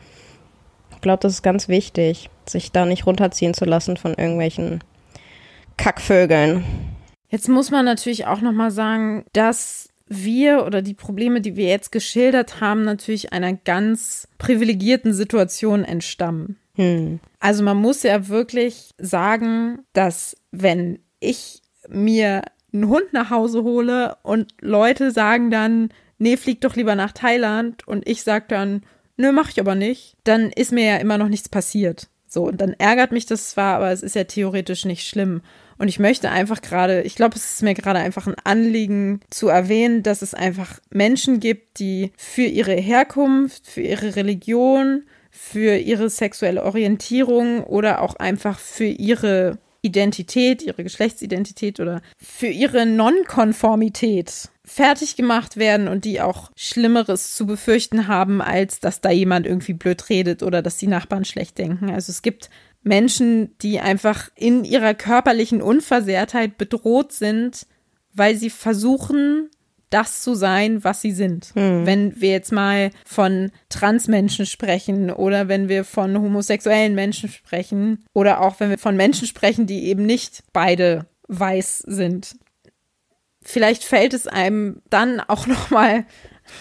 ich 0.98 1.02
glaube, 1.02 1.20
das 1.22 1.34
ist 1.34 1.43
ganz 1.43 1.68
wichtig, 1.68 2.32
sich 2.48 2.72
da 2.72 2.88
nicht 2.88 3.06
runterziehen 3.06 3.54
zu 3.54 3.66
lassen 3.66 3.98
von 3.98 4.16
irgendwelchen 4.16 4.84
Kackvögeln. 5.78 6.66
Jetzt 7.30 7.50
muss 7.50 7.70
man 7.70 7.86
natürlich 7.86 8.26
auch 8.26 8.41
noch 8.41 8.52
mal 8.52 8.72
sagen, 8.72 9.26
dass 9.32 9.89
wir 10.08 10.66
oder 10.66 10.82
die 10.82 10.95
Probleme, 10.95 11.39
die 11.39 11.56
wir 11.56 11.68
jetzt 11.68 11.91
geschildert 11.91 12.62
haben, 12.62 12.84
natürlich 12.84 13.32
einer 13.32 13.54
ganz 13.54 14.28
privilegierten 14.39 15.14
Situation 15.14 15.84
entstammen. 15.84 16.58
Hm. 16.74 17.20
Also 17.39 17.64
man 17.64 17.78
muss 17.78 18.02
ja 18.02 18.28
wirklich 18.28 18.95
sagen, 18.98 19.84
dass 19.93 20.36
wenn 20.50 20.98
ich 21.20 21.62
mir 21.88 22.41
einen 22.74 22.88
Hund 22.88 23.14
nach 23.14 23.30
Hause 23.30 23.64
hole 23.64 24.18
und 24.24 24.52
Leute 24.62 25.12
sagen 25.12 25.52
dann, 25.52 25.89
nee, 26.18 26.38
flieg 26.38 26.62
doch 26.62 26.76
lieber 26.76 26.95
nach 26.95 27.12
Thailand 27.12 27.88
und 27.88 28.08
ich 28.10 28.24
sag 28.24 28.50
dann, 28.50 28.82
nö, 29.18 29.32
mach 29.32 29.49
ich 29.49 29.59
aber 29.59 29.76
nicht, 29.76 30.15
dann 30.24 30.51
ist 30.51 30.72
mir 30.72 30.86
ja 30.86 30.97
immer 30.97 31.18
noch 31.18 31.28
nichts 31.28 31.49
passiert. 31.49 32.07
So, 32.28 32.43
und 32.43 32.59
dann 32.59 32.74
ärgert 32.74 33.11
mich 33.11 33.26
das 33.26 33.49
zwar, 33.49 33.76
aber 33.76 33.91
es 33.91 34.03
ist 34.03 34.15
ja 34.15 34.26
theoretisch 34.26 34.86
nicht 34.86 35.07
schlimm. 35.07 35.41
Und 35.78 35.88
ich 35.88 35.99
möchte 35.99 36.30
einfach 36.30 36.61
gerade, 36.61 37.01
ich 37.03 37.15
glaube, 37.15 37.36
es 37.36 37.53
ist 37.53 37.63
mir 37.63 37.74
gerade 37.74 37.99
einfach 37.99 38.28
ein 38.28 38.36
Anliegen 38.43 39.22
zu 39.30 39.47
erwähnen, 39.47 40.03
dass 40.03 40.22
es 40.22 40.34
einfach 40.34 40.80
Menschen 40.89 41.39
gibt, 41.39 41.80
die 41.80 42.11
für 42.18 42.43
ihre 42.43 42.74
Herkunft, 42.74 43.68
für 43.68 43.82
ihre 43.82 44.15
Religion, 44.15 45.03
für 45.30 45.78
ihre 45.78 46.09
sexuelle 46.09 46.63
Orientierung 46.63 47.63
oder 47.63 48.01
auch 48.01 48.15
einfach 48.15 48.59
für 48.59 48.86
ihre 48.86 49.59
Identität, 49.82 50.62
ihre 50.62 50.84
Geschlechtsidentität 50.84 51.80
oder 51.80 52.02
für 52.18 52.48
ihre 52.48 52.86
Nonkonformität 52.86 54.50
fertig 54.66 55.16
gemacht 55.16 55.58
werden 55.58 55.88
und 55.88 56.04
die 56.06 56.20
auch 56.22 56.52
Schlimmeres 56.56 57.36
zu 57.36 57.46
befürchten 57.46 58.08
haben, 58.08 58.42
als 58.42 58.80
dass 58.80 59.02
da 59.02 59.12
jemand 59.12 59.46
irgendwie 59.46 59.74
blöd 59.74 60.10
redet 60.10 60.44
oder 60.44 60.62
dass 60.62 60.78
die 60.78 60.88
Nachbarn 60.88 61.26
schlecht 61.26 61.58
denken. 61.58 61.90
Also 61.90 62.12
es 62.12 62.22
gibt 62.22 62.50
Menschen, 62.84 63.58
die 63.60 63.80
einfach 63.80 64.30
in 64.36 64.64
ihrer 64.64 64.94
körperlichen 64.94 65.62
Unversehrtheit 65.62 66.58
bedroht 66.58 67.12
sind, 67.14 67.66
weil 68.14 68.36
sie 68.36 68.50
versuchen, 68.50 69.50
das 69.90 70.22
zu 70.22 70.36
sein, 70.36 70.84
was 70.84 71.02
sie 71.02 71.12
sind. 71.12 71.52
Hm. 71.54 71.86
Wenn 71.86 72.20
wir 72.20 72.32
jetzt 72.32 72.52
mal 72.52 72.92
von 73.06 73.52
Transmenschen 73.70 74.46
sprechen 74.46 75.12
oder 75.12 75.48
wenn 75.48 75.70
wir 75.70 75.84
von 75.84 76.18
homosexuellen 76.20 76.96
Menschen 76.96 77.30
sprechen 77.30 78.06
oder 78.14 78.42
auch 78.42 78.60
wenn 78.60 78.70
wir 78.70 78.78
von 78.78 78.98
Menschen 78.98 79.28
sprechen, 79.28 79.66
die 79.66 79.86
eben 79.86 80.06
nicht 80.06 80.44
beide 80.54 81.06
weiß 81.28 81.80
sind. 81.80 82.36
Vielleicht 83.42 83.84
fällt 83.84 84.14
es 84.14 84.28
einem 84.28 84.82
dann 84.90 85.20
auch 85.22 85.48
noch 85.48 85.70
mal 85.70 86.06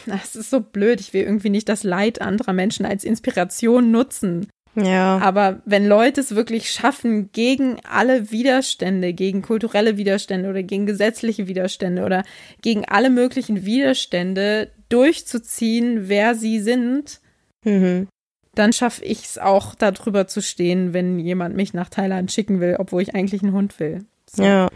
das 0.06 0.36
ist 0.36 0.50
so 0.50 0.60
blöd, 0.60 1.00
ich 1.00 1.12
will 1.12 1.22
irgendwie 1.22 1.50
nicht 1.50 1.68
das 1.68 1.82
Leid 1.82 2.20
anderer 2.20 2.52
Menschen 2.52 2.86
als 2.86 3.04
Inspiration 3.04 3.90
nutzen. 3.90 4.48
Ja. 4.76 5.18
Aber 5.18 5.62
wenn 5.64 5.86
Leute 5.86 6.20
es 6.20 6.34
wirklich 6.34 6.70
schaffen, 6.70 7.32
gegen 7.32 7.78
alle 7.88 8.30
Widerstände, 8.30 9.14
gegen 9.14 9.42
kulturelle 9.42 9.96
Widerstände 9.96 10.50
oder 10.50 10.62
gegen 10.62 10.84
gesetzliche 10.86 11.46
Widerstände 11.48 12.04
oder 12.04 12.24
gegen 12.60 12.84
alle 12.84 13.08
möglichen 13.08 13.64
Widerstände 13.64 14.70
durchzuziehen, 14.90 16.08
wer 16.08 16.34
sie 16.34 16.60
sind, 16.60 17.20
mhm. 17.64 18.08
dann 18.54 18.72
schaffe 18.74 19.04
ich 19.04 19.24
es 19.24 19.38
auch, 19.38 19.74
darüber 19.74 20.26
zu 20.26 20.42
stehen, 20.42 20.92
wenn 20.92 21.18
jemand 21.18 21.56
mich 21.56 21.72
nach 21.72 21.88
Thailand 21.88 22.30
schicken 22.30 22.60
will, 22.60 22.76
obwohl 22.78 23.00
ich 23.02 23.14
eigentlich 23.14 23.42
einen 23.42 23.54
Hund 23.54 23.80
will. 23.80 24.04
So. 24.28 24.42
Ja. 24.44 24.68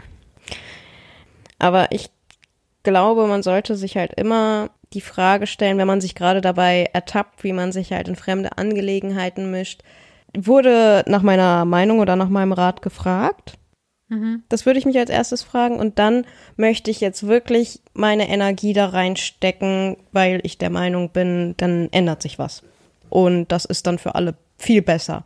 Aber 1.59 1.91
ich 1.91 2.09
glaube, 2.81 3.27
man 3.27 3.43
sollte 3.43 3.75
sich 3.75 3.97
halt 3.97 4.13
immer 4.17 4.71
die 4.93 5.01
Frage 5.01 5.47
stellen, 5.47 5.77
wenn 5.77 5.87
man 5.87 6.01
sich 6.01 6.15
gerade 6.15 6.41
dabei 6.41 6.89
ertappt, 6.93 7.43
wie 7.43 7.53
man 7.53 7.71
sich 7.71 7.91
halt 7.91 8.07
in 8.07 8.15
fremde 8.15 8.57
Angelegenheiten 8.57 9.51
mischt. 9.51 9.83
Wurde 10.35 11.03
nach 11.07 11.21
meiner 11.21 11.65
Meinung 11.65 11.99
oder 11.99 12.15
nach 12.15 12.29
meinem 12.29 12.53
Rat 12.53 12.81
gefragt? 12.81 13.57
Mhm. 14.09 14.43
Das 14.49 14.65
würde 14.65 14.79
ich 14.79 14.85
mich 14.85 14.97
als 14.97 15.09
erstes 15.09 15.41
fragen. 15.41 15.79
Und 15.79 15.97
dann 15.97 16.25
möchte 16.57 16.91
ich 16.91 16.99
jetzt 16.99 17.25
wirklich 17.27 17.81
meine 17.93 18.29
Energie 18.29 18.73
da 18.73 18.87
reinstecken, 18.87 19.97
weil 20.11 20.41
ich 20.43 20.57
der 20.57 20.69
Meinung 20.69 21.09
bin, 21.09 21.55
dann 21.57 21.87
ändert 21.91 22.21
sich 22.21 22.37
was. 22.37 22.63
Und 23.09 23.51
das 23.51 23.65
ist 23.65 23.87
dann 23.87 23.97
für 23.97 24.15
alle 24.15 24.35
viel 24.57 24.81
besser. 24.81 25.23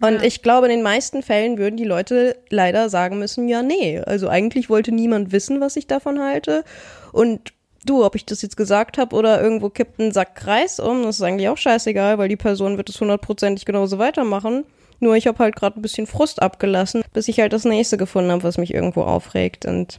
Und 0.00 0.14
ja. 0.14 0.22
ich 0.22 0.42
glaube, 0.42 0.66
in 0.66 0.72
den 0.72 0.82
meisten 0.82 1.22
Fällen 1.22 1.58
würden 1.58 1.76
die 1.76 1.84
Leute 1.84 2.36
leider 2.48 2.88
sagen 2.88 3.18
müssen, 3.18 3.46
ja, 3.48 3.62
nee, 3.62 4.00
also 4.00 4.28
eigentlich 4.28 4.68
wollte 4.68 4.90
niemand 4.90 5.30
wissen, 5.30 5.60
was 5.60 5.76
ich 5.76 5.86
davon 5.86 6.18
halte. 6.18 6.64
Und 7.12 7.52
du, 7.84 8.04
ob 8.04 8.14
ich 8.14 8.26
das 8.26 8.42
jetzt 8.42 8.56
gesagt 8.56 8.98
habe 8.98 9.14
oder 9.16 9.42
irgendwo 9.42 9.68
kippt 9.68 9.98
ein 9.98 10.12
Sack 10.12 10.34
Kreis 10.36 10.80
um, 10.80 11.02
das 11.02 11.16
ist 11.16 11.22
eigentlich 11.22 11.48
auch 11.48 11.56
scheißegal, 11.56 12.18
weil 12.18 12.28
die 12.28 12.36
Person 12.36 12.76
wird 12.76 12.88
es 12.88 13.00
hundertprozentig 13.00 13.64
genauso 13.64 13.98
weitermachen. 13.98 14.64
Nur 15.00 15.16
ich 15.16 15.26
habe 15.26 15.38
halt 15.40 15.56
gerade 15.56 15.78
ein 15.78 15.82
bisschen 15.82 16.06
Frust 16.06 16.40
abgelassen, 16.40 17.02
bis 17.12 17.26
ich 17.26 17.40
halt 17.40 17.52
das 17.52 17.64
nächste 17.64 17.96
gefunden 17.96 18.30
habe, 18.30 18.44
was 18.44 18.56
mich 18.56 18.72
irgendwo 18.72 19.02
aufregt. 19.02 19.66
Und 19.66 19.98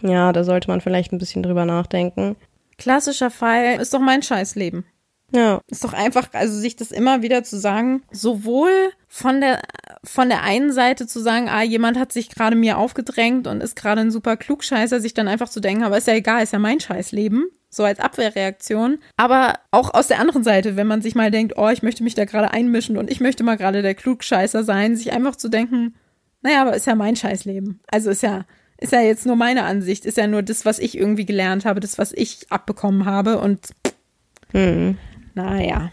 ja, 0.00 0.32
da 0.32 0.44
sollte 0.44 0.68
man 0.68 0.80
vielleicht 0.80 1.12
ein 1.12 1.18
bisschen 1.18 1.42
drüber 1.42 1.66
nachdenken. 1.66 2.36
Klassischer 2.78 3.30
Fall 3.30 3.80
ist 3.80 3.92
doch 3.92 4.00
mein 4.00 4.22
Scheißleben. 4.22 4.84
Ja. 5.30 5.60
Ist 5.68 5.84
doch 5.84 5.92
einfach, 5.92 6.28
also 6.32 6.56
sich 6.56 6.76
das 6.76 6.90
immer 6.90 7.22
wieder 7.22 7.42
zu 7.44 7.58
sagen, 7.58 8.02
sowohl 8.12 8.70
von 9.08 9.40
der, 9.40 9.62
von 10.04 10.28
der 10.28 10.42
einen 10.42 10.72
Seite 10.72 11.06
zu 11.06 11.20
sagen, 11.20 11.48
ah, 11.48 11.62
jemand 11.62 11.98
hat 11.98 12.12
sich 12.12 12.28
gerade 12.28 12.56
mir 12.56 12.78
aufgedrängt 12.78 13.46
und 13.46 13.62
ist 13.62 13.76
gerade 13.76 14.02
ein 14.02 14.10
super 14.10 14.36
Klugscheißer, 14.36 15.00
sich 15.00 15.14
dann 15.14 15.28
einfach 15.28 15.48
zu 15.48 15.60
denken, 15.60 15.82
aber 15.82 15.98
ist 15.98 16.06
ja 16.06 16.14
egal, 16.14 16.42
ist 16.42 16.52
ja 16.52 16.58
mein 16.58 16.80
Scheißleben. 16.80 17.46
So 17.70 17.82
als 17.82 17.98
Abwehrreaktion. 17.98 18.98
Aber 19.16 19.54
auch 19.72 19.92
aus 19.94 20.06
der 20.06 20.20
anderen 20.20 20.44
Seite, 20.44 20.76
wenn 20.76 20.86
man 20.86 21.02
sich 21.02 21.16
mal 21.16 21.32
denkt, 21.32 21.54
oh, 21.56 21.68
ich 21.70 21.82
möchte 21.82 22.04
mich 22.04 22.14
da 22.14 22.24
gerade 22.24 22.52
einmischen 22.52 22.96
und 22.96 23.10
ich 23.10 23.20
möchte 23.20 23.42
mal 23.42 23.56
gerade 23.56 23.82
der 23.82 23.96
Klugscheißer 23.96 24.62
sein, 24.62 24.94
sich 24.96 25.12
einfach 25.12 25.34
zu 25.34 25.48
denken, 25.48 25.94
naja, 26.42 26.62
aber 26.62 26.76
ist 26.76 26.86
ja 26.86 26.94
mein 26.94 27.16
Scheißleben. 27.16 27.80
Also 27.90 28.10
ist 28.10 28.22
ja, 28.22 28.44
ist 28.78 28.92
ja 28.92 29.00
jetzt 29.00 29.26
nur 29.26 29.34
meine 29.34 29.64
Ansicht, 29.64 30.04
ist 30.04 30.18
ja 30.18 30.28
nur 30.28 30.42
das, 30.42 30.64
was 30.64 30.78
ich 30.78 30.96
irgendwie 30.96 31.26
gelernt 31.26 31.64
habe, 31.64 31.80
das, 31.80 31.98
was 31.98 32.12
ich 32.12 32.46
abbekommen 32.50 33.06
habe 33.06 33.40
und 33.40 33.70
Hm. 34.52 34.96
naja. 35.34 35.90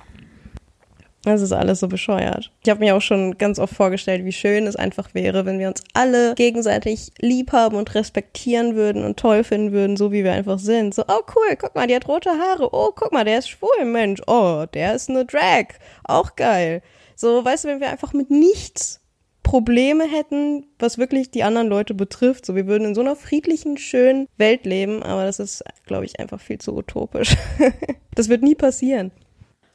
Das 1.23 1.41
ist 1.41 1.51
alles 1.51 1.79
so 1.79 1.87
bescheuert. 1.87 2.51
Ich 2.63 2.69
habe 2.69 2.79
mir 2.79 2.95
auch 2.95 3.01
schon 3.01 3.37
ganz 3.37 3.59
oft 3.59 3.75
vorgestellt, 3.75 4.25
wie 4.25 4.31
schön 4.31 4.65
es 4.65 4.75
einfach 4.75 5.13
wäre, 5.13 5.45
wenn 5.45 5.59
wir 5.59 5.67
uns 5.67 5.83
alle 5.93 6.33
gegenseitig 6.33 7.11
lieb 7.19 7.51
haben 7.51 7.75
und 7.75 7.93
respektieren 7.93 8.75
würden 8.75 9.03
und 9.03 9.17
toll 9.17 9.43
finden 9.43 9.71
würden, 9.71 9.97
so 9.97 10.11
wie 10.11 10.23
wir 10.23 10.33
einfach 10.33 10.57
sind. 10.57 10.95
So, 10.95 11.03
oh 11.07 11.21
cool, 11.35 11.55
guck 11.57 11.75
mal, 11.75 11.85
die 11.85 11.95
hat 11.95 12.07
rote 12.07 12.31
Haare. 12.31 12.69
Oh, 12.73 12.91
guck 12.95 13.11
mal, 13.11 13.23
der 13.23 13.39
ist 13.39 13.49
schwul, 13.49 13.85
Mensch. 13.85 14.21
Oh, 14.25 14.65
der 14.73 14.95
ist 14.95 15.09
eine 15.09 15.25
Drag. 15.25 15.67
Auch 16.03 16.35
geil. 16.35 16.81
So, 17.15 17.45
weißt 17.45 17.65
du, 17.65 17.67
wenn 17.67 17.81
wir 17.81 17.91
einfach 17.91 18.13
mit 18.13 18.31
nichts 18.31 18.99
Probleme 19.43 20.05
hätten, 20.05 20.65
was 20.79 20.97
wirklich 20.97 21.29
die 21.29 21.43
anderen 21.43 21.67
Leute 21.67 21.93
betrifft. 21.93 22.45
So, 22.45 22.55
wir 22.55 22.67
würden 22.67 22.87
in 22.87 22.95
so 22.95 23.01
einer 23.01 23.15
friedlichen, 23.15 23.77
schönen 23.77 24.27
Welt 24.37 24.65
leben, 24.65 25.03
aber 25.03 25.25
das 25.25 25.39
ist, 25.39 25.63
glaube 25.85 26.05
ich, 26.05 26.19
einfach 26.19 26.39
viel 26.39 26.57
zu 26.57 26.75
utopisch. 26.75 27.35
das 28.15 28.29
wird 28.29 28.43
nie 28.43 28.55
passieren. 28.55 29.11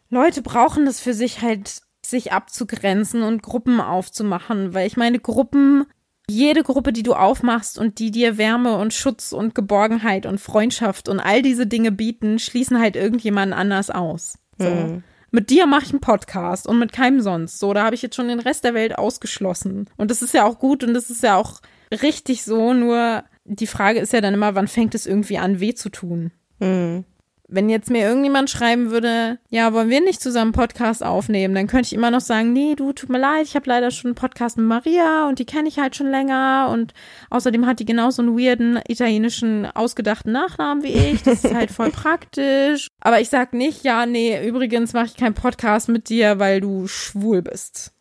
Leute 0.09 0.43
brauchen 0.43 0.87
das 0.87 1.01
für 1.01 1.15
sich 1.15 1.43
halt, 1.43 1.81
sich 2.05 2.33
abzugrenzen 2.33 3.23
und 3.23 3.43
Gruppen 3.43 3.81
aufzumachen, 3.81 4.75
weil 4.75 4.87
ich 4.87 4.97
meine, 4.97 5.19
Gruppen, 5.19 5.87
jede 6.29 6.63
Gruppe, 6.63 6.93
die 6.93 7.03
du 7.03 7.15
aufmachst 7.15 7.79
und 7.79 7.99
die 7.99 8.11
dir 8.11 8.39
Wärme 8.39 8.77
und 8.77 8.95
Schutz 8.95 9.33
und 9.33 9.55
Geborgenheit 9.55 10.27
und 10.27 10.41
Freundschaft 10.41 11.09
und 11.09 11.21
all 11.21 11.43
diese 11.43 11.67
Dinge 11.67 11.93
bieten, 11.93 12.39
schließen 12.39 12.81
halt 12.81 12.97
irgendjemanden 12.97 13.59
anders 13.59 13.91
aus. 13.91 14.39
So. 14.59 14.69
Mhm. 14.69 15.05
Mit 15.31 15.51
dir 15.51 15.67
mache 15.67 15.85
ich 15.85 15.91
einen 15.91 16.01
Podcast 16.01 16.67
und 16.67 16.79
mit 16.79 16.93
keinem 16.93 17.21
sonst. 17.21 17.59
So, 17.59 17.75
da 17.75 17.85
habe 17.85 17.95
ich 17.95 18.03
jetzt 18.03 18.17
schon 18.17 18.29
den 18.29 18.41
Rest 18.41 18.65
der 18.65 18.75
Welt 18.75 18.97
ausgeschlossen. 18.97 19.91
Und 19.97 20.11
das 20.11 20.23
ist 20.23 20.33
ja 20.33 20.45
auch 20.45 20.59
gut 20.59 20.83
und 20.83 20.95
das 20.95 21.11
ist 21.11 21.23
ja 21.23 21.37
auch 21.37 21.61
richtig 21.91 22.45
so, 22.45 22.73
nur 22.73 23.25
die 23.45 23.67
Frage 23.67 24.01
ist 24.01 24.13
ja 24.13 24.21
dann 24.21 24.35
immer, 24.35 24.55
wann 24.55 24.69
fängt 24.69 24.95
es 24.95 25.07
irgendwie 25.07 25.39
an, 25.39 25.61
weh 25.61 25.75
zu 25.75 25.91
tun? 25.91 26.33
Mhm. 26.59 27.05
Wenn 27.49 27.69
jetzt 27.69 27.91
mir 27.91 28.07
irgendjemand 28.07 28.51
schreiben 28.51 28.91
würde, 28.91 29.39
ja, 29.51 29.73
wollen 29.73 29.89
wir 29.89 30.01
nicht 30.01 30.21
zusammen 30.21 30.53
einen 30.53 30.53
Podcast 30.53 31.05
aufnehmen, 31.05 31.55
dann 31.55 31.69
könnte 31.69 31.87
ich 31.87 31.93
immer 31.93 32.11
noch 32.11 32.21
sagen, 32.21 32.53
nee, 32.53 32.75
du, 32.75 32.93
tut 32.93 33.09
mir 33.09 33.19
leid, 33.19 33.45
ich 33.45 33.55
habe 33.55 33.69
leider 33.69 33.91
schon 33.91 34.09
einen 34.09 34.15
Podcast 34.17 34.57
mit 34.57 34.67
Maria 34.67 35.29
und 35.29 35.39
die 35.39 35.47
kenne 35.47 35.69
ich 35.69 35.79
halt 35.79 35.95
schon 35.95 36.11
länger 36.11 36.71
und 36.73 36.93
außerdem 37.31 37.67
hat 37.67 37.79
die 37.79 37.85
genauso 37.85 38.23
einen 38.23 38.37
weirden 38.37 38.81
italienischen 38.89 39.67
ausgedachten 39.67 40.33
Nachnamen 40.33 40.83
wie 40.83 40.89
ich, 40.93 41.23
das 41.23 41.45
ist 41.45 41.55
halt 41.55 41.71
voll 41.71 41.91
praktisch. 41.93 42.89
Aber 43.01 43.21
ich 43.21 43.29
sag 43.29 43.53
nicht, 43.53 43.85
ja, 43.85 44.07
nee, 44.07 44.47
übrigens 44.47 44.93
mache 44.93 45.07
ich 45.07 45.17
keinen 45.17 45.35
Podcast 45.35 45.89
mit 45.89 46.09
dir, 46.09 46.39
weil 46.39 46.61
du 46.61 46.89
schwul 46.89 47.43
bist. 47.43 47.93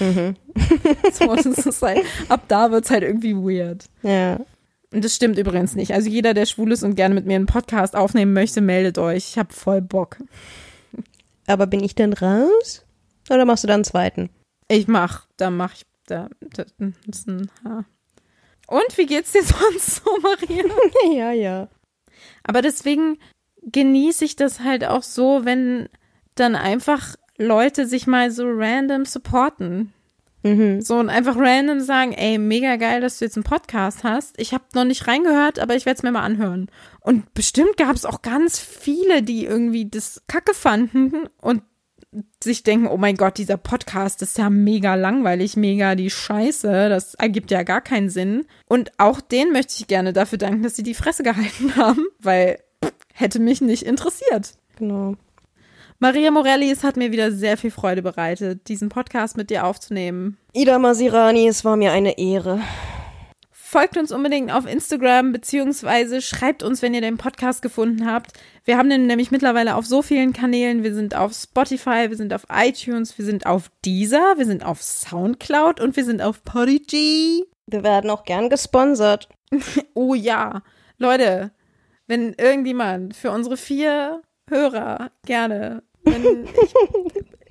Mhm. 0.00 0.36
So, 1.12 1.34
das 1.34 1.46
ist 1.46 1.82
halt, 1.82 2.04
ab 2.28 2.44
da 2.48 2.70
wird's 2.70 2.90
halt 2.90 3.02
irgendwie 3.02 3.34
weird. 3.34 3.84
Ja. 4.02 4.38
Und 4.94 5.04
das 5.04 5.16
stimmt 5.16 5.38
übrigens 5.38 5.74
nicht. 5.74 5.92
Also 5.92 6.08
jeder, 6.08 6.34
der 6.34 6.46
schwul 6.46 6.70
ist 6.70 6.84
und 6.84 6.94
gerne 6.94 7.16
mit 7.16 7.26
mir 7.26 7.34
einen 7.34 7.46
Podcast 7.46 7.96
aufnehmen 7.96 8.32
möchte, 8.32 8.60
meldet 8.60 8.96
euch. 8.96 9.30
Ich 9.30 9.38
habe 9.38 9.52
voll 9.52 9.82
Bock. 9.82 10.18
Aber 11.48 11.66
bin 11.66 11.82
ich 11.82 11.96
denn 11.96 12.12
raus? 12.12 12.86
Oder 13.28 13.44
machst 13.44 13.64
du 13.64 13.66
dann 13.66 13.78
einen 13.78 13.84
zweiten? 13.84 14.30
Ich 14.68 14.86
mach, 14.86 15.26
da 15.36 15.50
mach 15.50 15.74
ich, 15.74 15.84
da, 16.06 16.28
da 16.40 16.64
ist 17.08 17.26
ein 17.26 17.50
Haar. 17.64 17.86
Und 18.68 18.96
wie 18.96 19.06
geht's 19.06 19.32
dir 19.32 19.42
sonst 19.42 19.96
so, 19.96 20.10
Maria? 20.22 20.64
ja, 21.12 21.32
ja. 21.32 21.68
Aber 22.44 22.62
deswegen 22.62 23.18
genieße 23.62 24.24
ich 24.24 24.36
das 24.36 24.60
halt 24.60 24.84
auch 24.84 25.02
so, 25.02 25.44
wenn 25.44 25.88
dann 26.36 26.54
einfach 26.54 27.16
Leute 27.36 27.88
sich 27.88 28.06
mal 28.06 28.30
so 28.30 28.44
random 28.46 29.06
supporten. 29.06 29.92
Mhm. 30.44 30.82
So 30.82 30.96
und 30.96 31.08
einfach 31.08 31.36
random 31.36 31.80
sagen, 31.80 32.12
ey, 32.12 32.38
mega 32.38 32.76
geil, 32.76 33.00
dass 33.00 33.18
du 33.18 33.24
jetzt 33.24 33.36
einen 33.36 33.44
Podcast 33.44 34.04
hast. 34.04 34.38
Ich 34.38 34.52
habe 34.52 34.64
noch 34.74 34.84
nicht 34.84 35.08
reingehört, 35.08 35.58
aber 35.58 35.74
ich 35.74 35.86
werde 35.86 35.96
es 35.96 36.02
mir 36.02 36.12
mal 36.12 36.22
anhören. 36.22 36.70
Und 37.00 37.32
bestimmt 37.32 37.76
gab 37.78 37.96
es 37.96 38.04
auch 38.04 38.22
ganz 38.22 38.58
viele, 38.58 39.22
die 39.22 39.46
irgendwie 39.46 39.88
das 39.88 40.22
Kacke 40.28 40.54
fanden 40.54 41.28
und 41.40 41.62
sich 42.42 42.62
denken, 42.62 42.86
oh 42.86 42.96
mein 42.96 43.16
Gott, 43.16 43.38
dieser 43.38 43.56
Podcast 43.56 44.22
ist 44.22 44.38
ja 44.38 44.50
mega 44.50 44.94
langweilig, 44.94 45.56
mega 45.56 45.94
die 45.94 46.10
Scheiße, 46.10 46.88
das 46.88 47.14
ergibt 47.14 47.50
ja 47.50 47.62
gar 47.62 47.80
keinen 47.80 48.10
Sinn. 48.10 48.44
Und 48.66 48.92
auch 48.98 49.20
denen 49.20 49.52
möchte 49.52 49.74
ich 49.78 49.86
gerne 49.86 50.12
dafür 50.12 50.38
danken, 50.38 50.62
dass 50.62 50.76
sie 50.76 50.82
die 50.82 50.94
Fresse 50.94 51.22
gehalten 51.22 51.74
haben, 51.76 52.06
weil 52.20 52.58
pff, 52.84 52.92
hätte 53.14 53.40
mich 53.40 53.60
nicht 53.62 53.82
interessiert. 53.82 54.52
Genau. 54.76 55.16
Maria 56.04 56.30
Morelli, 56.30 56.70
es 56.70 56.84
hat 56.84 56.98
mir 56.98 57.12
wieder 57.12 57.32
sehr 57.32 57.56
viel 57.56 57.70
Freude 57.70 58.02
bereitet, 58.02 58.68
diesen 58.68 58.90
Podcast 58.90 59.38
mit 59.38 59.48
dir 59.48 59.64
aufzunehmen. 59.64 60.36
Ida 60.52 60.78
Masirani, 60.78 61.48
es 61.48 61.64
war 61.64 61.76
mir 61.76 61.92
eine 61.92 62.18
Ehre. 62.18 62.60
Folgt 63.50 63.96
uns 63.96 64.12
unbedingt 64.12 64.52
auf 64.52 64.66
Instagram, 64.66 65.32
beziehungsweise 65.32 66.20
schreibt 66.20 66.62
uns, 66.62 66.82
wenn 66.82 66.92
ihr 66.92 67.00
den 67.00 67.16
Podcast 67.16 67.62
gefunden 67.62 68.04
habt. 68.04 68.32
Wir 68.66 68.76
haben 68.76 68.90
den 68.90 69.06
nämlich 69.06 69.30
mittlerweile 69.30 69.76
auf 69.76 69.86
so 69.86 70.02
vielen 70.02 70.34
Kanälen. 70.34 70.82
Wir 70.82 70.94
sind 70.94 71.16
auf 71.16 71.32
Spotify, 71.32 72.10
wir 72.10 72.18
sind 72.18 72.34
auf 72.34 72.44
iTunes, 72.52 73.16
wir 73.16 73.24
sind 73.24 73.46
auf 73.46 73.70
Deezer, 73.82 74.34
wir 74.36 74.44
sind 74.44 74.62
auf 74.62 74.82
Soundcloud 74.82 75.80
und 75.80 75.96
wir 75.96 76.04
sind 76.04 76.20
auf 76.20 76.44
Podigy. 76.44 77.46
Wir 77.66 77.82
werden 77.82 78.10
auch 78.10 78.24
gern 78.24 78.50
gesponsert. 78.50 79.30
Oh 79.94 80.14
ja. 80.14 80.62
Leute, 80.98 81.50
wenn 82.06 82.34
irgendjemand 82.34 83.16
für 83.16 83.30
unsere 83.30 83.56
vier 83.56 84.20
Hörer 84.50 85.10
gerne, 85.24 85.82
wenn 86.04 86.44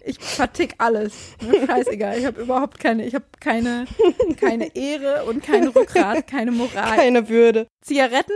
ich, 0.03 0.17
ich 0.17 0.19
vertick 0.19 0.75
alles. 0.77 1.13
Mir 1.41 1.65
scheißegal. 1.65 2.17
Ich 2.17 2.25
habe 2.25 2.41
überhaupt 2.41 2.79
keine, 2.79 3.05
ich 3.05 3.15
habe 3.15 3.25
keine, 3.39 3.85
keine 4.39 4.75
Ehre 4.75 5.25
und 5.25 5.43
kein 5.43 5.67
Rückgrat, 5.67 6.27
keine 6.27 6.51
Moral. 6.51 6.95
Keine 6.95 7.29
Würde. 7.29 7.67
Zigaretten, 7.81 8.33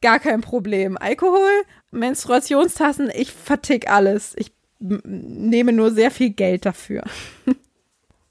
gar 0.00 0.18
kein 0.18 0.40
Problem. 0.40 0.96
Alkohol, 0.96 1.50
Menstruationstassen, 1.90 3.10
ich 3.14 3.32
vertick 3.32 3.90
alles. 3.90 4.34
Ich 4.36 4.52
nehme 4.78 5.72
nur 5.72 5.90
sehr 5.90 6.10
viel 6.10 6.30
Geld 6.30 6.66
dafür. 6.66 7.02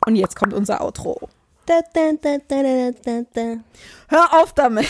Und 0.05 0.15
jetzt 0.15 0.35
kommt 0.35 0.53
unser 0.53 0.81
Outro. 0.81 1.29
Da, 1.65 1.81
da, 1.93 2.13
da. 3.33 3.57
Hör 4.07 4.41
auf 4.41 4.53
damit. 4.53 4.87